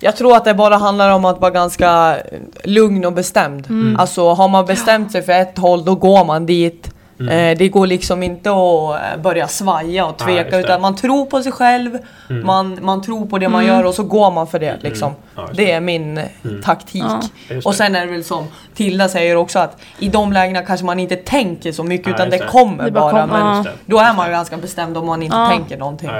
jag 0.00 0.16
tror 0.16 0.36
att 0.36 0.44
det 0.44 0.54
bara 0.54 0.76
handlar 0.76 1.10
om 1.10 1.24
att 1.24 1.40
vara 1.40 1.50
ganska 1.50 2.16
eh, 2.16 2.38
lugn 2.64 3.04
och 3.04 3.12
bestämd. 3.12 3.66
Mm. 3.70 3.96
Alltså 4.00 4.32
har 4.32 4.48
man 4.48 4.66
bestämt 4.66 5.12
sig 5.12 5.22
för 5.22 5.32
ett 5.32 5.58
håll 5.58 5.84
då 5.84 5.94
går 5.94 6.24
man 6.24 6.46
dit. 6.46 6.94
Eh, 7.28 7.58
det 7.58 7.68
går 7.68 7.86
liksom 7.86 8.22
inte 8.22 8.50
att 8.50 9.14
eh, 9.16 9.22
börja 9.22 9.48
svaja 9.48 10.06
och 10.06 10.14
Nej, 10.18 10.26
tveka 10.26 10.50
det. 10.50 10.56
Mm. 10.56 10.64
utan 10.64 10.80
man 10.80 10.96
tror 10.96 11.26
på 11.26 11.42
sig 11.42 11.52
själv, 11.52 11.98
man, 12.44 12.78
man 12.82 13.02
tror 13.02 13.26
på 13.26 13.38
det 13.38 13.48
man 13.48 13.66
gör 13.66 13.84
och 13.84 13.94
så 13.94 14.02
går 14.02 14.30
man 14.30 14.46
för 14.46 14.58
det 14.58 14.76
liksom. 14.80 15.12
Ja, 15.36 15.42
just 15.42 15.56
det 15.56 15.72
är 15.72 15.80
min 15.80 16.18
eh, 16.18 16.24
taktik. 16.64 17.02
Ja. 17.48 17.56
Och 17.64 17.72
det. 17.72 17.76
sen 17.76 17.94
är 17.96 18.06
det 18.06 18.12
väl 18.12 18.24
som 18.24 18.46
Tilda 18.74 19.08
säger 19.08 19.36
också 19.36 19.58
att 19.58 19.76
i 19.98 20.08
de 20.08 20.32
lägena 20.32 20.62
kanske 20.62 20.86
man 20.86 20.98
inte 21.00 21.16
tänker 21.16 21.72
så 21.72 21.84
mycket 21.84 22.06
Nej, 22.06 22.14
utan 22.14 22.30
det, 22.30 22.38
det. 22.38 22.46
kommer 22.46 22.84
Det 22.84 22.90
bara 22.90 23.12
bara. 23.12 23.20
kom- 23.22 23.30
men 23.30 23.56
ja. 23.56 23.62
Det. 23.62 23.70
då 23.86 23.98
är 23.98 24.14
man 24.14 24.26
ju 24.26 24.32
ganska 24.32 24.56
bestämd 24.56 24.96
om 24.96 25.06
man 25.06 25.22
inte 25.22 25.36
Ja. 25.36 25.48
tänker 25.50 25.78
någonting. 25.78 26.10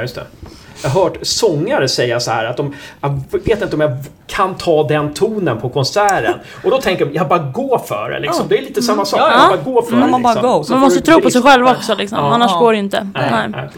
Jag 0.83 0.91
har 0.91 1.03
hört 1.05 1.19
sångare 1.23 1.89
säga 1.89 2.21
så 2.21 2.31
här 2.31 2.45
att 2.45 2.57
de, 2.57 2.75
jag 3.01 3.21
vet 3.45 3.63
inte 3.63 3.75
om 3.77 3.81
jag 3.81 3.93
kan 4.27 4.55
ta 4.55 4.89
den 4.89 5.15
tonen 5.15 5.61
på 5.61 5.69
konserten. 5.69 6.35
Och 6.65 6.71
då 6.71 6.81
tänker 6.81 7.05
jag, 7.07 7.15
jag 7.15 7.29
bara 7.29 7.39
går 7.39 7.79
för 7.79 8.11
det 8.11 8.21
liksom. 8.21 8.47
Det 8.49 8.59
är 8.59 8.63
lite 8.63 8.83
samma 8.83 9.05
sak. 9.05 9.21
Ja, 9.21 9.31
ja. 9.33 9.41
Jag 9.51 9.65
bara 9.65 9.73
går 9.73 9.83
för 9.83 9.93
Mm, 9.93 10.05
det. 10.05 10.11
man 10.11 10.23
bara 10.23 10.35
liksom. 10.35 10.53
Man 10.53 10.65
får 10.67 10.77
måste 10.79 11.01
tro 11.01 11.21
på 11.21 11.31
sig 11.31 11.43
själv 11.43 11.67
också 11.67 11.95
liksom. 11.95 12.19
Ja. 12.19 12.35
Annars 12.35 12.53
går 12.59 12.73
det 12.73 12.79
inte. 12.79 13.11
Nej, 13.15 13.31
Nej. 13.31 13.49
nej. 13.49 13.69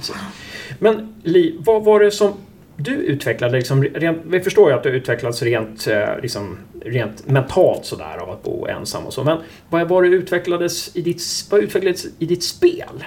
Men 0.79 1.15
Li, 1.23 1.57
vad 1.61 1.85
var 1.85 2.01
det 2.01 2.11
som 2.11 2.33
du 2.77 2.91
utvecklade? 2.95 3.57
Liksom, 3.57 3.85
rent, 3.85 4.19
vi 4.27 4.41
förstår 4.41 4.71
ju 4.71 4.77
att 4.77 4.83
du 4.83 4.89
utvecklats 4.89 5.43
rent, 5.43 5.87
eh, 5.87 5.99
liksom, 6.23 6.59
rent 6.85 7.27
mentalt 7.29 7.85
sådär 7.85 8.19
av 8.23 8.31
att 8.31 8.43
bo 8.43 8.67
ensam 8.67 9.07
och 9.07 9.13
så. 9.13 9.25
Men 9.25 9.39
vad 9.71 9.89
var 9.89 10.03
det 10.03 10.09
utvecklades 10.09 10.97
i 10.97 11.03
ditt, 11.03 11.23
vad 11.51 11.61
utvecklades 11.61 12.05
i 12.19 12.27
ditt 12.27 12.45
spel? 12.45 13.05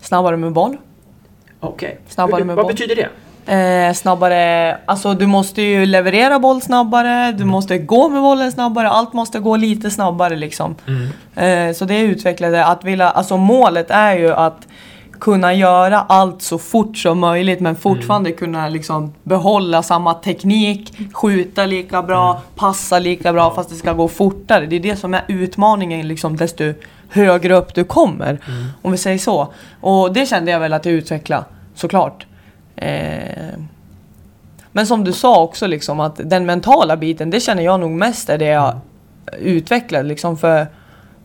Snabbare 0.00 0.36
med 0.36 0.52
boll. 0.52 0.76
Okej. 1.60 2.00
Snabbare 2.08 2.44
med 2.44 2.56
Vad 2.56 2.64
boll. 2.64 2.72
betyder 2.74 2.96
det? 2.96 3.08
Eh, 3.48 3.92
snabbare, 3.94 4.76
alltså 4.84 5.14
du 5.14 5.26
måste 5.26 5.62
ju 5.62 5.86
leverera 5.86 6.38
boll 6.38 6.62
snabbare, 6.62 7.32
du 7.32 7.44
måste 7.44 7.78
gå 7.78 8.08
med 8.08 8.22
bollen 8.22 8.52
snabbare, 8.52 8.88
allt 8.88 9.12
måste 9.12 9.40
gå 9.40 9.56
lite 9.56 9.90
snabbare 9.90 10.36
liksom. 10.36 10.74
Eh, 11.34 11.72
så 11.74 11.84
det 11.84 11.98
utvecklade 12.00 12.64
att 12.64 12.84
vilja, 12.84 13.10
alltså 13.10 13.36
målet 13.36 13.90
är 13.90 14.16
ju 14.18 14.32
att 14.32 14.66
kunna 15.20 15.54
göra 15.54 16.00
allt 16.08 16.42
så 16.42 16.58
fort 16.58 16.96
som 16.96 17.18
möjligt 17.18 17.60
men 17.60 17.76
fortfarande 17.76 18.32
kunna 18.32 18.68
liksom 18.68 19.14
behålla 19.22 19.82
samma 19.82 20.14
teknik, 20.14 20.98
skjuta 21.12 21.66
lika 21.66 22.02
bra, 22.02 22.42
passa 22.56 22.98
lika 22.98 23.32
bra 23.32 23.54
fast 23.54 23.70
det 23.70 23.76
ska 23.76 23.92
gå 23.92 24.08
fortare. 24.08 24.66
Det 24.66 24.76
är 24.76 24.80
det 24.80 24.96
som 24.96 25.14
är 25.14 25.24
utmaningen 25.28 26.08
liksom 26.08 26.36
desto 26.36 26.72
högre 27.08 27.56
upp 27.56 27.74
du 27.74 27.84
kommer. 27.84 28.38
Om 28.82 28.92
vi 28.92 28.98
säger 28.98 29.18
så. 29.18 29.52
Och 29.80 30.12
det 30.12 30.26
kände 30.26 30.50
jag 30.50 30.60
väl 30.60 30.72
att 30.72 30.84
jag 30.84 30.94
utvecklade 30.94 31.44
såklart. 31.74 32.27
Eh, 32.82 33.58
men 34.72 34.86
som 34.86 35.04
du 35.04 35.12
sa 35.12 35.42
också 35.42 35.66
liksom 35.66 36.00
att 36.00 36.20
den 36.24 36.46
mentala 36.46 36.96
biten, 36.96 37.30
det 37.30 37.40
känner 37.40 37.62
jag 37.62 37.80
nog 37.80 37.90
mest 37.90 38.28
är 38.28 38.38
det 38.38 38.44
jag 38.46 38.78
utvecklar 39.40 40.02
liksom 40.02 40.36
för 40.38 40.66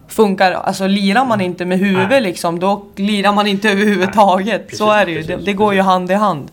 funkar, 0.08 0.52
alltså 0.52 0.88
lirar 0.88 1.26
man 1.26 1.42
inte 1.42 1.66
med 1.66 1.80
huvudet 1.80 2.10
Nej. 2.10 2.22
liksom 2.22 2.60
då 2.60 2.86
lirar 2.96 3.34
man 3.34 3.48
inte 3.48 3.70
överhuvudtaget. 3.70 4.62
precis, 4.64 4.80
så 4.80 4.92
är 4.92 5.06
det 5.06 5.12
ju, 5.12 5.18
precis, 5.18 5.36
det, 5.38 5.46
det 5.46 5.54
går 5.54 5.74
ju 5.74 5.82
hand 5.82 6.12
i 6.12 6.14
hand. 6.14 6.52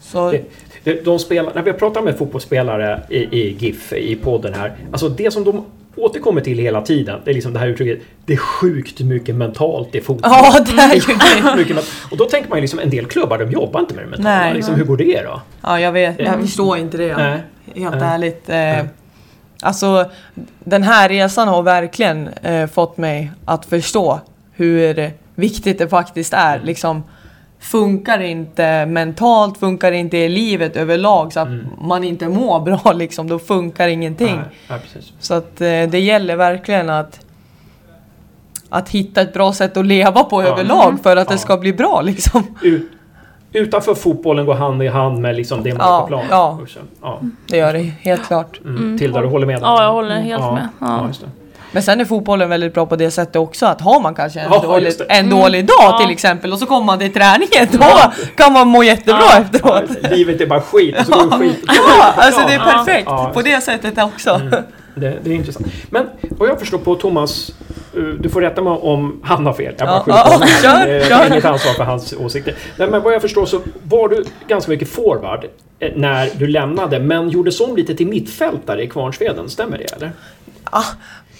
Så, 0.00 0.30
Det- 0.30 0.44
det- 0.84 1.04
De 1.04 1.18
spelar, 1.18 1.54
när 1.54 1.62
vi 1.62 1.72
pratar 1.72 2.02
med 2.02 2.18
fotbollsspelare 2.18 3.02
i, 3.10 3.16
i 3.18 3.56
GIF, 3.58 3.92
i 3.92 4.16
podden 4.16 4.54
här. 4.54 4.72
Alltså 4.92 5.08
det 5.08 5.30
som 5.30 5.44
de 5.44 5.64
återkommer 5.96 6.40
till 6.40 6.58
hela 6.58 6.82
tiden, 6.82 7.20
det 7.24 7.30
är 7.30 7.34
liksom 7.34 7.52
det 7.52 7.58
här 7.58 7.66
uttrycket. 7.66 8.04
Det 8.24 8.32
är 8.32 8.36
sjukt 8.36 9.00
mycket 9.00 9.34
mentalt 9.34 9.94
i 9.94 10.00
fotboll. 10.00 10.32
ja 10.32 10.60
det 10.66 10.82
är 10.82 10.94
ju 10.94 11.64
det. 11.74 11.82
och 12.10 12.16
då 12.16 12.24
tänker 12.24 12.48
man 12.48 12.58
ju 12.58 12.60
liksom 12.62 12.78
en 12.78 12.90
del 12.90 13.06
klubbar, 13.06 13.38
de 13.38 13.50
jobbar 13.50 13.80
inte 13.80 13.94
med 13.94 14.04
det 14.04 14.10
mentala. 14.10 14.38
Nej. 14.38 14.54
liksom, 14.54 14.74
hur 14.74 14.84
går 14.84 14.96
det 14.96 15.22
då? 15.22 15.40
Ja 15.62 15.80
jag 15.80 15.92
vet, 15.92 16.18
jag 16.18 16.40
förstår 16.40 16.78
inte 16.78 16.96
det. 16.96 17.16
Nej. 17.16 17.40
Helt 17.74 17.96
Nej. 17.96 18.04
ärligt. 18.04 18.48
Eh, 18.48 18.84
alltså 19.62 20.10
den 20.58 20.82
här 20.82 21.08
resan 21.08 21.48
har 21.48 21.62
verkligen 21.62 22.28
eh, 22.28 22.66
fått 22.66 22.96
mig 22.96 23.32
att 23.44 23.66
förstå 23.66 24.20
hur 24.52 25.10
viktigt 25.34 25.78
det 25.78 25.88
faktiskt 25.88 26.32
är. 26.32 26.54
Mm. 26.54 26.66
Liksom, 26.66 27.02
funkar 27.60 28.20
inte 28.20 28.86
mentalt, 28.86 29.58
funkar 29.58 29.92
inte 29.92 30.16
i 30.16 30.28
livet 30.28 30.76
överlag 30.76 31.32
så 31.32 31.40
att 31.40 31.48
man 31.80 32.04
inte 32.04 32.28
mår 32.28 32.60
bra 32.64 32.92
liksom, 32.92 33.28
då 33.28 33.38
funkar 33.38 33.88
ingenting. 33.88 34.28
Mm. 34.68 34.80
Precis. 34.82 35.12
Så 35.20 35.34
att 35.34 35.60
eh, 35.60 35.66
det 35.66 35.98
gäller 36.00 36.36
verkligen 36.36 36.90
att 36.90 37.20
att 38.68 38.88
hitta 38.88 39.20
ett 39.20 39.32
bra 39.32 39.52
sätt 39.52 39.76
att 39.76 39.86
leva 39.86 40.24
på 40.24 40.42
Ja. 40.42 40.46
överlag 40.48 40.98
för 41.02 41.16
att 41.16 41.26
Ja. 41.28 41.32
det 41.32 41.38
ska 41.38 41.56
bli 41.56 41.72
bra 41.72 42.00
liksom. 42.00 42.42
Ut, 42.62 42.90
utanför 43.52 43.94
fotbollen 43.94 44.46
går 44.46 44.54
hand 44.54 44.82
i 44.82 44.88
hand 44.88 45.18
med 45.18 45.36
liksom 45.36 45.62
det 45.62 45.74
man 45.74 45.86
Ja, 45.86 46.00
på 46.00 46.06
plan. 46.06 46.24
ja. 46.30 46.58
ja. 47.02 47.20
Det 47.48 47.56
gör 47.56 47.72
det 47.72 47.78
helt 47.82 48.26
klart. 48.26 48.60
Mm. 48.64 48.98
Tilda, 48.98 49.20
du 49.20 49.26
håller 49.26 49.46
med? 49.46 49.58
Ja, 49.62 49.82
jag 49.82 49.92
håller 49.92 50.20
helt 50.20 50.42
ja. 50.42 50.54
med. 50.80 51.18
Ja. 51.66 51.72
Ja. 51.72 51.72
Men 51.72 51.82
sen 51.82 52.00
är 52.00 52.04
fotbollen 52.04 52.48
väldigt 52.48 52.74
bra 52.74 52.86
på 52.86 52.96
det 52.96 53.10
sättet 53.10 53.36
också 53.36 53.66
att 53.66 53.80
har 53.80 54.00
man 54.00 54.14
kanske 54.14 54.40
en, 54.40 54.52
Ja, 54.52 54.58
dålig, 54.62 54.92
en 55.08 55.30
dålig 55.30 55.66
dag 55.66 55.74
Ja. 55.80 55.98
till 56.02 56.10
exempel 56.10 56.52
och 56.52 56.58
så 56.58 56.66
kommer 56.66 56.86
man 56.86 56.98
till 56.98 57.12
träningen 57.12 57.68
då 57.70 57.86
kan 58.36 58.52
man 58.52 58.68
må 58.68 58.82
jättebra 58.82 59.22
Ja. 59.32 59.38
efteråt. 59.40 59.84
Ja, 60.02 60.08
livet 60.10 60.40
är 60.40 60.46
bara 60.46 60.60
skit 60.60 60.96
och 61.00 61.06
så 61.06 61.12
går 61.12 61.30
det 61.30 61.36
skit. 61.38 61.64
Ja, 61.66 62.12
alltså 62.16 62.40
det 62.46 62.52
är 62.54 62.58
Ja. 62.58 62.64
perfekt 62.84 63.06
Ja. 63.06 63.30
på 63.34 63.42
det 63.42 63.60
sättet 63.60 63.98
också. 63.98 64.40
Det, 64.94 65.16
det 65.24 65.30
är 65.30 65.34
intressant. 65.34 65.66
Men 65.90 66.06
vad 66.30 66.48
jag 66.48 66.58
förstår 66.60 66.78
på 66.78 66.94
Thomas, 66.94 67.52
eh, 67.96 68.02
du 68.02 68.28
får 68.28 68.40
rätta 68.40 68.62
mig 68.62 68.72
om 68.72 69.20
han 69.24 69.46
har 69.46 69.52
fel. 69.52 69.74
Jag 69.78 69.88
bara 69.88 69.96
Ja, 69.96 70.02
på 70.04 70.10
ja, 70.10 70.32
honom. 70.32 70.48
kör, 70.62 70.86
Eh, 70.86 70.92
Jag 70.94 71.06
kör. 71.06 71.14
har 71.14 71.26
inget 71.26 71.44
ansvar 71.44 71.72
för 71.72 71.84
hans 71.84 72.12
åsikter. 72.12 72.54
Nej, 72.76 72.88
men 72.90 73.02
vad 73.02 73.14
jag 73.14 73.22
förstår 73.22 73.46
så 73.46 73.60
var 73.82 74.08
du 74.08 74.24
ganska 74.48 74.70
mycket 74.70 74.88
forward 74.88 75.44
eh, 75.78 75.90
när 75.96 76.30
du 76.38 76.46
lämnade, 76.46 76.98
men 76.98 77.28
gjordes 77.30 77.60
om 77.60 77.76
lite 77.76 77.94
till 77.94 78.06
mittfältare 78.06 78.82
i 78.82 78.86
Kvarnsveden. 78.88 79.48
Stämmer 79.48 79.78
det 79.78 79.92
eller? 79.96 80.10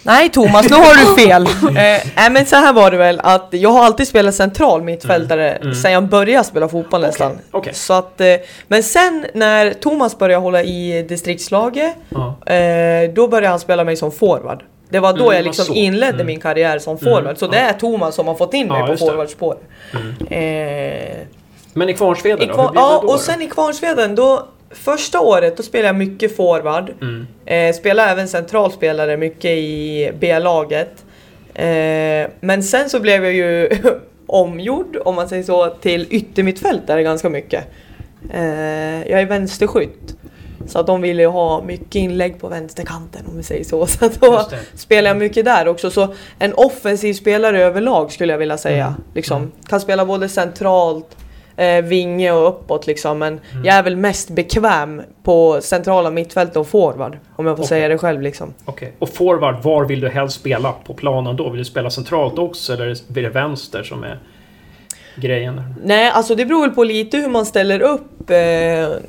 Nej 0.07 0.29
Thomas, 0.29 0.71
nu 0.71 0.77
har 0.77 0.95
du 1.17 1.23
fel. 1.23 1.47
Eh, 1.69 2.03
nej 2.17 2.31
men 2.31 2.47
så 2.47 2.57
här 2.57 2.73
var 2.73 2.91
det 2.91 2.97
väl 2.97 3.21
att 3.25 3.49
jag 3.51 3.71
har 3.71 3.85
alltid 3.85 4.09
spelat 4.09 4.35
central 4.35 4.83
mittfältare 4.83 5.59
sen 5.83 5.93
jag 5.93 6.09
började 6.09 6.45
spela 6.45 6.69
fotboll 6.69 7.01
nästan. 7.01 7.31
Mm. 7.31 7.43
okej. 7.51 7.75
Så 7.75 7.93
att, 7.95 8.21
eh, 8.21 8.27
men 8.69 8.83
sen 8.83 9.27
när 9.35 9.73
Thomas 9.73 10.19
började 10.19 10.43
hålla 10.43 10.63
i 10.63 11.03
distriktslaget, 11.09 11.93
Ja. 12.09 12.53
eh, 12.55 13.11
då 13.15 13.29
började 13.29 13.49
han 13.49 13.61
spela 13.61 13.85
mig 13.85 13.97
som 13.97 14.13
forward. 14.13 14.63
Det 14.89 14.99
var 15.01 15.13
då 15.13 15.25
Mm, 15.25 15.37
jag 15.37 15.45
liksom 15.45 15.65
så. 15.65 15.73
inledde 15.75 16.15
Mm. 16.15 16.27
min 16.27 16.41
karriär 16.41 16.79
som 16.79 16.99
forward. 16.99 17.39
Så 17.39 17.47
det 17.47 17.59
är 17.59 17.73
Thomas 17.73 18.15
som 18.15 18.27
har 18.29 18.35
fått 18.35 18.55
in 18.55 18.69
mig 18.69 18.81
Ja, 18.81 18.87
på 18.87 18.97
forwardspår. 18.97 19.57
Eh, 20.31 21.17
Men 21.75 21.89
i 21.89 21.95
Kvarnsveden 21.95 22.43
i 22.43 22.47
då? 22.47 22.55
Kvar- 22.55 22.73
ja, 22.75 23.01
då? 23.03 23.09
och 23.13 23.21
sen 23.21 23.43
i 23.43 23.47
Kvarnsveden 23.47 24.15
då 24.15 24.47
Första 24.71 25.21
året 25.21 25.57
då 25.57 25.63
spelade 25.63 25.89
jag 25.89 25.97
mycket 25.97 26.37
forward. 26.37 26.93
Mm. 27.01 27.27
Eh, 27.45 27.75
spelade 27.75 28.11
även 28.11 28.29
centralspelare 28.29 29.17
mycket 29.17 29.51
i 29.51 30.11
B-laget. 30.19 31.05
Eh, 31.55 32.31
men 32.41 32.63
sen 32.63 32.91
så 32.91 33.01
blev 33.01 33.25
jag 33.25 33.33
ju 33.33 33.71
omgjord, 34.27 34.97
om 35.05 35.15
man 35.15 35.29
säger 35.29 35.43
så, 35.43 35.69
till 35.69 36.07
yttermittfältare 36.11 37.03
ganska 37.03 37.29
mycket. 37.29 37.65
Eh, 38.33 39.11
jag 39.11 39.21
är 39.21 39.27
vänsterskytt. 39.27 40.17
Så 40.67 40.79
att 40.79 40.87
de 40.87 41.03
ville 41.03 41.23
ju 41.23 41.29
ha 41.29 41.63
mycket 41.63 41.95
inlägg 41.95 42.41
på 42.41 42.49
vänsterkanten 42.49 43.27
om 43.27 43.37
vi 43.37 43.43
säger 43.43 43.65
så. 43.65 43.87
Så 43.87 44.05
att 44.05 44.21
då 44.21 44.49
spelar 44.75 45.11
jag 45.11 45.17
mycket 45.17 45.45
där 45.45 45.69
också. 45.69 45.91
Så 45.91 46.15
en 46.39 46.55
offensiv 46.55 47.15
spelare 47.15 47.63
överlag 47.63 48.13
skulle 48.13 48.33
jag 48.33 48.39
vilja 48.39 48.59
säga. 48.59 48.87
Mm. 48.87 49.01
Liksom. 49.15 49.53
Kan 49.69 49.81
spela 49.81 50.07
både 50.07 50.29
centralt, 50.29 51.17
eh, 51.57 51.85
vinge 51.85 52.33
och 52.33 52.49
uppåt 52.49 52.87
liksom. 52.87 53.19
Men 53.19 53.41
Mm. 53.53 53.65
jag 53.65 53.75
är 53.77 53.83
väl 53.83 53.97
mest 53.97 54.31
bekväm 54.31 55.03
på 55.23 55.61
centrala 55.61 56.11
mittfält 56.11 56.57
och 56.57 56.67
forward. 56.69 57.19
Om 57.37 57.47
jag 57.47 57.57
får 57.57 57.63
Okej. 57.65 57.69
säga 57.69 57.89
det 57.89 57.99
själv 57.99 58.23
liksom. 58.23 58.55
Okej. 58.65 58.93
Och 58.99 59.09
forward, 59.09 59.63
var 59.63 59.85
vill 59.85 60.01
du 60.01 60.09
helst 60.09 60.37
spela 60.41 60.73
på 60.73 60.95
planen 60.95 61.37
då? 61.37 61.49
Vill 61.51 61.59
du 61.59 61.65
spela 61.65 61.91
centralt 61.91 62.39
också 62.39 62.73
eller 62.73 63.13
blir 63.13 63.23
det 63.23 63.29
vänster 63.31 63.83
som 63.83 64.05
är 64.05 64.19
grejen? 65.17 65.75
Nej, 65.85 66.11
alltså 66.11 66.35
det 66.35 66.45
beror 66.47 66.61
väl 66.61 66.71
på 66.71 66.85
lite 66.85 67.17
hur 67.17 67.29
man 67.29 67.47
ställer 67.47 67.81
upp. 67.81 68.31
Eh, 68.31 68.37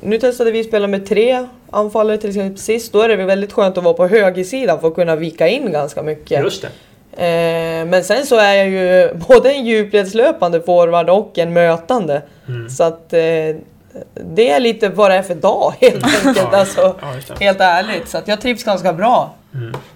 nu 0.00 0.18
testade 0.20 0.50
vi 0.50 0.64
spela 0.64 0.86
med 0.86 1.06
tre 1.06 1.46
anfallare 1.70 2.18
till 2.18 2.28
exempel 2.30 2.58
sist. 2.58 2.92
Då 2.92 3.00
är 3.02 3.08
det 3.08 3.16
väl 3.16 3.26
väldigt 3.26 3.52
skönt 3.52 3.78
att 3.78 3.84
vara 3.84 3.94
på 3.94 4.06
högersidan 4.06 4.80
för 4.80 4.88
att 4.88 4.94
kunna 4.94 5.16
vika 5.16 5.48
in 5.48 5.72
ganska 5.72 6.02
mycket. 6.02 6.42
Just 6.42 6.62
det. 6.62 6.68
Eh, 7.18 7.84
men 7.86 8.04
sen 8.04 8.26
så 8.26 8.36
är 8.36 8.54
jag 8.54 8.68
ju 8.68 9.14
både 9.28 9.50
en 9.52 9.64
djupledslöpande 9.66 10.60
forward 10.60 11.10
och 11.10 11.38
en 11.38 11.52
mötande. 11.52 12.22
Mm. 12.48 12.68
Så 12.70 12.84
att 12.84 13.12
eh, 13.12 13.20
det 14.34 14.50
är 14.50 14.60
lite 14.60 14.88
vad 14.88 15.10
det 15.10 15.14
är 15.16 15.22
för 15.22 15.34
dag 15.34 15.72
helt 15.80 16.04
enkelt. 16.04 16.48
Ja, 16.52 16.58
Alltså, 16.58 16.80
ja, 17.00 17.34
helt 17.40 17.60
ärligt. 17.60 18.08
Så 18.08 18.18
att 18.18 18.28
jag 18.28 18.40
trivs 18.40 18.64
ganska 18.64 18.92
bra 18.92 19.34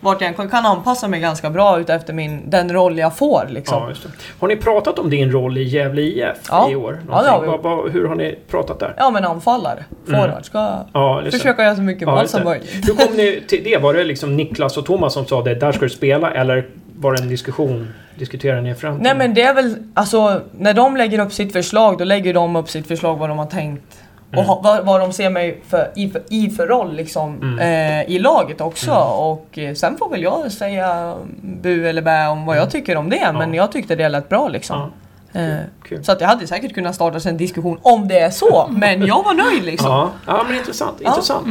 vart 0.00 0.20
jag 0.20 0.40
än 0.40 0.48
kan 0.48 0.66
anpassa 0.66 1.08
mig 1.08 1.20
ganska 1.20 1.50
bra 1.50 1.80
utefter 1.80 2.12
min, 2.12 2.50
den 2.50 2.72
roll 2.72 2.98
jag 2.98 3.16
får 3.16 3.46
liksom. 3.50 3.82
Ja. 3.88 4.08
Har 4.40 4.48
ni 4.48 4.56
pratat 4.56 4.98
om 4.98 5.10
din 5.10 5.32
roll 5.32 5.58
i 5.58 5.62
Gävle 5.62 6.02
IF 6.02 6.36
Ja. 6.48 6.70
i 6.70 6.76
år? 6.76 7.00
Ja, 7.10 7.14
har 7.14 7.40
vi. 7.40 7.46
Vad- 7.46 7.62
vad- 7.62 7.90
hur 7.90 8.06
har 8.08 8.14
ni 8.14 8.38
pratat 8.50 8.80
där? 8.80 8.94
Ja 8.96 9.10
men 9.10 9.24
anfallare, 9.24 9.84
forward, 10.06 10.44
ska 10.44 10.76
Ja, 10.92 11.22
försöka 11.32 11.62
göra 11.64 11.76
så 11.76 11.82
mycket 11.82 12.02
Ja, 12.08 12.20
just 12.20 12.34
som 12.34 12.44
möjligt. 12.44 12.88
Hur 12.88 12.94
kom 12.94 13.14
ni 13.16 13.42
till 13.48 13.64
det? 13.64 13.76
Var 13.78 13.94
det 13.94 14.04
liksom 14.04 14.36
Niklas 14.36 14.76
och 14.76 14.86
Thomas 14.86 15.14
som 15.14 15.26
sa 15.26 15.42
det, 15.42 15.54
där 15.54 15.72
ska 15.72 15.80
du 15.84 15.90
spela? 15.90 16.30
Eller 16.30 16.66
var 17.02 17.12
det 17.12 17.22
en 17.22 17.28
diskussion? 17.28 17.88
Diskuterade 18.18 18.60
ni 18.60 18.70
er 18.70 18.74
fram 18.74 18.94
till? 18.94 19.02
Nej 19.02 19.14
men 19.16 19.34
det 19.34 19.42
är 19.42 19.54
väl, 19.54 19.76
alltså 19.94 20.40
när 20.58 20.74
de 20.74 20.96
lägger 20.96 21.18
upp 21.18 21.32
sitt 21.32 21.52
förslag, 21.52 21.98
då 21.98 22.04
lägger 22.04 22.34
de 22.34 22.56
upp 22.56 22.70
sitt 22.70 22.86
förslag 22.86 23.16
vad 23.16 23.28
de 23.28 23.38
har 23.38 23.46
tänkt. 23.46 23.98
Och 24.36 24.44
ha, 24.44 24.60
vad, 24.64 24.84
vad 24.86 25.00
de 25.00 25.12
ser 25.12 25.30
mig 25.30 25.62
för, 25.68 25.90
i, 25.96 26.08
för, 26.10 26.22
i 26.28 26.50
för 26.50 26.66
roll 26.66 26.94
liksom, 26.94 27.58
eh, 27.58 28.02
i 28.10 28.18
laget 28.18 28.60
också. 28.60 28.92
Och 29.18 29.58
eh, 29.58 29.74
sen 29.74 29.96
får 29.98 30.08
väl 30.10 30.22
jag 30.22 30.52
säga 30.52 31.14
bu 31.42 31.88
eller 31.88 32.02
bä 32.02 32.26
om 32.26 32.46
vad 32.46 32.56
jag 32.56 32.70
tycker 32.70 32.96
om 32.96 33.10
det. 33.10 33.32
Men 33.32 33.54
jag 33.54 33.72
tyckte 33.72 33.96
det 33.96 34.08
lät 34.08 34.28
bra 34.28 34.48
liksom. 34.48 34.76
Ja, 34.76 34.90
Eh, 35.34 35.56
kul. 35.88 36.04
så 36.04 36.12
att 36.12 36.20
jag 36.20 36.28
hade 36.28 36.46
säkert 36.46 36.74
kunnat 36.74 36.94
starta 36.94 37.28
en 37.28 37.36
diskussion 37.36 37.78
om 37.82 38.08
det 38.08 38.18
är 38.18 38.30
så. 38.30 38.68
Men 38.70 39.06
jag 39.06 39.22
var 39.22 39.34
nöjd 39.34 39.64
liksom. 39.64 39.90
Ja, 39.90 40.10
ja 40.26 40.44
men 40.48 40.56
intressant. 40.58 41.00
intressant. 41.00 41.46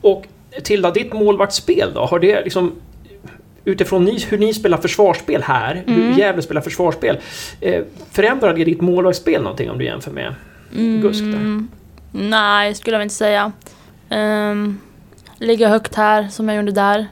Och 0.00 0.24
Tilda, 0.64 0.90
ditt 0.90 1.12
målvaktsspel 1.12 1.94
då? 1.94 2.04
Har 2.06 2.18
det 2.18 2.44
liksom 2.44 2.72
Utifrån 3.66 4.04
ni, 4.04 4.24
hur 4.28 4.38
ni 4.38 4.54
spelar 4.54 4.78
försvarsspel 4.78 5.42
här, 5.42 5.84
hur 5.86 6.12
Gävle 6.12 6.42
spelar 6.42 6.60
försvarsspel. 6.60 7.18
Eh, 7.60 7.84
förändrade 8.10 8.64
ditt 8.64 8.80
målvaktsspel 8.80 9.42
någonting 9.42 9.70
om 9.70 9.78
du 9.78 9.84
jämför 9.84 10.10
med 10.10 10.34
Gusk 11.02 11.24
där? 11.24 11.66
Nej, 12.12 12.74
skulle 12.74 12.96
jag 12.96 13.04
inte 13.04 13.14
säga. 13.14 13.52
Um, 14.10 14.80
ligga 15.38 15.68
högt 15.68 15.94
här, 15.94 16.28
som 16.28 16.48
jag 16.48 16.56
gjorde 16.56 16.72
där. 16.72 17.06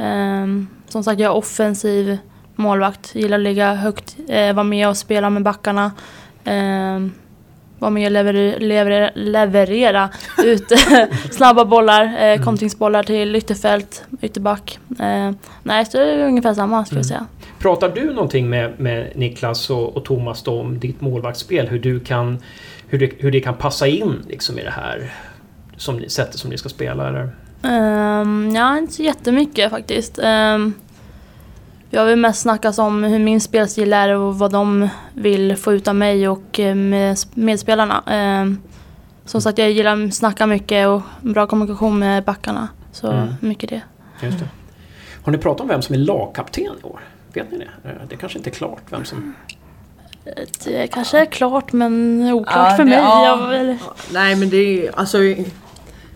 Ehm, 0.00 0.66
som 0.88 1.04
sagt, 1.04 1.20
jag 1.20 1.32
är 1.32 1.36
offensiv 1.36 2.18
målvakt. 2.54 3.14
Gillar 3.14 3.38
att 3.38 3.42
ligga 3.42 3.74
högt, 3.74 4.16
eh, 4.28 4.54
vara 4.54 4.64
med 4.64 4.88
och 4.88 4.96
spela 4.96 5.30
med 5.30 5.42
backarna. 5.42 5.92
Um, 6.44 7.12
vara 7.80 7.90
med 7.90 8.06
och 8.06 8.12
leverera, 8.12 8.58
leverera, 8.58 9.10
leverera 9.14 10.08
ut 10.44 10.72
snabba 11.30 11.64
bollar, 11.64 12.24
eh, 12.24 12.42
kontringsbollar 12.42 13.02
till 13.02 13.36
ytterfält, 13.36 14.04
ytterback. 14.20 14.78
Eh, 14.98 15.30
nej, 15.62 15.86
så 15.86 15.98
det 15.98 16.04
är 16.04 16.26
ungefär 16.26 16.54
samma 16.54 16.84
skulle 16.84 16.98
jag 16.98 17.06
säga. 17.06 17.26
Pratar 17.58 17.88
du 17.88 18.12
någonting 18.12 18.50
med, 18.50 18.80
med 18.80 19.12
Niklas 19.14 19.70
och, 19.70 19.96
och 19.96 20.04
Thomas 20.04 20.42
då 20.42 20.60
om 20.60 20.78
ditt 20.78 21.00
målvaktsspel? 21.00 21.68
Hur, 21.68 21.78
du 21.78 22.00
kan, 22.00 22.38
hur, 22.88 22.98
det, 22.98 23.10
hur 23.18 23.30
det 23.30 23.40
kan 23.40 23.54
passa 23.54 23.86
in 23.86 24.22
liksom 24.28 24.58
i 24.58 24.62
det 24.62 24.70
här 24.70 25.12
som, 25.76 26.00
sättet 26.08 26.40
som 26.40 26.50
ni 26.50 26.58
ska 26.58 26.68
spela? 26.68 27.08
Eller? 27.08 27.30
Um, 27.62 28.54
ja, 28.54 28.78
inte 28.78 28.92
så 28.92 29.02
jättemycket 29.02 29.70
faktiskt. 29.70 30.18
Um, 30.18 30.74
jag 31.90 32.04
vill 32.04 32.16
mest 32.16 32.40
snacka 32.42 32.70
om 32.78 33.04
hur 33.04 33.18
min 33.18 33.40
spelstil 33.40 33.92
är 33.92 34.08
och 34.14 34.38
vad 34.38 34.52
de 34.52 34.88
vill 35.14 35.56
få 35.56 35.72
ut 35.72 35.88
av 35.88 35.94
mig 35.94 36.28
och 36.28 36.60
eh, 36.60 36.74
med 36.74 37.16
medspelarna. 37.34 38.02
Um, 38.42 38.58
som 39.24 39.40
sagt, 39.42 39.58
jag 39.58 39.70
gillar 39.70 40.04
att 40.04 40.14
snacka 40.14 40.46
mycket 40.46 40.88
och 40.88 41.02
bra 41.20 41.46
kommunikation 41.46 41.98
med 41.98 42.24
backarna. 42.24 42.68
Så 42.92 43.10
Mm. 43.10 43.28
mycket 43.40 43.70
det. 43.70 43.80
Just 44.22 44.38
det. 44.38 44.48
Har 45.24 45.32
ni 45.32 45.38
pratat 45.38 45.60
om 45.60 45.68
vem 45.68 45.82
som 45.82 45.94
är 45.94 45.98
lagkapten 45.98 46.64
i 46.64 46.68
år? 46.82 47.00
Vet 47.32 47.50
ni 47.50 47.58
det? 47.58 47.88
Eh, 47.88 47.94
Det 48.08 48.16
kanske 48.16 48.38
inte 48.38 48.50
är 48.50 48.52
klart 48.54 48.82
vem 48.90 49.04
som... 49.04 49.34
Det 50.64 50.86
kanske 50.86 51.18
är 51.20 51.24
klart 51.24 51.72
men 51.72 52.22
oklart 52.32 52.56
Ja, 52.70 52.76
för 52.76 52.84
det- 52.84 52.90
mig. 52.90 52.98
ja. 52.98 53.54
Jag, 53.54 53.76
Nej 54.12 54.36
men 54.36 54.50
det 54.50 54.56
är 54.86 54.98
alltså 54.98 55.18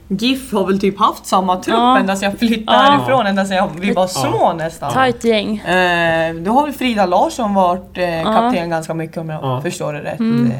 GIF 0.08 0.52
har 0.52 0.66
väl 0.66 0.80
typ 0.80 0.98
haft 0.98 1.26
samma 1.26 1.56
trupp 1.56 1.74
Ja. 1.76 1.98
ända 1.98 2.16
sedan 2.16 2.30
jag 2.30 2.38
flyttade 2.38 2.78
Ja. 2.78 2.82
härifrån, 2.92 3.26
ända 3.26 3.44
sedan 3.44 3.68
vi 3.80 3.92
var 3.92 4.06
små 4.06 4.52
nästan. 4.52 4.92
Tajt 4.92 5.24
gäng. 5.24 5.56
Eh, 5.56 6.34
då 6.34 6.50
har 6.52 6.64
väl 6.64 6.72
Frida 6.72 7.06
Larsson 7.06 7.54
varit 7.54 7.98
eh, 7.98 8.04
Ja. 8.20 8.24
kapten 8.24 8.70
ganska 8.70 8.94
mycket 8.94 9.16
om 9.16 9.28
jag 9.28 9.42
Ja. 9.44 9.60
förstår 9.62 9.92
det 9.92 10.02
rätt. 10.02 10.20
Mm. 10.20 10.50
Eh, 10.50 10.56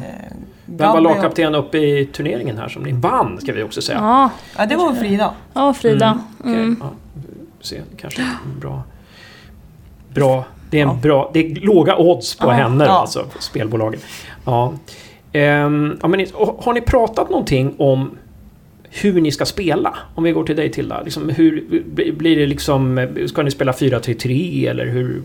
Vem 0.65 0.77
var 0.77 0.85
Gabby 0.95 0.97
och- 0.97 1.03
lagkapten 1.15 1.55
uppe 1.55 1.77
i 1.77 2.05
turneringen 2.05 2.57
här 2.57 2.67
som 2.69 2.83
ni 2.83 2.91
vann, 2.91 3.37
ska 3.41 3.53
vi 3.53 3.63
också 3.63 3.81
säga? 3.81 3.97
Ja, 4.01 4.29
Ja 4.57 4.65
det 4.65 4.75
var 4.75 4.93
Frida. 4.93 5.31
ja 5.53 5.73
Frida. 5.73 6.19
Okej, 6.39 6.53
Mm. 6.53 6.77
ja. 6.83 6.89
Se, 7.61 7.81
kanske 7.97 8.21
bra... 8.61 8.83
Bra... 10.13 10.43
Det 10.69 10.77
är 10.79 10.83
en 10.83 10.87
Ja. 10.89 10.95
bra... 11.01 11.29
Det 11.33 11.39
är 11.39 11.55
låga 11.55 11.95
odds 11.97 12.35
på 12.37 12.47
Ja. 12.47 12.51
henne 12.51 12.85
Ja. 12.85 12.91
alltså, 12.91 13.23
på 13.23 13.41
spelbolagen. 13.41 13.99
Ja. 14.45 14.73
Ehm, 15.33 15.99
ja 16.01 16.07
men, 16.07 16.25
har 16.59 16.73
ni 16.73 16.81
pratat 16.81 17.29
någonting 17.29 17.75
om 17.79 18.17
hur 19.01 19.21
ni 19.21 19.31
ska 19.31 19.45
spela? 19.45 19.95
Om 20.15 20.23
vi 20.23 20.31
går 20.31 20.43
till 20.43 20.55
dig 20.55 20.71
Tilda. 20.71 21.01
Liksom, 21.01 21.29
hur 21.29 21.63
blir 22.11 22.35
det 22.35 22.45
liksom... 22.45 23.07
Ska 23.27 23.43
ni 23.43 23.51
spela 23.51 23.71
4-3-3 23.71 24.69
eller 24.69 24.85
hur... 24.85 25.21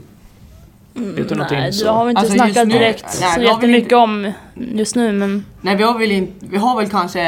Vet 0.95 1.29
du 1.29 1.35
någonting 1.35 1.59
Nej, 1.59 1.73
så? 1.73 1.85
det 1.85 1.91
har 1.91 2.05
vi 2.05 2.11
inte 2.11 2.21
Alltså, 2.21 2.35
snackat 2.35 2.69
nu- 2.69 2.75
direkt 2.75 3.19
nej, 3.21 3.35
så 3.35 3.41
jättemycket 3.41 3.83
inte- 3.83 3.97
om 3.97 4.33
just 4.57 4.97
nu 4.97 5.13
men 5.13 5.45
Nej 5.61 5.77
vi 5.77 5.83
har 5.83 5.99
väl, 5.99 6.13
in, 6.13 6.29
vi 6.41 6.57
har 6.57 6.77
väl 6.81 6.89
kanske 6.91 7.23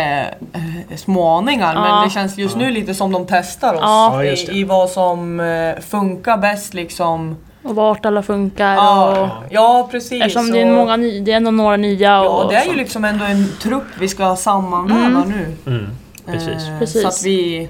eh, 0.53 0.97
små 0.97 1.29
aningar 1.29 1.75
Ja. 1.75 1.81
men 1.97 2.05
det 2.09 2.11
känns 2.15 2.39
just 2.39 2.57
nu 2.57 2.71
lite 2.71 2.95
som 2.95 3.13
de 3.13 3.27
testar 3.29 3.75
oss 3.75 3.81
Ja. 3.83 4.25
I, 4.25 4.61
i 4.61 4.65
vad 4.65 4.91
som 4.91 5.41
eh, 5.41 5.81
funkar 5.83 6.39
bäst 6.39 6.75
liksom. 6.75 7.37
och 7.63 7.75
vart 7.75 8.07
alla 8.07 8.23
funkar 8.23 8.75
Ja, 8.75 9.21
och 9.23 9.29
ja 9.53 9.89
precis. 9.91 10.23
eftersom 10.23 10.51
det 10.51 10.61
är, 10.61 10.71
och- 10.71 10.77
många 10.77 10.97
ny, 10.97 11.21
det 11.21 11.33
är 11.33 11.37
ändå 11.37 11.51
några 11.51 11.77
nya 11.77 12.09
Ja 12.11 12.29
och 12.29 12.51
det 12.53 12.57
är 12.57 12.67
ju 12.67 12.75
liksom 12.75 13.05
ändå 13.05 13.25
en 13.25 13.47
trupp 13.63 13.85
vi 14.01 14.09
ska 14.09 14.37
sammanväva 14.37 15.23
Mm. 15.25 15.29
nu. 15.29 15.47
Mm, 15.73 15.87
precis. 16.27 16.69
Eh, 16.69 16.79
Precis. 16.79 17.03
Så 17.03 17.09
att 17.09 17.23
vi 17.25 17.69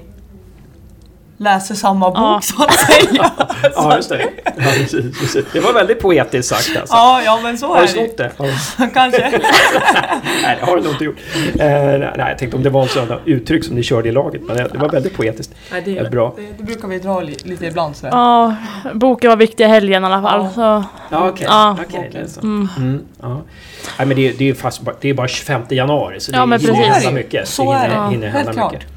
läser 1.37 1.75
samma 1.75 2.09
bok 2.09 2.17
Ja. 2.17 2.39
så 2.43 2.63
att 2.63 2.73
säga. 2.73 3.31
Ja, 3.75 3.95
just 3.95 4.09
det. 4.09 4.29
Ja, 4.45 4.51
precis, 4.55 5.19
precis. 5.19 5.45
Det 5.53 5.59
var 5.59 5.73
väldigt 5.73 5.99
poetiskt 5.99 6.49
sagt 6.49 6.77
alltså. 6.79 6.95
ja, 6.95 7.21
ja 7.25 7.39
men 7.43 7.57
så 7.57 7.67
Har 7.67 7.75
är 7.77 7.81
du 7.81 7.85
det 7.87 7.93
snott 7.93 8.17
det? 8.17 8.31
Ja. 8.37 8.87
Kanske. 8.93 9.29
Nej, 10.43 10.57
det 10.59 10.65
har 10.65 10.75
du 10.77 10.83
nog 10.83 10.91
inte 10.91 11.03
gjort. 11.03 11.15
Eh, 11.59 11.65
nej, 11.65 12.11
jag 12.17 12.37
tänkte 12.37 12.57
om 12.57 12.63
det 12.63 12.69
var 12.69 12.85
sån 12.87 13.07
uttryck 13.25 13.63
som 13.65 13.75
ni 13.75 13.83
körde 13.83 14.09
i 14.09 14.11
laget, 14.11 14.41
men 14.41 14.55
det, 14.57 14.77
var 14.77 14.89
väldigt 14.89 15.15
poetiskt. 15.17 15.53
Nej, 15.71 15.81
det, 15.85 15.91
Ja, 15.91 16.09
bra. 16.09 16.33
Det, 16.35 16.47
det 16.57 16.63
brukar 16.63 16.87
vi 16.87 16.99
dra 16.99 17.21
li, 17.21 17.37
lite 17.43 17.65
ibland 17.65 17.95
sådär. 17.95 18.11
Ja, 18.13 18.55
boken 18.93 19.29
var 19.29 19.37
viktig 19.37 19.63
i 19.63 19.67
helgen 19.67 20.03
i 20.03 20.05
alla 20.05 20.21
fall. 20.21 20.43
Ja. 20.43 20.49
Så, 20.55 20.83
Ja, 21.09 21.29
okej. 21.29 21.45
Ja. 21.49 21.77
Det 22.11 22.17
är 22.17 22.27
så. 22.27 22.39
mm. 22.41 22.69
Mm, 22.77 23.01
ja. 23.21 23.41
Nej, 23.97 24.07
men 24.07 24.15
det, 24.17 24.27
är- 24.29 24.33
det, 24.37 24.49
är 24.49 24.53
fast, 24.53 24.81
bara- 24.81 24.95
det 25.01 25.09
är 25.09 25.13
bara 25.13 25.27
25 25.27 25.61
januari, 25.69 26.19
så 26.19 26.31
det 26.31 26.37
Ja, 26.37 26.45
men 26.45 26.59
hinner 26.59 26.73
hända 26.75 27.11
mycket. 27.11 27.47
Så 27.47 27.71
det 27.71 27.77
är 27.77 27.81
hinner, 27.89 28.03
det. 28.03 28.09
hinner 28.11 28.27
Helt 28.27 28.37
hända 28.47 28.53
klart. 28.53 28.71
mycket. 28.73 28.87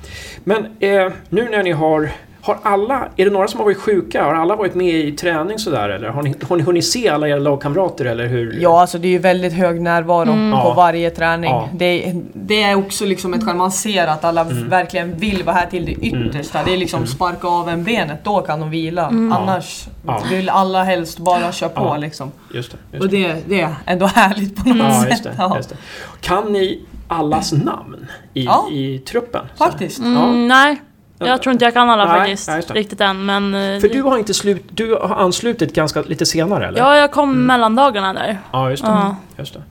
Men 0.45 0.67
eh, 0.81 1.13
nu 1.29 1.49
när 1.51 1.63
ni 1.63 1.73
har... 1.73 2.11
Har 2.47 2.59
alla, 2.63 3.09
är 3.17 3.25
det 3.25 3.31
några 3.31 3.49
som 3.49 3.59
har 3.61 3.65
varit 3.65 3.79
sjuka? 3.79 4.25
Har 4.25 4.35
alla 4.35 4.57
varit 4.57 4.75
med 4.75 4.95
i 4.95 5.13
träning 5.13 5.59
sådär 5.59 5.89
eller? 5.89 6.09
Har 6.09 6.23
ni, 6.23 6.35
har 6.49 6.57
ni 6.57 6.63
hunnit 6.63 6.87
se 6.87 7.09
alla 7.09 7.29
era 7.29 7.39
lagkamrater 7.39 8.05
eller 8.05 8.27
hur? 8.27 8.59
Ja, 8.61 8.81
alltså 8.81 8.99
det 8.99 9.09
är 9.09 9.13
ju 9.13 9.19
väldigt 9.19 9.53
hög 9.53 9.81
närvaro 9.81 10.27
på 10.27 10.33
Ja. 10.69 10.75
varje 10.77 11.11
träning. 11.11 11.51
Ja. 11.51 11.69
Det, 11.75 12.15
det 12.33 12.63
är 12.63 12.75
också 12.75 13.05
liksom 13.05 13.35
ett 13.35 13.45
skäl, 13.45 13.57
man 13.57 13.71
ser 13.73 14.07
att 14.07 14.25
alla 14.25 14.41
Mm. 14.41 14.69
verkligen 14.69 15.17
vill 15.19 15.43
vara 15.43 15.57
här 15.57 15.67
till 15.67 15.85
det 15.87 15.93
yttersta. 15.93 16.59
Det 16.65 16.73
är 16.73 16.77
liksom 16.77 17.07
sparka 17.07 17.49
av 17.49 17.69
en 17.69 17.85
benet, 17.85 18.25
då 18.25 18.41
kan 18.41 18.61
de 18.61 18.71
vila. 18.71 19.07
Annars 19.07 19.89
Ja. 20.07 20.23
vill 20.31 20.49
alla 20.49 20.85
helst 20.85 21.19
bara 21.19 21.53
köra 21.53 21.69
på 21.71 21.81
Ja. 21.85 21.97
liksom. 21.97 22.33
Just 22.55 22.73
det. 22.73 22.79
Just 22.93 23.05
Och 23.05 23.11
det. 23.11 23.37
det, 23.49 23.61
är 23.61 23.75
ändå 23.87 24.07
härligt 24.07 24.57
på 24.65 24.69
något 24.69 24.79
Ja, 24.79 25.01
sätt. 25.01 25.11
just 25.11 25.25
det, 25.25 25.35
Ja. 25.39 25.57
just 25.57 25.69
det. 25.69 25.77
Kan 26.21 26.53
ni 26.53 26.85
allas 27.09 27.53
namn 27.53 28.07
i, 28.35 28.45
Ja. 28.45 28.69
i 28.73 28.99
truppen? 28.99 29.47
Faktiskt. 29.59 29.99
mm, 29.99 30.49
nej, 30.49 30.77
jag 31.19 31.43
tror 31.43 31.53
inte 31.53 31.65
jag 31.65 31.75
kan 31.75 31.91
alla 31.91 32.05
Nej, 32.05 32.19
faktiskt 32.19 32.49
nej, 32.49 32.63
riktigt 32.83 33.01
än. 33.01 33.27
Men 33.27 33.55
eh, 33.55 33.81
För 33.81 33.89
du 33.89 34.03
har 34.03 34.19
inte 34.19 34.35
slut, 34.35 34.65
du 34.69 34.95
har 34.95 35.17
anslutit 35.17 35.75
ganska 35.75 36.03
lite 36.03 36.27
senare 36.27 36.69
eller? 36.69 36.79
ja, 36.79 36.97
jag 36.97 37.13
kom 37.13 37.47
mellandagarna 37.47 38.13
där. 38.13 38.39
Ja, 38.53 38.71
just 38.71 38.85
det. 38.85 38.91
Ja. 38.91 39.17
Just 39.37 39.55
det. 39.55 39.63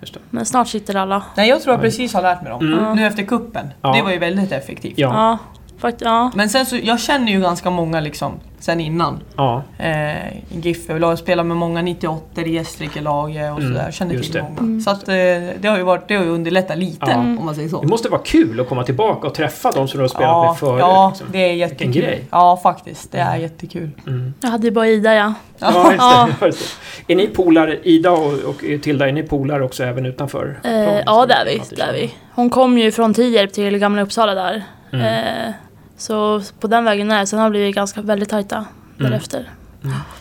Just 0.00 0.14
det. 0.14 0.20
Men 0.30 0.46
snart 0.46 0.68
sitter 0.68 0.94
alla. 0.94 1.22
Nej, 1.34 1.48
jag 1.48 1.62
tror 1.62 1.74
jag 1.74 1.82
precis 1.82 2.14
har 2.14 2.22
lärt 2.22 2.42
mig 2.42 2.50
dem. 2.50 2.74
Mm. 2.74 2.96
Nu 2.96 3.06
efter 3.06 3.22
kuppen. 3.22 3.68
Ja. 3.82 3.92
Det 3.92 4.02
var 4.02 4.10
ju 4.10 4.18
väldigt 4.18 4.52
effektivt. 4.52 4.98
Ja. 4.98 5.38
Fakt, 5.78 6.00
ja. 6.00 6.30
Men 6.34 6.48
sen 6.48 6.66
så, 6.66 6.76
jag 6.82 7.00
känner 7.00 7.32
ju 7.32 7.40
ganska 7.40 7.70
många 7.70 8.00
liksom 8.00 8.32
sen 8.58 8.80
innan. 8.80 9.20
ja. 9.36 9.62
Eh, 9.78 10.26
i 10.36 10.60
GIF, 10.62 10.88
jag 10.88 11.00
har 11.00 11.16
spelat 11.16 11.46
med 11.46 11.56
många 11.56 11.82
98 11.82 12.40
i 12.42 12.52
Gästrikelaget 12.54 13.52
och 13.52 13.58
Mm, 13.60 13.74
sådär. 13.74 13.90
Känner 13.90 14.14
just 14.14 14.32
till 14.32 14.42
det. 14.42 14.62
många. 14.62 14.80
Så 14.80 14.90
att 14.90 15.08
eh, 15.08 15.14
det 15.60 15.68
har 15.68 15.76
ju 15.76 15.82
varit, 15.82 16.08
det 16.08 16.14
har 16.16 16.24
ju 16.24 16.30
underlättat 16.30 16.78
lite 16.78 17.06
Ja. 17.10 17.16
om 17.16 17.44
man 17.44 17.54
säger 17.54 17.68
så. 17.68 17.80
Det 17.80 17.86
måste 17.88 18.08
vara 18.08 18.20
kul 18.24 18.60
att 18.60 18.68
komma 18.68 18.82
tillbaka 18.84 19.26
och 19.28 19.34
träffa 19.34 19.70
de 19.72 19.88
som 19.88 19.98
du 19.98 20.02
har 20.04 20.08
spelat 20.08 20.28
ja, 20.30 20.46
med 20.50 20.58
förut. 20.58 20.80
ja, 20.80 21.08
liksom. 21.08 21.26
det 21.32 21.38
är 21.38 21.48
Vilken 21.48 21.58
jättekul. 21.68 22.02
grej. 22.02 22.24
Ja, 22.30 22.60
faktiskt. 22.62 23.12
Det 23.12 23.18
är 23.18 23.36
jättekul. 23.36 23.90
Mm. 24.06 24.34
Jag 24.40 24.48
hade 24.48 24.66
ju 24.66 24.70
bara 24.70 24.86
Ida 24.88 25.14
ja. 25.14 25.34
Ja, 25.58 25.92
just 25.92 26.40
det, 26.40 26.46
just 26.46 26.78
det. 27.06 27.12
Är 27.12 27.16
ni 27.16 27.26
polare, 27.26 27.78
Ida 27.82 28.10
och, 28.10 28.32
och 28.32 28.64
Tilda, 28.82 29.08
är 29.08 29.12
ni 29.12 29.22
polare 29.22 29.64
också 29.64 29.84
även 29.84 30.06
utanför? 30.06 30.60
Eh, 30.64 30.72
ja, 31.06 31.26
det 31.26 31.34
är 31.34 31.44
vi. 31.44 31.62
Det 31.76 31.82
är 31.82 31.92
vi. 31.92 32.14
Hon 32.34 32.50
kom 32.50 32.78
ju 32.78 32.92
från 32.92 33.14
Tierp 33.14 33.52
till 33.52 33.78
Gamla 33.78 34.02
Uppsala 34.02 34.34
där. 34.34 34.64
Mm. 34.92 35.06
Eh, 35.06 35.52
så 35.96 36.42
på 36.60 36.66
den 36.66 36.84
vägen 36.84 37.10
är 37.10 37.20
det. 37.20 37.26
Sen 37.26 37.38
har 37.38 37.46
vi 37.46 37.50
blivit 37.50 37.74
ganska 37.74 38.02
väldigt 38.02 38.28
tajta 38.28 38.56
Mm. 38.56 39.10
därefter. 39.10 39.50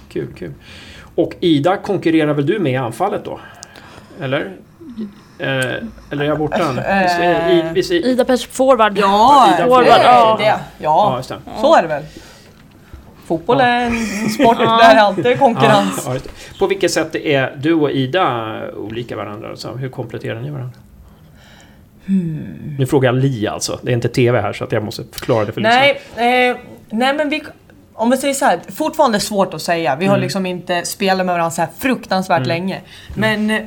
Kul, 0.09 0.27
kul. 0.37 0.51
Och 1.15 1.33
Ida 1.39 1.77
konkurrerar 1.77 2.33
väl 2.33 2.45
du 2.45 2.59
med 2.59 2.71
i 2.73 2.75
anfallet 2.75 3.25
då? 3.25 3.39
Eller? 4.21 4.51
Eh, 5.39 5.47
eller 6.11 6.23
är 6.23 6.23
jag 6.23 6.39
borta 6.39 6.71
nu? 6.71 6.81
Eh, 6.81 7.73
visst 7.73 7.91
är- 7.91 8.05
Ida 8.05 8.25
Pers 8.25 8.47
forward. 8.47 8.97
Ja, 8.97 9.47
Ida 9.47 9.57
det, 9.57 9.69
Forward, 9.69 9.85
det, 9.85 10.03
ja. 10.03 10.35
det, 10.39 10.45
Ja, 10.45 10.59
ja, 10.77 11.21
det. 11.27 11.61
så 11.61 11.75
är 11.75 11.81
det 11.81 11.87
väl. 11.87 12.03
Fotboll 13.25 13.57
Ja. 13.59 13.65
är 13.65 13.85
en 13.85 14.29
sport 14.29 14.57
Ja. 14.59 14.77
där 14.77 14.95
det 14.95 15.01
alltid 15.01 15.25
är 15.25 15.37
konkurrens. 15.37 16.03
Ja. 16.07 16.15
På 16.59 16.67
vilket 16.67 16.91
sätt 16.91 17.15
är 17.15 17.55
du 17.57 17.73
och 17.73 17.91
Ida 17.91 18.55
olika 18.77 19.15
varandra? 19.15 19.55
Så 19.55 19.71
hur 19.75 19.89
kompletterar 19.89 20.39
ni 20.41 20.49
varandra? 20.49 20.73
Hmm. 22.07 22.75
Nu 22.79 22.85
frågar 22.85 23.13
jag 23.13 23.21
Li 23.21 23.47
alltså. 23.47 23.79
Det 23.83 23.91
är 23.91 23.93
inte 23.93 24.09
TV 24.09 24.41
här 24.41 24.53
så 24.53 24.63
att 24.63 24.71
jag 24.71 24.83
måste 24.83 25.03
förklara 25.11 25.45
det 25.45 25.51
för. 25.51 25.61
Nej, 25.61 26.01
eh, 26.15 26.57
nej 26.89 27.13
men 27.13 27.29
vi... 27.29 27.43
Om 27.97 28.09
vi 28.09 28.17
säger 28.17 28.33
så 28.33 28.45
här, 28.45 28.59
fortfarande 28.75 29.19
svårt 29.19 29.53
att 29.53 29.61
säga. 29.61 29.95
Vi 29.95 30.05
har 30.05 30.15
Mm. 30.15 30.23
liksom 30.23 30.45
inte 30.45 30.85
spelat 30.85 31.25
med 31.25 31.33
varandra 31.35 31.51
så 31.51 31.61
här 31.61 31.69
fruktansvärt 31.79 32.47
länge. 32.47 32.81
Men 33.15 33.49
eh, 33.51 33.61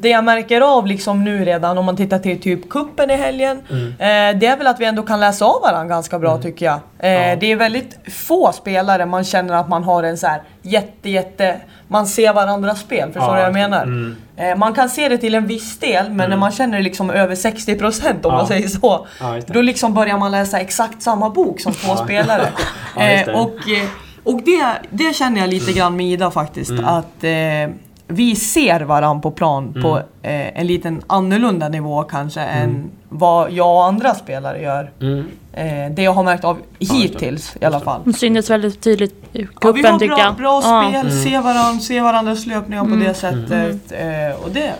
det 0.00 0.08
jag 0.08 0.24
märker 0.24 0.60
av 0.60 0.86
liksom 0.86 1.24
nu 1.24 1.44
redan 1.44 1.78
om 1.78 1.84
man 1.84 1.96
tittar 1.96 2.18
till 2.18 2.40
typ 2.40 2.68
kuppen 2.70 3.10
i 3.10 3.16
helgen. 3.16 3.60
Mm. 3.70 3.86
Eh, 3.88 4.38
det 4.40 4.46
är 4.46 4.56
väl 4.56 4.66
att 4.66 4.80
vi 4.80 4.84
ändå 4.84 5.02
kan 5.02 5.20
läsa 5.20 5.44
av 5.44 5.62
varandra 5.62 5.94
ganska 5.94 6.18
bra 6.18 6.38
tycker 6.38 6.66
jag. 6.66 6.74
Eh, 6.98 7.10
Ja. 7.28 7.36
Det 7.36 7.52
är 7.52 7.56
väldigt 7.56 7.98
få 8.12 8.52
spelare 8.52 9.06
man 9.06 9.24
känner 9.24 9.54
att 9.54 9.68
man 9.68 9.84
har 9.84 10.02
en 10.02 10.18
så 10.18 10.26
här 10.26 10.42
jätte, 10.62 11.10
jätte... 11.10 11.56
Man 11.88 12.06
ser 12.06 12.32
varandras 12.32 12.80
spel, 12.80 13.12
förstår 13.12 13.20
du 13.20 13.26
Ja, 13.26 13.32
vad 13.32 13.44
jag 13.44 13.52
menar? 13.52 13.82
mm. 13.82 14.16
Eh, 14.36 14.56
man 14.56 14.74
kan 14.74 14.88
se 14.88 15.08
det 15.08 15.18
till 15.18 15.34
en 15.34 15.46
viss 15.46 15.78
del, 15.78 16.10
men 16.10 16.30
när 16.30 16.36
man 16.36 16.50
känner 16.52 16.76
det 16.76 16.82
liksom 16.84 17.10
över 17.10 17.34
60% 17.34 18.10
om 18.10 18.16
Ja. 18.22 18.30
man 18.30 18.46
säger 18.46 18.68
så. 18.68 19.06
Då 19.46 19.62
liksom 19.62 19.94
börjar 19.94 20.18
man 20.18 20.30
läsa 20.30 20.60
exakt 20.60 21.02
samma 21.02 21.30
bok 21.30 21.60
som 21.60 21.72
två 21.72 21.96
spelare. 21.96 22.46
Eh, 23.00 23.28
och 23.40 23.50
eh, 23.70 23.88
och 24.24 24.42
det, 24.42 24.64
det 24.90 25.16
känner 25.16 25.40
jag 25.40 25.50
lite 25.50 25.72
grann 25.72 25.96
med 25.96 26.06
Ida 26.06 26.30
faktiskt. 26.30 26.70
Mm. 26.70 26.84
Att 26.84 27.24
eh, 27.24 27.74
vi 28.10 28.36
ser 28.36 28.80
varandra 28.80 29.20
på 29.22 29.30
plan 29.30 29.72
på 29.82 29.88
Mm. 30.22 30.40
eh, 30.52 30.60
en 30.60 30.66
liten 30.66 31.02
annorlunda 31.06 31.68
nivå 31.68 32.02
kanske 32.02 32.40
än 32.40 32.90
vad 33.08 33.52
jag 33.52 33.74
och 33.76 33.84
andra 33.84 34.14
spelare 34.14 34.62
gör. 34.62 34.90
Mm. 35.00 35.24
Eh, 35.52 35.94
det 35.94 36.02
jag 36.02 36.12
har 36.12 36.22
märkt 36.22 36.44
av 36.44 36.56
hittills 36.78 37.56
i 37.60 37.64
alla 37.64 37.80
fall. 37.80 38.00
Det 38.04 38.12
syntes 38.12 38.50
väldigt 38.50 38.80
tydligt 38.82 39.14
i 39.32 39.42
Ja, 39.62 39.72
vi 39.72 39.72
cupen 39.82 39.92
har 39.92 39.98
tycker 39.98 40.14
bra, 40.14 40.24
jag. 40.24 40.34
bra 40.36 40.60
Ja. 40.64 40.88
spel, 40.90 41.06
Mm. 41.06 41.22
se, 41.24 41.38
varandra, 41.38 41.80
se 41.80 42.00
varandras 42.00 42.46
löpningar 42.46 42.82
på 42.84 42.90
Mm. 42.90 43.00
det 43.08 43.14
sättet. 43.14 43.92
Eh, 43.92 44.44
och, 44.44 44.50
det, 44.50 44.72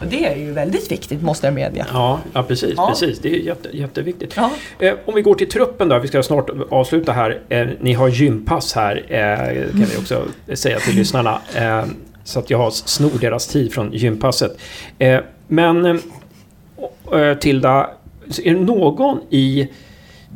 och 0.00 0.06
det 0.06 0.26
är 0.26 0.36
ju 0.36 0.52
väldigt 0.52 0.92
viktigt 0.92 1.22
måste 1.22 1.46
jag 1.46 1.54
medge. 1.54 1.86
Ja, 1.92 2.18
ja 2.32 2.42
precis, 2.42 2.74
Ja. 2.76 2.88
precis. 2.88 3.18
Det 3.18 3.28
är 3.28 3.38
jätte, 3.40 3.76
jätteviktigt. 3.76 4.32
Ja. 4.36 4.50
Eh, 4.78 4.94
om 5.06 5.14
vi 5.14 5.22
går 5.22 5.34
till 5.34 5.48
truppen 5.48 5.88
då, 5.88 5.98
vi 5.98 6.08
ska 6.08 6.22
snart 6.22 6.50
avsluta 6.70 7.12
här. 7.12 7.40
Eh, 7.48 7.66
ni 7.80 7.92
har 7.92 8.08
gympass 8.08 8.74
här, 8.74 9.04
eh, 9.08 9.70
kan 9.70 9.86
vi 9.92 9.96
också 9.98 10.22
säga 10.54 10.78
till 10.78 10.94
lyssnarna. 10.96 11.38
Eh, 12.24 12.26
så 12.26 12.38
att 12.38 12.50
jag 12.50 12.58
har 12.58 12.70
snor 12.70 13.18
deras 13.20 13.46
tid 13.46 13.72
från 13.72 13.92
gympasset. 13.92 14.58
Eh, 14.98 15.20
men 15.48 15.86
eh, 17.12 17.34
Tilda, 17.40 17.90
är 18.44 18.54
det 18.54 18.60
någon 18.60 19.18
i 19.30 19.68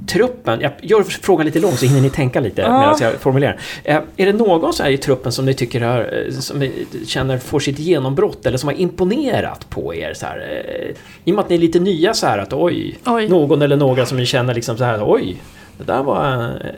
truppen, 0.09 0.61
jag 0.61 0.73
gör 0.83 1.03
frågan 1.03 1.47
lite 1.47 1.61
lång 1.61 1.73
så 1.73 1.87
hinner 1.87 2.01
ni 2.01 2.11
tänka 2.11 2.41
lite 2.41 2.63
Ja. 2.63 2.79
medan 2.81 2.97
jag 3.01 3.13
formulerar. 3.15 3.61
Eh, 3.85 4.01
är 4.17 4.27
det 4.27 4.33
någon 4.33 4.73
så 4.73 4.83
här 4.83 4.91
i 4.91 4.99
truppen 4.99 5.33
som 5.33 5.45
ni 5.45 5.55
tycker 5.55 5.81
har, 5.81 6.25
eh, 6.27 6.33
som 6.33 6.59
ni 6.59 6.73
känner 7.07 7.39
får 7.39 7.61
sitt 7.61 7.79
genombrott 7.79 8.47
eller 8.47 8.59
som 8.59 8.69
har 8.69 8.75
imponerat 8.81 9.71
på 9.71 9.95
er? 9.95 10.15
Så 10.15 10.27
här, 10.27 10.65
eh, 10.79 10.95
I 11.25 11.31
och 11.31 11.35
med 11.35 11.43
att 11.45 11.49
ni 11.49 11.57
är 11.57 11.61
lite 11.61 11.81
nya 11.81 12.15
så 12.15 12.27
här 12.27 12.39
att 12.39 12.53
oj, 12.53 12.99
Oj. 13.07 13.29
någon 13.29 13.63
eller 13.63 13.77
några 13.77 14.07
som 14.07 14.19
ni 14.19 14.27
känner 14.27 14.55
liksom 14.55 14.79
så 14.79 14.85
här 14.85 15.13
oj, 15.13 15.37
det 15.79 15.85
där 15.85 16.03
var 16.03 16.25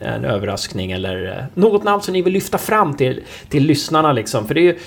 en, 0.03 0.25
överraskning 0.25 0.93
eller 0.93 1.39
eh, 1.39 1.45
något 1.55 1.85
namn 1.85 2.03
som 2.03 2.13
ni 2.13 2.23
vill 2.23 2.33
lyfta 2.33 2.59
fram 2.59 2.95
till, 2.97 3.21
till 3.49 3.67
lyssnarna 3.67 4.13
liksom. 4.13 4.47
För 4.47 4.55
det 4.55 4.61
är 4.61 4.65
ju, 4.65 4.79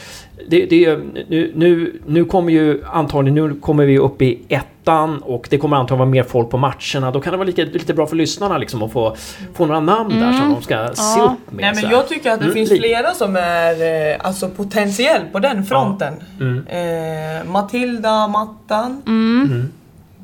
det, 0.47 0.65
det 0.65 0.85
är, 0.85 0.97
nu, 1.27 1.51
nu, 1.55 1.99
nu 2.07 2.25
kommer 2.25 2.51
ju 2.53 2.83
antagligen, 2.91 3.35
nu 3.47 3.55
kommer 3.59 3.85
vi 3.85 3.97
upp 3.97 4.21
i 4.21 4.41
ettan 4.49 5.17
och 5.21 5.47
det 5.49 5.57
kommer 5.57 5.77
antagligen 5.77 5.99
vara 5.99 6.09
mer 6.09 6.23
folk 6.23 6.49
på 6.49 6.57
matcherna. 6.57 7.11
Då 7.11 7.21
kan 7.21 7.31
det 7.31 7.37
vara 7.37 7.47
lite, 7.47 7.65
lite 7.65 7.93
bra 7.93 8.05
för 8.07 8.15
lyssnarna 8.15 8.57
liksom 8.57 8.83
att 8.83 8.91
få, 8.91 9.15
få 9.53 9.65
några 9.65 9.79
namn 9.79 10.19
där 10.19 10.33
som 10.33 10.53
de 10.53 10.61
ska 10.61 10.87
se 10.93 11.19
Ja. 11.19 11.23
upp 11.47 11.53
med. 11.53 11.61
Nej 11.61 11.75
så 11.75 11.81
men 11.81 11.91
jag 11.91 12.07
tycker 12.07 12.31
att 12.31 12.39
det 12.39 12.45
Mm, 12.45 12.53
finns 12.55 12.69
flera 12.69 13.11
som 13.13 13.35
är 13.35 14.11
eh, 14.11 14.17
alltså 14.19 14.49
potentiell 14.49 15.21
på 15.31 15.39
den 15.39 15.65
fronten. 15.65 16.13
Mm. 16.39 16.67
Eh, 16.67 17.51
Matilda, 17.51 18.27
Mattan, 18.27 19.01
Mm. 19.07 19.71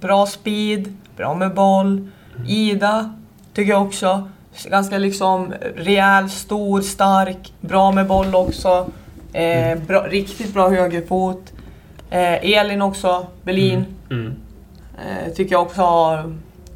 bra 0.01 0.25
speed, 0.25 0.93
bra 1.17 1.33
med 1.35 1.53
boll. 1.53 2.07
Ida 2.47 3.13
tycker 3.59 3.71
jag 3.73 3.81
också. 3.87 4.29
Ganska 4.69 4.97
liksom 4.97 5.53
rejäl, 5.75 6.29
stor, 6.29 6.81
stark, 6.81 7.53
bra 7.61 7.91
med 7.91 8.07
boll 8.07 8.35
också. 8.35 8.87
Eh, 9.33 9.77
bra, 9.79 10.01
riktigt 10.07 10.53
bra 10.53 10.69
högerfot. 10.69 11.53
Eh, 12.09 12.51
Elin 12.57 12.81
också, 12.81 13.27
Berlin. 13.43 13.85
Mm. 14.11 14.33
Eh, 14.97 15.33
tycker 15.33 15.51
jag 15.55 15.61
också 15.61 15.81
har 15.81 16.35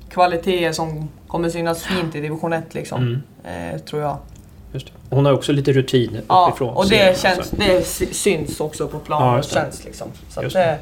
kvaliteter 0.09 0.71
som 0.71 1.09
kommer 1.27 1.49
synas 1.49 1.83
fint 1.83 2.15
i 2.15 2.21
division 2.21 2.53
1 2.53 2.73
liksom. 2.73 3.01
Mm. 3.43 3.73
Eh, 3.73 3.79
tror 3.79 4.01
jag. 4.01 4.17
Hon 5.09 5.25
har 5.25 5.33
också 5.33 5.51
lite 5.51 5.71
rutin 5.71 6.19
Ja, 6.27 6.47
uppifrån. 6.49 6.73
och 6.73 6.85
serien, 6.87 7.07
det, 7.13 7.19
känns, 7.19 7.47
så. 7.47 7.55
det 7.55 7.87
sy- 7.87 8.13
syns 8.13 8.59
också 8.59 8.87
på 8.87 8.97
Ja, 8.97 9.01
planen. 9.05 9.37
just 9.37 9.49
det. 9.53 9.59
känns 9.59 9.85
liksom. 9.85 10.07
Så 10.29 10.41
det, 10.41 10.77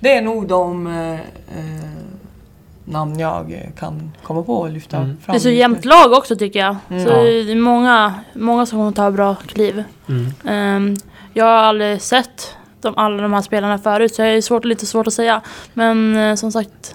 det 0.00 0.16
är 0.16 0.22
nog 0.22 0.48
de 0.48 0.86
eh, 0.86 1.12
eh, 1.12 1.20
namn 2.88 3.18
jag 3.18 3.72
kan 3.78 4.12
komma 4.22 4.42
på 4.42 4.54
och 4.56 4.70
lyfta 4.70 4.96
Mm. 4.96 5.16
fram. 5.16 5.32
Det 5.32 5.38
är 5.38 5.40
så 5.40 5.48
jämnt 5.50 5.84
lag 5.84 6.12
också 6.12 6.36
tycker 6.36 6.58
jag. 6.60 6.76
Mm. 6.90 7.04
Så 7.04 7.10
Ja. 7.10 7.16
det 7.22 7.52
är 7.52 7.56
många, 7.56 8.14
många 8.34 8.66
som 8.66 8.78
kommer 8.78 8.92
ta 8.92 9.10
bra 9.10 9.34
kliv. 9.46 9.84
Mm. 10.08 10.26
Ehm, 10.46 10.96
jag 11.32 11.44
har 11.44 11.52
aldrig 11.52 12.02
sett 12.02 12.54
de, 12.80 12.94
alla 12.98 13.22
de 13.22 13.32
här 13.32 13.42
spelarna 13.42 13.78
förut 13.78 14.14
så 14.14 14.22
det 14.22 14.28
är 14.28 14.40
svårt, 14.40 14.64
lite 14.64 14.86
svårt 14.86 15.06
att 15.06 15.12
säga. 15.12 15.40
Men 15.74 16.16
eh, 16.16 16.34
som 16.34 16.52
sagt, 16.52 16.94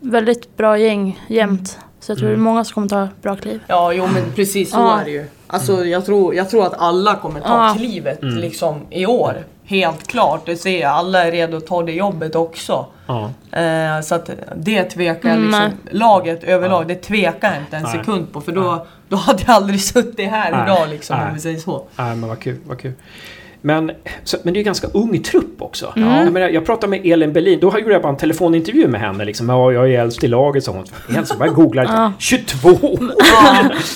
väldigt 0.00 0.56
bra 0.56 0.78
gäng 0.78 1.20
jämt. 1.28 1.78
Så 2.02 2.12
jag 2.12 2.18
tror 2.18 2.28
Mm. 2.28 2.40
det 2.40 2.42
är 2.42 2.44
många 2.44 2.64
som 2.64 2.74
kommer 2.74 2.88
ta 2.88 3.08
bra 3.22 3.36
kliv. 3.36 3.60
Ja, 3.66 3.92
jo 3.92 4.06
men 4.14 4.32
precis 4.34 4.70
så 4.70 4.76
Ja. 4.78 5.00
är 5.00 5.04
det 5.04 5.10
ju. 5.10 5.24
Alltså 5.46 5.84
jag 5.84 6.06
tror, 6.06 6.34
jag 6.34 6.50
tror 6.50 6.66
att 6.66 6.74
alla 6.78 7.16
kommer 7.16 7.40
ta 7.40 7.66
Ja. 7.68 7.74
klivet 7.76 8.22
Mm. 8.22 8.36
liksom 8.38 8.80
i 8.90 9.06
år. 9.06 9.34
Helt 9.64 10.06
klart, 10.06 10.46
det 10.46 10.56
ser 10.56 10.80
jag. 10.80 10.90
Alla 10.92 11.24
är 11.26 11.32
redo 11.32 11.56
att 11.56 11.66
ta 11.66 11.82
det 11.82 11.92
jobbet 11.92 12.34
också. 12.34 12.86
Ja. 13.06 13.30
Eh, 13.58 14.00
så 14.02 14.14
att 14.14 14.30
det 14.56 14.84
tvekar 14.84 15.28
jag 15.28 15.38
Mm, 15.38 15.46
liksom, 15.46 15.70
laget 15.90 16.44
överlag, 16.44 16.82
Ja. 16.82 16.88
det 16.88 16.94
tvekar 16.94 17.52
jag 17.52 17.62
inte 17.62 17.76
en 17.76 17.82
Nej. 17.82 17.92
sekund 17.92 18.32
på. 18.32 18.40
För 18.40 18.52
då, 18.52 18.86
då 19.08 19.16
hade 19.16 19.42
jag 19.46 19.50
aldrig 19.56 19.80
suttit 19.82 20.30
här 20.30 20.50
Nej. 20.52 20.60
idag 20.64 20.88
liksom, 20.88 21.16
Nej. 21.18 21.28
om 21.28 21.34
vi 21.34 21.40
säger 21.40 21.58
så. 21.58 21.84
Nej, 21.96 22.16
men 22.16 22.28
vad 22.28 22.38
kul, 22.40 22.58
vad 22.66 22.80
kul. 22.80 22.92
Men, 23.64 23.92
så, 24.24 24.36
men 24.42 24.54
det 24.54 24.58
är 24.58 24.60
ju 24.60 24.64
ganska 24.64 24.86
ung 24.86 25.22
trupp 25.22 25.62
också. 25.62 25.92
Mm. 25.96 26.08
Jag, 26.08 26.32
menar, 26.32 26.48
jag 26.48 26.66
pratade 26.66 26.90
med 26.90 27.06
Elin 27.06 27.32
Berlin, 27.32 27.58
då 27.60 27.78
gjorde 27.78 27.92
jag 27.92 28.02
bara 28.02 28.12
en 28.12 28.16
telefonintervju 28.16 28.88
med 28.88 29.00
henne. 29.00 29.24
Liksom, 29.24 29.48
ja, 29.48 29.72
jag 29.72 29.90
är 29.90 30.00
äldst 30.00 30.24
i 30.24 30.28
laget, 30.28 30.64
sa 30.64 30.72
hon. 30.72 31.16
Äldst, 31.16 31.34
jag 31.38 31.54
googla. 31.54 31.84
Ja. 31.84 32.12
22! 32.18 32.68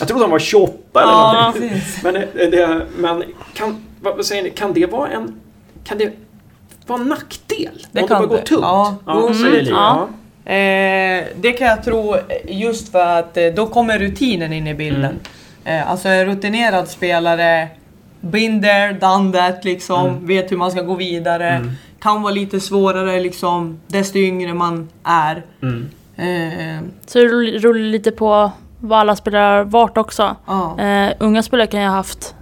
jag 0.00 0.08
trodde 0.08 0.24
hon 0.24 0.30
var 0.30 0.38
28 0.38 0.72
eller 0.94 1.42
någonting. 1.42 1.82
Men, 2.02 2.16
eh, 2.16 2.22
det, 2.34 2.86
men 2.98 3.24
kan, 3.54 3.76
vad, 4.00 4.16
vad 4.16 4.26
säger 4.26 4.42
ni, 4.42 4.50
kan 4.50 4.72
det 4.72 4.86
vara 4.86 5.08
en... 5.08 5.40
Kan 5.84 5.98
det 5.98 6.12
vara 6.86 7.00
en 7.00 7.08
nackdel? 7.08 7.86
Det 7.92 8.02
om 8.02 8.08
kan 8.08 8.22
det 8.22 8.28
går 8.28 8.36
det. 8.36 8.42
tungt? 8.42 8.62
Ja. 8.62 8.96
ja 9.06 9.28
Mm. 9.28 9.52
Li. 9.52 9.70
Ja. 9.70 10.08
Ja. 10.44 10.52
Eh, 10.52 11.24
det 11.36 11.52
kan 11.52 11.66
jag 11.66 11.84
tro 11.84 12.16
just 12.44 12.92
för 12.92 13.18
att 13.18 13.36
eh, 13.36 13.46
då 13.46 13.66
kommer 13.66 13.98
rutinen 13.98 14.52
in 14.52 14.66
i 14.66 14.74
bilden. 14.74 15.18
Eh, 15.64 15.90
alltså 15.90 16.08
en 16.08 16.26
rutinerad 16.26 16.88
spelare, 16.88 17.68
been 18.30 18.62
there, 18.62 18.92
done 18.92 19.32
that 19.32 19.64
liksom, 19.64 20.06
Mm. 20.08 20.26
vet 20.26 20.52
hur 20.52 20.56
man 20.56 20.70
ska 20.70 20.82
gå 20.82 20.94
vidare. 20.94 21.48
Mm. 21.50 21.70
Kan 22.00 22.22
vara 22.22 22.32
lite 22.32 22.60
svårare 22.60 23.20
liksom, 23.20 23.78
desto 23.86 24.18
yngre 24.18 24.54
man 24.54 24.88
är. 25.04 25.42
Mm. 25.62 25.88
Eh, 26.16 26.84
Så 27.06 27.18
det 27.18 27.24
rullar 27.58 27.90
lite 27.90 28.10
på 28.10 28.50
vad 28.80 28.98
alla 28.98 29.16
spelare 29.16 29.56
har 29.56 29.64
varit 29.64 29.96
också. 29.96 30.36
ja. 30.46 30.80
Eh, 30.80 31.12
unga 31.20 31.42
spelare 31.42 31.66
kan 31.66 31.80
ju 31.80 31.86
ha 31.86 31.94
haft 31.94 32.34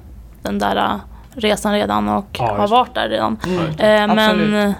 den 0.42 0.58
där 0.58 0.76
eh, 0.76 0.94
resan 1.34 1.72
redan 1.72 2.08
och 2.08 2.26
Ja, 2.38 2.54
har 2.56 2.68
varit 2.68 2.94
där 2.94 3.08
redan. 3.08 3.36
Mm. 3.46 4.10
Eh, 4.10 4.14
men 4.14 4.54
eh, 4.54 4.72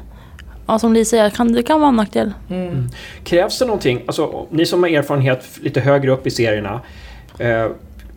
ja, 0.66 0.78
som 0.78 0.92
Li 0.92 1.04
säger, 1.04 1.30
kan, 1.30 1.52
det 1.52 1.62
kan 1.62 1.80
vara 1.80 1.88
en 1.88 1.96
nackdel. 1.96 2.32
Mm. 2.50 2.88
Krävs 3.24 3.58
det 3.58 3.64
någonting, 3.64 4.02
alltså 4.06 4.46
ni 4.50 4.66
som 4.66 4.82
har 4.82 4.90
erfarenhet 4.90 5.44
lite 5.62 5.80
högre 5.80 6.10
upp 6.10 6.26
i 6.26 6.30
serierna. 6.30 6.80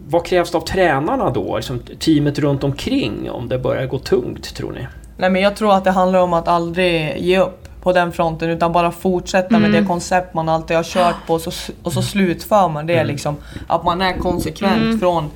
Vad 0.10 0.26
krävs 0.26 0.52
det 0.52 0.58
av 0.58 0.62
tränarna 0.62 1.30
då? 1.30 1.56
Liksom 1.56 1.80
teamet 2.00 2.40
runt 2.40 2.64
omkring 2.64 3.32
om 3.32 3.48
det 3.50 3.60
börjar 3.60 3.86
gå 3.86 4.00
tungt 4.00 4.56
tror 4.56 4.72
ni? 4.72 4.88
Nej 5.18 5.30
men 5.30 5.42
jag 5.42 5.56
tror 5.56 5.74
att 5.74 5.84
det 5.84 5.92
handlar 5.92 6.20
om 6.20 6.34
att 6.34 6.48
aldrig 6.48 7.18
ge 7.18 7.40
upp 7.40 7.64
på 7.82 7.94
den 7.94 8.12
fronten 8.12 8.50
utan 8.50 8.72
bara 8.74 8.92
fortsätta 8.92 9.60
med 9.60 9.70
Mm. 9.70 9.82
det 9.82 9.88
koncept 9.88 10.34
man 10.34 10.50
alltid 10.50 10.78
har 10.78 10.84
kört 10.84 11.16
på 11.28 11.34
och 11.34 11.42
så, 11.42 11.52
och 11.84 11.94
så 11.94 12.02
slutför 12.02 12.70
man 12.70 12.88
det 12.88 12.94
Mm. 12.94 13.08
liksom. 13.08 13.36
Att 13.68 13.84
man 13.84 14.02
är 14.02 14.14
konsekvent 14.14 14.82
Mm. 14.84 15.00
från 15.00 15.30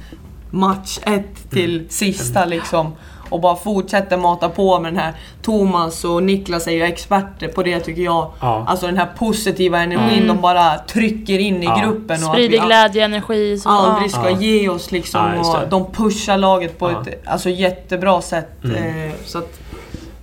match 0.50 1.00
ett 1.04 1.50
till 1.52 1.86
sista 1.90 2.46
liksom. 2.46 2.92
Och 3.32 3.40
bara 3.42 3.56
fortsätter 3.56 4.18
mata 4.18 4.50
på 4.50 4.80
med 4.80 4.94
den 4.94 5.00
här 5.02 5.14
Thomas 5.42 6.04
och 6.04 6.24
Niklas 6.24 6.68
är 6.68 6.72
ju 6.72 6.84
experter 6.84 7.48
på 7.48 7.64
det 7.64 7.80
tycker 7.80 8.02
jag. 8.02 8.32
Ja. 8.42 8.66
Alltså 8.68 8.86
den 8.86 8.98
här 8.98 9.08
positiva 9.18 9.80
energin 9.82 10.14
Mm. 10.24 10.28
de 10.28 10.42
bara 10.42 10.78
trycker 10.78 11.40
in 11.40 11.64
i 11.64 11.66
Ja. 11.66 11.82
gruppen. 11.84 12.24
Och 12.24 12.30
att 12.30 12.34
Sprider 12.36 12.50
vi 12.50 12.60
al- 12.60 12.66
glädje, 12.68 13.06
energi. 13.06 13.58
Så, 13.58 13.70
aldrig 13.70 14.06
ja. 14.12 14.18
ska 14.18 14.30
Ja. 14.30 14.38
ge 14.40 14.70
oss 14.70 14.92
liksom. 14.92 15.32
Ja, 15.44 15.62
och 15.64 15.70
de 15.70 15.92
pushar 15.92 16.38
laget 16.38 16.80
på 16.80 16.92
Ja. 16.92 17.02
ett 17.02 17.28
alltså, 17.28 17.50
jättebra 17.50 18.22
sätt. 18.22 18.64
Mm. 18.64 19.06
Eh, 19.08 19.12
så 19.26 19.38
att, 19.38 19.60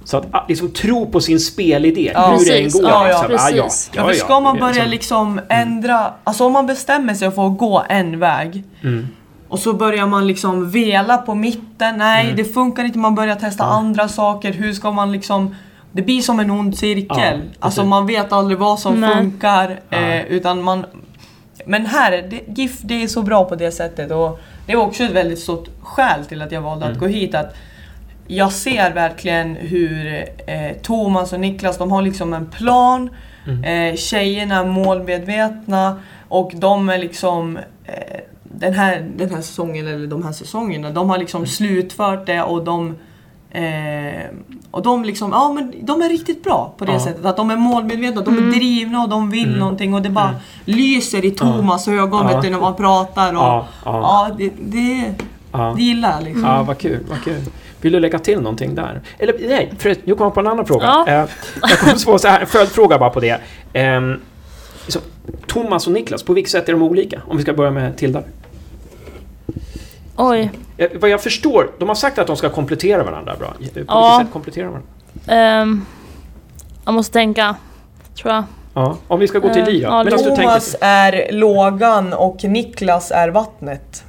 Så 0.05 0.16
att 0.16 0.26
ah, 0.30 0.44
liksom 0.48 0.70
tro 0.70 1.06
på 1.10 1.20
sin 1.20 1.40
spelidé, 1.40 2.12
Ja, 2.14 2.26
hur 2.26 2.44
det 2.44 2.59
än 2.59 2.64
precis. 2.64 2.80
går. 2.82 2.90
Ja, 2.90 3.05
liksom. 3.05 3.26
ja, 3.30 3.39
Ah, 3.40 3.51
ja, 3.51 3.62
precis. 3.64 3.90
Ja, 3.94 4.05
för 4.06 4.12
ska 4.12 4.40
man 4.40 4.59
börja 4.59 4.85
liksom, 4.86 5.35
liksom 5.35 5.40
ändra, 5.48 6.12
alltså 6.24 6.44
om 6.47 6.52
man 6.52 6.66
bestämmer 6.66 7.14
sig 7.14 7.30
för 7.30 7.47
att 7.47 7.59
gå 7.59 7.82
en 7.89 8.18
väg 8.18 8.64
mm, 8.82 9.09
Och 9.49 9.59
så 9.59 9.73
börjar 9.73 10.07
man 10.07 10.27
liksom 10.27 10.70
vela 10.70 11.16
på 11.19 11.35
mitten. 11.35 11.99
Nej, 11.99 12.25
Mm. 12.25 12.37
det 12.37 12.45
funkar 12.45 12.85
inte. 12.85 12.99
Man 12.99 13.15
börjar 13.15 13.35
testa 13.37 13.65
andra 13.65 14.09
saker. 14.09 14.53
Hur 14.53 14.73
ska 14.73 14.91
man 14.91 15.12
liksom... 15.12 15.55
Det 15.93 16.03
blir 16.03 16.20
som 16.20 16.41
en 16.41 16.51
ond 16.51 16.79
cirkel. 16.79 17.41
Ja, 17.45 17.57
alltså 17.61 17.85
man 17.85 18.07
vet 18.07 18.33
aldrig 18.33 18.59
vad 18.59 18.79
som 18.79 19.01
Nej. 19.01 19.15
funkar. 19.15 19.81
Eh, 19.91 20.20
utan 20.27 20.62
man... 20.62 20.87
Men 21.66 21.87
här, 21.87 22.12
det, 22.31 22.61
GIF 22.62 22.79
det 22.83 23.03
är 23.03 23.07
så 23.09 23.23
bra 23.23 23.45
på 23.45 23.55
det 23.55 23.70
sättet. 23.73 24.11
Och 24.11 24.41
det 24.66 24.77
var 24.77 24.85
också 24.85 25.05
ett 25.05 25.11
väldigt 25.11 25.39
stort 25.39 25.69
skäl 25.83 26.25
till 26.25 26.43
att 26.43 26.53
jag 26.53 26.61
valde 26.61 26.85
Mm. 26.85 26.95
att 26.95 27.01
gå 27.01 27.07
hit. 27.07 27.35
Att 27.35 27.55
jag 28.27 28.53
ser 28.53 28.93
verkligen 28.95 29.57
hur 29.57 30.25
eh, 30.47 30.73
Thomas 30.83 31.33
och 31.33 31.41
Niklas, 31.41 31.79
de 31.79 31.93
har 31.93 32.03
liksom 32.03 32.33
en 32.35 32.47
plan. 32.47 33.11
Mm. 33.47 33.65
Eh, 33.93 33.97
tjejerna 33.97 34.57
är 34.59 34.65
målmedvetna 34.65 36.01
och 36.29 36.53
de 36.55 36.89
är 36.89 36.99
liksom 36.99 37.57
eh, 37.85 38.20
den, 38.59 38.72
här, 38.72 39.10
den 39.16 39.30
här 39.35 39.40
säsongen, 39.40 39.86
eller 39.86 40.06
de 40.06 40.22
här 40.24 40.32
säsongerna, 40.32 40.90
de 40.90 41.10
har 41.10 41.18
liksom 41.18 41.47
slutfört 41.47 42.26
det 42.26 42.43
och 42.43 42.64
de 42.64 42.94
Eh, 43.51 44.24
och 44.70 44.82
de 44.82 45.05
liksom, 45.05 45.30
ja 45.32 45.52
men 45.52 45.72
de 45.86 46.02
är 46.02 46.09
riktigt 46.09 46.44
bra 46.44 46.74
på 46.78 46.85
det 46.85 46.93
Ja. 46.93 47.01
sättet. 47.01 47.24
Att 47.24 47.36
de 47.36 47.51
är 47.51 47.56
målmedvetna, 47.56 48.20
de 48.22 48.39
är 48.39 48.52
drivna 48.52 49.02
och 49.02 49.09
de 49.09 49.30
vill 49.30 49.56
någonting 49.59 49.94
och 49.94 50.02
det 50.02 50.10
bara 50.10 50.35
lyser 50.64 51.24
i 51.24 51.30
Thomas 51.30 51.89
ögon 51.89 52.26
Ja. 52.30 52.43
när 52.43 52.60
man 52.60 52.74
pratar. 52.76 53.32
Och, 53.32 53.39
Ja, 53.39 53.66
ja. 53.85 54.01
ja. 54.28 54.35
det, 54.39 54.51
det, 54.60 55.14
Ja. 55.52 55.74
det 55.76 55.82
gillar 55.82 56.12
jag 56.12 56.22
liksom. 56.24 56.44
Ja, 56.44 56.62
vad 56.62 56.78
kul, 56.78 57.01
vad 57.09 57.22
kul. 57.24 57.40
Vill 57.80 57.93
du 57.93 58.01
lägga 58.01 58.18
till 58.18 58.40
någonting 58.40 58.74
där? 58.74 59.01
Eller 59.18 59.35
nej, 59.48 59.72
för 59.78 59.89
nu 60.05 60.14
kommer 60.14 60.26
jag 60.26 60.35
på 60.35 60.40
en 60.40 60.47
annan 60.47 60.66
fråga. 60.66 60.85
Ja. 60.86 61.09
Eh, 61.09 61.28
jag 61.62 61.78
kommer 61.78 62.05
på 62.12 62.18
så 62.18 62.28
här, 62.28 62.40
en 62.40 62.47
följdfråga 62.47 62.98
bara 62.98 63.10
på 63.10 63.20
det. 63.20 63.40
Ehm, 63.72 64.20
så, 64.89 64.98
Thomas 65.47 65.86
och 65.86 65.93
Niklas, 65.93 66.22
på 66.22 66.32
vilket 66.32 66.51
sätt 66.52 66.68
är 66.68 66.72
de 66.72 66.82
olika? 66.82 67.20
Om 67.26 67.36
vi 67.36 67.43
ska 67.43 67.52
börja 67.52 67.70
med 67.70 67.97
Tilda. 67.97 68.22
Oj. 70.19 70.51
Vad 71.01 71.11
jag 71.11 71.23
förstår, 71.23 71.70
de 71.78 71.89
har 71.89 71.95
sagt 71.97 72.19
att 72.19 72.27
de 72.27 72.36
ska 72.36 72.49
komplettera 72.49 73.03
varandra 73.05 73.36
bra. 73.39 73.49
På 73.49 73.55
vilket 73.59 73.85
Ja. 73.89 74.19
sätt 74.23 74.32
kompletterar 74.32 74.66
varandra? 74.69 74.89
Ehm, 75.27 75.85
jag 76.85 76.95
måste 76.95 77.12
tänka, 77.12 77.57
tror 78.23 78.35
jag. 78.35 78.45
Ja, 78.74 78.97
om 79.09 79.20
vi 79.20 79.28
ska 79.28 79.39
gå 79.39 79.49
till 79.53 79.62
Eh, 79.62 79.69
Li 79.69 79.81
då. 79.81 79.89
ja, 79.89 80.05
Medan 80.05 80.19
du 80.19 80.24
tänker 80.24 80.43
Thomas 80.43 80.77
är 80.81 81.32
lågan 81.32 82.12
och 82.12 82.45
Niklas 82.45 83.11
är 83.11 83.28
vattnet. 83.28 84.05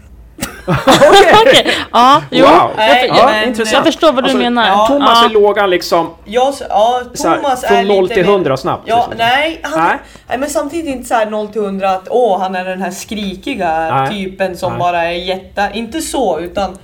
Okej, 0.68 1.74
ja, 1.92 2.22
jo. 2.32 2.46
Wow! 2.46 2.72
Nej, 2.78 3.06
ja, 3.16 3.26
men- 3.26 3.48
intressant. 3.48 3.74
Jag 3.74 3.84
förstår 3.86 4.08
vad 4.14 4.24
du 4.24 4.30
Alltså, 4.30 4.38
menar. 4.38 4.68
ja, 4.68 4.86
Thomas 4.88 5.20
ja. 5.24 5.30
är 5.30 5.34
lågan 5.34 5.70
liksom 5.70 6.10
Jag, 6.26 6.54
ja, 6.70 7.02
så 7.14 7.28
här, 7.30 7.36
Thomas 7.38 7.64
är 7.64 7.68
från 7.68 7.88
0 7.88 8.04
lite 8.04 8.14
till 8.16 8.24
mer- 8.26 8.32
100 8.32 8.58
snabbt. 8.58 8.84
Ja, 8.86 8.96
liksom. 8.96 9.14
nej, 9.18 9.60
han, 9.64 9.80
Nej. 9.88 9.98
nej. 10.28 10.38
men 10.38 10.50
samtidigt 10.50 10.96
inte 10.96 11.08
så 11.08 11.14
här 11.16 11.26
0 11.26 11.48
till 11.48 11.62
100 11.62 11.90
att 11.92 12.08
åh, 12.10 12.40
han 12.42 12.56
är 12.56 12.66
den 12.66 12.82
här 12.82 12.92
skrikiga 12.92 13.96
Nej. 13.96 14.10
typen 14.10 14.58
som 14.58 14.72
Nej. 14.72 14.80
bara 14.80 15.04
är 15.04 15.12
jätte... 15.12 15.70
Inte 15.74 16.02
så, 16.02 16.40
utan... 16.40 16.78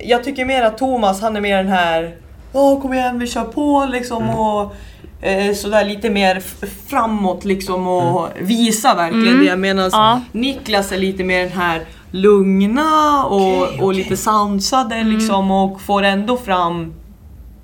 Jag 0.00 0.24
tycker 0.24 0.44
mer 0.44 0.62
att 0.62 0.78
Thomas, 0.78 1.20
han 1.20 1.36
är 1.36 1.40
mer 1.40 1.56
den 1.56 1.68
här 1.72 2.14
Åh, 2.52 2.82
kom 2.82 2.94
igen, 2.94 3.18
vi 3.18 3.26
kör 3.26 3.42
på 3.44 3.88
liksom 3.92 4.22
Mm. 4.22 4.34
och 4.38 4.74
eh, 5.22 5.54
sådär 5.54 5.84
lite 5.84 6.10
mer 6.10 6.42
framåt 6.90 7.44
liksom 7.44 7.88
och 7.88 8.28
visa 8.38 8.94
verkligen 8.94 9.28
Mm. 9.34 9.46
det. 9.46 9.56
Medan 9.56 9.90
Ja. 9.92 10.20
Niklas 10.32 10.92
är 10.92 10.96
lite 10.98 11.24
mer 11.24 11.38
den 11.42 11.52
här 11.52 11.80
lugna 12.14 13.24
och, 13.24 13.80
och 13.84 13.94
lite 13.94 14.16
sansade 14.16 14.94
Mm. 14.94 15.12
liksom 15.12 15.50
och 15.50 15.80
får 15.80 16.02
ändå 16.02 16.36
fram 16.36 16.94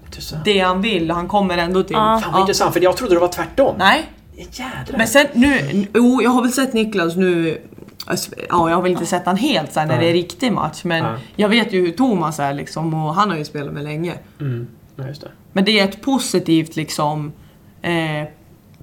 Intressant. 0.05 0.44
det 0.44 0.59
han 0.59 0.82
vill. 0.82 1.10
Han 1.10 1.28
kommer 1.28 1.59
ändå 1.59 1.82
till... 1.82 1.97
Ja. 1.97 2.20
Fan 2.22 2.32
vad 2.32 2.40
intressant, 2.40 2.72
för 2.72 2.81
jag 2.81 2.97
trodde 2.97 3.14
det 3.14 3.20
var 3.20 3.28
tvärtom. 3.28 3.74
Nej, 3.78 4.10
Jädrar. 4.52 4.98
men 4.98 5.06
sen 5.06 5.27
nu, 5.35 5.86
jo 5.94 6.20
jag 6.22 6.31
har 6.31 6.43
väl 6.43 6.52
sett 6.52 6.72
Niklas 6.72 7.16
nu 7.16 7.59
alltså, 8.06 8.31
Ja, 8.48 8.68
jag 8.68 8.77
har 8.77 8.82
väl 8.82 8.93
inte 8.93 9.06
sett 9.06 9.27
han 9.27 9.36
helt 9.36 9.72
sen 9.72 9.89
när 9.89 9.94
Nej. 9.97 10.05
det 10.05 10.10
är 10.10 10.14
riktig 10.14 10.52
match 10.52 10.81
men 10.85 11.05
Nej. 11.05 11.20
jag 11.36 11.48
vet 11.48 11.72
ju 11.72 11.81
hur 11.86 11.93
Thomas 11.93 12.39
är 12.39 12.55
liksom 12.55 12.94
och 12.94 13.14
han 13.14 13.31
har 13.31 13.36
ju 13.36 13.44
spelat 13.44 13.72
med 13.72 13.85
länge. 13.85 14.14
Mm, 14.40 14.66
ja, 14.97 15.05
det. 15.05 15.28
Men 15.52 15.64
det 15.64 15.81
är 15.81 15.85
ett 15.85 16.02
positivt 16.02 16.77
liksom 16.77 17.32
eh, 17.82 18.28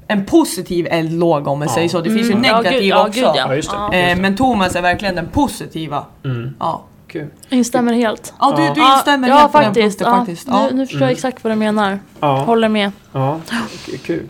En 0.07 0.25
positiv 0.25 0.87
eldlåga 0.89 1.51
om 1.51 1.59
man 1.59 1.67
Ja. 1.67 1.73
säger 1.73 1.89
så. 1.89 2.01
Det 2.01 2.09
finns 2.09 2.27
ju 2.29 2.31
Mm. 2.31 2.43
Ja, 2.43 2.57
negativa 2.61 2.97
ja, 2.97 3.07
också. 3.07 3.19
Ja, 3.19 3.55
just 3.55 3.71
det. 3.71 3.77
Ja. 3.77 3.93
Just 3.95 4.09
Eh, 4.09 4.15
det. 4.15 4.21
men 4.21 4.35
Thomas 4.37 4.75
är 4.75 4.81
verkligen 4.81 5.15
den 5.15 5.27
positiva. 5.27 6.05
Mm, 6.25 6.55
Ja, 6.59 6.83
kul. 7.07 7.27
Instämmer 7.49 7.93
helt. 7.93 8.33
ja 8.39 8.53
du, 8.57 8.73
du 8.73 8.81
Ja, 8.81 8.95
instämmer 8.95 9.27
ja, 9.27 9.35
helt 9.37 9.51
på 9.51 9.57
den 9.57 9.65
faktiskt. 9.65 9.99
punkten 9.99 10.13
Ja, 10.13 10.25
faktiskt. 10.25 10.47
Ja. 10.51 10.67
Nu, 10.71 10.77
nu 10.77 10.85
förstår 10.85 11.01
jag 11.01 11.11
exakt 11.11 11.43
vad 11.43 11.51
du 11.53 11.55
menar. 11.55 11.99
Ja. 12.19 12.37
Håller 12.37 12.69
med. 12.69 12.91
Ja, 13.11 13.39
kul. 14.05 14.23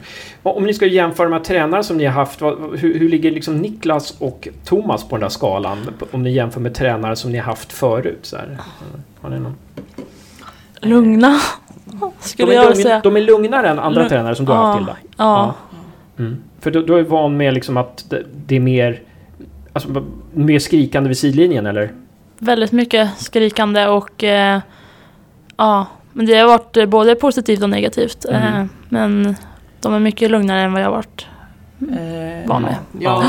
Om 0.43 0.63
ni 0.65 0.73
ska 0.73 0.85
jämföra 0.85 1.29
med 1.29 1.43
tränare 1.43 1.83
som 1.83 1.97
ni 1.97 2.05
har 2.05 2.13
haft, 2.13 2.41
vad, 2.41 2.57
hur, 2.79 2.99
hur 2.99 3.09
ligger 3.09 3.31
liksom 3.31 3.57
Niklas 3.57 4.15
och 4.19 4.47
Thomas 4.65 5.03
på 5.03 5.15
den 5.15 5.21
där 5.21 5.29
skalan? 5.29 5.77
Om 6.11 6.23
ni 6.23 6.31
jämför 6.31 6.59
med 6.59 6.73
tränare 6.75 7.15
som 7.15 7.31
ni 7.31 7.37
har 7.37 7.45
haft 7.45 7.73
förut. 7.73 8.19
Så 8.21 8.35
här. 8.37 8.57
Har 9.21 9.29
ni 9.29 9.39
någon? 9.39 9.55
Lugna. 10.81 11.39
De, 11.85 12.11
Skulle 12.19 12.51
är 12.51 12.55
jag 12.55 12.63
lugn, 12.65 12.75
säga. 12.83 12.99
de 13.03 13.17
är 13.17 13.21
lugnare 13.21 13.69
än 13.69 13.79
andra 13.79 14.01
Lugn- 14.01 14.09
tränare 14.09 14.35
som 14.35 14.45
du 14.45 14.51
har 14.51 14.65
haft, 14.65 14.77
Tilda? 14.77 14.95
Ja. 15.17 15.53
Mm. 16.19 16.43
För 16.59 16.71
du, 16.71 16.85
du 16.85 16.99
är 16.99 17.03
van 17.03 17.37
med 17.37 17.53
liksom 17.53 17.77
att 17.77 18.05
det, 18.09 18.23
det 18.45 18.55
är 18.55 18.59
mer, 18.59 19.01
alltså, 19.73 20.05
mer 20.33 20.59
skrikande 20.59 21.07
vid 21.07 21.17
sidlinjen, 21.17 21.65
eller? 21.65 21.91
Väldigt 22.39 22.71
mycket 22.71 23.17
skrikande 23.17 23.87
och 23.87 24.23
eh, 24.23 24.59
ja, 25.57 25.85
men 26.13 26.25
det 26.25 26.35
har 26.35 26.47
varit 26.47 26.77
eh, 26.77 26.85
både 26.85 27.15
positivt 27.15 27.63
och 27.63 27.69
negativt. 27.69 28.25
Mm. 28.25 28.61
Eh, 28.61 28.65
men 28.89 29.35
de 29.81 29.93
är 29.93 29.99
mycket 29.99 30.31
lugnare 30.31 30.61
än 30.61 30.73
vad 30.73 30.81
jag 30.81 30.87
har 30.87 30.95
varit. 30.95 31.25
Eh, 31.81 32.47
Van 32.49 32.61
med. 32.61 32.75
Ja, 32.99 33.23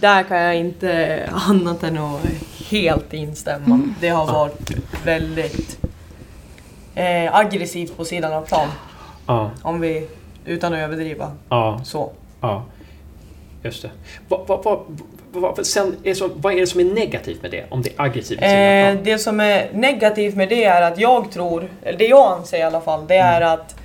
där 0.00 0.22
kan 0.22 0.38
jag 0.38 0.56
inte 0.56 1.20
annat 1.48 1.82
än 1.82 1.98
att 1.98 2.20
helt 2.70 3.12
instämma. 3.12 3.80
Det 4.00 4.08
har 4.08 4.26
varit 4.26 4.70
väldigt 5.04 5.84
eh, 6.94 7.34
aggressivt 7.34 7.96
på 7.96 8.04
sidan 8.04 8.32
av 8.32 8.42
plan. 8.46 8.68
Ja, 9.26 9.50
Om 9.62 9.80
vi, 9.80 10.08
utan 10.46 10.72
att 10.72 10.78
överdriva. 10.78 11.32
ja, 11.48 11.80
Så. 11.84 12.12
Ja. 12.46 12.64
Just 13.62 13.82
det. 13.82 13.90
Vad, 14.28 14.46
vad, 14.46 14.78
vad, 15.32 15.66
sen 15.66 15.96
är 16.04 16.14
så, 16.14 16.30
vad 16.36 16.52
är 16.52 16.60
det 16.60 16.66
som 16.66 16.80
är 16.80 16.84
negativt 16.84 17.42
med 17.42 17.50
det? 17.50 17.64
Om 17.70 17.82
det 17.82 17.90
är 17.96 18.02
aggressivt? 18.02 18.42
Eh, 18.42 19.02
det 19.04 19.18
som 19.20 19.40
är 19.40 19.68
negativt 19.72 20.36
med 20.36 20.48
det 20.48 20.64
är 20.64 20.82
att 20.82 20.98
jag 20.98 21.30
tror, 21.32 21.68
eller 21.82 21.98
det 21.98 22.06
jag 22.06 22.32
anser 22.32 22.58
i 22.58 22.62
alla 22.62 22.80
fall, 22.80 23.06
det 23.06 23.16
är 23.16 23.40
att 23.40 23.76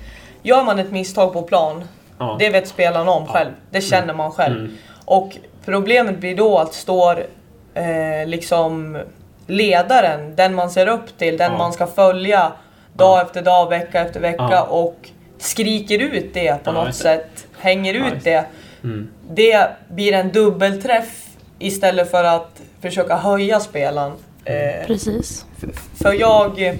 gör 0.42 0.64
man 0.64 0.78
ett 0.78 0.90
misstag 0.90 1.32
på 1.32 1.42
plan, 1.42 1.84
ja. 2.18 2.36
det 2.38 2.50
vet 2.50 2.68
spelaren 2.68 3.08
om 3.08 3.26
själv. 3.26 3.50
Det 3.70 3.80
känner 3.80 4.14
man 4.14 4.30
själv. 4.32 4.58
Mm. 4.58 4.76
Och 5.04 5.36
problemet 5.64 6.18
blir 6.18 6.36
då 6.36 6.58
att 6.58 6.74
står 6.74 7.26
eh, 7.74 8.26
liksom 8.26 8.98
ledaren, 9.46 10.36
den 10.36 10.54
man 10.54 10.70
ser 10.70 10.86
upp 10.86 11.18
till, 11.18 11.36
den 11.36 11.52
Ja. 11.52 11.58
man 11.58 11.72
ska 11.72 11.86
följa 11.86 12.52
dag 12.92 13.18
Ja. 13.18 13.22
efter 13.22 13.42
dag, 13.42 13.68
vecka 13.68 14.00
efter 14.00 14.20
vecka 14.20 14.48
Ja. 14.50 14.62
och 14.62 15.08
skriker 15.40 15.98
ut 15.98 16.34
det 16.34 16.64
på 16.64 16.70
Ja, 16.70 16.72
något 16.84 16.94
sätt, 16.94 17.46
hänger 17.58 17.94
Ja, 17.94 18.06
ut 18.06 18.24
det. 18.24 18.44
Mm. 18.84 19.08
Det 19.30 19.68
blir 19.88 20.12
en 20.12 20.32
dubbelträff 20.32 21.26
istället 21.58 22.10
för 22.10 22.24
att 22.24 22.60
försöka 22.80 23.16
höja 23.16 23.60
spelaren. 23.60 24.12
Eh, 24.44 24.86
Precis. 24.86 25.46
för 26.02 26.12
jag... 26.12 26.78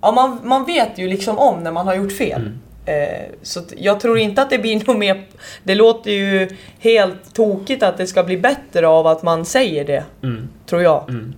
Ja, 0.00 0.12
man, 0.12 0.38
man 0.44 0.64
vet 0.64 0.98
ju 0.98 1.08
liksom 1.08 1.38
om 1.38 1.62
när 1.62 1.72
man 1.72 1.86
har 1.86 1.94
gjort 1.94 2.12
fel. 2.12 2.40
Mm. 2.40 2.58
Eh, 2.86 3.26
så 3.42 3.60
jag 3.76 4.00
tror 4.00 4.18
inte 4.18 4.42
att 4.42 4.50
det 4.50 4.58
blir 4.58 4.76
något 4.86 4.98
mer... 4.98 5.22
Det 5.62 5.74
låter 5.74 6.10
ju 6.10 6.48
helt 6.78 7.34
tokigt 7.34 7.82
att 7.82 7.96
det 7.98 8.06
ska 8.06 8.22
bli 8.24 8.36
bättre 8.36 8.86
av 8.86 9.06
att 9.06 9.22
man 9.22 9.44
säger 9.44 9.84
det, 9.84 10.04
Mm. 10.22 10.48
tror 10.66 10.82
jag. 10.82 11.08
Mm. 11.08 11.34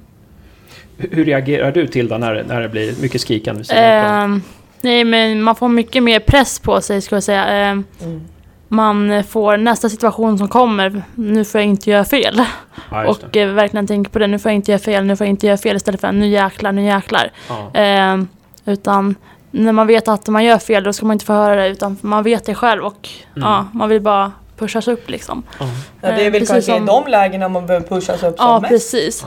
Hur 0.99 1.25
reagerar 1.25 1.73
du 1.73 1.87
till 1.87 2.09
det 2.09 2.19
när, 2.19 2.45
när 2.49 2.61
det 2.61 2.69
blir 2.69 2.95
mycket 3.03 3.21
skrikande 3.21 3.59
vid 3.59 4.41
Ehm, 4.85 4.91
nej 4.91 5.05
men 5.05 5.43
man 5.43 5.57
får 5.57 5.69
mycket 5.69 6.03
mer 6.03 6.21
press 6.21 6.59
på 6.59 6.81
sig 6.81 7.01
ska 7.01 7.17
jag 7.17 7.23
säga. 7.23 7.45
Ehm, 7.45 7.85
Mm. 8.03 8.21
man 8.69 9.25
får 9.25 9.57
nästa 9.57 9.89
situation 9.89 10.39
som 10.39 10.49
kommer, 10.49 11.03
nu 11.15 11.45
får 11.45 11.61
jag 11.61 11.69
inte 11.69 11.91
göra 11.91 12.05
fel. 12.05 12.43
Ja, 12.91 13.07
och 13.07 13.37
eh, 13.37 13.49
verkligen 13.49 13.87
tänka 13.87 14.11
på 14.11 14.19
det, 14.19 14.27
nu 14.27 14.39
får 14.39 14.51
jag 14.51 14.57
inte 14.57 14.71
göra 14.73 14.79
fel, 14.83 15.05
nu 15.05 15.17
får 15.17 15.27
jag 15.27 15.31
inte 15.33 15.47
göra 15.47 15.57
fel 15.57 15.77
istället 15.77 16.01
för 16.01 16.13
nu 16.13 16.27
jäklar, 16.29 16.73
nu 16.73 16.85
jäklar. 16.85 17.31
Ja. 17.49 17.71
Ehm, 17.75 18.29
utan 18.65 19.15
när 19.51 19.73
man 19.73 19.87
vet 19.87 20.09
att 20.09 20.29
man 20.29 20.45
gör 20.45 20.59
fel 20.59 20.85
då 20.85 20.93
ska 20.93 21.07
man 21.07 21.15
inte 21.15 21.25
få 21.25 21.33
höra 21.33 21.55
det 21.57 21.69
utan 21.69 21.97
man 22.01 22.23
vet 22.23 22.45
det 22.47 22.55
själv 22.55 22.85
och 22.85 23.09
Mm. 23.37 23.49
ja, 23.49 23.67
man 23.73 23.89
vill 23.89 24.01
bara 24.01 24.33
pushas 24.59 24.89
upp 24.89 25.11
liksom. 25.11 25.43
Ja. 25.61 25.67
Det 26.01 26.07
är 26.07 26.13
Eh, 26.13 26.17
väl 26.17 26.33
precis 26.33 26.49
kanske 26.49 26.73
i 26.73 26.77
som- 26.77 26.87
de 26.87 27.07
lägena 27.11 27.49
man 27.49 27.67
behöver 27.67 27.87
pushas 27.89 28.23
upp 28.23 28.37
som 28.39 28.47
Ja 28.47 28.61
mest, 28.61 28.71
precis. 28.73 29.27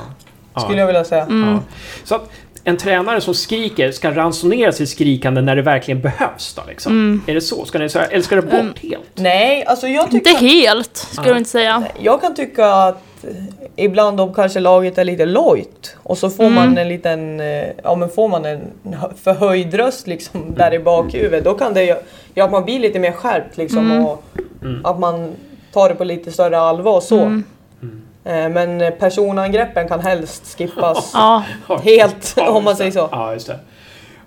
Ja. 0.53 0.59
skulle 0.61 0.79
jag 0.79 0.87
vilja 0.87 1.03
säga. 1.03 1.23
Mm. 1.23 1.49
Ja. 1.53 1.59
Så 2.03 2.15
att 2.15 2.29
en 2.67 2.77
tränare 2.77 3.21
som 3.21 3.33
skriker 3.33 3.91
ska 3.91 4.11
ransonera 4.11 4.71
sitt 4.71 4.89
skrikande 4.89 5.41
när 5.41 5.55
det 5.55 5.61
verkligen 5.61 6.01
behövs 6.01 6.53
då 6.53 6.61
liksom? 6.67 6.91
Mm. 6.91 7.21
Är 7.27 7.33
det 7.33 7.41
så? 7.41 7.65
Ska 7.65 7.77
ni 7.79 7.85
eller 7.85 8.21
ska 8.21 8.35
det 8.35 8.41
bort 8.41 8.53
Mm. 8.53 8.73
helt? 8.81 9.09
Nej, 9.15 9.65
alltså 9.65 9.87
jag 9.87 10.11
tycker... 10.11 10.29
Inte 10.31 10.45
helt, 10.45 10.97
ska 10.97 11.21
Ja. 11.27 11.31
du 11.33 11.37
inte 11.37 11.49
säga. 11.49 11.83
Jag 11.99 12.21
kan 12.21 12.35
tycka 12.35 12.65
att 12.73 13.03
ibland 13.75 14.21
om 14.21 14.33
kanske 14.33 14.59
laget 14.59 14.97
är 14.97 15.03
lite 15.03 15.25
lojt 15.25 15.95
och 16.03 16.17
så 16.17 16.29
får 16.29 16.43
Mm. 16.43 16.55
man 16.55 16.77
en 16.77 16.87
liten, 16.89 17.39
eh, 17.39 17.63
ja 17.83 17.95
men 17.95 18.09
får 18.09 18.27
man 18.27 18.45
en 18.45 18.59
hö- 18.93 19.11
förhöjd 19.23 19.73
röst 19.73 20.07
liksom 20.07 20.41
där 20.57 20.73
i 20.73 20.79
bakhuvudet 20.79 21.43
då 21.43 21.53
kan 21.53 21.73
det 21.73 21.83
ju- 21.83 21.95
göra 22.35 22.45
att 22.45 22.51
man 22.51 22.65
blir 22.65 22.79
lite 22.79 22.99
mer 22.99 23.11
skärpt 23.11 23.57
liksom 23.57 23.91
Mm. 23.91 24.05
och 24.05 24.23
Mm. 24.61 24.85
att 24.85 24.99
man 24.99 25.35
tar 25.73 25.89
det 25.89 25.95
på 25.95 26.03
lite 26.03 26.31
större 26.31 26.59
allvar 26.59 27.01
så. 27.01 27.41
Eh, 28.27 28.49
Men 28.49 28.91
personangreppen 28.99 29.87
kan 29.87 29.99
helst 29.99 30.57
skippas 30.57 31.11
Ja, 31.13 31.43
helt 31.83 32.33
Ja, 32.37 32.49
om 32.49 32.63
man 32.63 32.75
säger 32.75 32.91
det. 32.91 32.97
så. 32.97 33.09
Ja, 33.11 33.33
just 33.33 33.47
det. 33.47 33.59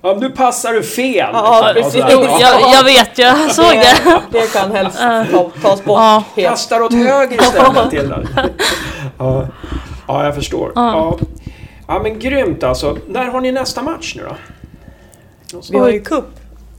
Ja, 0.03 0.17
nu 0.21 0.31
passar 0.31 0.73
du 0.73 0.83
fel! 0.83 1.31
Ja, 1.33 1.71
precis. 1.75 2.05
jo, 2.11 2.25
jag, 2.41 2.61
jag 2.75 2.85
vet, 2.85 3.19
jag 3.19 3.51
såg 3.51 3.65
det. 3.73 4.21
Det 4.31 4.53
kan 4.53 4.73
helst 4.73 4.99
ta, 5.33 5.51
tas 5.63 5.85
bort 5.85 5.99
Ja. 5.99 6.25
helt. 6.37 6.49
Kastar 6.49 6.81
åt 6.83 6.95
höger 6.95 7.41
istället. 7.43 7.91
till 7.91 8.15
ja. 9.19 9.47
ja, 10.09 10.25
jag 10.25 10.35
förstår. 10.35 10.73
Ja. 10.75 11.19
Ja. 11.89 12.01
men 12.03 12.19
grymt 12.19 12.63
alltså. 12.63 12.97
När 13.09 13.25
har 13.27 13.41
ni 13.41 13.53
nästa 13.53 13.83
match 13.83 14.15
nu 14.17 14.23
då? 14.29 14.37
Vi 15.71 15.79
har 15.79 15.89
ju 15.89 16.01
cup 16.01 16.25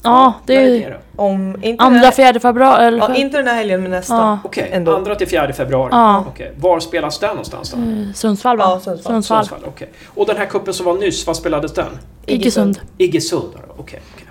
Ja, 0.04 0.34
det 0.46 0.56
är 0.56 0.62
är 0.62 0.70
det 0.70 0.78
ju 0.78 0.94
om 1.16 1.56
inte, 1.62 1.84
andra, 1.84 2.00
här, 2.00 2.12
fjärde 2.12 2.40
februari. 2.40 2.86
Eller? 2.86 2.98
ja, 2.98 3.16
inte 3.16 3.38
den 3.38 3.48
här 3.48 3.56
helgen 3.56 3.82
men 3.82 3.92
nästa. 3.92 4.14
Ja. 4.14 4.40
Okej, 4.44 4.70
Ändå. 4.72 4.96
andra 4.96 5.16
till 5.16 5.28
fjärde 5.28 5.54
februari. 5.54 5.90
Ja. 5.92 6.26
Okej. 6.28 6.52
Var 6.60 6.80
spelas 6.80 7.20
den 7.20 7.30
någonstans 7.30 7.72
då? 7.72 7.78
Eh, 7.78 8.14
Sundsvall 8.14 8.58
va? 8.58 8.64
Ja, 8.64 8.80
Sundsvall. 8.80 9.24
Sundsvall, 9.24 9.60
okej. 9.66 9.90
Och 10.06 10.26
den 10.26 10.38
här 10.38 10.46
kuppen 10.46 10.74
som 10.74 10.86
var 10.86 10.94
nyss, 10.94 11.28
vad 11.28 11.38
spelades 11.38 11.74
den? 11.74 11.98
Iggesund. 12.26 12.80
Iggesund, 12.98 13.54
okej. 13.78 14.02
okej. 14.14 14.28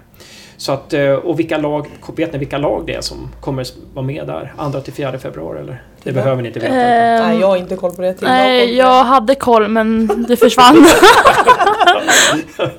Så 0.56 0.72
att, 0.72 0.92
eh, 0.92 1.12
och 1.12 1.38
vilka 1.38 1.58
lag, 1.58 1.86
vet 2.16 2.32
ni 2.32 2.38
vilka 2.38 2.58
lag 2.58 2.82
det 2.86 2.94
är 2.94 3.00
som 3.00 3.28
kommer 3.40 3.66
vara 3.94 4.06
med 4.06 4.26
där? 4.26 4.54
Andra 4.56 4.80
till 4.80 4.92
fjärde 4.92 5.18
februari 5.18 5.60
eller? 5.60 5.82
Det 6.02 6.12
behöver 6.12 6.42
ni 6.42 6.48
inte 6.48 6.60
veta. 6.60 6.74
Ehm, 6.74 7.28
Nej, 7.28 7.40
jag 7.40 7.46
har 7.48 7.56
inte 7.56 7.76
koll 7.76 7.92
på 7.92 8.02
det. 8.02 8.14
Till. 8.14 8.26
Nej, 8.28 8.76
jag 8.76 9.04
hade 9.04 9.34
koll 9.34 9.68
men 9.68 10.06
det 10.28 10.36
försvann. 10.36 10.86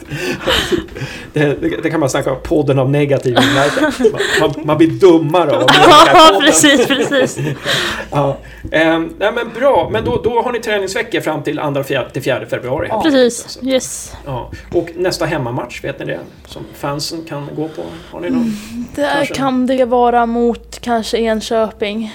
Det, 1.34 1.62
det, 1.62 1.82
det 1.84 1.90
kan 1.90 2.00
man 2.00 2.10
snacka 2.10 2.32
om, 2.32 2.38
podden 2.44 2.80
av 2.80 2.90
negativ 2.90 3.38
inverkan. 3.38 3.92
Man, 4.12 4.22
man, 4.40 4.66
man 4.66 4.78
blir 4.78 4.88
dummare 4.88 5.52
av 5.52 5.66
ja, 6.14 6.40
precis, 6.42 6.88
precis. 6.88 7.38
Ja. 8.12 8.38
Ehm, 8.72 9.14
nej 9.20 9.32
men 9.36 9.50
bra, 9.60 9.90
men 9.92 10.06
då, 10.06 10.22
då 10.24 10.42
har 10.42 10.52
ni 10.52 10.60
träningsveckor 10.60 11.20
fram 11.22 11.44
till 11.44 11.58
2 11.58 11.84
till 12.14 12.22
4 12.22 12.46
februari. 12.50 12.90
enkelt, 12.90 13.14
Precis, 13.14 13.44
alltså. 13.44 13.66
yes. 13.66 14.14
Ja. 14.26 14.52
Och 14.74 14.90
nästa 14.96 15.26
hemmamatch, 15.26 15.84
vet 15.84 16.00
ni 16.00 16.06
det? 16.06 16.20
Som 16.46 16.66
fansen 16.76 17.24
kan 17.30 17.50
gå 17.56 17.68
på? 17.68 17.82
Har 18.12 18.20
ni 18.20 18.30
någon? 18.30 18.58
Där 18.96 19.14
Kanske. 19.16 19.34
kan 19.36 19.68
det 19.68 19.86
vara 19.86 20.26
mot 20.26 20.80
kanske 20.82 21.18
Enköping. 21.18 22.14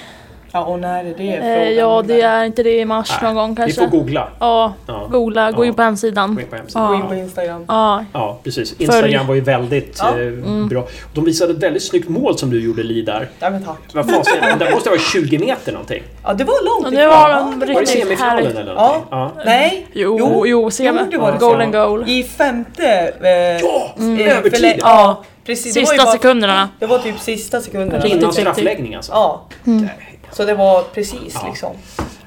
Ja, 0.53 0.65
och 0.65 0.79
när 0.81 1.05
är 1.05 1.15
det? 1.19 1.33
Eh, 1.37 1.43
frågan? 1.43 1.75
ja, 1.75 2.03
det 2.07 2.21
är 2.21 2.45
inte 2.45 2.63
det 2.63 2.79
i 2.81 2.85
mars 2.85 3.11
Nej, 3.11 3.19
någon 3.23 3.35
gång 3.35 3.57
kanske. 3.57 3.81
får 3.81 3.87
googla. 3.89 4.29
Ja, 4.41 4.73
Ja. 4.87 5.09
googla, 5.11 5.51
gå 5.53 5.65
Ja. 5.65 5.69
in 5.69 5.75
på 5.75 5.83
hemsidan. 5.83 6.35
Gå 6.35 6.41
in 6.41 6.47
på 6.47 6.57
hemsidan. 6.57 6.89
Gå 6.89 6.95
in 6.95 7.01
Ja. 7.01 7.07
på 7.09 7.15
Instagram. 7.15 7.65
Ja, 7.69 8.05
Ja, 8.13 8.39
precis. 8.45 8.75
Instagram 8.81 9.27
var 9.27 9.35
ju 9.35 9.41
väldigt 9.41 9.99
Ja. 10.03 10.21
eh, 10.21 10.67
bra. 10.69 10.85
De 11.15 11.25
visade 11.25 11.53
ett 11.53 11.63
väldigt 11.63 11.83
snyggt 11.83 12.09
mål 12.09 12.39
som 12.39 12.51
du 12.51 12.65
gjorde, 12.65 12.83
Li, 12.83 13.03
där. 13.03 13.29
Ja, 13.39 13.51
men 13.51 13.65
tack. 13.65 13.77
Vad 13.95 14.11
fasen, 14.11 14.59
det 14.59 14.71
måste 14.71 14.89
vara 14.91 15.01
20 15.01 15.39
meter 15.39 15.73
någonting. 15.73 16.03
Ja, 16.25 16.35
det 16.35 16.45
var 16.45 16.65
långt 16.65 16.81
ifrån. 16.87 16.95
det 16.95 17.07
var 17.07 17.31
Ja, 17.31 17.39
en 17.41 17.51
det 17.59 17.67
Var 17.67 17.75
det 17.75 17.81
riktigt 17.81 18.01
semifinalen 18.03 18.37
härligt. 18.45 18.59
eller 18.59 18.75
någonting? 18.75 19.03
Ja. 19.11 19.33
Nej, 19.45 19.87
Jo, 19.93 20.17
Jo. 20.21 20.47
jo, 20.47 20.71
semi. 20.71 21.01
Jo, 21.13 21.21
det 21.21 21.33
det. 21.33 21.39
Golden 21.39 21.73
goal. 21.73 22.05
i 22.09 22.23
femte... 22.23 23.13
Eh, 23.23 23.31
Ja! 23.61 23.95
eh, 23.99 24.39
Övertid! 24.39 24.77
Ja, 24.81 25.23
precis. 25.47 25.75
Det 25.75 25.81
Sista 25.81 26.05
bara- 26.05 26.13
sekunderna. 26.13 26.69
Det 26.81 26.87
var 26.87 26.99
typ 26.99 27.19
sista 27.21 27.61
sekunderna. 27.61 28.07
Innan 28.07 28.19
riktigt. 28.21 28.35
straffläggning 28.35 28.95
alltså? 28.95 29.13
Ja, 29.13 29.43
Mm. 29.67 29.89
Så 30.33 30.45
det 30.45 30.55
var 30.55 30.83
precis 30.83 31.35
Ja. 31.35 31.49
liksom. 31.49 31.73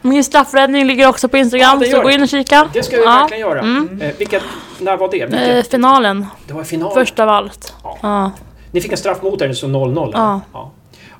Min 0.01 0.23
straffräddning 0.23 0.87
ligger 0.87 1.07
också 1.09 1.27
på 1.29 1.37
Ja, 1.37 1.41
Instagram, 1.41 1.81
gör 1.81 1.91
så 1.91 2.01
gå 2.01 2.09
in 2.09 2.21
och 2.21 2.29
kika. 2.29 2.69
Det 2.73 2.83
ska 2.83 2.95
vi 2.97 3.03
Ja. 3.03 3.11
verkligen 3.11 3.41
göra. 3.41 3.59
Eh, 4.07 4.15
vilket, 4.17 4.43
när 4.79 4.97
var 4.97 5.09
det? 5.11 5.57
Eh, 5.57 5.63
finalen, 5.63 6.25
det 6.47 6.53
var 6.53 6.61
i 6.61 6.65
final. 6.65 6.93
första 6.93 7.23
av 7.23 7.29
allt. 7.29 7.73
Ja. 7.83 7.97
Ja. 8.01 8.31
Ni 8.71 8.81
fick 8.81 8.91
en 8.91 8.97
straff 8.97 9.21
mot 9.21 9.41
er, 9.41 9.53
så 9.53 9.67
0-0? 9.67 10.03
eller? 10.07 10.17
Ja. 10.17 10.41
ja. 10.53 10.71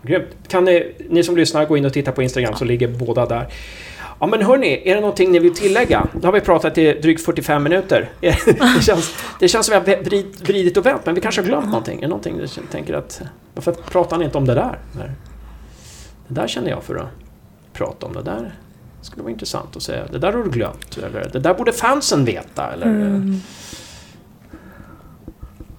Grymt. 0.02 0.26
Kan 0.48 0.66
ni, 0.66 0.96
ni 1.10 1.24
som 1.24 1.38
lyssnar 1.38 1.66
gå 1.66 1.78
in 1.78 1.86
och 1.86 1.94
titta 1.94 2.12
på 2.12 2.24
Instagram 2.24 2.56
så 2.56 2.66
ligger 2.66 2.88
båda 2.88 3.26
där. 3.26 3.48
Ja 4.20 4.28
men 4.28 4.42
hörni, 4.42 4.82
är 4.86 4.96
det 4.96 5.02
någonting 5.02 5.32
ni 5.32 5.40
vill 5.40 5.56
tillägga? 5.56 6.08
Nu 6.14 6.26
har 6.28 6.32
vi 6.32 6.42
pratat 6.42 6.78
i 6.78 6.94
drygt 6.94 7.26
45 7.26 7.64
minuter. 7.64 8.10
Det 8.22 8.84
känns, 8.84 9.16
det 9.40 9.48
känns 9.48 9.66
som 9.66 9.78
att 9.78 9.88
vi 9.88 9.96
har 9.96 10.02
vrid, 10.04 10.26
vridit 10.42 10.78
och 10.78 10.86
vänt, 10.86 11.02
men 11.06 11.16
vi 11.16 11.22
kanske 11.22 11.42
har 11.42 11.48
glömt 11.48 11.66
någonting. 11.66 11.98
Är 11.98 12.02
det 12.02 12.08
någonting 12.08 12.38
du 12.38 12.48
tänker 12.72 12.94
att... 12.94 13.22
Varför 13.56 13.72
pratar 13.72 14.18
ni 14.18 14.26
inte 14.26 14.38
om 14.38 14.46
det 14.46 14.54
där? 14.54 14.78
Det 16.30 16.42
där 16.42 16.48
känner 16.48 16.70
jag 16.70 16.84
för 16.84 16.96
att 16.96 17.08
prata 17.74 18.06
om. 18.06 18.14
Det 18.14 18.22
där 18.24 18.52
skulle 19.02 19.24
vara 19.24 19.32
intressant 19.32 19.76
att 19.76 19.82
säga. 19.84 20.06
Det 20.12 20.18
där 20.20 20.34
har 20.34 20.44
du 20.44 20.50
glömt. 20.50 20.98
Eller 20.98 21.30
det 21.34 21.40
där 21.40 21.54
borde 21.54 21.72
fansen 21.74 22.26
veta. 22.26 22.74
Eller, 22.74 22.86
Mm. 22.86 23.36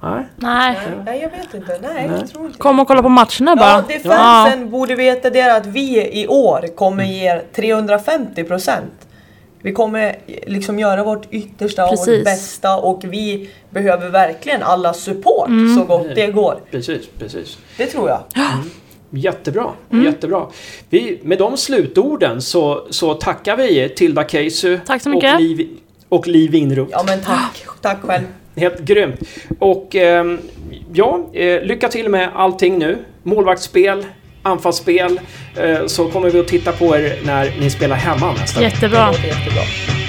Nej? 0.02 0.24
Nej, 0.36 0.78
Nej, 1.04 1.20
jag 1.22 1.30
vet 1.30 1.54
inte. 1.54 1.78
Nej, 1.82 2.08
Nej. 2.08 2.18
jag 2.20 2.30
tror 2.30 2.46
inte. 2.46 2.58
kom 2.58 2.80
och 2.80 2.86
kolla 2.88 3.02
på 3.02 3.08
matcherna 3.08 3.56
bara. 3.56 3.70
Ja, 3.70 3.84
det 3.88 3.98
fansen 3.98 4.70
borde 4.70 4.94
veta 4.94 5.30
det 5.30 5.40
är 5.40 5.56
att 5.56 5.66
vi 5.66 6.20
i 6.22 6.26
år 6.28 6.76
kommer 6.76 7.04
ge 7.04 7.24
er 7.30 7.44
350 7.54 8.44
procent. 8.44 8.92
Vi 9.62 9.72
kommer 9.72 10.16
liksom 10.46 10.78
göra 10.78 11.04
vårt 11.04 11.26
yttersta 11.30 11.84
och 11.84 11.90
vårt 11.90 11.98
Precis. 12.06 12.24
bästa 12.24 12.76
och 12.76 13.04
vi 13.04 13.50
behöver 13.70 14.08
verkligen 14.08 14.62
alla 14.62 14.92
support 14.94 15.48
Mm. 15.48 15.76
så 15.76 15.84
gott 15.84 16.06
det 16.14 16.26
går. 16.26 16.60
Precis, 16.70 17.06
precis. 17.18 17.58
Det 17.76 17.86
tror 17.86 18.08
jag. 18.08 18.20
Jättebra, 19.10 19.70
Mm. 19.92 20.04
jättebra. 20.04 20.46
Vi, 20.90 21.18
med 21.22 21.38
de 21.38 21.56
slutorden 21.56 22.42
så, 22.42 22.86
så 22.90 23.14
tackar 23.14 23.56
vi 23.56 23.88
Tilda 23.88 24.28
Keisu 24.28 24.78
Tack 24.86 25.02
så 25.02 25.08
mycket. 25.08 25.34
och 25.34 25.40
Liv, 25.40 25.68
och 26.08 26.26
Liv 26.26 26.54
Inroth. 26.54 26.90
Ja 26.92 27.02
men 27.06 27.20
tack. 27.20 27.64
Tack 27.82 28.02
själv. 28.02 28.24
Helt 28.56 28.80
grymt. 28.80 29.20
Och 29.58 29.94
ehm, 29.96 30.38
ja, 30.92 31.30
eh, 31.32 31.62
lycka 31.62 31.88
till 31.88 32.08
med 32.08 32.30
allting 32.34 32.78
nu. 32.78 32.98
Målvaktsspel, 33.22 34.06
anfallsspel. 34.42 35.20
Eh, 35.56 35.86
så 35.86 36.08
kommer 36.08 36.30
vi 36.30 36.40
att 36.40 36.48
titta 36.48 36.72
på 36.72 36.96
er 36.96 37.18
när 37.24 37.52
ni 37.60 37.70
spelar 37.70 37.96
hemma 37.96 38.32
nästa 38.32 38.60
gång. 38.60 38.70
Jättebra. 38.70 39.00
Det 39.06 39.06
låter 39.12 39.26
jättebra. 39.28 39.99